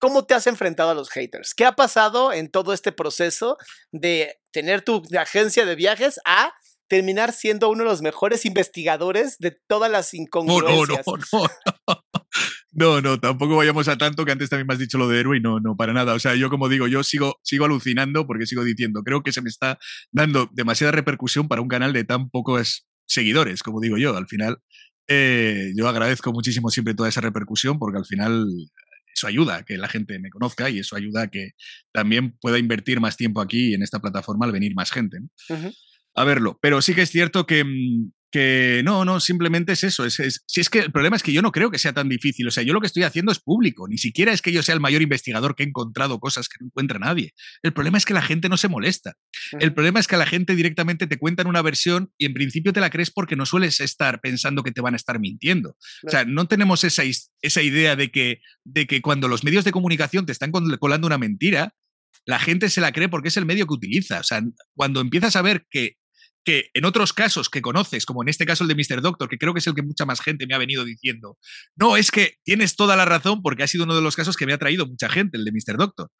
¿Cómo 0.05 0.23
te 0.23 0.35
has 0.35 0.45
enfrentado 0.45 0.91
a 0.91 0.93
los 0.93 1.09
haters? 1.09 1.55
¿Qué 1.55 1.65
ha 1.65 1.71
pasado 1.71 2.31
en 2.31 2.51
todo 2.51 2.73
este 2.73 2.91
proceso 2.91 3.57
de 3.91 4.35
tener 4.51 4.83
tu 4.83 5.01
agencia 5.19 5.65
de 5.65 5.75
viajes 5.75 6.19
a 6.25 6.53
terminar 6.87 7.33
siendo 7.33 7.71
uno 7.71 7.85
de 7.85 7.89
los 7.89 8.03
mejores 8.03 8.45
investigadores 8.45 9.39
de 9.39 9.57
todas 9.67 9.89
las 9.89 10.13
incongruencias? 10.13 11.07
No, 11.07 11.17
no, 11.17 11.47
no, 12.71 13.01
no. 13.01 13.01
No, 13.01 13.19
tampoco 13.19 13.55
vayamos 13.55 13.87
a 13.87 13.97
tanto 13.97 14.25
que 14.25 14.31
antes 14.31 14.47
también 14.51 14.67
me 14.67 14.75
has 14.75 14.79
dicho 14.79 14.99
lo 14.99 15.07
de 15.07 15.21
héroe 15.21 15.37
y 15.37 15.41
no, 15.41 15.59
no, 15.59 15.75
para 15.75 15.91
nada. 15.91 16.13
O 16.13 16.19
sea, 16.19 16.35
yo 16.35 16.51
como 16.51 16.69
digo, 16.69 16.85
yo 16.87 17.03
sigo, 17.03 17.39
sigo 17.41 17.65
alucinando 17.65 18.27
porque 18.27 18.45
sigo 18.45 18.63
diciendo, 18.63 19.01
creo 19.03 19.23
que 19.23 19.31
se 19.31 19.41
me 19.41 19.49
está 19.49 19.79
dando 20.11 20.51
demasiada 20.51 20.91
repercusión 20.91 21.47
para 21.47 21.63
un 21.63 21.67
canal 21.67 21.93
de 21.93 22.03
tan 22.03 22.29
pocos 22.29 22.85
seguidores, 23.07 23.63
como 23.63 23.81
digo 23.81 23.97
yo. 23.97 24.15
Al 24.15 24.27
final, 24.27 24.59
eh, 25.07 25.71
yo 25.75 25.87
agradezco 25.87 26.31
muchísimo 26.31 26.69
siempre 26.69 26.93
toda 26.93 27.09
esa 27.09 27.21
repercusión 27.21 27.79
porque 27.79 27.97
al 27.97 28.05
final 28.05 28.45
eso 29.15 29.27
ayuda 29.27 29.57
a 29.57 29.63
que 29.63 29.77
la 29.77 29.87
gente 29.87 30.19
me 30.19 30.29
conozca 30.29 30.69
y 30.69 30.79
eso 30.79 30.95
ayuda 30.95 31.23
a 31.23 31.27
que 31.27 31.51
también 31.91 32.37
pueda 32.39 32.59
invertir 32.59 32.99
más 32.99 33.17
tiempo 33.17 33.41
aquí 33.41 33.73
en 33.73 33.81
esta 33.81 33.99
plataforma 33.99 34.45
al 34.45 34.51
venir 34.51 34.75
más 34.75 34.91
gente. 34.91 35.19
A 36.13 36.23
verlo. 36.23 36.59
Pero 36.61 36.81
sí 36.81 36.93
que 36.93 37.03
es 37.03 37.09
cierto 37.09 37.45
que, 37.45 37.63
mm, 37.63 38.11
que 38.35 38.81
no, 38.83 39.05
no, 39.05 39.21
simplemente 39.21 39.71
es 39.71 39.85
eso. 39.85 40.03
Es, 40.03 40.43
si 40.45 40.59
es 40.59 40.69
que 40.69 40.79
el 40.79 40.91
problema 40.91 41.15
es 41.15 41.23
que 41.23 41.31
yo 41.31 41.41
no 41.41 41.53
creo 41.53 41.71
que 41.71 41.79
sea 41.79 41.93
tan 41.93 42.09
difícil. 42.09 42.45
O 42.45 42.51
sea, 42.51 42.63
yo 42.63 42.73
lo 42.73 42.81
que 42.81 42.87
estoy 42.87 43.03
haciendo 43.03 43.31
es 43.31 43.39
público. 43.39 43.87
Ni 43.87 43.97
siquiera 43.97 44.33
es 44.33 44.41
que 44.41 44.51
yo 44.51 44.61
sea 44.61 44.75
el 44.75 44.81
mayor 44.81 45.01
investigador 45.01 45.55
que 45.55 45.63
he 45.63 45.67
encontrado 45.67 46.19
cosas 46.19 46.49
que 46.49 46.57
no 46.59 46.65
encuentra 46.65 46.99
nadie. 46.99 47.31
El 47.63 47.71
problema 47.71 47.97
es 47.97 48.03
que 48.03 48.13
la 48.13 48.21
gente 48.21 48.49
no 48.49 48.57
se 48.57 48.67
molesta. 48.67 49.13
El 49.57 49.73
problema 49.73 50.01
es 50.01 50.07
que 50.07 50.17
la 50.17 50.25
gente 50.25 50.53
directamente 50.53 51.07
te 51.07 51.17
cuentan 51.17 51.47
una 51.47 51.61
versión 51.61 52.11
y 52.17 52.25
en 52.25 52.33
principio 52.33 52.73
te 52.73 52.81
la 52.81 52.89
crees 52.89 53.09
porque 53.09 53.37
no 53.37 53.45
sueles 53.45 53.79
estar 53.79 54.19
pensando 54.19 54.63
que 54.63 54.73
te 54.73 54.81
van 54.81 54.95
a 54.95 54.97
estar 54.97 55.17
mintiendo. 55.17 55.77
O 56.05 56.09
sea, 56.09 56.25
no 56.25 56.45
tenemos 56.45 56.83
esa, 56.83 57.03
esa 57.41 57.61
idea 57.61 57.95
de 57.95 58.11
que, 58.11 58.41
de 58.65 58.85
que 58.85 59.01
cuando 59.01 59.29
los 59.29 59.45
medios 59.45 59.63
de 59.63 59.71
comunicación 59.71 60.25
te 60.25 60.33
están 60.33 60.51
colando 60.51 61.07
una 61.07 61.17
mentira, 61.17 61.73
la 62.25 62.39
gente 62.39 62.69
se 62.69 62.81
la 62.81 62.91
cree 62.91 63.07
porque 63.07 63.29
es 63.29 63.37
el 63.37 63.45
medio 63.45 63.65
que 63.65 63.75
utiliza. 63.75 64.19
O 64.19 64.23
sea, 64.23 64.41
cuando 64.75 64.99
empiezas 64.99 65.37
a 65.37 65.41
ver 65.41 65.65
que 65.69 65.95
que 66.45 66.69
en 66.73 66.85
otros 66.85 67.11
casos 67.11 67.49
que 67.49 67.61
conoces, 67.61 68.05
como 68.05 68.21
en 68.21 68.29
este 68.29 68.45
caso 68.45 68.63
el 68.63 68.67
de 68.67 68.75
Mr. 68.75 69.01
Doctor, 69.01 69.27
que 69.27 69.37
creo 69.37 69.53
que 69.53 69.59
es 69.59 69.67
el 69.67 69.73
que 69.73 69.81
mucha 69.81 70.05
más 70.05 70.21
gente 70.21 70.45
me 70.45 70.53
ha 70.53 70.59
venido 70.59 70.85
diciendo, 70.85 71.37
no, 71.75 71.97
es 71.97 72.11
que 72.11 72.35
tienes 72.43 72.75
toda 72.75 72.95
la 72.95 73.03
razón 73.03 73.41
porque 73.41 73.63
ha 73.63 73.67
sido 73.67 73.83
uno 73.83 73.95
de 73.95 74.01
los 74.01 74.15
casos 74.15 74.37
que 74.37 74.45
me 74.45 74.53
ha 74.53 74.57
traído 74.57 74.85
mucha 74.85 75.09
gente, 75.09 75.37
el 75.37 75.43
de 75.43 75.51
Mr. 75.51 75.77
Doctor. 75.77 76.11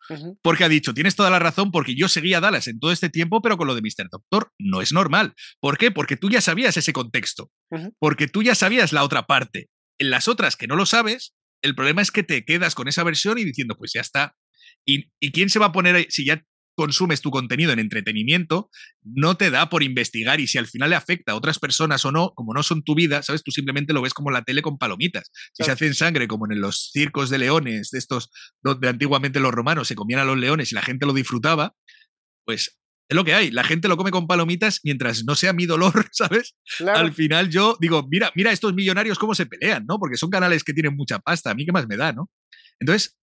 Porque 0.41 0.63
ha 0.63 0.69
dicho, 0.69 0.93
tienes 0.93 1.15
toda 1.15 1.29
la 1.29 1.39
razón 1.39 1.71
porque 1.71 1.95
yo 1.95 2.09
seguía 2.09 2.39
a 2.39 2.41
Dallas 2.41 2.67
en 2.67 2.79
todo 2.79 2.91
este 2.91 3.09
tiempo, 3.09 3.41
pero 3.41 3.55
con 3.55 3.67
lo 3.67 3.75
de 3.75 3.81
Mr. 3.81 4.09
Doctor 4.11 4.51
no 4.59 4.81
es 4.81 4.91
normal. 4.91 5.33
¿Por 5.59 5.77
qué? 5.77 5.91
Porque 5.91 6.17
tú 6.17 6.29
ya 6.29 6.41
sabías 6.41 6.75
ese 6.75 6.91
contexto, 6.91 7.51
porque 7.99 8.27
tú 8.27 8.41
ya 8.41 8.55
sabías 8.55 8.91
la 8.91 9.03
otra 9.03 9.27
parte. 9.27 9.69
En 9.99 10.09
las 10.09 10.27
otras 10.27 10.57
que 10.57 10.67
no 10.67 10.75
lo 10.75 10.85
sabes, 10.85 11.35
el 11.61 11.75
problema 11.75 12.01
es 12.01 12.11
que 12.11 12.23
te 12.23 12.43
quedas 12.43 12.73
con 12.75 12.87
esa 12.87 13.03
versión 13.03 13.37
y 13.37 13.45
diciendo, 13.45 13.75
pues 13.77 13.91
ya 13.93 14.01
está. 14.01 14.35
¿Y, 14.85 15.11
y 15.19 15.31
quién 15.31 15.49
se 15.49 15.59
va 15.59 15.67
a 15.67 15.71
poner 15.71 15.95
ahí? 15.95 16.05
Si 16.09 16.25
ya 16.25 16.43
consumes 16.75 17.21
tu 17.21 17.31
contenido 17.31 17.71
en 17.71 17.79
entretenimiento, 17.79 18.69
no 19.03 19.35
te 19.35 19.49
da 19.49 19.69
por 19.69 19.83
investigar 19.83 20.39
y 20.39 20.47
si 20.47 20.57
al 20.57 20.67
final 20.67 20.89
le 20.89 20.95
afecta 20.95 21.31
a 21.31 21.35
otras 21.35 21.59
personas 21.59 22.05
o 22.05 22.11
no, 22.11 22.33
como 22.35 22.53
no 22.53 22.63
son 22.63 22.83
tu 22.83 22.95
vida, 22.95 23.23
¿sabes? 23.23 23.43
Tú 23.43 23.51
simplemente 23.51 23.93
lo 23.93 24.01
ves 24.01 24.13
como 24.13 24.31
la 24.31 24.43
tele 24.43 24.61
con 24.61 24.77
palomitas. 24.77 25.31
Si 25.53 25.63
se 25.63 25.71
hace 25.71 25.87
en 25.87 25.95
sangre, 25.95 26.27
como 26.27 26.51
en 26.51 26.61
los 26.61 26.91
circos 26.91 27.29
de 27.29 27.39
leones, 27.39 27.89
de 27.91 27.99
estos 27.99 28.29
donde 28.61 28.89
antiguamente 28.89 29.39
los 29.39 29.53
romanos 29.53 29.87
se 29.87 29.95
comían 29.95 30.19
a 30.19 30.25
los 30.25 30.37
leones 30.37 30.71
y 30.71 30.75
la 30.75 30.81
gente 30.81 31.05
lo 31.05 31.13
disfrutaba, 31.13 31.73
pues 32.45 32.77
es 33.07 33.15
lo 33.15 33.23
que 33.23 33.33
hay. 33.33 33.51
La 33.51 33.63
gente 33.63 33.87
lo 33.87 33.97
come 33.97 34.11
con 34.11 34.27
palomitas 34.27 34.79
mientras 34.83 35.23
no 35.25 35.35
sea 35.35 35.53
mi 35.53 35.65
dolor, 35.65 36.07
¿sabes? 36.11 36.55
Al 36.87 37.13
final 37.13 37.49
yo 37.49 37.77
digo, 37.79 38.07
mira, 38.09 38.31
mira 38.35 38.51
estos 38.51 38.73
millonarios 38.73 39.19
cómo 39.19 39.35
se 39.35 39.45
pelean, 39.45 39.85
¿no? 39.87 39.99
Porque 39.99 40.17
son 40.17 40.29
canales 40.29 40.63
que 40.63 40.73
tienen 40.73 40.95
mucha 40.95 41.19
pasta. 41.19 41.51
A 41.51 41.55
mí 41.55 41.65
qué 41.65 41.71
más 41.71 41.87
me 41.87 41.97
da, 41.97 42.13
¿no? 42.13 42.29
Entonces, 42.79 43.17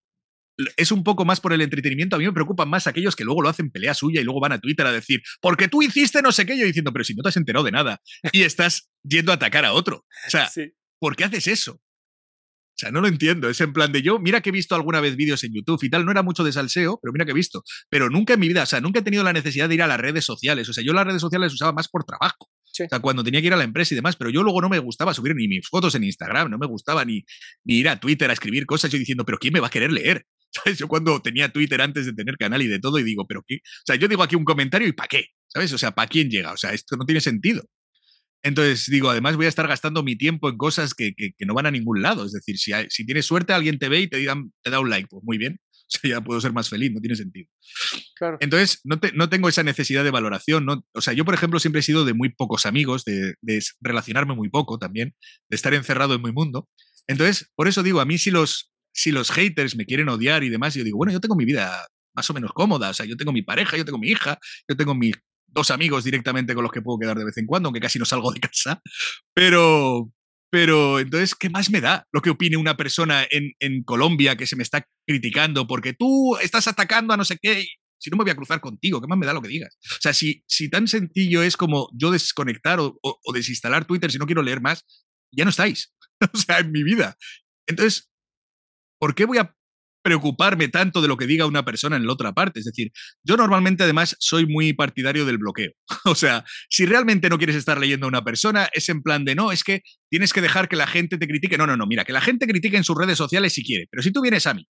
es 0.77 0.93
un 0.93 1.05
poco 1.05 1.25
más 1.25 1.41
por 1.41 1.53
el 1.53 1.61
entretenimiento. 1.61 2.17
A 2.17 2.19
mí 2.19 2.25
me 2.25 2.33
preocupan 2.33 2.69
más 2.69 2.87
aquellos 2.87 3.17
que 3.17 3.25
luego 3.25 3.43
lo 3.43 3.49
hacen 3.49 3.71
pelea 3.71 3.95
suya 3.95 4.21
y 4.21 4.25
luego 4.25 4.41
van 4.41 4.53
a 4.53 4.61
Twitter 4.61 4.87
a 4.87 4.93
decir, 4.93 5.23
porque 5.41 5.69
tú 5.69 5.83
hiciste 5.83 6.23
no 6.23 6.33
sé 6.33 6.47
qué, 6.47 6.59
yo 6.59 6.65
diciendo, 6.65 6.93
pero 6.93 7.05
si 7.05 7.15
no 7.15 7.23
te 7.23 7.29
has 7.29 7.37
enterado 7.37 7.65
de 7.65 7.73
nada 7.73 8.01
y 8.33 8.43
estás 8.43 8.91
yendo 9.03 9.33
a 9.33 9.37
atacar 9.37 9.65
a 9.65 9.73
otro. 9.73 10.05
O 10.27 10.31
sea, 10.31 10.51
¿por 10.99 11.17
qué 11.17 11.25
haces 11.25 11.47
eso? 11.47 11.81
O 12.75 12.79
sea, 12.79 12.91
no 12.91 13.01
lo 13.01 13.09
entiendo. 13.09 13.49
Es 13.49 13.61
en 13.61 13.73
plan 13.73 13.93
de 13.93 14.03
yo, 14.03 14.19
mira 14.19 14.41
que 14.41 14.49
he 14.49 14.53
visto 14.53 14.75
alguna 14.75 15.01
vez 15.01 15.15
vídeos 15.15 15.45
en 15.45 15.53
YouTube 15.53 15.83
y 15.83 15.91
tal, 15.91 16.05
no 16.05 16.11
era 16.11 16.23
mucho 16.23 16.43
de 16.43 16.53
salseo, 16.53 16.99
pero 17.03 17.13
mira 17.13 17.25
que 17.25 17.33
he 17.33 17.35
visto. 17.35 17.63
Pero 17.91 18.09
nunca 18.09 18.35
en 18.35 18.41
mi 18.41 18.49
vida, 18.49 18.63
o 18.63 18.67
sea, 18.67 18.81
nunca 18.81 19.01
he 19.01 19.03
tenido 19.03 19.23
la 19.23 19.33
necesidad 19.33 19.69
de 19.69 19.75
ir 19.75 19.83
a 19.83 19.87
las 19.87 20.01
redes 20.01 20.25
sociales. 20.25 20.69
O 20.69 20.73
sea, 20.73 20.83
yo 20.83 20.93
las 20.93 21.07
redes 21.07 21.21
sociales 21.21 21.53
usaba 21.53 21.73
más 21.73 21.89
por 21.89 22.05
trabajo. 22.05 22.49
O 22.73 22.89
sea, 22.89 23.01
cuando 23.01 23.23
tenía 23.23 23.41
que 23.43 23.49
ir 23.49 23.53
a 23.53 23.57
la 23.57 23.65
empresa 23.65 23.93
y 23.93 23.97
demás, 23.97 24.17
pero 24.17 24.31
yo 24.31 24.43
luego 24.43 24.63
no 24.63 24.71
me 24.71 24.79
gustaba 24.79 25.13
subir 25.13 25.35
ni 25.35 25.47
mis 25.47 25.69
fotos 25.69 25.95
en 25.95 26.05
Instagram, 26.05 26.51
no 26.51 26.59
me 26.59 26.67
gustaba 26.67 27.05
ni, 27.05 27.23
ni 27.65 27.77
ir 27.77 27.89
a 27.89 28.01
Twitter 28.01 28.31
a 28.31 28.33
escribir 28.33 28.65
cosas 28.65 28.91
yo 28.91 28.99
diciendo, 28.99 29.27
pero 29.27 29.39
¿quién 29.39 29.53
me 29.53 29.61
va 29.61 29.67
a 29.67 29.71
querer 29.71 29.93
leer? 29.93 30.27
¿Sabes? 30.53 30.79
Yo 30.79 30.89
cuando 30.89 31.21
tenía 31.21 31.51
Twitter 31.51 31.81
antes 31.81 32.07
de 32.07 32.13
tener 32.13 32.37
canal 32.37 32.63
y 32.63 32.69
de 32.69 32.79
todo, 32.79 32.99
y 32.99 33.03
digo, 33.03 33.27
pero 33.27 33.43
qué. 33.47 33.57
O 33.57 33.87
sea, 33.87 33.97
yo 33.97 34.09
digo 34.09 34.23
aquí 34.23 34.37
un 34.37 34.45
comentario 34.45 34.87
y 34.87 34.93
¿para 34.93 35.09
qué? 35.09 35.27
¿Sabes? 35.49 35.73
O 35.73 35.79
sea, 35.79 35.93
¿para 35.93 36.09
quién 36.09 36.31
llega? 36.31 36.53
O 36.53 36.57
sea, 36.57 36.73
esto 36.73 36.97
no 36.97 37.05
tiene 37.05 37.21
sentido. 37.21 37.63
Entonces 38.43 38.87
digo, 38.91 39.09
además 39.09 39.37
voy 39.37 39.47
a 39.47 39.49
estar 39.49 39.69
gastando 39.69 40.03
mi 40.03 40.17
tiempo 40.17 40.49
en 40.49 40.57
cosas 40.57 40.95
que, 40.95 41.15
que, 41.15 41.33
no 41.47 41.55
van 41.55 41.67
a 41.67 41.71
ningún 41.71 42.03
lado. 42.03 42.25
Es 42.25 42.33
decir, 42.33 42.59
si, 42.59 42.73
si 42.89 43.07
tienes 43.07 43.25
suerte, 43.25 43.53
alguien 43.53 43.79
te 43.79 43.89
ve 43.89 44.01
y 44.01 44.09
te, 44.09 44.17
digan, 44.17 44.53
te 44.63 44.71
da 44.71 44.81
un 44.81 44.91
like, 44.91 45.09
pues 45.09 45.23
muy 45.25 45.39
bien. 45.39 45.59
O 45.93 45.99
sea, 45.99 46.09
ya 46.09 46.21
puedo 46.23 46.41
ser 46.41 46.55
más 46.55 46.71
feliz, 46.71 46.91
no 46.91 47.03
tiene 47.03 47.17
sentido. 47.17 47.51
Claro. 48.17 48.39
Entonces, 48.41 48.81
no, 48.83 48.99
te, 48.99 49.13
no, 49.13 49.29
tengo 49.29 49.51
esa 49.51 49.63
necesidad 49.63 50.03
de 50.03 50.11
valoración. 50.11 50.65
No, 50.65 50.87
o 50.95 51.03
sea, 51.03 51.13
yo, 51.13 51.27
por 51.27 51.35
ejemplo, 51.35 51.61
siempre 51.61 51.81
he 51.81 51.83
sido 51.83 52.07
de 52.07 52.15
muy 52.15 52.31
pocos 52.31 52.65
amigos, 52.65 53.05
de, 53.05 53.35
de 53.43 53.63
relacionarme 53.83 54.35
muy 54.35 54.49
poco 54.49 54.79
también, 54.79 55.15
de 55.51 55.55
estar 55.55 55.75
encerrado 55.75 56.15
en 56.15 56.23
mi 56.23 56.33
mundo. 56.33 56.67
Entonces, 57.09 57.51
por 57.55 57.69
eso 57.69 57.83
digo, 57.83 58.01
a 58.01 58.07
mí 58.07 58.17
si 58.17 58.31
los, 58.31 58.72
si 58.93 59.11
los 59.11 59.31
haters 59.31 59.77
me 59.77 59.87
quieren 59.87 60.09
odiar 60.09 60.45
y 60.45 60.49
demás, 60.49 60.75
yo 60.75 60.85
digo, 60.85 60.99
bueno, 60.99 61.13
yo 61.13 61.21
tengo 61.21 61.37
mi 61.37 61.45
vida 61.45 61.87
más 62.15 62.29
o 62.29 62.35
menos 62.35 62.53
cómoda, 62.53 62.91
o 62.91 62.95
sea, 62.95 63.07
yo 63.07 63.17
tengo 63.17 63.33
mi 63.33 63.43
pareja, 63.43 63.77
yo 63.77 63.85
tengo 63.85 63.99
mi 63.99 64.09
hija, 64.09 64.39
yo 64.69 64.77
tengo 64.77 64.95
mis 64.95 65.15
dos 65.47 65.71
amigos 65.71 66.05
directamente 66.05 66.55
con 66.55 66.63
los 66.63 66.73
que 66.73 66.83
puedo 66.83 66.99
quedar 66.99 67.19
de 67.19 67.25
vez 67.25 67.37
en 67.39 67.47
cuando, 67.47 67.69
aunque 67.69 67.81
casi 67.81 67.99
no 67.99 68.05
salgo 68.05 68.33
de 68.33 68.41
casa, 68.41 68.81
pero, 69.35 70.11
pero 70.51 70.99
entonces, 70.99 71.35
¿qué 71.35 71.51
más 71.51 71.71
me 71.71 71.81
da 71.81 72.07
lo 72.13 72.21
que 72.21 72.31
opine 72.31 72.57
una 72.57 72.77
persona 72.77 73.27
en, 73.31 73.53
en 73.61 73.83
Colombia 73.83 74.37
que 74.37 74.47
se 74.47 74.57
me 74.57 74.63
está 74.63 74.87
criticando 75.07 75.67
porque 75.67 75.95
tú 75.95 76.37
estás 76.37 76.69
atacando 76.69 77.15
a 77.15 77.17
no 77.17 77.25
sé 77.25 77.39
qué? 77.41 77.67
Si 77.99 78.11
no 78.11 78.17
me 78.17 78.25
voy 78.25 78.33
a 78.33 78.37
cruzar 78.37 78.61
contigo, 78.61 79.01
¿qué 79.01 79.07
más 79.07 79.19
me 79.19 79.27
da 79.27 79.33
lo 79.33 79.41
que 79.41 79.49
digas? 79.49 79.79
O 79.93 80.01
sea, 80.01 80.13
si, 80.13 80.43
si 80.49 80.69
tan 80.69 80.89
sencillo 80.89 81.43
es 81.43 81.57
como 81.57 81.89
yo 81.95 82.11
desconectar 82.11 82.81
o, 82.81 82.99
o 83.01 83.33
desinstalar 83.33 83.85
Twitter 83.85 84.11
si 84.11 84.19
no 84.19 84.27
quiero 84.27 84.43
leer 84.43 84.61
más, 84.61 84.85
ya 85.31 85.45
no 85.45 85.51
estáis. 85.51 85.95
o 86.33 86.37
sea, 86.37 86.59
en 86.59 86.73
mi 86.73 86.83
vida. 86.83 87.17
Entonces, 87.67 88.12
¿por 89.03 89.17
qué 89.17 89.25
voy 89.25 89.39
a 89.39 89.53
preocuparme 90.05 90.69
tanto 90.69 91.03
de 91.03 91.09
lo 91.09 91.17
que 91.17 91.27
diga 91.27 91.47
una 91.47 91.65
persona 91.65 91.97
en 91.97 92.07
la 92.07 92.13
otra 92.13 92.33
parte? 92.33 92.61
Es 92.61 92.67
decir, 92.67 92.93
yo 93.25 93.37
normalmente 93.37 93.83
además 93.83 94.15
soy 94.21 94.47
muy 94.47 94.75
partidario 94.75 95.27
del 95.27 95.39
bloqueo. 95.39 95.73
o 96.05 96.15
sea, 96.15 96.45
si 96.71 96.87
realmente 96.87 97.29
no 97.29 97.37
quieres 97.37 97.57
estar 97.57 97.81
leyendo 97.81 98.07
a 98.07 98.09
una 98.09 98.23
persona, 98.23 98.69
es 98.73 98.89
en 98.89 99.03
plan 99.03 99.25
de 99.25 99.35
no, 99.35 99.51
es 99.51 99.65
que 99.65 99.83
tienes 100.09 100.33
que 100.33 100.41
dejar 100.41 100.69
que 100.69 100.77
la 100.77 100.87
gente 100.87 101.19
te 101.19 101.27
critique. 101.27 101.59
No, 101.59 101.67
no, 101.67 101.77
no, 101.77 101.85
mira, 101.85 102.05
que 102.05 102.13
la 102.13 102.21
gente 102.21 102.47
critique 102.47 102.77
en 102.77 102.85
sus 102.85 102.97
redes 102.97 103.19
sociales 103.19 103.53
si 103.55 103.65
quiere, 103.65 103.89
pero 103.91 104.05
si 104.05 104.13
tú 104.13 104.23
vienes 104.23 104.47
a 104.47 104.55
mí 104.55 104.69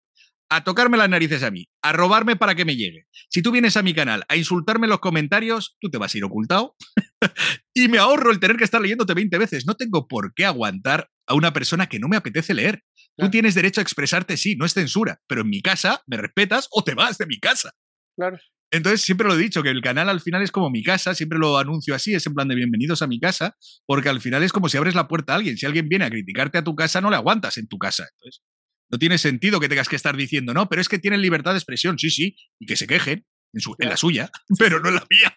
a 0.48 0.64
tocarme 0.64 0.98
las 0.98 1.08
narices 1.08 1.42
a 1.42 1.50
mí, 1.50 1.66
a 1.82 1.92
robarme 1.92 2.36
para 2.36 2.54
que 2.54 2.66
me 2.66 2.76
llegue. 2.76 3.06
Si 3.30 3.40
tú 3.40 3.52
vienes 3.52 3.76
a 3.78 3.82
mi 3.82 3.94
canal 3.94 4.24
a 4.28 4.36
insultarme 4.36 4.86
en 4.86 4.90
los 4.90 5.00
comentarios, 5.00 5.76
tú 5.80 5.88
te 5.88 5.96
vas 5.96 6.14
a 6.14 6.18
ir 6.18 6.24
ocultado 6.24 6.76
y 7.74 7.88
me 7.88 7.96
ahorro 7.96 8.30
el 8.30 8.38
tener 8.38 8.58
que 8.58 8.64
estar 8.64 8.80
leyéndote 8.80 9.14
20 9.14 9.38
veces. 9.38 9.66
No 9.66 9.74
tengo 9.76 10.06
por 10.06 10.34
qué 10.34 10.44
aguantar 10.44 11.08
a 11.26 11.34
una 11.34 11.54
persona 11.54 11.88
que 11.88 11.98
no 11.98 12.08
me 12.08 12.16
apetece 12.16 12.52
leer. 12.52 12.82
Tú 13.16 13.30
tienes 13.30 13.54
derecho 13.54 13.80
a 13.80 13.82
expresarte, 13.82 14.36
sí, 14.36 14.56
no 14.56 14.64
es 14.64 14.72
censura, 14.72 15.20
pero 15.28 15.42
en 15.42 15.50
mi 15.50 15.60
casa 15.60 16.02
me 16.06 16.16
respetas 16.16 16.68
o 16.70 16.82
te 16.82 16.94
vas 16.94 17.18
de 17.18 17.26
mi 17.26 17.38
casa. 17.38 17.72
Claro. 18.16 18.38
Entonces 18.72 19.02
siempre 19.02 19.28
lo 19.28 19.34
he 19.34 19.38
dicho, 19.38 19.62
que 19.62 19.68
el 19.68 19.82
canal 19.82 20.08
al 20.08 20.22
final 20.22 20.42
es 20.42 20.50
como 20.50 20.70
mi 20.70 20.82
casa, 20.82 21.14
siempre 21.14 21.38
lo 21.38 21.58
anuncio 21.58 21.94
así, 21.94 22.14
es 22.14 22.26
en 22.26 22.32
plan 22.32 22.48
de 22.48 22.54
bienvenidos 22.54 23.02
a 23.02 23.06
mi 23.06 23.20
casa, 23.20 23.54
porque 23.86 24.08
al 24.08 24.22
final 24.22 24.42
es 24.42 24.50
como 24.50 24.70
si 24.70 24.78
abres 24.78 24.94
la 24.94 25.08
puerta 25.08 25.34
a 25.34 25.36
alguien. 25.36 25.58
Si 25.58 25.66
alguien 25.66 25.90
viene 25.90 26.06
a 26.06 26.10
criticarte 26.10 26.56
a 26.56 26.64
tu 26.64 26.74
casa, 26.74 27.02
no 27.02 27.10
le 27.10 27.16
aguantas 27.16 27.58
en 27.58 27.68
tu 27.68 27.76
casa. 27.76 28.08
Entonces, 28.14 28.42
no 28.90 28.98
tiene 28.98 29.18
sentido 29.18 29.60
que 29.60 29.68
tengas 29.68 29.90
que 29.90 29.96
estar 29.96 30.16
diciendo, 30.16 30.54
no, 30.54 30.70
pero 30.70 30.80
es 30.80 30.88
que 30.88 30.98
tienen 30.98 31.20
libertad 31.20 31.52
de 31.52 31.58
expresión, 31.58 31.98
sí, 31.98 32.08
sí, 32.10 32.34
y 32.58 32.64
que 32.64 32.76
se 32.76 32.86
quejen. 32.86 33.26
En, 33.54 33.60
su, 33.60 33.76
en 33.78 33.90
la 33.90 33.98
suya, 33.98 34.30
pero 34.58 34.80
no 34.80 34.88
en 34.88 34.94
la 34.94 35.06
mía. 35.10 35.36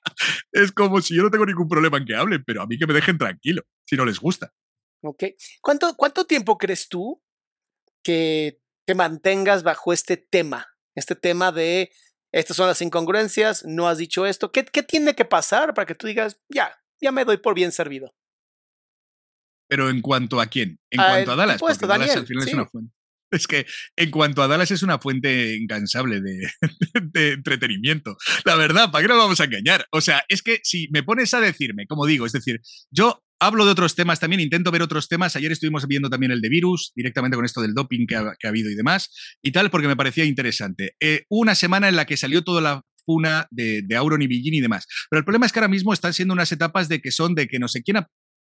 Es 0.54 0.72
como 0.72 1.02
si 1.02 1.18
yo 1.18 1.24
no 1.24 1.30
tengo 1.30 1.46
ningún 1.46 1.68
problema 1.68 1.98
en 1.98 2.06
que 2.06 2.16
hablen, 2.16 2.42
pero 2.46 2.62
a 2.62 2.66
mí 2.66 2.78
que 2.78 2.88
me 2.88 2.94
dejen 2.94 3.18
tranquilo, 3.18 3.64
si 3.86 3.98
no 3.98 4.06
les 4.06 4.22
gusta. 4.22 4.54
Ok. 5.04 5.24
¿Cuánto, 5.60 5.94
cuánto 5.98 6.26
tiempo 6.26 6.58
crees 6.58 6.88
tú 6.88 7.22
que 8.06 8.62
te 8.88 8.96
mantengas 8.96 9.64
bajo 9.64 9.92
este 9.92 10.16
tema, 10.16 10.68
este 10.96 11.16
tema 11.16 11.52
de 11.52 11.92
estas 12.32 12.58
son 12.58 12.68
las 12.68 12.82
incongruencias, 12.82 13.64
no 13.66 13.88
has 13.88 13.98
dicho 13.98 14.26
esto. 14.26 14.52
¿Qué, 14.52 14.66
qué 14.66 14.84
tiene 14.84 15.16
que 15.16 15.26
pasar 15.26 15.74
para 15.74 15.86
que 15.86 15.96
tú 15.96 16.06
digas, 16.06 16.38
ya, 16.50 16.78
ya 17.02 17.12
me 17.12 17.26
doy 17.26 17.38
por 17.38 17.56
bien 17.56 17.72
servido? 17.72 18.14
Pero 19.68 19.90
en 19.90 20.02
cuanto 20.02 20.40
a 20.40 20.48
quién? 20.48 20.80
En 20.92 20.98
cuanto 21.00 21.32
a 21.32 21.36
Dallas, 21.36 21.60
porque 21.60 21.88
Dallas 21.88 22.16
al 22.16 22.28
final 22.28 22.48
es 22.48 22.54
una 22.54 22.68
fuente. 22.68 22.94
Es 23.32 23.48
que 23.48 23.66
en 23.96 24.12
cuanto 24.12 24.44
a 24.44 24.48
Dallas 24.48 24.70
es 24.70 24.84
una 24.84 25.00
fuente 25.00 25.56
incansable 25.56 26.22
de, 26.22 26.48
de, 27.02 27.32
entretenimiento. 27.32 28.16
La 28.44 28.56
verdad, 28.56 28.92
¿para 28.92 29.02
qué 29.02 29.08
nos 29.08 29.18
vamos 29.18 29.40
a 29.40 29.46
engañar? 29.46 29.88
O 29.92 30.00
sea, 30.00 30.24
es 30.28 30.44
que 30.44 30.60
si 30.64 30.88
me 30.92 31.04
pones 31.04 31.34
a 31.34 31.42
decirme, 31.42 31.88
como 31.88 32.06
digo, 32.06 32.26
es 32.26 32.34
decir, 32.34 32.62
yo 32.92 33.25
Hablo 33.40 33.66
de 33.66 33.72
otros 33.72 33.96
temas 33.96 34.20
también, 34.20 34.40
intento 34.40 34.72
ver 34.72 34.82
otros 34.82 35.08
temas. 35.08 35.36
Ayer 35.36 35.52
estuvimos 35.52 35.88
viendo 35.88 36.10
también 36.10 36.32
el 36.32 36.42
de 36.42 36.50
virus, 36.50 36.92
directamente 36.96 37.36
con 37.36 37.46
esto 37.46 37.62
del 37.62 37.74
doping 37.74 38.08
que 38.08 38.16
ha, 38.16 38.34
habido 38.44 38.72
y 38.72 38.76
demás, 38.76 39.10
y 39.42 39.52
tal, 39.52 39.70
porque 39.70 39.88
me 39.88 39.96
parecía 39.96 40.24
interesante. 40.24 40.96
Eh, 41.02 41.26
una 41.30 41.54
semana 41.54 41.90
en 41.90 41.96
la 41.96 42.06
que 42.06 42.18
salió 42.18 42.44
toda 42.44 42.62
la 42.62 42.82
funa 43.06 43.48
de, 43.52 43.82
de 43.84 43.96
Auron 43.96 44.22
y 44.22 44.28
Billin 44.28 44.54
y 44.56 44.62
demás. 44.62 44.88
Pero 45.10 45.20
el 45.20 45.26
problema 45.26 45.46
es 45.46 45.52
que 45.52 45.60
ahora 45.60 45.68
mismo 45.68 45.94
están 45.94 46.14
siendo 46.14 46.34
unas 46.34 46.52
etapas 46.52 46.88
de 46.88 47.02
que 47.02 47.12
son 47.12 47.36
de 47.36 47.48
que 47.48 47.60
no 47.60 47.68
sé 47.68 47.84
quién 47.84 47.98
ha 47.98 48.08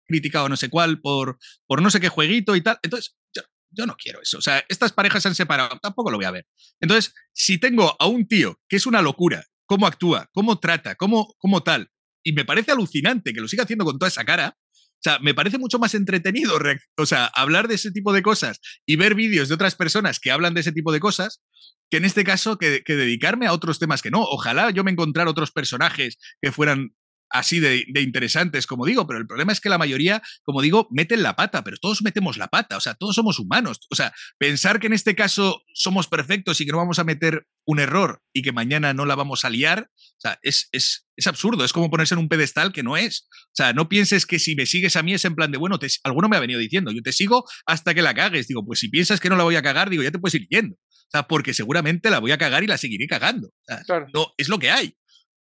criticado 0.06 0.48
no 0.48 0.56
sé 0.56 0.68
cuál 0.68 1.00
por, 1.00 1.38
por 1.66 1.82
no 1.82 1.90
sé 1.90 2.00
qué 2.00 2.08
jueguito 2.08 2.56
y 2.56 2.62
tal. 2.62 2.78
Entonces, 2.82 3.16
yo, 3.34 3.42
yo 3.70 3.86
no 3.86 3.96
quiero 3.96 4.20
eso. 4.22 4.38
O 4.38 4.40
sea, 4.40 4.64
estas 4.68 4.92
parejas 4.92 5.22
se 5.22 5.28
han 5.28 5.34
separado, 5.34 5.78
tampoco 5.80 6.10
lo 6.10 6.16
voy 6.16 6.26
a 6.26 6.30
ver. 6.30 6.46
Entonces, 6.80 7.12
si 7.32 7.58
tengo 7.58 7.96
a 7.98 8.06
un 8.06 8.26
tío 8.26 8.60
que 8.68 8.76
es 8.76 8.86
una 8.86 9.02
locura, 9.02 9.44
cómo 9.66 9.86
actúa, 9.86 10.28
cómo 10.32 10.58
trata, 10.58 10.94
cómo, 10.94 11.34
cómo 11.38 11.62
tal, 11.62 11.90
y 12.22 12.32
me 12.32 12.44
parece 12.44 12.72
alucinante 12.72 13.32
que 13.32 13.40
lo 13.40 13.48
siga 13.48 13.64
haciendo 13.64 13.84
con 13.84 13.98
toda 13.98 14.08
esa 14.08 14.24
cara, 14.24 14.56
sea, 15.10 15.18
me 15.20 15.34
parece 15.34 15.58
mucho 15.58 15.78
más 15.78 15.94
entretenido, 15.94 16.58
o 16.96 17.06
sea, 17.06 17.26
hablar 17.26 17.68
de 17.68 17.76
ese 17.76 17.90
tipo 17.90 18.12
de 18.12 18.22
cosas 18.22 18.60
y 18.86 18.96
ver 18.96 19.14
vídeos 19.14 19.48
de 19.48 19.54
otras 19.54 19.74
personas 19.74 20.20
que 20.20 20.30
hablan 20.30 20.54
de 20.54 20.60
ese 20.60 20.72
tipo 20.72 20.92
de 20.92 21.00
cosas, 21.00 21.42
que 21.90 21.98
en 21.98 22.04
este 22.04 22.24
caso 22.24 22.58
que, 22.58 22.82
que 22.84 22.96
dedicarme 22.96 23.46
a 23.46 23.52
otros 23.52 23.78
temas 23.78 24.02
que 24.02 24.10
no. 24.10 24.22
Ojalá 24.22 24.70
yo 24.70 24.84
me 24.84 24.90
encontrara 24.90 25.30
otros 25.30 25.52
personajes 25.52 26.18
que 26.40 26.52
fueran 26.52 26.94
así 27.30 27.60
de, 27.60 27.84
interesantes, 28.00 28.66
como 28.66 28.86
digo, 28.86 29.06
pero 29.06 29.18
el 29.18 29.26
problema 29.26 29.52
es 29.52 29.60
que 29.60 29.68
la 29.68 29.78
mayoría, 29.78 30.22
como 30.42 30.62
digo, 30.62 30.88
meten 30.90 31.22
la 31.22 31.36
pata, 31.36 31.64
pero 31.64 31.76
todos 31.76 32.02
metemos 32.02 32.36
la 32.36 32.48
pata, 32.48 32.76
o 32.76 32.80
sea, 32.80 32.94
todos 32.94 33.14
somos 33.14 33.38
humanos. 33.38 33.78
O 33.90 33.94
sea, 33.94 34.12
pensar 34.38 34.80
que 34.80 34.86
en 34.86 34.92
este 34.92 35.14
caso 35.14 35.62
somos 35.74 36.08
perfectos 36.08 36.60
y 36.60 36.66
que 36.66 36.72
no 36.72 36.78
vamos 36.78 36.98
a 36.98 37.04
meter 37.04 37.46
un 37.64 37.80
error 37.80 38.22
y 38.32 38.42
que 38.42 38.52
mañana 38.52 38.94
no 38.94 39.06
la 39.06 39.14
vamos 39.14 39.44
a 39.44 39.50
liar, 39.50 39.88
o 39.90 40.20
sea, 40.20 40.38
es, 40.42 40.68
es, 40.72 41.06
es 41.16 41.26
absurdo, 41.26 41.64
es 41.64 41.72
como 41.72 41.90
ponerse 41.90 42.14
en 42.14 42.20
un 42.20 42.28
pedestal 42.28 42.72
que 42.72 42.82
no 42.82 42.96
es. 42.96 43.28
O 43.32 43.54
sea, 43.54 43.72
no 43.72 43.88
pienses 43.88 44.26
que 44.26 44.38
si 44.38 44.54
me 44.54 44.66
sigues 44.66 44.96
a 44.96 45.02
mí 45.02 45.14
es 45.14 45.24
en 45.24 45.34
plan 45.34 45.50
de, 45.50 45.58
bueno, 45.58 45.78
te, 45.78 45.88
alguno 46.04 46.28
me 46.28 46.36
ha 46.36 46.40
venido 46.40 46.60
diciendo, 46.60 46.92
yo 46.92 47.02
te 47.02 47.12
sigo 47.12 47.44
hasta 47.66 47.94
que 47.94 48.02
la 48.02 48.14
cagues. 48.14 48.48
Digo, 48.48 48.64
pues 48.64 48.80
si 48.80 48.88
piensas 48.88 49.20
que 49.20 49.28
no 49.28 49.36
la 49.36 49.44
voy 49.44 49.56
a 49.56 49.62
cagar, 49.62 49.90
digo, 49.90 50.02
ya 50.02 50.10
te 50.10 50.18
puedes 50.18 50.34
ir 50.34 50.46
yendo. 50.48 50.74
O 50.74 51.10
sea, 51.10 51.28
porque 51.28 51.54
seguramente 51.54 52.10
la 52.10 52.18
voy 52.18 52.32
a 52.32 52.38
cagar 52.38 52.64
y 52.64 52.66
la 52.66 52.78
seguiré 52.78 53.06
cagando. 53.06 53.50
No, 54.12 54.32
es 54.36 54.48
lo 54.48 54.58
que 54.58 54.70
hay. 54.70 54.94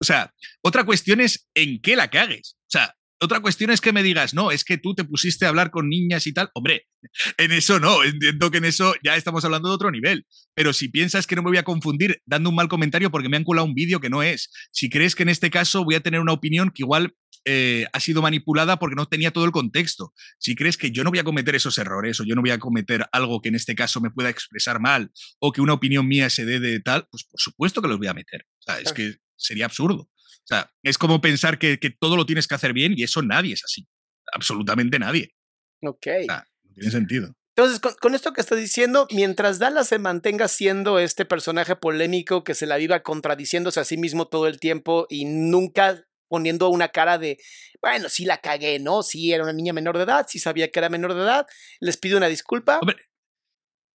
O 0.02 0.06
sea, 0.06 0.34
otra 0.62 0.84
cuestión 0.84 1.22
es 1.22 1.48
en 1.54 1.80
qué 1.82 1.96
la 1.96 2.10
cagues. 2.10 2.58
O 2.62 2.70
sea, 2.70 2.96
otra 3.24 3.40
cuestión 3.40 3.70
es 3.70 3.82
que 3.82 3.94
me 3.94 4.02
digas, 4.02 4.34
no, 4.34 4.50
es 4.50 4.64
que 4.64 4.80
tú 4.80 4.96
te 4.96 5.04
pusiste 5.04 5.46
a 5.46 5.50
hablar 5.50 5.70
con 5.70 5.90
niñas 5.90 6.26
y 6.26 6.34
tal. 6.34 6.50
Hombre, 6.56 6.88
en 7.38 7.52
eso 7.52 7.80
no, 7.80 8.04
entiendo 8.04 8.50
que 8.50 8.58
en 8.58 8.66
eso 8.66 8.96
ya 9.04 9.16
estamos 9.16 9.46
hablando 9.46 9.70
de 9.70 9.76
otro 9.76 9.92
nivel. 9.92 10.26
Pero 10.56 10.74
si 10.74 10.90
piensas 10.90 11.28
que 11.28 11.36
no 11.36 11.44
me 11.44 11.50
voy 11.50 11.58
a 11.58 11.64
confundir 11.64 12.20
dando 12.26 12.50
un 12.50 12.56
mal 12.56 12.68
comentario 12.68 13.12
porque 13.12 13.30
me 13.30 13.38
han 13.38 13.44
colado 13.44 13.68
un 13.68 13.76
vídeo 13.76 14.00
que 14.00 14.10
no 14.10 14.24
es, 14.24 14.50
si 14.72 14.90
crees 14.90 15.16
que 15.16 15.24
en 15.24 15.30
este 15.30 15.52
caso 15.52 15.84
voy 15.84 15.96
a 15.96 16.02
tener 16.02 16.20
una 16.20 16.34
opinión 16.34 16.72
que 16.72 16.82
igual 16.82 17.14
eh, 17.46 17.88
ha 17.92 18.00
sido 18.00 18.22
manipulada 18.22 18.78
porque 18.78 18.96
no 18.96 19.08
tenía 19.08 19.32
todo 19.32 19.46
el 19.46 19.52
contexto. 19.52 20.14
Si 20.40 20.56
crees 20.56 20.78
que 20.78 20.90
yo 20.90 21.04
no 21.04 21.12
voy 21.12 21.20
a 21.20 21.24
cometer 21.24 21.54
esos 21.54 21.78
errores 21.78 22.20
o 22.20 22.24
yo 22.24 22.34
no 22.34 22.42
voy 22.42 22.52
a 22.52 22.60
cometer 22.60 23.06
algo 23.12 23.40
que 23.40 23.50
en 23.50 23.56
este 23.56 23.76
caso 23.76 24.02
me 24.02 24.10
pueda 24.10 24.30
expresar 24.30 24.80
mal 24.80 25.12
o 25.40 25.52
que 25.52 25.62
una 25.62 25.74
opinión 25.74 26.08
mía 26.08 26.30
se 26.32 26.46
dé 26.46 26.60
de 26.60 26.80
tal, 26.80 27.08
pues 27.12 27.24
por 27.24 27.40
supuesto 27.40 27.84
que 27.84 27.88
los 27.88 28.00
voy 28.00 28.08
a 28.08 28.14
meter. 28.16 28.46
O 28.60 28.64
sea, 28.64 28.80
es 28.80 28.94
que 28.94 29.18
sería 29.42 29.66
absurdo. 29.66 30.04
O 30.04 30.48
sea, 30.48 30.72
es 30.84 30.98
como 30.98 31.22
pensar 31.22 31.60
que, 31.60 31.78
todo 32.00 32.18
lo 32.18 32.26
tienes 32.26 32.48
que 32.48 32.56
hacer 32.56 32.74
bien 32.74 32.94
y 32.96 33.04
eso 33.04 33.22
nadie 33.22 33.54
es 33.54 33.64
así. 33.64 33.88
Absolutamente 34.34 35.00
nadie. 35.00 35.34
Ok. 35.82 36.08
no 36.28 36.74
tiene 36.74 36.92
sentido. 36.92 37.36
Entonces, 37.56 37.80
con, 37.80 38.16
esto 38.16 38.34
que 38.34 38.42
estás 38.42 38.58
diciendo, 38.58 39.08
mientras 39.12 39.60
Dallas 39.60 39.88
se 39.88 40.00
mantenga 40.00 40.48
siendo 40.48 41.00
este 41.00 41.26
personaje 41.26 41.76
polémico 41.76 42.44
que 42.44 42.56
se 42.56 42.66
la 42.66 42.78
viva 42.78 43.04
contradiciéndose 43.04 43.80
a 43.80 43.84
sí 43.84 43.98
mismo 43.98 44.28
todo 44.28 44.48
el 44.48 44.60
tiempo 44.60 45.06
y 45.10 45.26
nunca 45.26 46.06
poniendo 46.30 46.70
una 46.70 46.88
cara 46.88 47.18
de, 47.18 47.38
bueno, 47.82 48.08
sí 48.08 48.24
la 48.24 48.38
cagué, 48.38 48.80
¿no? 48.80 49.04
Sí 49.04 49.34
era 49.34 49.44
una 49.44 49.52
niña 49.52 49.74
menor 49.74 49.98
de 49.98 50.06
edad, 50.06 50.26
sí 50.30 50.40
sabía 50.40 50.72
que 50.72 50.80
era 50.80 50.88
menor 50.88 51.14
de 51.14 51.22
edad, 51.24 51.46
les 51.82 51.98
pido 51.98 52.18
una 52.18 52.28
disculpa. 52.28 52.80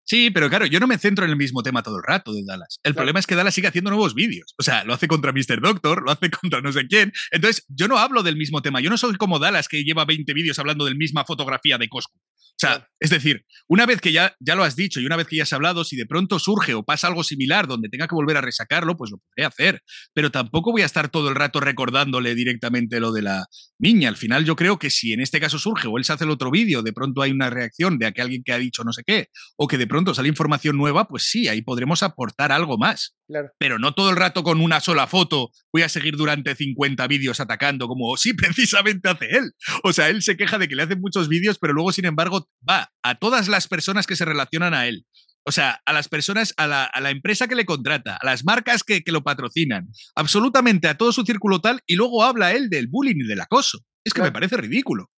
Sí, 0.06 0.30
pero 0.30 0.48
claro, 0.48 0.66
yo 0.66 0.78
no 0.78 0.86
me 0.86 0.98
centro 0.98 1.24
en 1.24 1.32
el 1.32 1.36
mismo 1.36 1.64
tema 1.64 1.82
todo 1.82 1.96
el 1.96 2.04
rato 2.06 2.32
de 2.32 2.44
Dallas. 2.44 2.78
El 2.84 2.94
problema 2.94 3.18
es 3.18 3.26
que 3.26 3.34
Dallas 3.34 3.54
sigue 3.54 3.66
haciendo 3.66 3.90
nuevos 3.90 4.14
vídeos. 4.14 4.54
O 4.56 4.62
sea, 4.62 4.84
lo 4.84 4.94
hace 4.94 5.08
contra 5.08 5.32
Mr. 5.32 5.60
Doctor, 5.60 6.02
lo 6.04 6.12
hace 6.12 6.30
contra 6.40 6.60
no 6.60 6.72
sé 6.72 6.86
quién. 6.86 7.12
Entonces, 7.32 7.66
yo 7.68 7.88
no 7.88 7.98
hablo 7.98 8.22
del 8.22 8.36
mismo 8.36 8.62
tema. 8.62 8.80
Yo 8.80 8.88
no 8.88 8.98
soy 8.98 9.16
como 9.16 9.40
Dallas 9.40 9.66
que 9.66 9.82
lleva 9.82 10.04
20 10.04 10.32
vídeos 10.32 10.58
hablando 10.60 10.84
de 10.84 10.92
la 10.92 10.96
misma 10.96 11.24
fotografía 11.24 11.76
de 11.76 11.88
Costco. 11.88 12.14
O 12.56 12.58
sea, 12.58 12.88
es 12.98 13.10
decir, 13.10 13.44
una 13.68 13.84
vez 13.84 14.00
que 14.00 14.12
ya, 14.12 14.34
ya 14.40 14.54
lo 14.54 14.64
has 14.64 14.76
dicho 14.76 15.00
y 15.00 15.04
una 15.04 15.16
vez 15.16 15.26
que 15.26 15.36
ya 15.36 15.42
has 15.42 15.52
hablado, 15.52 15.84
si 15.84 15.96
de 15.96 16.06
pronto 16.06 16.38
surge 16.38 16.72
o 16.72 16.82
pasa 16.82 17.06
algo 17.06 17.22
similar 17.22 17.66
donde 17.66 17.90
tenga 17.90 18.08
que 18.08 18.14
volver 18.14 18.38
a 18.38 18.40
resacarlo, 18.40 18.96
pues 18.96 19.10
lo 19.10 19.18
podré 19.18 19.44
hacer. 19.44 19.82
Pero 20.14 20.30
tampoco 20.30 20.72
voy 20.72 20.80
a 20.80 20.86
estar 20.86 21.10
todo 21.10 21.28
el 21.28 21.34
rato 21.34 21.60
recordándole 21.60 22.34
directamente 22.34 22.98
lo 22.98 23.12
de 23.12 23.20
la 23.20 23.46
niña. 23.78 24.08
Al 24.08 24.16
final 24.16 24.46
yo 24.46 24.56
creo 24.56 24.78
que 24.78 24.88
si 24.88 25.12
en 25.12 25.20
este 25.20 25.40
caso 25.40 25.58
surge 25.58 25.88
o 25.88 25.98
él 25.98 26.04
se 26.04 26.14
hace 26.14 26.24
el 26.24 26.30
otro 26.30 26.50
vídeo, 26.50 26.82
de 26.82 26.94
pronto 26.94 27.20
hay 27.20 27.32
una 27.32 27.50
reacción 27.50 27.98
de 27.98 28.10
que 28.14 28.22
alguien 28.22 28.42
que 28.42 28.52
ha 28.54 28.58
dicho 28.58 28.82
no 28.84 28.92
sé 28.94 29.02
qué, 29.06 29.28
o 29.56 29.68
que 29.68 29.76
de 29.76 29.86
pronto 29.86 30.14
sale 30.14 30.28
información 30.28 30.78
nueva, 30.78 31.06
pues 31.06 31.24
sí, 31.24 31.48
ahí 31.48 31.60
podremos 31.60 32.02
aportar 32.02 32.50
algo 32.52 32.78
más. 32.78 33.14
Pero 33.58 33.78
no 33.78 33.92
todo 33.92 34.10
el 34.10 34.16
rato 34.16 34.42
con 34.42 34.60
una 34.60 34.80
sola 34.80 35.06
foto 35.06 35.50
voy 35.72 35.82
a 35.82 35.88
seguir 35.88 36.16
durante 36.16 36.54
50 36.54 37.06
vídeos 37.08 37.40
atacando 37.40 37.88
como 37.88 38.16
sí, 38.16 38.32
precisamente 38.34 39.08
hace 39.10 39.26
él. 39.26 39.52
O 39.82 39.92
sea, 39.92 40.08
él 40.08 40.22
se 40.22 40.36
queja 40.36 40.58
de 40.58 40.68
que 40.68 40.76
le 40.76 40.84
hacen 40.84 41.00
muchos 41.00 41.28
vídeos, 41.28 41.58
pero 41.58 41.74
luego, 41.74 41.92
sin 41.92 42.06
embargo, 42.06 42.45
va 42.68 42.92
a 43.02 43.14
todas 43.16 43.48
las 43.48 43.68
personas 43.68 44.06
que 44.06 44.16
se 44.16 44.24
relacionan 44.24 44.74
a 44.74 44.86
él. 44.86 45.06
O 45.48 45.52
sea, 45.52 45.80
a 45.86 45.92
las 45.92 46.08
personas, 46.08 46.52
a 46.56 46.66
la, 46.66 47.10
empresa 47.10 47.46
que 47.46 47.54
le 47.54 47.64
contrata, 47.64 48.16
a 48.16 48.26
las 48.26 48.44
marcas 48.44 48.82
que, 48.82 49.04
que, 49.04 49.12
lo 49.12 49.22
patrocinan, 49.22 49.88
absolutamente 50.16 50.88
a 50.88 50.96
todo 50.96 51.12
su 51.12 51.22
círculo 51.22 51.60
tal, 51.60 51.80
y 51.86 51.94
luego 51.94 52.24
habla 52.24 52.52
él 52.52 52.68
del 52.68 52.88
bullying 52.88 53.24
y 53.24 53.28
del 53.28 53.40
acoso. 53.40 53.78
Es 54.02 54.12
que 54.12 54.22
me 54.22 54.32
parece 54.32 54.56
ridículo. 54.56 55.10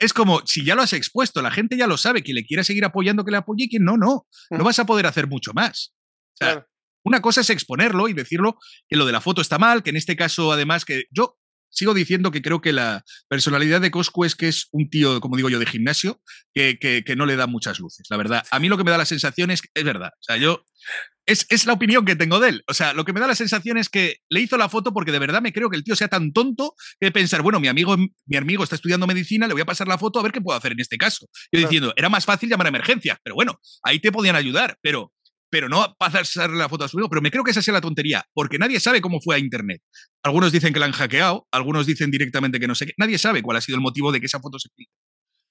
Es 0.00 0.12
como, 0.12 0.42
si 0.44 0.64
ya 0.64 0.74
lo 0.74 0.82
has 0.82 0.92
expuesto, 0.92 1.40
la 1.40 1.52
gente 1.52 1.76
ya 1.76 1.86
lo 1.86 1.96
sabe, 1.96 2.22
quien 2.22 2.34
le 2.34 2.44
quiera 2.44 2.64
seguir 2.64 2.84
apoyando, 2.84 3.24
que 3.24 3.30
le 3.30 3.36
apoye, 3.36 3.64
y 3.64 3.68
quien 3.68 3.84
no, 3.84 3.96
no. 3.96 4.26
No 4.50 4.64
vas 4.64 4.78
a 4.80 4.86
poder 4.86 5.06
hacer 5.06 5.28
mucho 5.28 5.52
más. 5.54 5.94
O 6.34 6.44
sea, 6.44 6.66
una 7.04 7.22
cosa 7.22 7.42
es 7.42 7.50
exponerlo 7.50 8.08
y 8.08 8.12
decirlo 8.12 8.58
que 8.88 8.96
lo 8.96 9.06
de 9.06 9.12
la 9.12 9.20
foto 9.20 9.40
está 9.40 9.58
mal, 9.58 9.84
que 9.84 9.90
en 9.90 9.96
este 9.96 10.16
caso, 10.16 10.52
además, 10.52 10.84
que 10.84 11.04
yo 11.10 11.38
sigo 11.74 11.92
diciendo 11.92 12.30
que 12.30 12.42
creo 12.42 12.60
que 12.60 12.72
la 12.72 13.04
personalidad 13.28 13.80
de 13.80 13.90
Coscu 13.90 14.24
es 14.24 14.34
que 14.34 14.48
es 14.48 14.68
un 14.70 14.88
tío, 14.88 15.20
como 15.20 15.36
digo 15.36 15.50
yo, 15.50 15.58
de 15.58 15.66
gimnasio, 15.66 16.20
que, 16.54 16.78
que, 16.78 17.16
no 17.16 17.26
le 17.26 17.36
da 17.36 17.46
muchas 17.46 17.80
luces, 17.80 18.06
la 18.10 18.16
verdad. 18.16 18.44
A 18.50 18.58
mí 18.58 18.68
lo 18.68 18.78
que 18.78 18.84
me 18.84 18.90
da 18.90 18.98
la 18.98 19.04
sensación 19.04 19.50
es 19.50 19.62
es 19.74 19.84
verdad. 19.84 20.10
O 20.14 20.22
sea, 20.22 20.36
yo. 20.36 20.64
Es, 21.26 21.46
es, 21.48 21.64
la 21.64 21.72
opinión 21.72 22.04
que 22.04 22.16
tengo 22.16 22.38
de 22.38 22.50
él. 22.50 22.64
O 22.68 22.74
sea, 22.74 22.92
lo 22.92 23.06
que 23.06 23.14
me 23.14 23.20
da 23.20 23.26
la 23.26 23.34
sensación 23.34 23.78
es 23.78 23.88
que 23.88 24.18
le 24.28 24.42
hizo 24.42 24.58
la 24.58 24.68
foto 24.68 24.92
porque 24.92 25.10
de 25.10 25.18
verdad 25.18 25.40
me 25.40 25.54
creo 25.54 25.70
que 25.70 25.76
el 25.76 25.82
tío 25.82 25.96
sea 25.96 26.08
tan 26.08 26.34
tonto 26.34 26.74
que 27.00 27.10
pensar, 27.12 27.40
bueno, 27.40 27.60
mi 27.60 27.68
amigo, 27.68 27.96
mi 27.96 28.36
amigo 28.36 28.62
está 28.62 28.76
estudiando 28.76 29.06
medicina, 29.06 29.46
le 29.46 29.54
voy 29.54 29.62
a 29.62 29.64
pasar 29.64 29.88
la 29.88 29.96
foto 29.96 30.20
a 30.20 30.22
ver 30.22 30.32
qué 30.32 30.42
puedo 30.42 30.58
hacer 30.58 30.72
en 30.72 30.80
este 30.80 30.98
caso. 30.98 31.26
Yo 31.50 31.60
diciendo, 31.60 31.94
era 31.96 32.10
más 32.10 32.26
fácil 32.26 32.50
llamar 32.50 32.66
a 32.66 32.68
emergencias, 32.68 33.16
pero 33.22 33.36
bueno, 33.36 33.58
ahí 33.82 34.00
te 34.00 34.12
podían 34.12 34.36
ayudar, 34.36 34.76
pero 34.82 35.14
pero 35.50 35.68
no 35.68 35.94
pasarle 35.98 36.56
la 36.56 36.68
foto 36.68 36.84
a 36.84 36.88
su 36.88 36.98
hijo. 36.98 37.08
Pero 37.08 37.22
me 37.22 37.30
creo 37.30 37.44
que 37.44 37.50
esa 37.50 37.62
sea 37.62 37.74
la 37.74 37.80
tontería, 37.80 38.24
porque 38.32 38.58
nadie 38.58 38.80
sabe 38.80 39.00
cómo 39.00 39.20
fue 39.20 39.36
a 39.36 39.38
Internet. 39.38 39.82
Algunos 40.22 40.52
dicen 40.52 40.72
que 40.72 40.80
la 40.80 40.86
han 40.86 40.92
hackeado, 40.92 41.46
algunos 41.52 41.86
dicen 41.86 42.10
directamente 42.10 42.58
que 42.58 42.66
no 42.66 42.74
sé 42.74 42.86
qué. 42.86 42.92
Nadie 42.96 43.18
sabe 43.18 43.42
cuál 43.42 43.56
ha 43.56 43.60
sido 43.60 43.76
el 43.76 43.82
motivo 43.82 44.12
de 44.12 44.20
que 44.20 44.26
esa 44.26 44.40
foto 44.40 44.58
se 44.58 44.68
filtre. 44.74 44.94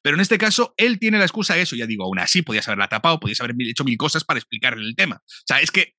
Pero 0.03 0.15
en 0.15 0.21
este 0.21 0.37
caso, 0.37 0.73
él 0.75 0.99
tiene 0.99 1.17
la 1.17 1.23
excusa 1.23 1.55
de 1.55 1.61
eso. 1.61 1.75
Ya 1.77 1.87
digo, 1.87 2.03
aún 2.03 2.19
así, 2.19 2.41
podías 2.41 2.67
haberla 2.67 2.89
tapado, 2.89 3.19
podías 3.19 3.39
haber 3.39 3.55
hecho 3.59 3.85
mil 3.85 3.97
cosas 3.97 4.25
para 4.25 4.39
explicarle 4.39 4.85
el 4.85 4.95
tema. 4.95 5.15
O 5.15 5.43
sea, 5.47 5.61
es 5.61 5.71
que 5.71 5.93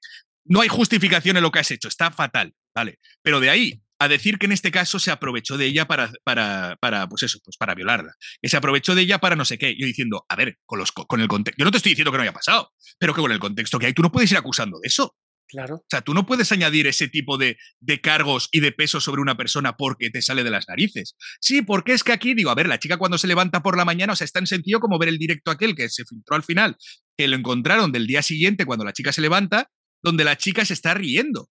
no 0.45 0.61
hay 0.61 0.69
justificación 0.69 1.39
en 1.39 1.43
lo 1.43 1.51
que 1.51 1.61
has 1.61 1.71
hecho, 1.71 1.89
está 1.89 2.11
fatal, 2.11 2.55
¿vale? 2.75 2.99
Pero 3.23 3.41
de 3.41 3.49
ahí 3.49 3.84
a 3.99 4.09
decir 4.09 4.39
que 4.39 4.47
en 4.47 4.53
este 4.53 4.71
caso 4.71 4.99
se 4.99 5.11
aprovechó 5.11 5.57
de 5.57 5.67
ella 5.67 5.87
para, 5.87 6.11
para, 6.25 6.77
para, 6.81 7.09
pues 7.09 7.23
eso, 7.23 7.39
pues 7.45 7.57
para 7.57 7.75
violarla. 7.75 8.15
Que 8.41 8.49
se 8.49 8.57
aprovechó 8.57 8.95
de 8.95 9.03
ella 9.03 9.19
para 9.19 9.37
no 9.37 9.45
sé 9.45 9.59
qué. 9.59 9.75
Yo 9.79 9.87
diciendo, 9.87 10.25
a 10.29 10.37
ver, 10.37 10.59
con, 10.67 10.79
los, 10.79 10.93
con 10.93 11.21
el 11.21 11.29
contexto. 11.29 11.59
Yo 11.59 11.65
no 11.65 11.71
te 11.71 11.79
estoy 11.79 11.91
diciendo 11.91 12.11
que 12.11 12.19
no 12.19 12.23
haya 12.23 12.33
pasado, 12.33 12.73
pero 12.99 13.15
que 13.15 13.21
con 13.21 13.33
el 13.33 13.39
contexto 13.39 13.79
que 13.79 13.87
hay, 13.87 13.95
tú 13.95 14.03
no 14.03 14.13
puedes 14.13 14.31
ir 14.31 14.37
acusando 14.37 14.79
de 14.81 14.89
eso. 14.89 15.15
Claro. 15.47 15.77
O 15.77 15.87
sea, 15.89 16.01
tú 16.01 16.15
no 16.15 16.27
puedes 16.27 16.51
añadir 16.53 16.87
ese 16.87 17.07
tipo 17.07 17.37
de, 17.37 17.59
de, 17.79 18.01
cargos 18.01 18.49
y 18.51 18.61
de 18.61 18.73
peso 18.73 18.99
sobre 18.99 19.21
una 19.21 19.37
persona 19.37 19.77
porque 19.77 20.11
te 20.11 20.23
sale 20.23 20.43
de 20.43 20.51
las 20.51 20.69
narices. 20.69 21.15
Sí, 21.41 21.63
porque 21.63 21.93
es 21.93 22.03
que 22.03 22.13
aquí 22.13 22.35
digo, 22.35 22.51
a 22.51 22.55
ver, 22.55 22.67
la 22.67 22.79
chica 22.79 22.97
cuando 22.97 23.19
se 23.19 23.27
levanta 23.27 23.63
por 23.63 23.77
la 23.77 23.85
mañana, 23.85 24.15
o 24.15 24.17
sea, 24.17 24.25
es 24.25 24.33
tan 24.33 24.47
sencillo 24.47 24.81
como 24.81 24.99
ver 24.99 25.11
el 25.11 25.19
directo 25.19 25.51
aquel 25.51 25.77
que 25.77 25.89
se 25.91 26.05
filtró 26.07 26.35
al 26.35 26.43
final, 26.43 26.77
que 27.17 27.29
lo 27.29 27.37
encontraron 27.37 27.93
del 27.93 28.07
día 28.07 28.23
siguiente 28.23 28.65
cuando 28.65 28.85
la 28.85 28.95
chica 28.95 29.13
se 29.13 29.21
levanta, 29.21 29.71
donde 30.03 30.25
la 30.25 30.37
chica 30.37 30.65
se 30.65 30.73
está 30.73 30.95
riendo 30.95 31.51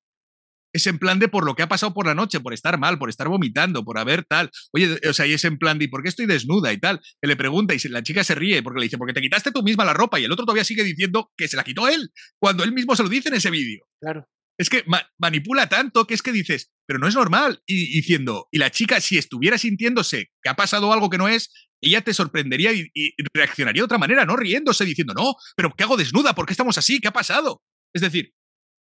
es 0.74 0.88
en 0.88 0.98
plan 0.98 1.20
de 1.20 1.28
por 1.28 1.46
lo 1.46 1.56
que 1.56 1.64
ha 1.64 1.70
pasado 1.70 1.94
por 1.94 2.08
la 2.08 2.16
noche, 2.16 2.40
por 2.40 2.54
estar 2.54 2.78
mal, 2.80 2.98
por 2.98 3.10
estar 3.10 3.28
vomitando, 3.28 3.86
por 3.86 4.00
haber 4.00 4.26
tal. 4.26 4.50
Oye, 4.72 5.00
o 5.08 5.14
sea, 5.14 5.28
y 5.28 5.34
es 5.34 5.46
en 5.46 5.58
plan 5.58 5.78
de, 5.78 5.88
¿por 5.88 6.02
qué 6.02 6.10
estoy 6.10 6.26
desnuda 6.26 6.74
y 6.74 6.80
tal? 6.80 7.00
Que 7.22 7.28
le 7.28 7.36
pregunta 7.36 7.76
y 7.76 7.88
la 7.90 8.02
chica 8.02 8.24
se 8.24 8.36
ríe 8.36 8.64
porque 8.64 8.80
le 8.80 8.86
dice, 8.86 8.98
porque 8.98 9.14
te 9.14 9.22
quitaste 9.22 9.52
tú 9.52 9.62
misma 9.64 9.86
la 9.86 9.94
ropa 9.94 10.20
y 10.20 10.26
el 10.26 10.32
otro 10.32 10.46
todavía 10.46 10.64
sigue 10.64 10.84
diciendo 10.84 11.32
que 11.38 11.48
se 11.48 11.56
la 11.56 11.64
quitó 11.64 11.88
él, 11.88 12.12
cuando 12.40 12.64
él 12.64 12.74
mismo 12.74 12.96
se 12.96 13.04
lo 13.04 13.10
dice 13.10 13.30
en 13.30 13.36
ese 13.36 13.52
vídeo. 13.52 13.86
Claro. 14.02 14.28
Es 14.58 14.70
que 14.70 14.84
manipula 15.18 15.68
tanto 15.68 16.06
que 16.06 16.14
es 16.14 16.22
que 16.22 16.32
dices, 16.32 16.72
pero 16.86 17.00
no 17.00 17.08
es 17.08 17.16
normal. 17.16 17.62
Y 17.66 17.96
diciendo, 17.96 18.48
y 18.52 18.60
la 18.60 18.70
chica, 18.70 19.02
si 19.02 19.18
estuviera 19.18 19.58
sintiéndose 19.58 20.32
que 20.42 20.50
ha 20.50 20.56
pasado 20.56 20.94
algo 20.94 21.10
que 21.10 21.18
no 21.18 21.28
es, 21.28 21.52
ella 21.82 22.02
te 22.02 22.14
sorprendería 22.14 22.72
y, 22.72 22.90
y 22.94 23.14
reaccionaría 23.34 23.82
de 23.82 23.86
otra 23.86 23.98
manera, 23.98 24.26
no 24.26 24.36
riéndose, 24.36 24.86
diciendo, 24.86 25.14
no, 25.14 25.36
pero 25.56 25.74
¿qué 25.76 25.84
hago 25.84 25.98
desnuda? 25.98 26.36
¿Por 26.36 26.46
qué 26.46 26.54
estamos 26.54 26.78
así? 26.78 27.00
¿Qué 27.00 27.08
ha 27.08 27.14
pasado? 27.14 27.62
Es 27.94 28.02
decir, 28.02 28.34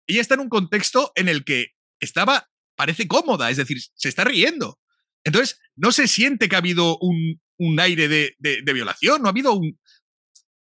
ella 0.07 0.21
está 0.21 0.35
en 0.35 0.41
un 0.41 0.49
contexto 0.49 1.11
en 1.15 1.29
el 1.29 1.43
que 1.43 1.67
estaba, 2.02 2.49
parece 2.76 3.08
cómoda, 3.08 3.49
es 3.49 3.58
decir, 3.58 3.78
se 3.93 4.10
está 4.10 4.24
riendo. 4.24 4.80
Entonces, 5.24 5.60
no 5.76 5.91
se 5.91 6.08
siente 6.08 6.49
que 6.49 6.56
ha 6.56 6.60
habido 6.60 6.97
un, 6.99 7.39
un 7.58 7.80
aire 7.80 8.08
de, 8.08 8.36
de, 8.39 8.74
violación, 8.74 9.22
no 9.22 9.28
ha 9.28 9.32
habido 9.32 9.54
un... 9.54 9.80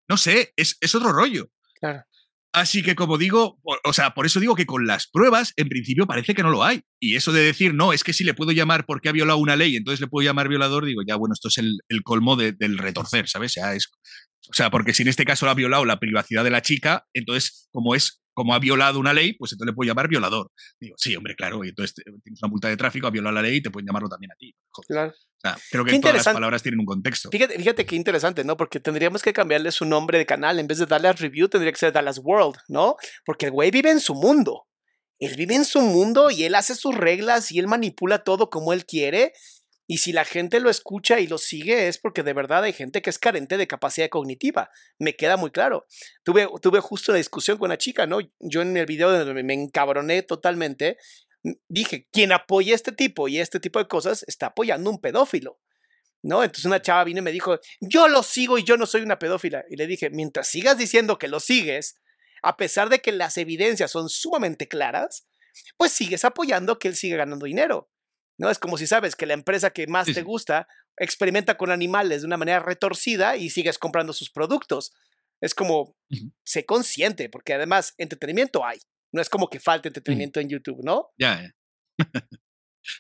No 0.08 0.16
sé, 0.16 0.52
es, 0.56 0.76
es 0.80 0.94
otro 0.94 1.12
rollo. 1.12 1.50
Claro. 1.80 2.02
Así 2.54 2.82
que 2.82 2.94
como 2.94 3.16
digo, 3.16 3.58
o 3.62 3.92
sea, 3.94 4.12
por 4.12 4.26
eso 4.26 4.38
digo 4.38 4.54
que 4.54 4.66
con 4.66 4.86
las 4.86 5.06
pruebas, 5.06 5.54
en 5.56 5.70
principio 5.70 6.06
parece 6.06 6.34
que 6.34 6.42
no 6.42 6.50
lo 6.50 6.62
hay. 6.62 6.82
Y 7.00 7.16
eso 7.16 7.32
de 7.32 7.42
decir, 7.42 7.72
no, 7.72 7.94
es 7.94 8.04
que 8.04 8.12
si 8.12 8.24
le 8.24 8.34
puedo 8.34 8.52
llamar 8.52 8.84
porque 8.84 9.08
ha 9.08 9.12
violado 9.12 9.38
una 9.38 9.56
ley, 9.56 9.74
entonces 9.74 10.00
le 10.00 10.06
puedo 10.06 10.22
llamar 10.22 10.48
violador, 10.48 10.84
digo, 10.84 11.00
ya, 11.06 11.16
bueno, 11.16 11.32
esto 11.32 11.48
es 11.48 11.56
el, 11.56 11.78
el 11.88 12.02
colmo 12.02 12.36
del 12.36 12.76
retorcer, 12.76 13.26
¿sabes? 13.26 13.52
O 13.52 13.54
sea, 13.54 13.74
es, 13.74 13.88
o 14.50 14.54
sea, 14.54 14.70
porque 14.70 14.92
si 14.92 15.02
en 15.02 15.08
este 15.08 15.24
caso 15.24 15.48
ha 15.48 15.54
violado 15.54 15.86
la 15.86 15.98
privacidad 15.98 16.44
de 16.44 16.50
la 16.50 16.60
chica, 16.60 17.06
entonces, 17.14 17.68
como 17.72 17.94
es 17.94 18.21
como 18.34 18.54
ha 18.54 18.58
violado 18.58 18.98
una 18.98 19.12
ley, 19.12 19.34
pues 19.34 19.52
entonces 19.52 19.72
le 19.72 19.74
puedo 19.74 19.88
llamar 19.88 20.08
violador. 20.08 20.50
Digo, 20.80 20.94
sí, 20.98 21.14
hombre, 21.16 21.34
claro, 21.34 21.64
y 21.64 21.68
entonces 21.68 21.94
tienes 21.94 22.42
una 22.42 22.50
multa 22.50 22.68
de 22.68 22.76
tráfico, 22.76 23.06
ha 23.06 23.10
violado 23.10 23.34
la 23.34 23.42
ley 23.42 23.56
y 23.56 23.62
te 23.62 23.70
pueden 23.70 23.86
llamarlo 23.86 24.08
también 24.08 24.32
a 24.32 24.36
ti. 24.36 24.54
Claro. 24.86 25.10
O 25.10 25.40
sea, 25.40 25.58
creo 25.70 25.84
que 25.84 25.98
todas 25.98 26.24
las 26.24 26.34
palabras 26.34 26.62
tienen 26.62 26.80
un 26.80 26.86
contexto. 26.86 27.30
Fíjate, 27.30 27.56
fíjate 27.56 27.84
qué 27.84 27.96
interesante, 27.96 28.44
¿no? 28.44 28.56
Porque 28.56 28.80
tendríamos 28.80 29.22
que 29.22 29.32
cambiarle 29.32 29.72
su 29.72 29.84
nombre 29.84 30.18
de 30.18 30.26
canal. 30.26 30.58
En 30.58 30.66
vez 30.66 30.78
de 30.78 30.86
Dallas 30.86 31.20
Review, 31.20 31.48
tendría 31.48 31.72
que 31.72 31.78
ser 31.78 31.92
Dallas 31.92 32.20
World, 32.22 32.56
¿no? 32.68 32.96
Porque 33.24 33.46
el 33.46 33.52
güey 33.52 33.70
vive 33.70 33.90
en 33.90 34.00
su 34.00 34.14
mundo. 34.14 34.66
Él 35.18 35.36
vive 35.36 35.54
en 35.54 35.64
su 35.64 35.80
mundo 35.80 36.30
y 36.30 36.44
él 36.44 36.54
hace 36.54 36.74
sus 36.74 36.94
reglas 36.94 37.52
y 37.52 37.58
él 37.58 37.66
manipula 37.66 38.24
todo 38.24 38.50
como 38.50 38.72
él 38.72 38.84
quiere 38.84 39.32
y 39.92 39.98
si 39.98 40.10
la 40.10 40.24
gente 40.24 40.58
lo 40.58 40.70
escucha 40.70 41.20
y 41.20 41.26
lo 41.26 41.36
sigue 41.36 41.86
es 41.86 41.98
porque 41.98 42.22
de 42.22 42.32
verdad 42.32 42.64
hay 42.64 42.72
gente 42.72 43.02
que 43.02 43.10
es 43.10 43.18
carente 43.18 43.58
de 43.58 43.66
capacidad 43.66 44.08
cognitiva. 44.08 44.70
Me 44.98 45.16
queda 45.16 45.36
muy 45.36 45.50
claro. 45.50 45.86
Tuve, 46.24 46.48
tuve 46.62 46.80
justo 46.80 47.12
una 47.12 47.18
discusión 47.18 47.58
con 47.58 47.66
una 47.66 47.76
chica, 47.76 48.06
¿no? 48.06 48.20
Yo 48.40 48.62
en 48.62 48.74
el 48.74 48.86
video 48.86 49.10
donde 49.10 49.42
me 49.42 49.52
encabroné 49.52 50.22
totalmente, 50.22 50.96
dije, 51.68 52.08
quien 52.10 52.32
apoya 52.32 52.74
este 52.74 52.92
tipo 52.92 53.28
y 53.28 53.38
este 53.38 53.60
tipo 53.60 53.80
de 53.80 53.86
cosas 53.86 54.24
está 54.26 54.46
apoyando 54.46 54.88
un 54.88 54.98
pedófilo. 54.98 55.60
¿No? 56.22 56.42
Entonces 56.42 56.64
una 56.64 56.80
chava 56.80 57.04
vino 57.04 57.18
y 57.18 57.22
me 57.24 57.30
dijo, 57.30 57.60
yo 57.82 58.08
lo 58.08 58.22
sigo 58.22 58.56
y 58.56 58.64
yo 58.64 58.78
no 58.78 58.86
soy 58.86 59.02
una 59.02 59.18
pedófila. 59.18 59.62
Y 59.68 59.76
le 59.76 59.86
dije, 59.86 60.08
mientras 60.08 60.48
sigas 60.48 60.78
diciendo 60.78 61.18
que 61.18 61.28
lo 61.28 61.38
sigues, 61.38 62.00
a 62.42 62.56
pesar 62.56 62.88
de 62.88 63.00
que 63.00 63.12
las 63.12 63.36
evidencias 63.36 63.90
son 63.90 64.08
sumamente 64.08 64.68
claras, 64.68 65.28
pues 65.76 65.92
sigues 65.92 66.24
apoyando 66.24 66.78
que 66.78 66.88
él 66.88 66.96
siga 66.96 67.18
ganando 67.18 67.44
dinero. 67.44 67.91
¿No? 68.38 68.50
Es 68.50 68.58
como 68.58 68.76
si 68.76 68.86
sabes 68.86 69.16
que 69.16 69.26
la 69.26 69.34
empresa 69.34 69.70
que 69.70 69.86
más 69.86 70.06
te 70.06 70.22
gusta 70.22 70.66
experimenta 70.96 71.56
con 71.56 71.70
animales 71.70 72.22
de 72.22 72.26
una 72.26 72.36
manera 72.36 72.60
retorcida 72.60 73.36
y 73.36 73.50
sigues 73.50 73.78
comprando 73.78 74.12
sus 74.12 74.30
productos. 74.30 74.92
Es 75.40 75.54
como, 75.54 75.96
Ujú. 76.10 76.32
sé 76.44 76.64
consciente, 76.64 77.28
porque 77.28 77.54
además 77.54 77.94
entretenimiento 77.98 78.64
hay. 78.64 78.78
No 79.12 79.20
es 79.20 79.28
como 79.28 79.48
que 79.48 79.60
falte 79.60 79.88
entretenimiento 79.88 80.40
en 80.40 80.48
YouTube, 80.48 80.82
¿no? 80.82 81.10
Ya, 81.18 81.42
ya. 81.42 81.50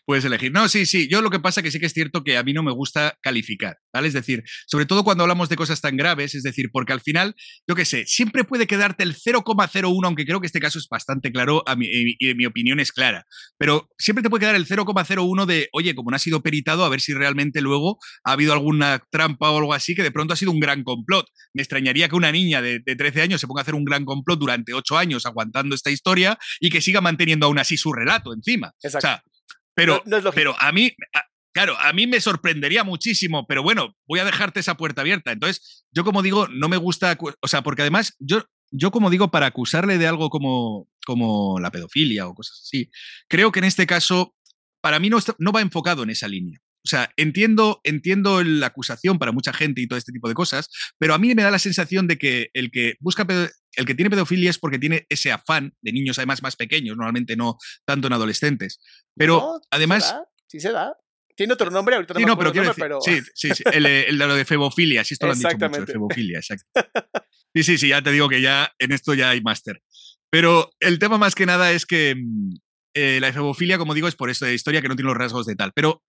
Puedes 0.04 0.24
elegir. 0.24 0.52
No, 0.52 0.68
sí, 0.68 0.86
sí. 0.86 1.08
Yo 1.10 1.22
lo 1.22 1.30
que 1.30 1.40
pasa 1.40 1.62
que 1.62 1.70
sí 1.70 1.80
que 1.80 1.86
es 1.86 1.92
cierto 1.92 2.24
que 2.24 2.36
a 2.36 2.42
mí 2.42 2.52
no 2.52 2.62
me 2.62 2.72
gusta 2.72 3.18
calificar, 3.22 3.78
¿vale? 3.92 4.08
Es 4.08 4.14
decir, 4.14 4.42
sobre 4.66 4.86
todo 4.86 5.04
cuando 5.04 5.24
hablamos 5.24 5.48
de 5.48 5.56
cosas 5.56 5.80
tan 5.80 5.96
graves, 5.96 6.34
es 6.34 6.42
decir, 6.42 6.70
porque 6.72 6.92
al 6.92 7.00
final, 7.00 7.34
yo 7.66 7.74
qué 7.74 7.84
sé, 7.84 8.04
siempre 8.06 8.44
puede 8.44 8.66
quedarte 8.66 9.02
el 9.02 9.14
0,01, 9.14 10.04
aunque 10.04 10.24
creo 10.24 10.40
que 10.40 10.46
este 10.46 10.60
caso 10.60 10.78
es 10.78 10.88
bastante 10.88 11.32
claro 11.32 11.62
a 11.66 11.76
mi, 11.76 11.86
y 11.86 12.16
y 12.18 12.34
mi 12.34 12.46
opinión 12.46 12.80
es 12.80 12.92
clara, 12.92 13.26
pero 13.58 13.88
siempre 13.98 14.22
te 14.22 14.30
puede 14.30 14.42
quedar 14.42 14.54
el 14.54 14.66
0,01 14.66 15.46
de, 15.46 15.68
oye, 15.72 15.94
como 15.94 16.10
no 16.10 16.16
ha 16.16 16.20
sido 16.20 16.42
peritado, 16.42 16.84
a 16.84 16.88
ver 16.88 17.00
si 17.00 17.14
realmente 17.14 17.60
luego 17.60 17.98
ha 18.24 18.32
habido 18.32 18.52
alguna 18.52 19.02
trampa 19.10 19.50
o 19.50 19.58
algo 19.58 19.74
así, 19.74 19.94
que 19.94 20.02
de 20.02 20.10
pronto 20.10 20.34
ha 20.34 20.36
sido 20.36 20.52
un 20.52 20.60
gran 20.60 20.82
complot. 20.84 21.26
Me 21.54 21.62
extrañaría 21.62 22.08
que 22.08 22.16
una 22.16 22.32
niña 22.32 22.62
de, 22.62 22.80
de 22.80 22.96
13 22.96 23.22
años 23.22 23.40
se 23.40 23.46
ponga 23.46 23.60
a 23.60 23.62
hacer 23.62 23.74
un 23.74 23.84
gran 23.84 24.04
complot 24.04 24.38
durante 24.38 24.74
8 24.74 24.98
años 24.98 25.26
aguantando 25.26 25.74
esta 25.74 25.90
historia 25.90 26.38
y 26.60 26.70
que 26.70 26.80
siga 26.80 27.00
manteniendo 27.00 27.46
aún 27.46 27.58
así 27.58 27.76
su 27.76 27.92
relato 27.92 28.32
encima. 28.32 28.72
Exacto. 28.82 28.98
O 28.98 29.00
sea, 29.00 29.22
pero, 29.74 29.94
No- 29.96 30.02
no 30.06 30.16
es 30.18 30.24
lógico. 30.24 30.34
pero 30.36 30.54
a 30.60 30.72
mí, 30.72 30.92
a- 31.14 31.24
claro, 31.54 31.76
a 31.78 31.92
mí 31.92 32.06
me 32.06 32.20
sorprendería 32.20 32.84
muchísimo, 32.84 33.46
pero 33.46 33.62
bueno, 33.62 33.94
voy 34.06 34.20
a 34.20 34.24
dejarte 34.24 34.60
esa 34.60 34.76
puerta 34.76 35.02
abierta. 35.02 35.32
Entonces, 35.32 35.84
yo 35.92 36.04
como 36.04 36.22
digo, 36.22 36.48
no 36.48 36.68
me 36.68 36.76
gusta, 36.76 37.16
o 37.40 37.48
sea, 37.48 37.62
porque 37.62 37.82
además, 37.82 38.14
yo, 38.18 38.44
yo 38.70 38.90
como 38.90 39.10
digo, 39.10 39.30
para 39.30 39.46
acusarle 39.46 39.98
de 39.98 40.06
algo 40.06 40.30
como, 40.30 40.88
como 41.04 41.58
la 41.60 41.70
pedofilia 41.70 42.26
o 42.26 42.34
cosas 42.34 42.60
así, 42.62 42.90
creo 43.28 43.52
que 43.52 43.58
en 43.58 43.64
este 43.66 43.86
caso, 43.86 44.34
para 44.80 44.98
mí 44.98 45.10
no, 45.10 45.18
está- 45.18 45.36
no 45.38 45.52
va 45.52 45.60
enfocado 45.60 46.02
en 46.02 46.10
esa 46.10 46.26
línea. 46.28 46.58
O 46.84 46.88
sea, 46.88 47.10
entiendo, 47.16 47.80
entiendo 47.84 48.42
la 48.42 48.66
acusación 48.66 49.18
para 49.18 49.32
mucha 49.32 49.52
gente 49.52 49.80
y 49.80 49.86
todo 49.86 49.98
este 49.98 50.12
tipo 50.12 50.28
de 50.28 50.34
cosas, 50.34 50.68
pero 50.98 51.14
a 51.14 51.18
mí 51.18 51.34
me 51.34 51.42
da 51.42 51.50
la 51.50 51.58
sensación 51.58 52.06
de 52.06 52.18
que 52.18 52.50
el 52.54 52.70
que 52.70 52.94
busca 53.00 53.26
el 53.74 53.86
que 53.86 53.94
tiene 53.94 54.10
pedofilia 54.10 54.50
es 54.50 54.58
porque 54.58 54.78
tiene 54.78 55.06
ese 55.08 55.32
afán 55.32 55.74
de 55.80 55.92
niños 55.92 56.18
además 56.18 56.42
más 56.42 56.56
pequeños, 56.56 56.96
normalmente 56.96 57.36
no 57.36 57.56
tanto 57.84 58.08
en 58.08 58.12
adolescentes. 58.12 58.80
Pero 59.16 59.40
No, 59.40 59.54
sí 59.54 59.62
se 59.62 59.68
además, 59.70 60.02
da, 60.04 60.24
Sí 60.48 60.60
se 60.60 60.72
da. 60.72 60.94
Tiene 61.34 61.54
otro 61.54 61.70
nombre, 61.70 61.94
ahorita 61.94 62.12
no 62.12 62.20
Sí, 62.20 62.24
me 62.26 62.30
no, 62.30 62.38
pero 62.38 62.52
quiero 62.52 62.66
nombre, 62.66 62.88
decir, 62.88 63.16
pero... 63.16 63.24
sí, 63.24 63.30
sí, 63.34 63.54
sí, 63.54 63.62
el, 63.72 63.86
el 63.86 64.18
de 64.18 64.26
lo 64.26 64.34
de 64.34 64.44
febofilia, 64.44 65.02
sí, 65.02 65.14
esto 65.14 65.26
lo 65.26 65.32
han 65.32 65.38
dicho 65.38 65.56
mucho, 65.56 65.80
de 65.80 65.86
febofilia, 65.86 66.38
exacto. 66.40 66.66
Sí, 67.54 67.62
sí, 67.62 67.78
sí, 67.78 67.88
ya 67.88 68.02
te 68.02 68.12
digo 68.12 68.28
que 68.28 68.42
ya 68.42 68.70
en 68.78 68.92
esto 68.92 69.14
ya 69.14 69.30
hay 69.30 69.40
máster. 69.40 69.82
Pero 70.30 70.70
el 70.80 70.98
tema 70.98 71.16
más 71.16 71.34
que 71.34 71.46
nada 71.46 71.72
es 71.72 71.86
que 71.86 72.14
mm, 72.16 72.54
eh, 72.94 73.18
la 73.20 73.32
febofilia, 73.32 73.78
como 73.78 73.94
digo, 73.94 74.08
es 74.08 74.14
por 74.14 74.28
esto 74.28 74.44
de 74.44 74.54
historia 74.54 74.82
que 74.82 74.88
no 74.88 74.96
tiene 74.96 75.08
los 75.08 75.16
rasgos 75.16 75.46
de 75.46 75.56
tal. 75.56 75.72
Pero 75.74 76.02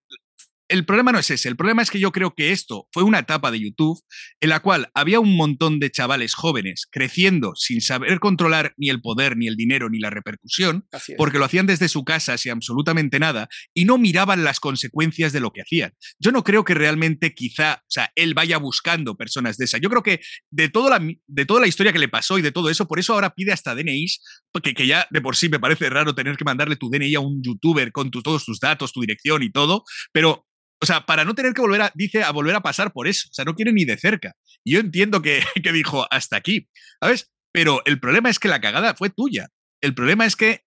el 0.70 0.86
problema 0.86 1.11
no 1.11 1.20
es 1.20 1.30
ese, 1.30 1.49
el 1.49 1.55
problema 1.55 1.82
es 1.82 1.91
que 1.91 1.99
yo 1.99 2.11
creo 2.11 2.34
que 2.36 2.51
esto 2.51 2.88
fue 2.91 3.03
una 3.03 3.20
etapa 3.20 3.51
de 3.51 3.59
YouTube 3.59 3.99
en 4.41 4.49
la 4.49 4.59
cual 4.61 4.89
había 4.93 5.20
un 5.20 5.36
montón 5.36 5.80
de 5.80 5.91
chavales 5.91 6.34
jóvenes 6.34 6.88
creciendo 6.89 7.53
sin 7.55 7.82
saber 7.82 8.20
controlar 8.20 8.74
ni 8.78 8.89
el 8.89 9.01
poder, 9.01 9.38
ni 9.38 9.47
el 9.47 9.55
dinero, 9.55 9.89
ni 9.89 9.99
la 9.99 10.09
repercusión, 10.09 10.86
porque 11.18 11.38
lo 11.38 11.45
hacían 11.45 11.68
desde 11.68 11.89
su 11.89 12.03
casa 12.03 12.38
sin 12.38 12.53
absolutamente 12.53 13.20
nada 13.20 13.47
y 13.74 13.86
no 13.86 13.97
miraban 13.97 14.43
las 14.43 14.59
consecuencias 14.59 15.34
de 15.34 15.39
lo 15.41 15.51
que 15.51 15.61
hacían. 15.61 15.91
Yo 16.20 16.32
no 16.32 16.43
creo 16.43 16.64
que 16.64 16.74
realmente 16.74 17.34
quizá, 17.34 17.76
o 17.82 17.86
sea, 17.89 18.11
él 18.16 18.34
vaya 18.34 18.57
buscando 18.57 19.16
personas 19.16 19.57
de 19.57 19.66
esa. 19.66 19.78
Yo 19.78 19.89
creo 19.89 20.01
que 20.03 20.22
de 20.49 20.70
toda 20.70 20.97
la, 20.97 21.14
de 21.28 21.45
toda 21.45 21.61
la 21.61 21.68
historia 21.68 21.93
que 21.93 21.99
le 21.99 22.09
pasó 22.09 22.38
y 22.39 22.41
de 22.41 22.51
todo 22.51 22.70
eso, 22.70 22.88
por 22.88 22.99
eso 22.99 23.14
ahora 23.14 23.32
pide 23.36 23.51
hasta 23.51 23.76
DNIs, 23.76 24.22
porque 24.51 24.74
que 24.74 24.88
ya 24.88 25.07
de 25.11 25.22
por 25.22 25.36
sí 25.36 25.49
me 25.49 25.59
parece 25.59 25.89
raro 25.89 26.16
tener 26.16 26.38
que 26.38 26.45
mandarle 26.45 26.76
tu 26.78 26.89
DNI 26.89 27.16
a 27.16 27.20
un 27.20 27.41
youtuber 27.43 27.91
con 27.91 28.09
tu- 28.11 28.22
todos 28.22 28.45
tus 28.45 28.59
datos, 28.59 28.93
tu 28.93 29.01
dirección 29.01 29.43
y 29.43 29.51
todo, 29.51 29.84
pero 30.11 30.45
o 30.84 30.86
sea, 30.86 31.06
para 31.06 31.24
no 31.24 31.34
tener 31.34 31.54
que 31.54 31.62
volver 31.62 31.82
a, 31.82 31.92
dice, 31.96 32.24
a 32.24 32.32
volver 32.32 32.54
a 32.56 32.62
pasar 32.62 32.92
por 32.92 33.08
eso. 33.08 33.30
O 33.32 33.34
sea, 33.34 33.46
no 33.46 33.56
quiere 33.56 33.72
ni 33.72 33.86
de 33.86 33.98
cerca. 33.98 34.36
Y 34.66 34.74
yo 34.74 34.82
entiendo 34.82 35.22
que, 35.22 35.42
que 35.64 35.72
dijo, 35.72 36.06
hasta 36.12 36.36
aquí, 36.36 36.68
¿sabes? 37.00 37.32
Pero 37.54 37.82
el 37.86 38.02
problema 38.02 38.30
es 38.30 38.38
que 38.38 38.50
la 38.50 38.60
cagada 38.60 38.94
fue 38.94 39.10
tuya. 39.10 39.48
El 39.82 39.96
problema 39.96 40.26
es 40.26 40.36
que 40.36 40.66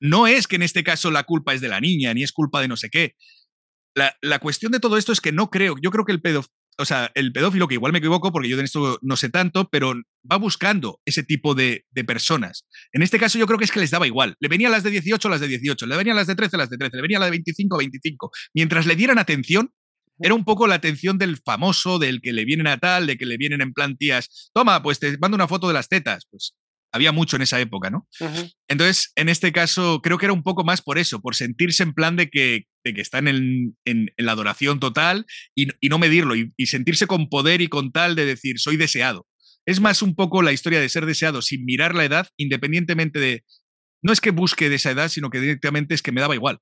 no 0.00 0.26
es 0.26 0.46
que 0.46 0.56
en 0.56 0.62
este 0.62 0.84
caso 0.84 1.10
la 1.10 1.22
culpa 1.22 1.54
es 1.54 1.62
de 1.62 1.68
la 1.68 1.80
niña, 1.80 2.12
ni 2.12 2.22
es 2.22 2.32
culpa 2.32 2.60
de 2.60 2.68
no 2.68 2.76
sé 2.76 2.90
qué. 2.90 3.14
La, 3.96 4.14
la 4.20 4.38
cuestión 4.38 4.70
de 4.70 4.80
todo 4.80 4.98
esto 4.98 5.12
es 5.12 5.22
que 5.22 5.32
no 5.32 5.48
creo, 5.48 5.76
yo 5.80 5.90
creo 5.90 6.04
que 6.04 6.12
el 6.12 6.20
pedo, 6.20 6.44
o 6.78 6.84
sea, 6.84 7.10
el 7.14 7.32
pedófilo, 7.32 7.68
que 7.68 7.74
igual 7.74 7.92
me 7.92 7.98
equivoco 7.98 8.32
porque 8.32 8.48
yo 8.48 8.56
de 8.56 8.64
esto 8.64 8.98
no 9.02 9.16
sé 9.16 9.28
tanto, 9.28 9.68
pero 9.70 9.94
va 10.30 10.36
buscando 10.36 11.00
ese 11.04 11.22
tipo 11.22 11.54
de, 11.54 11.84
de 11.90 12.04
personas. 12.04 12.66
En 12.92 13.02
este 13.02 13.18
caso 13.18 13.38
yo 13.38 13.46
creo 13.46 13.58
que 13.58 13.64
es 13.64 13.72
que 13.72 13.80
les 13.80 13.90
daba 13.90 14.06
igual. 14.06 14.36
Le 14.40 14.48
venían 14.48 14.72
las 14.72 14.82
de 14.82 14.90
18, 14.90 15.28
las 15.28 15.40
de 15.40 15.48
18, 15.48 15.86
le 15.86 15.96
venían 15.96 16.16
las 16.16 16.26
de 16.26 16.34
13, 16.34 16.56
las 16.56 16.70
de 16.70 16.78
13, 16.78 16.96
le 16.96 17.02
venía 17.02 17.18
la 17.18 17.26
de 17.26 17.32
25, 17.32 17.78
25. 17.78 18.30
Mientras 18.54 18.86
le 18.86 18.96
dieran 18.96 19.18
atención, 19.18 19.70
era 20.18 20.34
un 20.34 20.44
poco 20.44 20.66
la 20.66 20.76
atención 20.76 21.18
del 21.18 21.38
famoso, 21.38 21.98
del 21.98 22.20
que 22.20 22.32
le 22.32 22.44
vienen 22.44 22.66
a 22.66 22.78
tal, 22.78 23.06
de 23.06 23.16
que 23.16 23.26
le 23.26 23.36
vienen 23.36 23.60
en 23.60 23.72
plan 23.72 23.96
tías, 23.96 24.50
toma, 24.54 24.82
pues 24.82 25.00
te 25.00 25.18
mando 25.18 25.34
una 25.34 25.48
foto 25.48 25.68
de 25.68 25.74
las 25.74 25.88
tetas. 25.88 26.26
Pues 26.30 26.54
había 26.94 27.10
mucho 27.12 27.34
en 27.36 27.42
esa 27.42 27.60
época, 27.60 27.90
¿no? 27.90 28.06
Entonces, 28.68 29.12
en 29.16 29.28
este 29.28 29.50
caso, 29.52 30.00
creo 30.00 30.16
que 30.16 30.26
era 30.26 30.32
un 30.32 30.44
poco 30.44 30.62
más 30.64 30.80
por 30.80 30.96
eso, 30.96 31.20
por 31.20 31.34
sentirse 31.34 31.82
en 31.82 31.92
plan 31.92 32.14
de 32.16 32.30
que, 32.30 32.66
de 32.84 32.94
que 32.94 33.00
están 33.00 33.26
en, 33.28 33.76
en- 33.84 34.10
en 34.16 34.26
la 34.26 34.32
adoración 34.32 34.78
total 34.78 35.26
y, 35.56 35.66
y 35.80 35.88
no 35.88 35.98
medirlo, 35.98 36.36
y, 36.36 36.52
y 36.56 36.66
sentirse 36.66 37.06
con 37.08 37.28
poder 37.28 37.60
y 37.60 37.68
con 37.68 37.90
tal 37.90 38.14
de 38.14 38.24
decir, 38.26 38.60
soy 38.60 38.76
deseado. 38.76 39.26
Es 39.66 39.80
más 39.80 40.02
un 40.02 40.14
poco 40.14 40.40
la 40.42 40.52
historia 40.52 40.80
de 40.80 40.88
ser 40.88 41.04
deseado 41.04 41.42
sin 41.42 41.64
mirar 41.64 41.94
la 41.94 42.04
edad, 42.04 42.28
independientemente 42.36 43.18
de... 43.18 43.44
No 44.02 44.12
es 44.12 44.20
que 44.20 44.30
busque 44.30 44.68
de 44.68 44.76
esa 44.76 44.90
edad, 44.92 45.08
sino 45.08 45.30
que 45.30 45.40
directamente 45.40 45.94
es 45.94 46.02
que 46.02 46.12
me 46.12 46.20
daba 46.20 46.34
igual. 46.34 46.58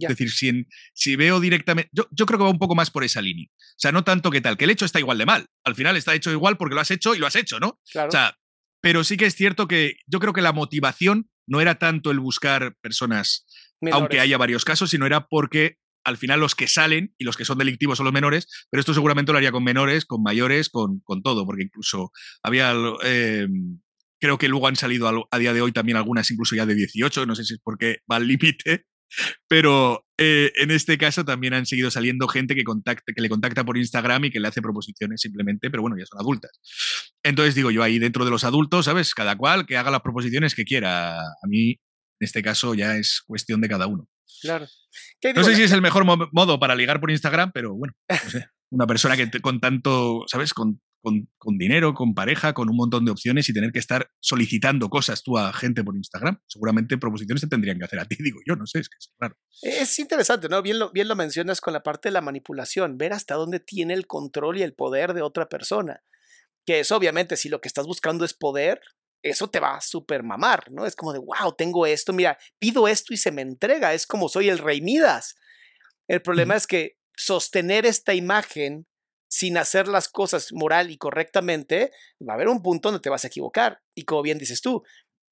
Ya. 0.00 0.06
Es 0.08 0.16
decir, 0.16 0.30
si, 0.30 0.48
en- 0.48 0.66
si 0.94 1.16
veo 1.16 1.40
directamente... 1.40 1.90
Yo, 1.92 2.06
yo 2.12 2.24
creo 2.24 2.38
que 2.38 2.44
va 2.44 2.50
un 2.50 2.58
poco 2.60 2.74
más 2.76 2.90
por 2.90 3.02
esa 3.04 3.20
línea. 3.20 3.48
O 3.50 3.74
sea, 3.80 3.90
no 3.92 4.04
tanto 4.04 4.30
que 4.30 4.40
tal, 4.40 4.56
que 4.56 4.64
el 4.64 4.70
hecho 4.70 4.84
está 4.86 4.98
igual 5.00 5.18
de 5.18 5.26
mal. 5.26 5.46
Al 5.64 5.74
final 5.74 5.96
está 5.96 6.14
hecho 6.14 6.30
igual 6.30 6.56
porque 6.56 6.76
lo 6.76 6.80
has 6.80 6.90
hecho 6.92 7.14
y 7.14 7.18
lo 7.18 7.26
has 7.26 7.34
hecho, 7.36 7.58
¿no? 7.60 7.80
Claro. 7.90 8.08
O 8.08 8.12
sea, 8.12 8.37
pero 8.80 9.04
sí 9.04 9.16
que 9.16 9.26
es 9.26 9.34
cierto 9.34 9.66
que 9.68 9.96
yo 10.06 10.20
creo 10.20 10.32
que 10.32 10.42
la 10.42 10.52
motivación 10.52 11.28
no 11.46 11.60
era 11.60 11.78
tanto 11.78 12.10
el 12.10 12.20
buscar 12.20 12.76
personas, 12.80 13.46
aunque 13.92 14.20
haya 14.20 14.38
varios 14.38 14.64
casos, 14.64 14.90
sino 14.90 15.06
era 15.06 15.26
porque 15.28 15.76
al 16.04 16.16
final 16.16 16.40
los 16.40 16.54
que 16.54 16.68
salen 16.68 17.14
y 17.18 17.24
los 17.24 17.36
que 17.36 17.44
son 17.44 17.58
delictivos 17.58 17.98
son 17.98 18.04
los 18.04 18.12
menores, 18.14 18.46
pero 18.70 18.80
esto 18.80 18.94
seguramente 18.94 19.32
lo 19.32 19.38
haría 19.38 19.52
con 19.52 19.64
menores, 19.64 20.04
con 20.06 20.22
mayores, 20.22 20.68
con, 20.70 21.00
con 21.00 21.22
todo, 21.22 21.44
porque 21.44 21.64
incluso 21.64 22.12
había, 22.42 22.74
eh, 23.04 23.46
creo 24.20 24.38
que 24.38 24.48
luego 24.48 24.68
han 24.68 24.76
salido 24.76 25.08
al- 25.08 25.24
a, 25.30 25.38
día 25.38 25.52
de 25.52 25.60
hoy 25.60 25.72
también 25.72 25.96
algunas 25.96 26.30
incluso 26.30 26.56
ya 26.56 26.66
de 26.66 26.74
18, 26.74 27.26
no 27.26 27.34
sé 27.34 27.44
si 27.44 27.54
es 27.54 27.60
porque 27.62 27.98
va 28.10 28.16
al 28.16 28.26
límite, 28.26 28.84
pero 29.48 30.04
eh, 30.18 30.52
en 30.56 30.70
este 30.70 30.98
caso 30.98 31.24
también 31.24 31.54
han 31.54 31.66
seguido 31.66 31.90
saliendo 31.90 32.28
gente 32.28 32.54
que, 32.54 32.64
contacta, 32.64 33.12
que 33.12 33.20
le 33.20 33.28
contacta 33.28 33.64
por 33.64 33.76
Instagram 33.78 34.26
y 34.26 34.30
que 34.30 34.40
le 34.40 34.48
hace 34.48 34.60
proposiciones 34.62 35.20
simplemente, 35.20 35.70
pero 35.70 35.82
bueno, 35.82 35.96
ya 35.98 36.06
son 36.06 36.20
adultas. 36.20 36.60
Entonces 37.22 37.54
digo 37.54 37.70
yo, 37.70 37.82
ahí 37.82 37.98
dentro 37.98 38.24
de 38.24 38.30
los 38.30 38.44
adultos, 38.44 38.84
¿sabes? 38.84 39.14
Cada 39.14 39.36
cual 39.36 39.66
que 39.66 39.76
haga 39.76 39.90
las 39.90 40.02
proposiciones 40.02 40.54
que 40.54 40.64
quiera. 40.64 41.20
A 41.20 41.46
mí, 41.46 41.70
en 41.70 41.78
este 42.20 42.42
caso, 42.42 42.74
ya 42.74 42.96
es 42.96 43.22
cuestión 43.26 43.60
de 43.60 43.68
cada 43.68 43.86
uno. 43.86 44.08
Claro. 44.42 44.66
¿Qué 45.20 45.32
No 45.34 45.42
sé 45.44 45.54
si 45.56 45.62
es 45.62 45.72
el 45.72 45.82
mejor 45.82 46.04
mo- 46.04 46.28
modo 46.32 46.58
para 46.60 46.74
ligar 46.74 47.00
por 47.00 47.10
Instagram, 47.10 47.50
pero 47.52 47.74
bueno, 47.74 47.94
no 48.08 48.30
sé. 48.30 48.46
Una 48.70 48.86
persona 48.86 49.16
que 49.16 49.30
con 49.40 49.60
tanto, 49.60 50.24
¿sabes? 50.26 50.52
Con, 50.52 50.80
con- 51.00 51.28
con 51.38 51.58
dinero, 51.58 51.94
con 51.94 52.14
pareja, 52.14 52.52
con 52.54 52.68
un 52.68 52.76
montón 52.76 53.04
de 53.04 53.10
opciones 53.10 53.48
y 53.48 53.52
tener 53.52 53.72
que 53.72 53.78
estar 53.78 54.10
solicitando 54.20 54.88
cosas 54.88 55.22
tú 55.22 55.38
a 55.38 55.52
gente 55.52 55.84
por 55.84 55.96
Instagram. 55.96 56.40
Seguramente 56.46 56.98
proposiciones 56.98 57.42
te 57.42 57.48
tendrían 57.48 57.78
que 57.78 57.84
hacer 57.84 58.00
a 58.00 58.04
ti, 58.04 58.16
digo 58.22 58.40
yo, 58.46 58.56
no 58.56 58.66
sé, 58.66 58.80
es 58.80 58.88
que 58.88 58.96
es 58.98 59.12
raro. 59.18 59.36
Es 59.62 59.98
interesante, 59.98 60.48
¿no? 60.48 60.62
Bien 60.62 60.78
lo, 60.78 60.90
bien 60.90 61.08
lo 61.08 61.16
mencionas 61.16 61.60
con 61.60 61.72
la 61.72 61.82
parte 61.82 62.08
de 62.08 62.12
la 62.12 62.20
manipulación, 62.20 62.98
ver 62.98 63.12
hasta 63.12 63.34
dónde 63.34 63.60
tiene 63.60 63.94
el 63.94 64.06
control 64.06 64.58
y 64.58 64.62
el 64.62 64.74
poder 64.74 65.14
de 65.14 65.22
otra 65.22 65.48
persona. 65.48 66.02
Que 66.66 66.80
es 66.80 66.92
obviamente, 66.92 67.36
si 67.36 67.48
lo 67.48 67.60
que 67.60 67.68
estás 67.68 67.86
buscando 67.86 68.24
es 68.24 68.34
poder, 68.34 68.80
eso 69.22 69.48
te 69.50 69.60
va 69.60 69.76
a 69.76 69.80
super 69.80 70.22
mamar, 70.22 70.70
¿no? 70.70 70.86
Es 70.86 70.94
como 70.96 71.12
de, 71.12 71.18
wow, 71.18 71.54
tengo 71.56 71.86
esto, 71.86 72.12
mira, 72.12 72.38
pido 72.58 72.88
esto 72.88 73.14
y 73.14 73.16
se 73.16 73.32
me 73.32 73.42
entrega, 73.42 73.94
es 73.94 74.06
como 74.06 74.28
soy 74.28 74.48
el 74.48 74.58
rey 74.58 74.80
Midas. 74.80 75.36
El 76.08 76.22
problema 76.22 76.56
es 76.56 76.66
que 76.66 76.96
sostener 77.16 77.84
esta 77.86 78.14
imagen 78.14 78.86
sin 79.28 79.56
hacer 79.58 79.88
las 79.88 80.08
cosas 80.08 80.52
moral 80.52 80.90
y 80.90 80.96
correctamente, 80.98 81.92
va 82.26 82.32
a 82.32 82.36
haber 82.36 82.48
un 82.48 82.62
punto 82.62 82.88
donde 82.90 83.02
te 83.02 83.10
vas 83.10 83.24
a 83.24 83.28
equivocar. 83.28 83.80
Y 83.94 84.04
como 84.04 84.22
bien 84.22 84.38
dices 84.38 84.60
tú, 84.62 84.82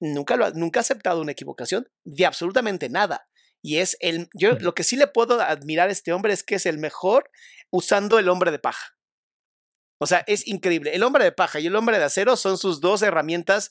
nunca, 0.00 0.36
lo, 0.36 0.44
ha- 0.46 0.50
nunca 0.50 0.80
he 0.80 0.82
aceptado 0.82 1.20
una 1.20 1.32
equivocación 1.32 1.88
de 2.04 2.26
absolutamente 2.26 2.88
nada. 2.88 3.28
Y 3.62 3.78
es 3.78 3.96
el, 4.00 4.28
yo 4.34 4.52
Ujú. 4.52 4.64
lo 4.64 4.74
que 4.74 4.84
sí 4.84 4.96
le 4.96 5.06
puedo 5.06 5.40
admirar 5.40 5.88
a 5.88 5.92
este 5.92 6.12
hombre 6.12 6.32
es 6.32 6.44
que 6.44 6.56
es 6.56 6.66
el 6.66 6.78
mejor 6.78 7.30
usando 7.70 8.18
el 8.18 8.28
hombre 8.28 8.50
de 8.50 8.58
paja. 8.58 8.92
O 9.98 10.06
sea, 10.06 10.22
es 10.26 10.46
increíble. 10.46 10.94
El 10.94 11.02
hombre 11.02 11.24
de 11.24 11.32
paja 11.32 11.58
y 11.58 11.66
el 11.66 11.74
hombre 11.76 11.98
de 11.98 12.04
acero 12.04 12.36
son 12.36 12.58
sus 12.58 12.80
dos 12.80 13.00
herramientas, 13.02 13.70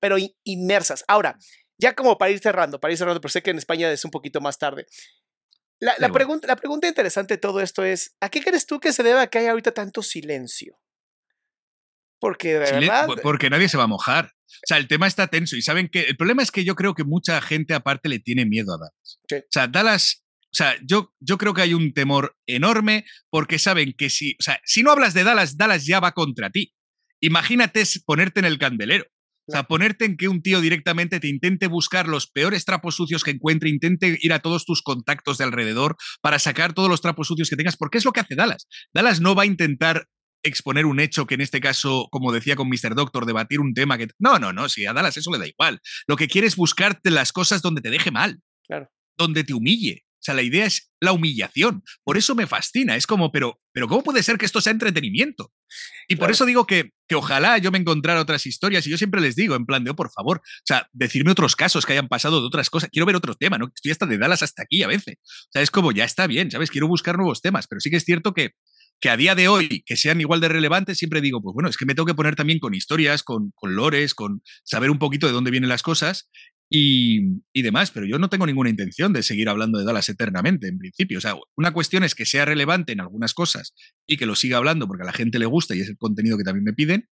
pero 0.00 0.16
in- 0.18 0.34
inmersas. 0.44 1.04
Ahora, 1.06 1.38
ya 1.78 1.94
como 1.94 2.16
para 2.16 2.30
ir 2.30 2.38
cerrando, 2.38 2.80
para 2.80 2.92
ir 2.92 2.98
cerrando, 2.98 3.20
pero 3.20 3.30
sé 3.30 3.42
que 3.42 3.50
en 3.50 3.58
España 3.58 3.92
es 3.92 4.04
un 4.04 4.10
poquito 4.10 4.40
más 4.40 4.58
tarde. 4.58 4.86
La, 5.80 5.94
la 5.98 6.10
pregunta, 6.10 6.46
la 6.46 6.56
pregunta 6.56 6.88
interesante 6.88 7.34
de 7.34 7.38
todo 7.38 7.60
esto 7.60 7.84
es, 7.84 8.16
¿a 8.20 8.30
qué 8.30 8.40
crees 8.42 8.66
tú 8.66 8.80
que 8.80 8.92
se 8.92 9.02
debe 9.02 9.20
a 9.20 9.26
que 9.26 9.38
hay 9.38 9.46
ahorita 9.46 9.72
tanto 9.72 10.02
silencio? 10.02 10.78
Porque 12.18 12.54
de 12.54 12.58
verdad, 12.58 13.06
po- 13.06 13.16
Porque 13.16 13.50
nadie 13.50 13.68
se 13.68 13.76
va 13.76 13.84
a 13.84 13.88
mojar. 13.88 14.32
O 14.46 14.66
sea, 14.66 14.78
el 14.78 14.88
tema 14.88 15.06
está 15.06 15.26
tenso 15.26 15.54
y 15.56 15.62
saben 15.62 15.88
que 15.88 16.02
el 16.02 16.16
problema 16.16 16.42
es 16.42 16.50
que 16.50 16.64
yo 16.64 16.74
creo 16.74 16.94
que 16.94 17.04
mucha 17.04 17.40
gente 17.42 17.74
aparte 17.74 18.08
le 18.08 18.18
tiene 18.20 18.46
miedo 18.46 18.72
a 18.74 18.78
Dallas. 18.78 19.20
Sí. 19.28 19.36
O 19.36 19.42
sea, 19.50 19.66
Dallas, 19.66 20.24
o 20.44 20.48
sea, 20.56 20.76
yo, 20.82 21.12
yo 21.20 21.36
creo 21.36 21.52
que 21.52 21.62
hay 21.62 21.74
un 21.74 21.92
temor 21.92 22.34
enorme 22.46 23.04
porque 23.28 23.58
saben 23.58 23.92
que 23.92 24.08
si, 24.08 24.32
o 24.40 24.42
sea, 24.42 24.58
si 24.64 24.82
no 24.82 24.92
hablas 24.92 25.12
de 25.12 25.24
Dallas, 25.24 25.56
Dallas 25.58 25.84
ya 25.84 26.00
va 26.00 26.12
contra 26.12 26.48
ti. 26.50 26.72
Imagínate 27.20 27.82
ponerte 28.06 28.40
en 28.40 28.46
el 28.46 28.58
candelero. 28.58 29.04
O 29.48 29.52
sea, 29.52 29.64
ponerte 29.64 30.04
en 30.04 30.16
que 30.16 30.28
un 30.28 30.42
tío 30.42 30.60
directamente 30.60 31.20
te 31.20 31.28
intente 31.28 31.68
buscar 31.68 32.08
los 32.08 32.26
peores 32.26 32.64
trapos 32.64 32.96
sucios 32.96 33.22
que 33.22 33.30
encuentre, 33.30 33.68
intente 33.68 34.18
ir 34.20 34.32
a 34.32 34.40
todos 34.40 34.64
tus 34.64 34.82
contactos 34.82 35.38
de 35.38 35.44
alrededor 35.44 35.96
para 36.20 36.38
sacar 36.38 36.72
todos 36.72 36.88
los 36.88 37.00
trapos 37.00 37.28
sucios 37.28 37.48
que 37.48 37.56
tengas, 37.56 37.76
porque 37.76 37.98
es 37.98 38.04
lo 38.04 38.12
que 38.12 38.20
hace 38.20 38.34
Dallas. 38.34 38.66
Dallas 38.92 39.20
no 39.20 39.34
va 39.34 39.44
a 39.44 39.46
intentar 39.46 40.08
exponer 40.42 40.86
un 40.86 41.00
hecho 41.00 41.26
que 41.26 41.34
en 41.34 41.40
este 41.40 41.60
caso, 41.60 42.08
como 42.10 42.32
decía 42.32 42.56
con 42.56 42.68
Mr. 42.68 42.94
Doctor, 42.94 43.26
debatir 43.26 43.60
un 43.60 43.74
tema 43.74 43.98
que... 43.98 44.08
No, 44.18 44.38
no, 44.38 44.52
no, 44.52 44.68
si 44.68 44.86
a 44.86 44.92
Dallas 44.92 45.16
eso 45.16 45.30
le 45.30 45.38
da 45.38 45.46
igual. 45.46 45.80
Lo 46.06 46.16
que 46.16 46.28
quiere 46.28 46.46
es 46.46 46.56
buscarte 46.56 47.10
las 47.10 47.32
cosas 47.32 47.62
donde 47.62 47.80
te 47.80 47.90
deje 47.90 48.10
mal, 48.10 48.40
claro. 48.66 48.88
donde 49.16 49.44
te 49.44 49.54
humille. 49.54 50.05
O 50.26 50.32
sea, 50.32 50.34
la 50.34 50.42
idea 50.42 50.66
es 50.66 50.90
la 50.98 51.12
humillación. 51.12 51.84
Por 52.02 52.16
eso 52.16 52.34
me 52.34 52.48
fascina. 52.48 52.96
Es 52.96 53.06
como, 53.06 53.30
pero, 53.30 53.60
pero 53.72 53.86
¿cómo 53.86 54.02
puede 54.02 54.24
ser 54.24 54.38
que 54.38 54.44
esto 54.44 54.60
sea 54.60 54.72
entretenimiento? 54.72 55.52
Y 56.08 56.16
por 56.16 56.32
eso 56.32 56.44
digo 56.44 56.66
que, 56.66 56.90
que 57.06 57.14
ojalá 57.14 57.58
yo 57.58 57.70
me 57.70 57.78
encontrara 57.78 58.20
otras 58.20 58.44
historias. 58.44 58.84
Y 58.86 58.90
yo 58.90 58.98
siempre 58.98 59.20
les 59.20 59.36
digo, 59.36 59.54
en 59.54 59.66
plan 59.66 59.84
de, 59.84 59.90
oh, 59.90 59.94
por 59.94 60.10
favor, 60.10 60.38
o 60.38 60.64
sea, 60.64 60.88
decirme 60.92 61.30
otros 61.30 61.54
casos 61.54 61.86
que 61.86 61.92
hayan 61.92 62.08
pasado 62.08 62.40
de 62.40 62.46
otras 62.48 62.70
cosas. 62.70 62.90
Quiero 62.90 63.06
ver 63.06 63.14
otro 63.14 63.36
tema, 63.36 63.56
¿no? 63.56 63.70
Estoy 63.72 63.92
hasta 63.92 64.06
de 64.06 64.18
Dallas 64.18 64.42
hasta 64.42 64.64
aquí 64.64 64.82
a 64.82 64.88
veces. 64.88 65.14
O 65.22 65.52
sea, 65.52 65.62
es 65.62 65.70
como, 65.70 65.92
ya 65.92 66.04
está 66.04 66.26
bien, 66.26 66.50
¿sabes? 66.50 66.72
Quiero 66.72 66.88
buscar 66.88 67.16
nuevos 67.16 67.40
temas. 67.40 67.68
Pero 67.68 67.78
sí 67.78 67.88
que 67.88 67.98
es 67.98 68.04
cierto 68.04 68.34
que, 68.34 68.50
que 68.98 69.10
a 69.10 69.16
día 69.16 69.36
de 69.36 69.46
hoy, 69.46 69.84
que 69.86 69.96
sean 69.96 70.20
igual 70.20 70.40
de 70.40 70.48
relevantes, 70.48 70.98
siempre 70.98 71.20
digo, 71.20 71.40
pues 71.40 71.54
bueno, 71.54 71.68
es 71.68 71.76
que 71.76 71.86
me 71.86 71.94
tengo 71.94 72.06
que 72.06 72.14
poner 72.14 72.34
también 72.34 72.58
con 72.58 72.74
historias, 72.74 73.22
con, 73.22 73.52
con 73.54 73.76
lores, 73.76 74.12
con 74.12 74.42
saber 74.64 74.90
un 74.90 74.98
poquito 74.98 75.28
de 75.28 75.32
dónde 75.32 75.52
vienen 75.52 75.68
las 75.68 75.84
cosas 75.84 76.28
y, 76.68 77.42
y, 77.52 77.62
demás, 77.62 77.90
pero 77.90 78.06
yo 78.06 78.18
no 78.18 78.28
tengo 78.28 78.46
ninguna 78.46 78.70
intención 78.70 79.12
de 79.12 79.22
seguir 79.22 79.48
hablando 79.48 79.78
de 79.78 79.84
Dallas 79.84 80.08
eternamente, 80.08 80.68
en 80.68 80.78
principio. 80.78 81.18
O 81.18 81.20
sea, 81.20 81.36
una 81.56 81.72
cuestión 81.72 82.02
es 82.02 82.14
que 82.14 82.26
sea 82.26 82.44
relevante 82.44 82.92
en 82.92 83.00
algunas 83.00 83.34
cosas 83.34 83.74
y 84.06 84.16
que 84.16 84.26
lo 84.26 84.34
siga 84.34 84.56
hablando 84.56 84.88
porque 84.88 85.04
a 85.04 85.06
la 85.06 85.12
gente 85.12 85.38
le 85.38 85.46
gusta 85.46 85.74
y 85.74 85.80
es 85.80 85.88
el 85.88 85.96
contenido 85.96 86.36
que 86.36 86.44
también 86.44 86.64
me 86.64 86.72
piden, 86.72 87.08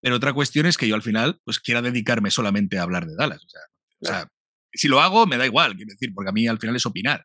pero 0.00 0.16
otra 0.16 0.32
cuestión 0.32 0.66
es 0.66 0.76
que 0.76 0.88
yo 0.88 0.94
al 0.94 1.02
final 1.02 1.40
pues 1.44 1.60
quiera 1.60 1.82
dedicarme 1.82 2.30
solamente 2.30 2.78
a 2.78 2.82
hablar 2.82 3.06
de 3.06 3.14
Dallas. 3.16 3.44
O 3.44 3.48
sea, 3.48 3.60
o 4.00 4.06
sea 4.06 4.28
si 4.72 4.88
lo 4.88 5.00
hago, 5.00 5.26
me 5.26 5.36
da 5.36 5.46
igual, 5.46 5.76
quiero 5.76 5.90
decir, 5.90 6.12
porque 6.14 6.30
a 6.30 6.32
mí 6.32 6.46
al 6.46 6.58
final 6.58 6.76
es 6.76 6.86
opinar 6.86 7.24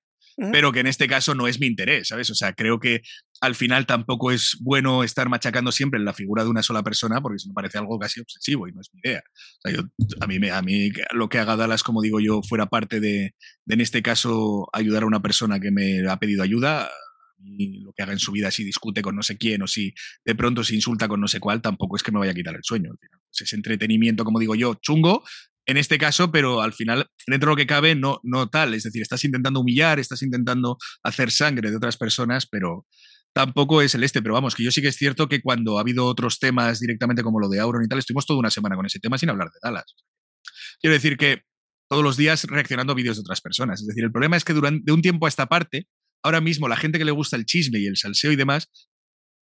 pero 0.51 0.72
que 0.72 0.80
en 0.80 0.88
este 0.88 1.07
caso 1.07 1.35
no 1.35 1.47
es 1.47 1.59
mi 1.59 1.68
interés, 1.68 2.07
¿sabes? 2.07 2.30
O 2.30 2.35
sea, 2.35 2.53
creo 2.53 2.80
que 2.80 3.01
al 3.41 3.55
final 3.55 3.85
tampoco 3.85 4.31
es 4.31 4.57
bueno 4.61 5.03
estar 5.03 5.30
machacando 5.30 5.72
siempre 5.72 5.99
en 5.99 6.05
la 6.05 6.13
figura 6.13 6.43
de 6.43 6.49
una 6.49 6.63
sola 6.63 6.84
persona, 6.84 7.22
porque 7.22 7.38
eso 7.38 7.49
me 7.49 7.53
parece 7.53 7.77
algo 7.77 7.99
casi 7.99 8.22
obsesivo 8.22 8.68
y 8.68 8.72
no 8.72 8.81
es 8.81 8.89
mi 8.93 9.01
idea. 9.03 9.23
O 9.26 9.61
sea, 9.61 9.73
yo, 9.73 9.84
a, 10.19 10.27
mí, 10.27 10.49
a 10.49 10.61
mí 10.61 10.91
lo 11.13 11.30
que 11.30 11.39
haga 11.39 11.55
Dallas, 11.55 11.84
como 11.84 12.01
digo 12.01 12.19
yo, 12.19 12.41
fuera 12.47 12.68
parte 12.68 12.99
de, 12.99 13.35
de, 13.65 13.73
en 13.73 13.81
este 13.81 14.01
caso, 14.01 14.68
ayudar 14.73 15.03
a 15.03 15.07
una 15.07 15.22
persona 15.22 15.59
que 15.59 15.72
me 15.72 16.07
ha 16.07 16.18
pedido 16.18 16.43
ayuda, 16.43 16.89
y 17.43 17.81
lo 17.81 17.93
que 17.93 18.03
haga 18.03 18.13
en 18.13 18.19
su 18.19 18.31
vida, 18.31 18.51
si 18.51 18.63
discute 18.63 19.01
con 19.01 19.15
no 19.15 19.23
sé 19.23 19.38
quién 19.38 19.61
o 19.61 19.68
si 19.68 19.93
de 20.26 20.35
pronto 20.35 20.63
se 20.63 20.76
insulta 20.76 21.07
con 21.07 21.19
no 21.19 21.27
sé 21.27 21.39
cuál, 21.39 21.61
tampoco 21.61 21.95
es 21.95 22.03
que 22.03 22.11
me 22.11 22.19
vaya 22.19 22.31
a 22.31 22.35
quitar 22.35 22.55
el 22.55 22.63
sueño. 22.63 22.91
Pues 22.99 23.41
es 23.41 23.53
entretenimiento, 23.53 24.23
como 24.23 24.39
digo 24.39 24.55
yo, 24.55 24.76
chungo, 24.76 25.23
en 25.65 25.77
este 25.77 25.97
caso, 25.97 26.31
pero 26.31 26.61
al 26.61 26.73
final, 26.73 27.07
dentro 27.27 27.49
de 27.49 27.51
lo 27.53 27.57
que 27.57 27.67
cabe, 27.67 27.95
no, 27.95 28.19
no 28.23 28.49
tal. 28.49 28.73
Es 28.73 28.83
decir, 28.83 29.01
estás 29.01 29.23
intentando 29.23 29.59
humillar, 29.59 29.99
estás 29.99 30.21
intentando 30.23 30.77
hacer 31.03 31.31
sangre 31.31 31.69
de 31.69 31.77
otras 31.77 31.97
personas, 31.97 32.47
pero 32.47 32.85
tampoco 33.33 33.81
es 33.81 33.95
el 33.95 34.03
este. 34.03 34.21
Pero 34.21 34.33
vamos, 34.33 34.55
que 34.55 34.63
yo 34.63 34.71
sí 34.71 34.81
que 34.81 34.88
es 34.88 34.95
cierto 34.95 35.29
que 35.29 35.41
cuando 35.41 35.77
ha 35.77 35.81
habido 35.81 36.05
otros 36.05 36.39
temas 36.39 36.79
directamente 36.79 37.23
como 37.23 37.39
lo 37.39 37.47
de 37.47 37.59
Auron 37.59 37.83
y 37.83 37.88
tal, 37.88 37.99
estuvimos 37.99 38.25
toda 38.25 38.39
una 38.39 38.49
semana 38.49 38.75
con 38.75 38.85
ese 38.85 38.99
tema 38.99 39.17
sin 39.17 39.29
hablar 39.29 39.49
de 39.49 39.59
Dallas. 39.61 39.95
Quiero 40.79 40.93
decir 40.93 41.17
que 41.17 41.43
todos 41.89 42.03
los 42.03 42.17
días 42.17 42.45
reaccionando 42.45 42.93
a 42.93 42.95
vídeos 42.95 43.17
de 43.17 43.21
otras 43.21 43.41
personas. 43.41 43.81
Es 43.81 43.88
decir, 43.88 44.03
el 44.03 44.11
problema 44.11 44.38
es 44.38 44.45
que 44.45 44.53
durante 44.53 44.83
de 44.85 44.93
un 44.93 45.01
tiempo 45.01 45.25
a 45.25 45.29
esta 45.29 45.47
parte, 45.47 45.88
ahora 46.23 46.41
mismo 46.41 46.67
la 46.67 46.77
gente 46.77 46.97
que 46.97 47.05
le 47.05 47.11
gusta 47.11 47.35
el 47.35 47.45
chisme 47.45 47.79
y 47.79 47.85
el 47.85 47.97
salseo 47.97 48.31
y 48.31 48.35
demás, 48.35 48.71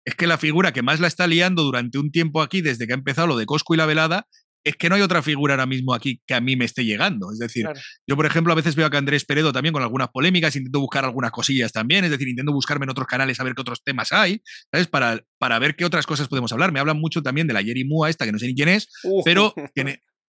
es 0.05 0.15
que 0.17 0.27
la 0.27 0.39
figura 0.39 0.73
que 0.73 0.83
más 0.83 1.01
la 1.01 1.07
está 1.07 1.27
liando 1.27 1.63
durante 1.63 1.99
un 1.99 2.11
tiempo 2.11 2.43
aquí, 2.43 2.61
desde 2.61 2.87
que 2.87 2.93
ha 2.93 2.97
empezado 2.97 3.29
lo 3.29 3.37
de 3.37 3.47
Cosco 3.47 3.75
y 3.75 3.77
la 3.77 3.87
velada, 3.87 4.27
es 4.65 4.77
que 4.77 4.89
no 4.89 4.95
hay 4.95 5.03
otra 5.03 5.23
figura 5.23 5.55
ahora 5.55 5.67
mismo 5.67 5.95
aquí 5.95 6.21
que 6.27 6.35
a 6.35 6.41
mí 6.41 6.57
me 6.57 6.65
esté 6.65 6.85
llegando. 6.85 7.33
Es 7.33 7.39
decir, 7.39 7.67
yo, 8.07 8.17
por 8.17 8.27
ejemplo, 8.27 8.53
a 8.53 8.57
veces 8.57 8.77
veo 8.77 8.89
a 8.93 8.97
Andrés 8.97 9.25
Peredo 9.25 9.53
también 9.53 9.73
con 9.73 9.83
algunas 9.83 10.09
polémicas, 10.09 10.55
intento 10.57 10.81
buscar 10.81 11.05
algunas 11.05 11.31
cosillas 11.31 11.73
también, 11.73 12.05
es 12.05 12.11
decir, 12.11 12.29
intento 12.29 12.53
buscarme 12.53 12.85
en 12.85 12.91
otros 12.91 13.07
canales 13.07 13.41
a 13.41 13.45
ver 13.45 13.55
qué 13.55 13.61
otros 13.61 13.83
temas 13.83 14.13
hay, 14.13 14.43
¿sabes? 14.71 14.87
Para, 14.87 15.21
para 15.39 15.59
ver 15.59 15.77
qué 15.77 15.85
otras 15.85 16.07
cosas 16.07 16.29
podemos 16.29 16.53
hablar. 16.53 16.73
Me 16.73 16.81
hablan 16.81 16.99
mucho 16.99 17.23
también 17.23 17.47
de 17.47 17.55
la 17.55 17.63
Jerry 17.63 17.85
Mua, 17.85 18.11
esta 18.11 18.25
que 18.25 18.33
no 18.33 18.39
sé 18.39 18.47
ni 18.47 18.55
quién 18.55 18.69
es, 18.69 18.89
pero 19.25 19.55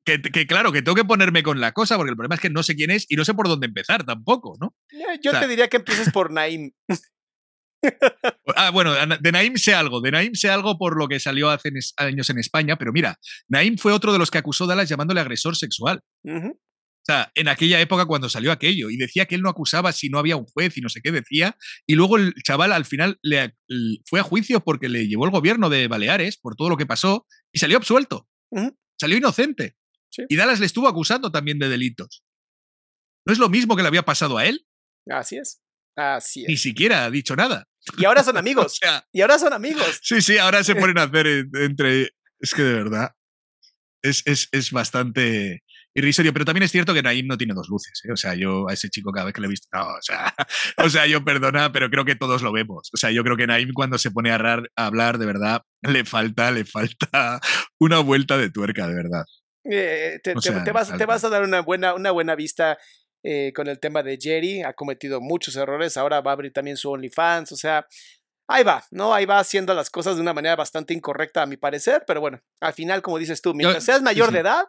que, 0.05 0.22
que, 0.22 0.47
claro, 0.47 0.72
que 0.72 0.81
tengo 0.81 0.95
que 0.95 1.05
ponerme 1.05 1.43
con 1.43 1.61
la 1.61 1.72
cosa, 1.72 1.95
porque 1.95 2.11
el 2.11 2.18
problema 2.18 2.35
es 2.35 2.41
que 2.41 2.49
no 2.49 2.64
sé 2.64 2.76
quién 2.76 2.91
es 2.91 3.05
y 3.10 3.15
no 3.15 3.26
sé 3.26 3.34
por 3.34 3.47
dónde 3.47 3.68
empezar 3.68 4.03
tampoco, 4.03 4.57
¿no? 4.60 4.76
Yo 5.22 5.31
te 5.31 5.47
diría 5.47 5.68
que 5.69 5.77
empieces 5.77 6.11
por 6.11 6.31
Naim. 6.31 6.72
Ah, 8.55 8.69
bueno, 8.69 8.93
de 8.93 9.31
Naim 9.31 9.55
sé 9.57 9.73
algo. 9.73 9.99
De 9.99 10.11
Naim 10.11 10.35
sé 10.35 10.49
algo 10.49 10.77
por 10.77 10.97
lo 10.97 11.07
que 11.07 11.19
salió 11.19 11.49
hace 11.49 11.69
años 11.97 12.30
en 12.30 12.38
España, 12.38 12.77
pero 12.77 12.91
mira, 12.91 13.18
Naim 13.47 13.77
fue 13.77 13.93
otro 13.93 14.14
de 14.14 14.19
los 14.19 14.30
que 14.30 14.38
acusó 14.38 14.65
a 14.65 14.68
Dallas 14.68 14.89
llamándole 14.89 15.22
agresor 15.22 15.55
sexual. 15.55 16.01
O 17.03 17.05
sea, 17.05 17.31
en 17.35 17.49
aquella 17.49 17.81
época 17.81 18.05
cuando 18.05 18.30
salió 18.30 18.51
aquello, 18.51 18.89
y 18.89 18.95
decía 18.95 19.26
que 19.26 19.35
él 19.35 19.41
no 19.41 19.49
acusaba 19.49 19.91
si 19.91 20.10
no 20.10 20.19
había 20.19 20.38
un 20.38 20.45
juez 20.45 20.77
y 20.77 20.81
no 20.81 20.88
sé 20.88 21.01
qué 21.01 21.11
decía, 21.11 21.57
y 21.85 21.95
luego 21.95 22.18
el 22.18 22.34
chaval 22.43 22.72
al 22.72 22.85
final 22.85 23.19
le, 23.22 23.57
fue 24.05 24.22
a 24.22 24.23
juicio 24.23 24.64
porque 24.64 24.88
le 24.88 25.07
llevó 25.07 25.26
el 25.26 25.31
gobierno 25.31 25.69
de 25.69 25.88
Baleares 25.89 26.38
por 26.38 26.55
todo 26.55 26.69
lo 26.69 26.77
que 26.77 26.85
pasó 26.85 27.26
y 27.51 27.60
salió 27.60 27.77
absuelto. 27.77 28.30
Salió 28.99 29.18
inocente. 29.18 29.76
Y 30.30 30.35
Dallas 30.35 30.60
le 30.60 30.65
estuvo 30.65 30.88
acusando 30.88 31.31
también 31.31 31.60
de 31.60 31.68
delitos. 31.68 32.23
¿No 33.26 33.34
es 33.34 33.39
lo 33.39 33.49
mismo 33.49 33.76
que 33.76 33.81
le 33.81 33.88
había 33.88 34.03
pasado 34.03 34.38
a 34.38 34.45
él? 34.45 34.65
Así 35.10 35.38
es. 35.38 35.61
Así 35.95 36.43
es. 36.43 36.47
Ni 36.47 36.57
siquiera 36.57 37.05
ha 37.05 37.11
dicho 37.11 37.35
nada. 37.35 37.68
Y 37.97 38.05
ahora 38.05 38.23
son 38.23 38.38
amigos. 38.38 38.80
y 39.11 39.22
ahora 39.22 39.39
son 39.39 39.53
amigos. 39.53 39.99
Sí, 40.01 40.22
sí, 40.22 40.38
ahora 40.38 40.64
se 40.64 40.76
ponen 40.76 40.97
a 40.97 41.03
hacer 41.03 41.27
entre. 41.53 42.11
Es 42.39 42.53
que 42.53 42.64
de 42.64 42.73
verdad. 42.73 43.11
Es, 44.01 44.22
es, 44.26 44.49
es 44.51 44.72
bastante 44.72 45.64
irrisorio, 45.95 46.34
pero 46.34 46.45
también 46.45 46.64
es 46.64 46.72
cierto 46.72 46.93
que 46.93 47.03
Naim 47.03 47.27
no 47.27 47.38
tiene 47.38 47.53
dos 47.53 47.69
luces. 47.69 48.01
¿eh? 48.05 48.11
O 48.11 48.18
sea, 48.18 48.34
yo 48.35 48.68
a 48.68 48.73
ese 48.73 48.89
chico 48.89 49.11
cada 49.11 49.26
vez 49.26 49.34
que 49.34 49.41
le 49.41 49.47
he 49.47 49.49
visto. 49.49 49.68
No, 49.72 49.85
o, 49.85 50.01
sea, 50.01 50.34
o 50.77 50.89
sea, 50.89 51.07
yo 51.07 51.23
perdona, 51.23 51.72
pero 51.72 51.89
creo 51.89 52.05
que 52.05 52.15
todos 52.15 52.41
lo 52.41 52.51
vemos. 52.51 52.89
O 52.93 52.97
sea, 52.97 53.11
yo 53.11 53.23
creo 53.23 53.38
que 53.38 53.47
Naim 53.47 53.72
cuando 53.73 53.97
se 53.97 54.11
pone 54.11 54.31
a, 54.31 54.35
hablar, 54.76 55.18
de 55.18 55.26
verdad, 55.26 55.61
le 55.81 56.05
falta, 56.05 56.51
le 56.51 56.65
falta 56.65 57.39
una 57.80 57.99
vuelta 57.99 58.38
de 58.38 58.49
tuerca, 58.49 58.88
de 58.88 58.95
verdad. 58.95 59.23
Eh, 59.65 60.19
te, 60.22 60.34
vas, 60.34 60.43
te, 60.97 61.05
vas, 61.05 61.23
a 61.23 61.30
dar 61.30 61.43
una 61.43 61.61
buena, 61.61 61.93
una 61.93 62.11
buena 62.11 62.35
vista 62.35 62.77
eh, 63.23 63.53
con 63.55 63.67
el 63.67 63.79
tema 63.79 64.03
de 64.03 64.17
Jerry, 64.21 64.63
ha 64.63 64.73
cometido 64.73 65.21
muchos 65.21 65.55
errores, 65.55 65.95
ahora 65.95 66.19
va 66.19 66.31
a 66.31 66.33
abrir 66.33 66.51
también 66.51 66.75
su 66.75 66.91
OnlyFans, 66.91 67.53
o 67.53 67.55
sea, 67.55 67.87
ahí 68.49 68.63
va, 68.63 68.83
¿no? 68.91 69.13
Ahí 69.13 69.25
va 69.25 69.39
haciendo 69.39 69.73
las 69.73 69.89
cosas 69.89 70.15
de 70.15 70.21
una 70.21 70.33
manera 70.33 70.57
bastante 70.57 70.93
incorrecta 70.93 71.41
a 71.41 71.45
mi 71.45 71.55
parecer, 71.55 72.03
pero 72.05 72.19
bueno, 72.19 72.41
al 72.59 72.73
final, 72.73 73.01
como 73.01 73.17
dices 73.17 73.41
tú, 73.41 73.53
mientras 73.53 73.85
seas 73.85 74.01
mayor 74.01 74.31
de 74.31 74.39
edad, 74.39 74.65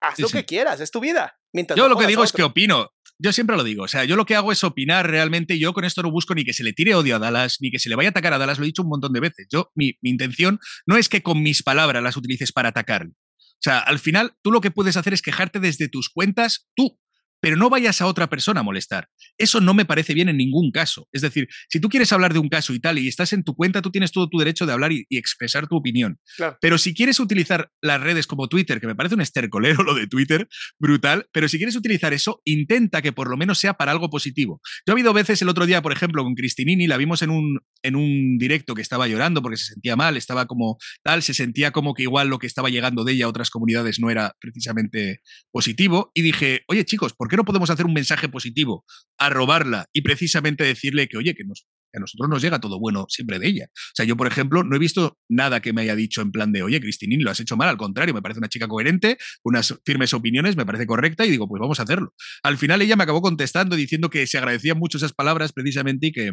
haz 0.00 0.18
lo 0.18 0.28
que 0.28 0.46
quieras, 0.46 0.80
es 0.80 0.90
tu 0.90 1.00
vida. 1.00 1.38
Mientras 1.52 1.76
yo 1.76 1.88
lo 1.88 1.98
que 1.98 2.06
digo 2.06 2.24
es 2.24 2.32
que 2.32 2.42
opino, 2.42 2.90
yo 3.18 3.32
siempre 3.32 3.56
lo 3.56 3.64
digo, 3.64 3.84
o 3.84 3.88
sea, 3.88 4.04
yo 4.04 4.16
lo 4.16 4.24
que 4.24 4.36
hago 4.36 4.52
es 4.52 4.64
opinar 4.64 5.10
realmente, 5.10 5.58
yo 5.58 5.74
con 5.74 5.84
esto 5.84 6.02
no 6.02 6.10
busco 6.10 6.34
ni 6.34 6.44
que 6.44 6.54
se 6.54 6.64
le 6.64 6.72
tire 6.72 6.94
odio 6.94 7.16
a 7.16 7.18
Dallas, 7.18 7.58
ni 7.60 7.70
que 7.70 7.78
se 7.78 7.90
le 7.90 7.96
vaya 7.96 8.08
a 8.08 8.10
atacar 8.10 8.32
a 8.32 8.38
Dallas, 8.38 8.58
lo 8.58 8.64
he 8.64 8.68
dicho 8.68 8.82
un 8.82 8.88
montón 8.88 9.12
de 9.12 9.20
veces, 9.20 9.46
yo, 9.50 9.70
mi, 9.74 9.98
mi 10.00 10.08
intención 10.08 10.58
no 10.86 10.96
es 10.96 11.10
que 11.10 11.22
con 11.22 11.42
mis 11.42 11.62
palabras 11.62 12.02
las 12.02 12.16
utilices 12.16 12.52
para 12.52 12.70
atacarle. 12.70 13.12
O 13.12 13.62
sea, 13.62 13.80
al 13.80 13.98
final 13.98 14.32
tú 14.40 14.50
lo 14.50 14.62
que 14.62 14.70
puedes 14.70 14.96
hacer 14.96 15.12
es 15.12 15.20
quejarte 15.20 15.60
desde 15.60 15.90
tus 15.90 16.08
cuentas 16.08 16.66
tú 16.74 16.98
pero 17.40 17.56
no 17.56 17.70
vayas 17.70 18.00
a 18.00 18.06
otra 18.06 18.28
persona 18.28 18.60
a 18.60 18.62
molestar. 18.62 19.08
Eso 19.38 19.60
no 19.60 19.74
me 19.74 19.84
parece 19.84 20.14
bien 20.14 20.28
en 20.28 20.36
ningún 20.36 20.70
caso. 20.70 21.08
Es 21.12 21.22
decir, 21.22 21.48
si 21.68 21.80
tú 21.80 21.88
quieres 21.88 22.12
hablar 22.12 22.32
de 22.32 22.38
un 22.38 22.48
caso 22.48 22.74
y 22.74 22.80
tal 22.80 22.98
y 22.98 23.08
estás 23.08 23.32
en 23.32 23.44
tu 23.44 23.54
cuenta, 23.54 23.82
tú 23.82 23.90
tienes 23.90 24.12
todo 24.12 24.28
tu 24.28 24.38
derecho 24.38 24.66
de 24.66 24.72
hablar 24.72 24.92
y, 24.92 25.06
expresar 25.10 25.68
tu 25.68 25.76
opinión. 25.76 26.18
Pero 26.60 26.78
si 26.78 26.94
quieres 26.94 27.20
utilizar 27.20 27.70
las 27.82 28.00
redes 28.00 28.26
como 28.26 28.48
Twitter, 28.48 28.80
que 28.80 28.86
me 28.86 28.94
parece 28.94 29.14
un 29.14 29.20
estercolero 29.20 29.82
lo 29.82 29.94
de 29.94 30.06
Twitter, 30.06 30.48
brutal, 30.78 31.26
pero 31.32 31.48
si 31.48 31.58
quieres 31.58 31.76
utilizar 31.76 32.12
eso, 32.12 32.40
intenta 32.44 33.02
que 33.02 33.12
por 33.12 33.28
lo 33.28 33.36
menos 33.36 33.58
sea 33.58 33.74
para 33.74 33.92
algo 33.92 34.08
positivo. 34.08 34.60
Yo 34.86 34.92
he 34.92 34.94
habido 34.94 35.12
veces 35.12 35.42
el 35.42 35.48
otro 35.48 35.66
día, 35.66 35.82
por 35.82 35.92
ejemplo, 35.92 36.22
con 36.22 36.34
Cristinini, 36.34 36.86
la 36.86 36.96
vimos 36.96 37.22
en 37.22 37.30
un, 37.30 37.60
en 37.82 37.96
un 37.96 38.38
directo 38.38 38.74
que 38.74 38.82
estaba 38.82 39.08
llorando 39.08 39.42
porque 39.42 39.56
se 39.56 39.72
sentía 39.74 39.96
mal, 39.96 40.16
estaba 40.16 40.46
como 40.46 40.78
tal, 41.02 41.22
se 41.22 41.34
sentía 41.34 41.70
como 41.70 41.94
que 41.94 42.02
igual 42.02 42.28
lo 42.28 42.38
que 42.38 42.46
estaba 42.46 42.68
llegando 42.68 43.04
de 43.04 43.12
ella 43.12 43.26
a 43.26 43.28
otras 43.28 43.50
comunidades 43.50 44.00
no 44.00 44.10
era 44.10 44.36
precisamente 44.40 45.20
positivo. 45.50 46.10
Y 46.14 46.22
dije, 46.22 46.62
oye 46.68 46.84
chicos, 46.84 47.14
¿por 47.14 47.29
qué 47.30 47.36
no 47.36 47.44
podemos 47.44 47.70
hacer 47.70 47.86
un 47.86 47.94
mensaje 47.94 48.28
positivo 48.28 48.84
a 49.18 49.30
robarla 49.30 49.86
y 49.92 50.02
precisamente 50.02 50.64
decirle 50.64 51.08
que, 51.08 51.16
oye, 51.16 51.34
que, 51.34 51.44
a 51.92 51.98
nosotros 51.98 52.28
nos 52.28 52.42
llega 52.42 52.60
todo 52.60 52.78
bueno 52.78 53.06
siempre 53.08 53.38
de 53.38 53.46
ella? 53.46 53.66
O 53.72 53.94
sea, 53.94 54.04
yo, 54.04 54.16
por 54.16 54.26
ejemplo, 54.26 54.62
no 54.62 54.76
he 54.76 54.78
visto 54.78 55.18
nada 55.28 55.60
que 55.60 55.72
me 55.72 55.82
haya 55.82 55.96
dicho 55.96 56.20
en 56.20 56.32
plan 56.32 56.52
de, 56.52 56.62
oye, 56.62 56.80
Cristinini, 56.80 57.22
lo 57.22 57.30
has 57.30 57.40
hecho 57.40 57.56
mal, 57.56 57.68
al 57.68 57.76
contrario, 57.76 58.12
me 58.12 58.22
parece 58.22 58.38
una 58.38 58.48
chica 58.48 58.68
coherente, 58.68 59.16
unas 59.42 59.78
firmes 59.84 60.12
opiniones, 60.12 60.56
me 60.56 60.66
parece 60.66 60.86
correcta 60.86 61.24
y 61.24 61.30
digo, 61.30 61.48
pues 61.48 61.60
vamos 61.60 61.80
a 61.80 61.84
hacerlo. 61.84 62.14
Al 62.42 62.58
final 62.58 62.82
ella 62.82 62.96
me 62.96 63.04
acabó 63.04 63.22
contestando 63.22 63.76
diciendo 63.76 64.10
que 64.10 64.26
se 64.26 64.38
agradecían 64.38 64.78
mucho 64.78 64.98
esas 64.98 65.12
palabras 65.12 65.52
precisamente 65.52 66.08
y 66.08 66.12
que, 66.12 66.32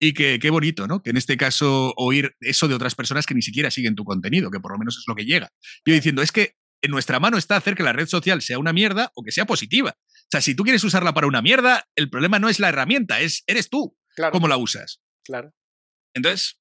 y 0.00 0.14
que 0.14 0.38
qué 0.40 0.50
bonito, 0.50 0.86
¿no? 0.86 1.02
Que 1.02 1.10
en 1.10 1.16
este 1.16 1.36
caso 1.36 1.92
oír 1.96 2.34
eso 2.40 2.66
de 2.66 2.74
otras 2.74 2.94
personas 2.94 3.26
que 3.26 3.34
ni 3.34 3.42
siquiera 3.42 3.70
siguen 3.70 3.94
tu 3.94 4.04
contenido, 4.04 4.50
que 4.50 4.60
por 4.60 4.72
lo 4.72 4.78
menos 4.78 4.96
es 4.98 5.04
lo 5.06 5.14
que 5.14 5.24
llega. 5.24 5.50
Yo 5.86 5.94
diciendo, 5.94 6.22
es 6.22 6.32
que 6.32 6.56
en 6.82 6.90
nuestra 6.90 7.20
mano 7.20 7.38
está 7.38 7.56
hacer 7.56 7.76
que 7.76 7.84
la 7.84 7.92
red 7.92 8.08
social 8.08 8.42
sea 8.42 8.58
una 8.58 8.72
mierda 8.72 9.12
o 9.14 9.22
que 9.22 9.30
sea 9.30 9.44
positiva. 9.44 9.94
Sea, 10.32 10.40
si 10.40 10.54
tú 10.54 10.62
quieres 10.64 10.82
usarla 10.84 11.14
para 11.14 11.26
una 11.26 11.42
mierda, 11.42 11.86
el 11.96 12.10
problema 12.10 12.38
no 12.38 12.48
es 12.48 12.58
la 12.60 12.68
herramienta, 12.70 13.20
es 13.20 13.44
eres 13.46 13.68
tú 13.70 13.96
Claro. 14.16 14.32
cómo 14.32 14.48
la 14.48 14.56
usas. 14.56 15.00
Claro. 15.24 15.52
Entonces, 16.14 16.58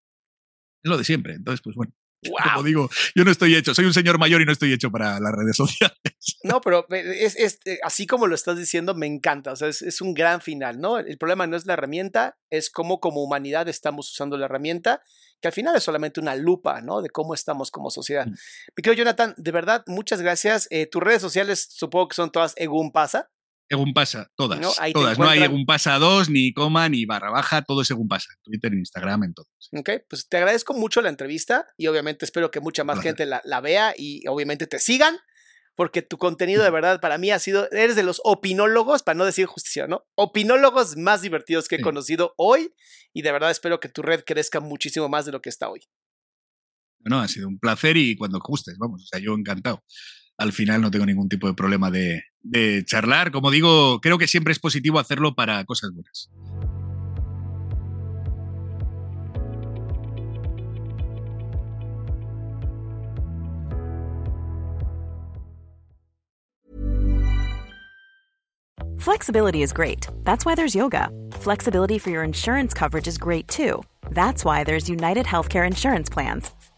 es 0.83 0.89
lo 0.89 0.97
de 0.97 1.03
siempre. 1.03 1.33
Entonces, 1.33 1.61
pues 1.63 1.75
bueno. 1.75 1.93
Wow. 2.23 2.37
Como 2.53 2.63
digo, 2.63 2.89
yo 3.15 3.23
no 3.25 3.31
estoy 3.31 3.55
hecho, 3.55 3.73
soy 3.73 3.85
un 3.85 3.93
señor 3.95 4.19
mayor 4.19 4.41
y 4.41 4.45
no 4.45 4.51
estoy 4.51 4.71
hecho 4.71 4.91
para 4.91 5.19
las 5.19 5.31
redes 5.33 5.55
sociales. 5.57 5.97
No, 6.43 6.61
pero 6.61 6.85
es, 6.91 7.35
es- 7.35 7.59
eh, 7.65 7.79
así 7.83 8.05
como 8.05 8.27
lo 8.27 8.35
estás 8.35 8.57
diciendo, 8.57 8.93
me 8.93 9.07
encanta. 9.07 9.51
O 9.51 9.55
sea, 9.55 9.67
es, 9.69 9.81
es 9.81 10.01
un 10.01 10.13
gran 10.13 10.39
final, 10.39 10.79
¿no? 10.79 10.99
El 10.99 11.17
problema 11.17 11.47
no 11.47 11.57
es 11.57 11.65
la 11.65 11.73
herramienta, 11.73 12.37
es 12.51 12.69
cómo 12.69 12.99
como 12.99 13.23
humanidad 13.23 13.67
estamos 13.67 14.11
usando 14.11 14.37
la 14.37 14.45
herramienta, 14.45 15.01
que 15.41 15.47
al 15.47 15.53
final 15.53 15.75
es 15.75 15.81
solamente 15.83 16.19
una 16.19 16.35
lupa, 16.35 16.81
¿no? 16.81 17.01
De 17.01 17.09
cómo 17.09 17.33
estamos 17.33 17.71
como 17.71 17.89
sociedad. 17.89 18.27
Mm. 18.27 18.35
Mi 18.77 18.83
querido 18.83 18.99
Jonathan, 18.99 19.33
de 19.37 19.51
verdad, 19.51 19.83
muchas 19.87 20.21
gracias. 20.21 20.67
Eh, 20.69 20.85
tus 20.85 21.01
redes 21.01 21.23
sociales 21.23 21.67
supongo 21.71 22.09
que 22.09 22.15
son 22.15 22.31
todas 22.31 22.53
Egum 22.57 22.91
Pasa. 22.91 23.31
Según 23.71 23.93
pasa, 23.93 24.29
todas. 24.35 24.59
No, 24.59 24.69
todas. 24.93 25.17
No 25.17 25.29
hay 25.29 25.39
encuentran- 25.39 25.41
según 25.43 25.65
pasa 25.65 25.97
dos, 25.97 26.29
ni 26.29 26.51
coma, 26.53 26.89
ni 26.89 27.05
barra 27.05 27.31
baja, 27.31 27.61
todo 27.61 27.85
según 27.85 28.09
pasa. 28.09 28.27
Twitter, 28.43 28.73
Instagram, 28.73 29.23
en 29.23 29.33
todo. 29.33 29.47
Ok, 29.71 29.89
pues 30.09 30.27
te 30.27 30.35
agradezco 30.35 30.73
mucho 30.73 31.01
la 31.01 31.07
entrevista 31.07 31.65
y 31.77 31.87
obviamente 31.87 32.25
espero 32.25 32.51
que 32.51 32.59
mucha 32.59 32.83
más 32.83 32.95
Placer. 32.95 33.11
gente 33.11 33.25
la, 33.27 33.41
la 33.45 33.61
vea 33.61 33.93
y 33.97 34.27
obviamente 34.27 34.67
te 34.67 34.77
sigan, 34.79 35.15
porque 35.75 36.01
tu 36.01 36.17
contenido 36.17 36.63
de 36.63 36.69
verdad 36.71 36.99
para 36.99 37.17
mí 37.17 37.31
ha 37.31 37.39
sido, 37.39 37.71
eres 37.71 37.95
de 37.95 38.03
los 38.03 38.19
opinólogos, 38.25 39.03
para 39.03 39.17
no 39.17 39.23
decir 39.23 39.45
justicia, 39.45 39.87
¿no? 39.87 40.05
Opinólogos 40.15 40.97
más 40.97 41.21
divertidos 41.21 41.69
que 41.69 41.75
he 41.75 41.79
Sí. 41.79 41.83
conocido 41.83 42.33
hoy 42.35 42.73
y 43.13 43.21
de 43.21 43.31
verdad 43.31 43.51
espero 43.51 43.79
que 43.79 43.87
tu 43.87 44.01
red 44.01 44.25
crezca 44.25 44.59
muchísimo 44.59 45.07
más 45.07 45.25
de 45.25 45.31
lo 45.31 45.41
que 45.41 45.47
está 45.49 45.69
hoy. 45.69 45.79
No, 46.99 47.21
ha 47.21 47.27
sido 47.29 47.47
un 47.47 47.57
placer 47.57 47.95
y 47.95 48.17
cuando 48.17 48.37
gustes, 48.39 48.77
vamos, 48.77 49.03
o 49.03 49.05
sea, 49.07 49.19
yo 49.19 49.33
encantado. 49.33 49.81
Al 50.41 50.53
final 50.53 50.81
no 50.81 50.89
tengo 50.89 51.05
ningún 51.05 51.29
tipo 51.29 51.47
de 51.47 51.53
problema 51.53 51.91
de, 51.91 52.23
de 52.41 52.83
charlar. 52.83 53.31
Como 53.31 53.51
digo, 53.51 54.01
creo 54.01 54.17
que 54.17 54.27
siempre 54.27 54.53
es 54.53 54.59
positivo 54.59 54.97
hacerlo 54.97 55.35
para 55.35 55.63
cosas 55.65 55.91
buenas. 55.93 56.31
Flexibility 68.97 69.61
is 69.61 69.73
great. 69.73 70.07
That's 70.23 70.43
why 70.43 70.55
there's 70.55 70.73
yoga. 70.73 71.09
Flexibility 71.33 71.99
for 71.99 72.09
your 72.09 72.23
insurance 72.23 72.73
coverage 72.73 73.07
is 73.07 73.17
great 73.19 73.47
too. 73.47 73.83
That's 74.11 74.43
why 74.43 74.63
there's 74.63 74.89
United 74.89 75.25
Healthcare 75.25 75.67
Insurance 75.67 76.09
Plans. 76.09 76.51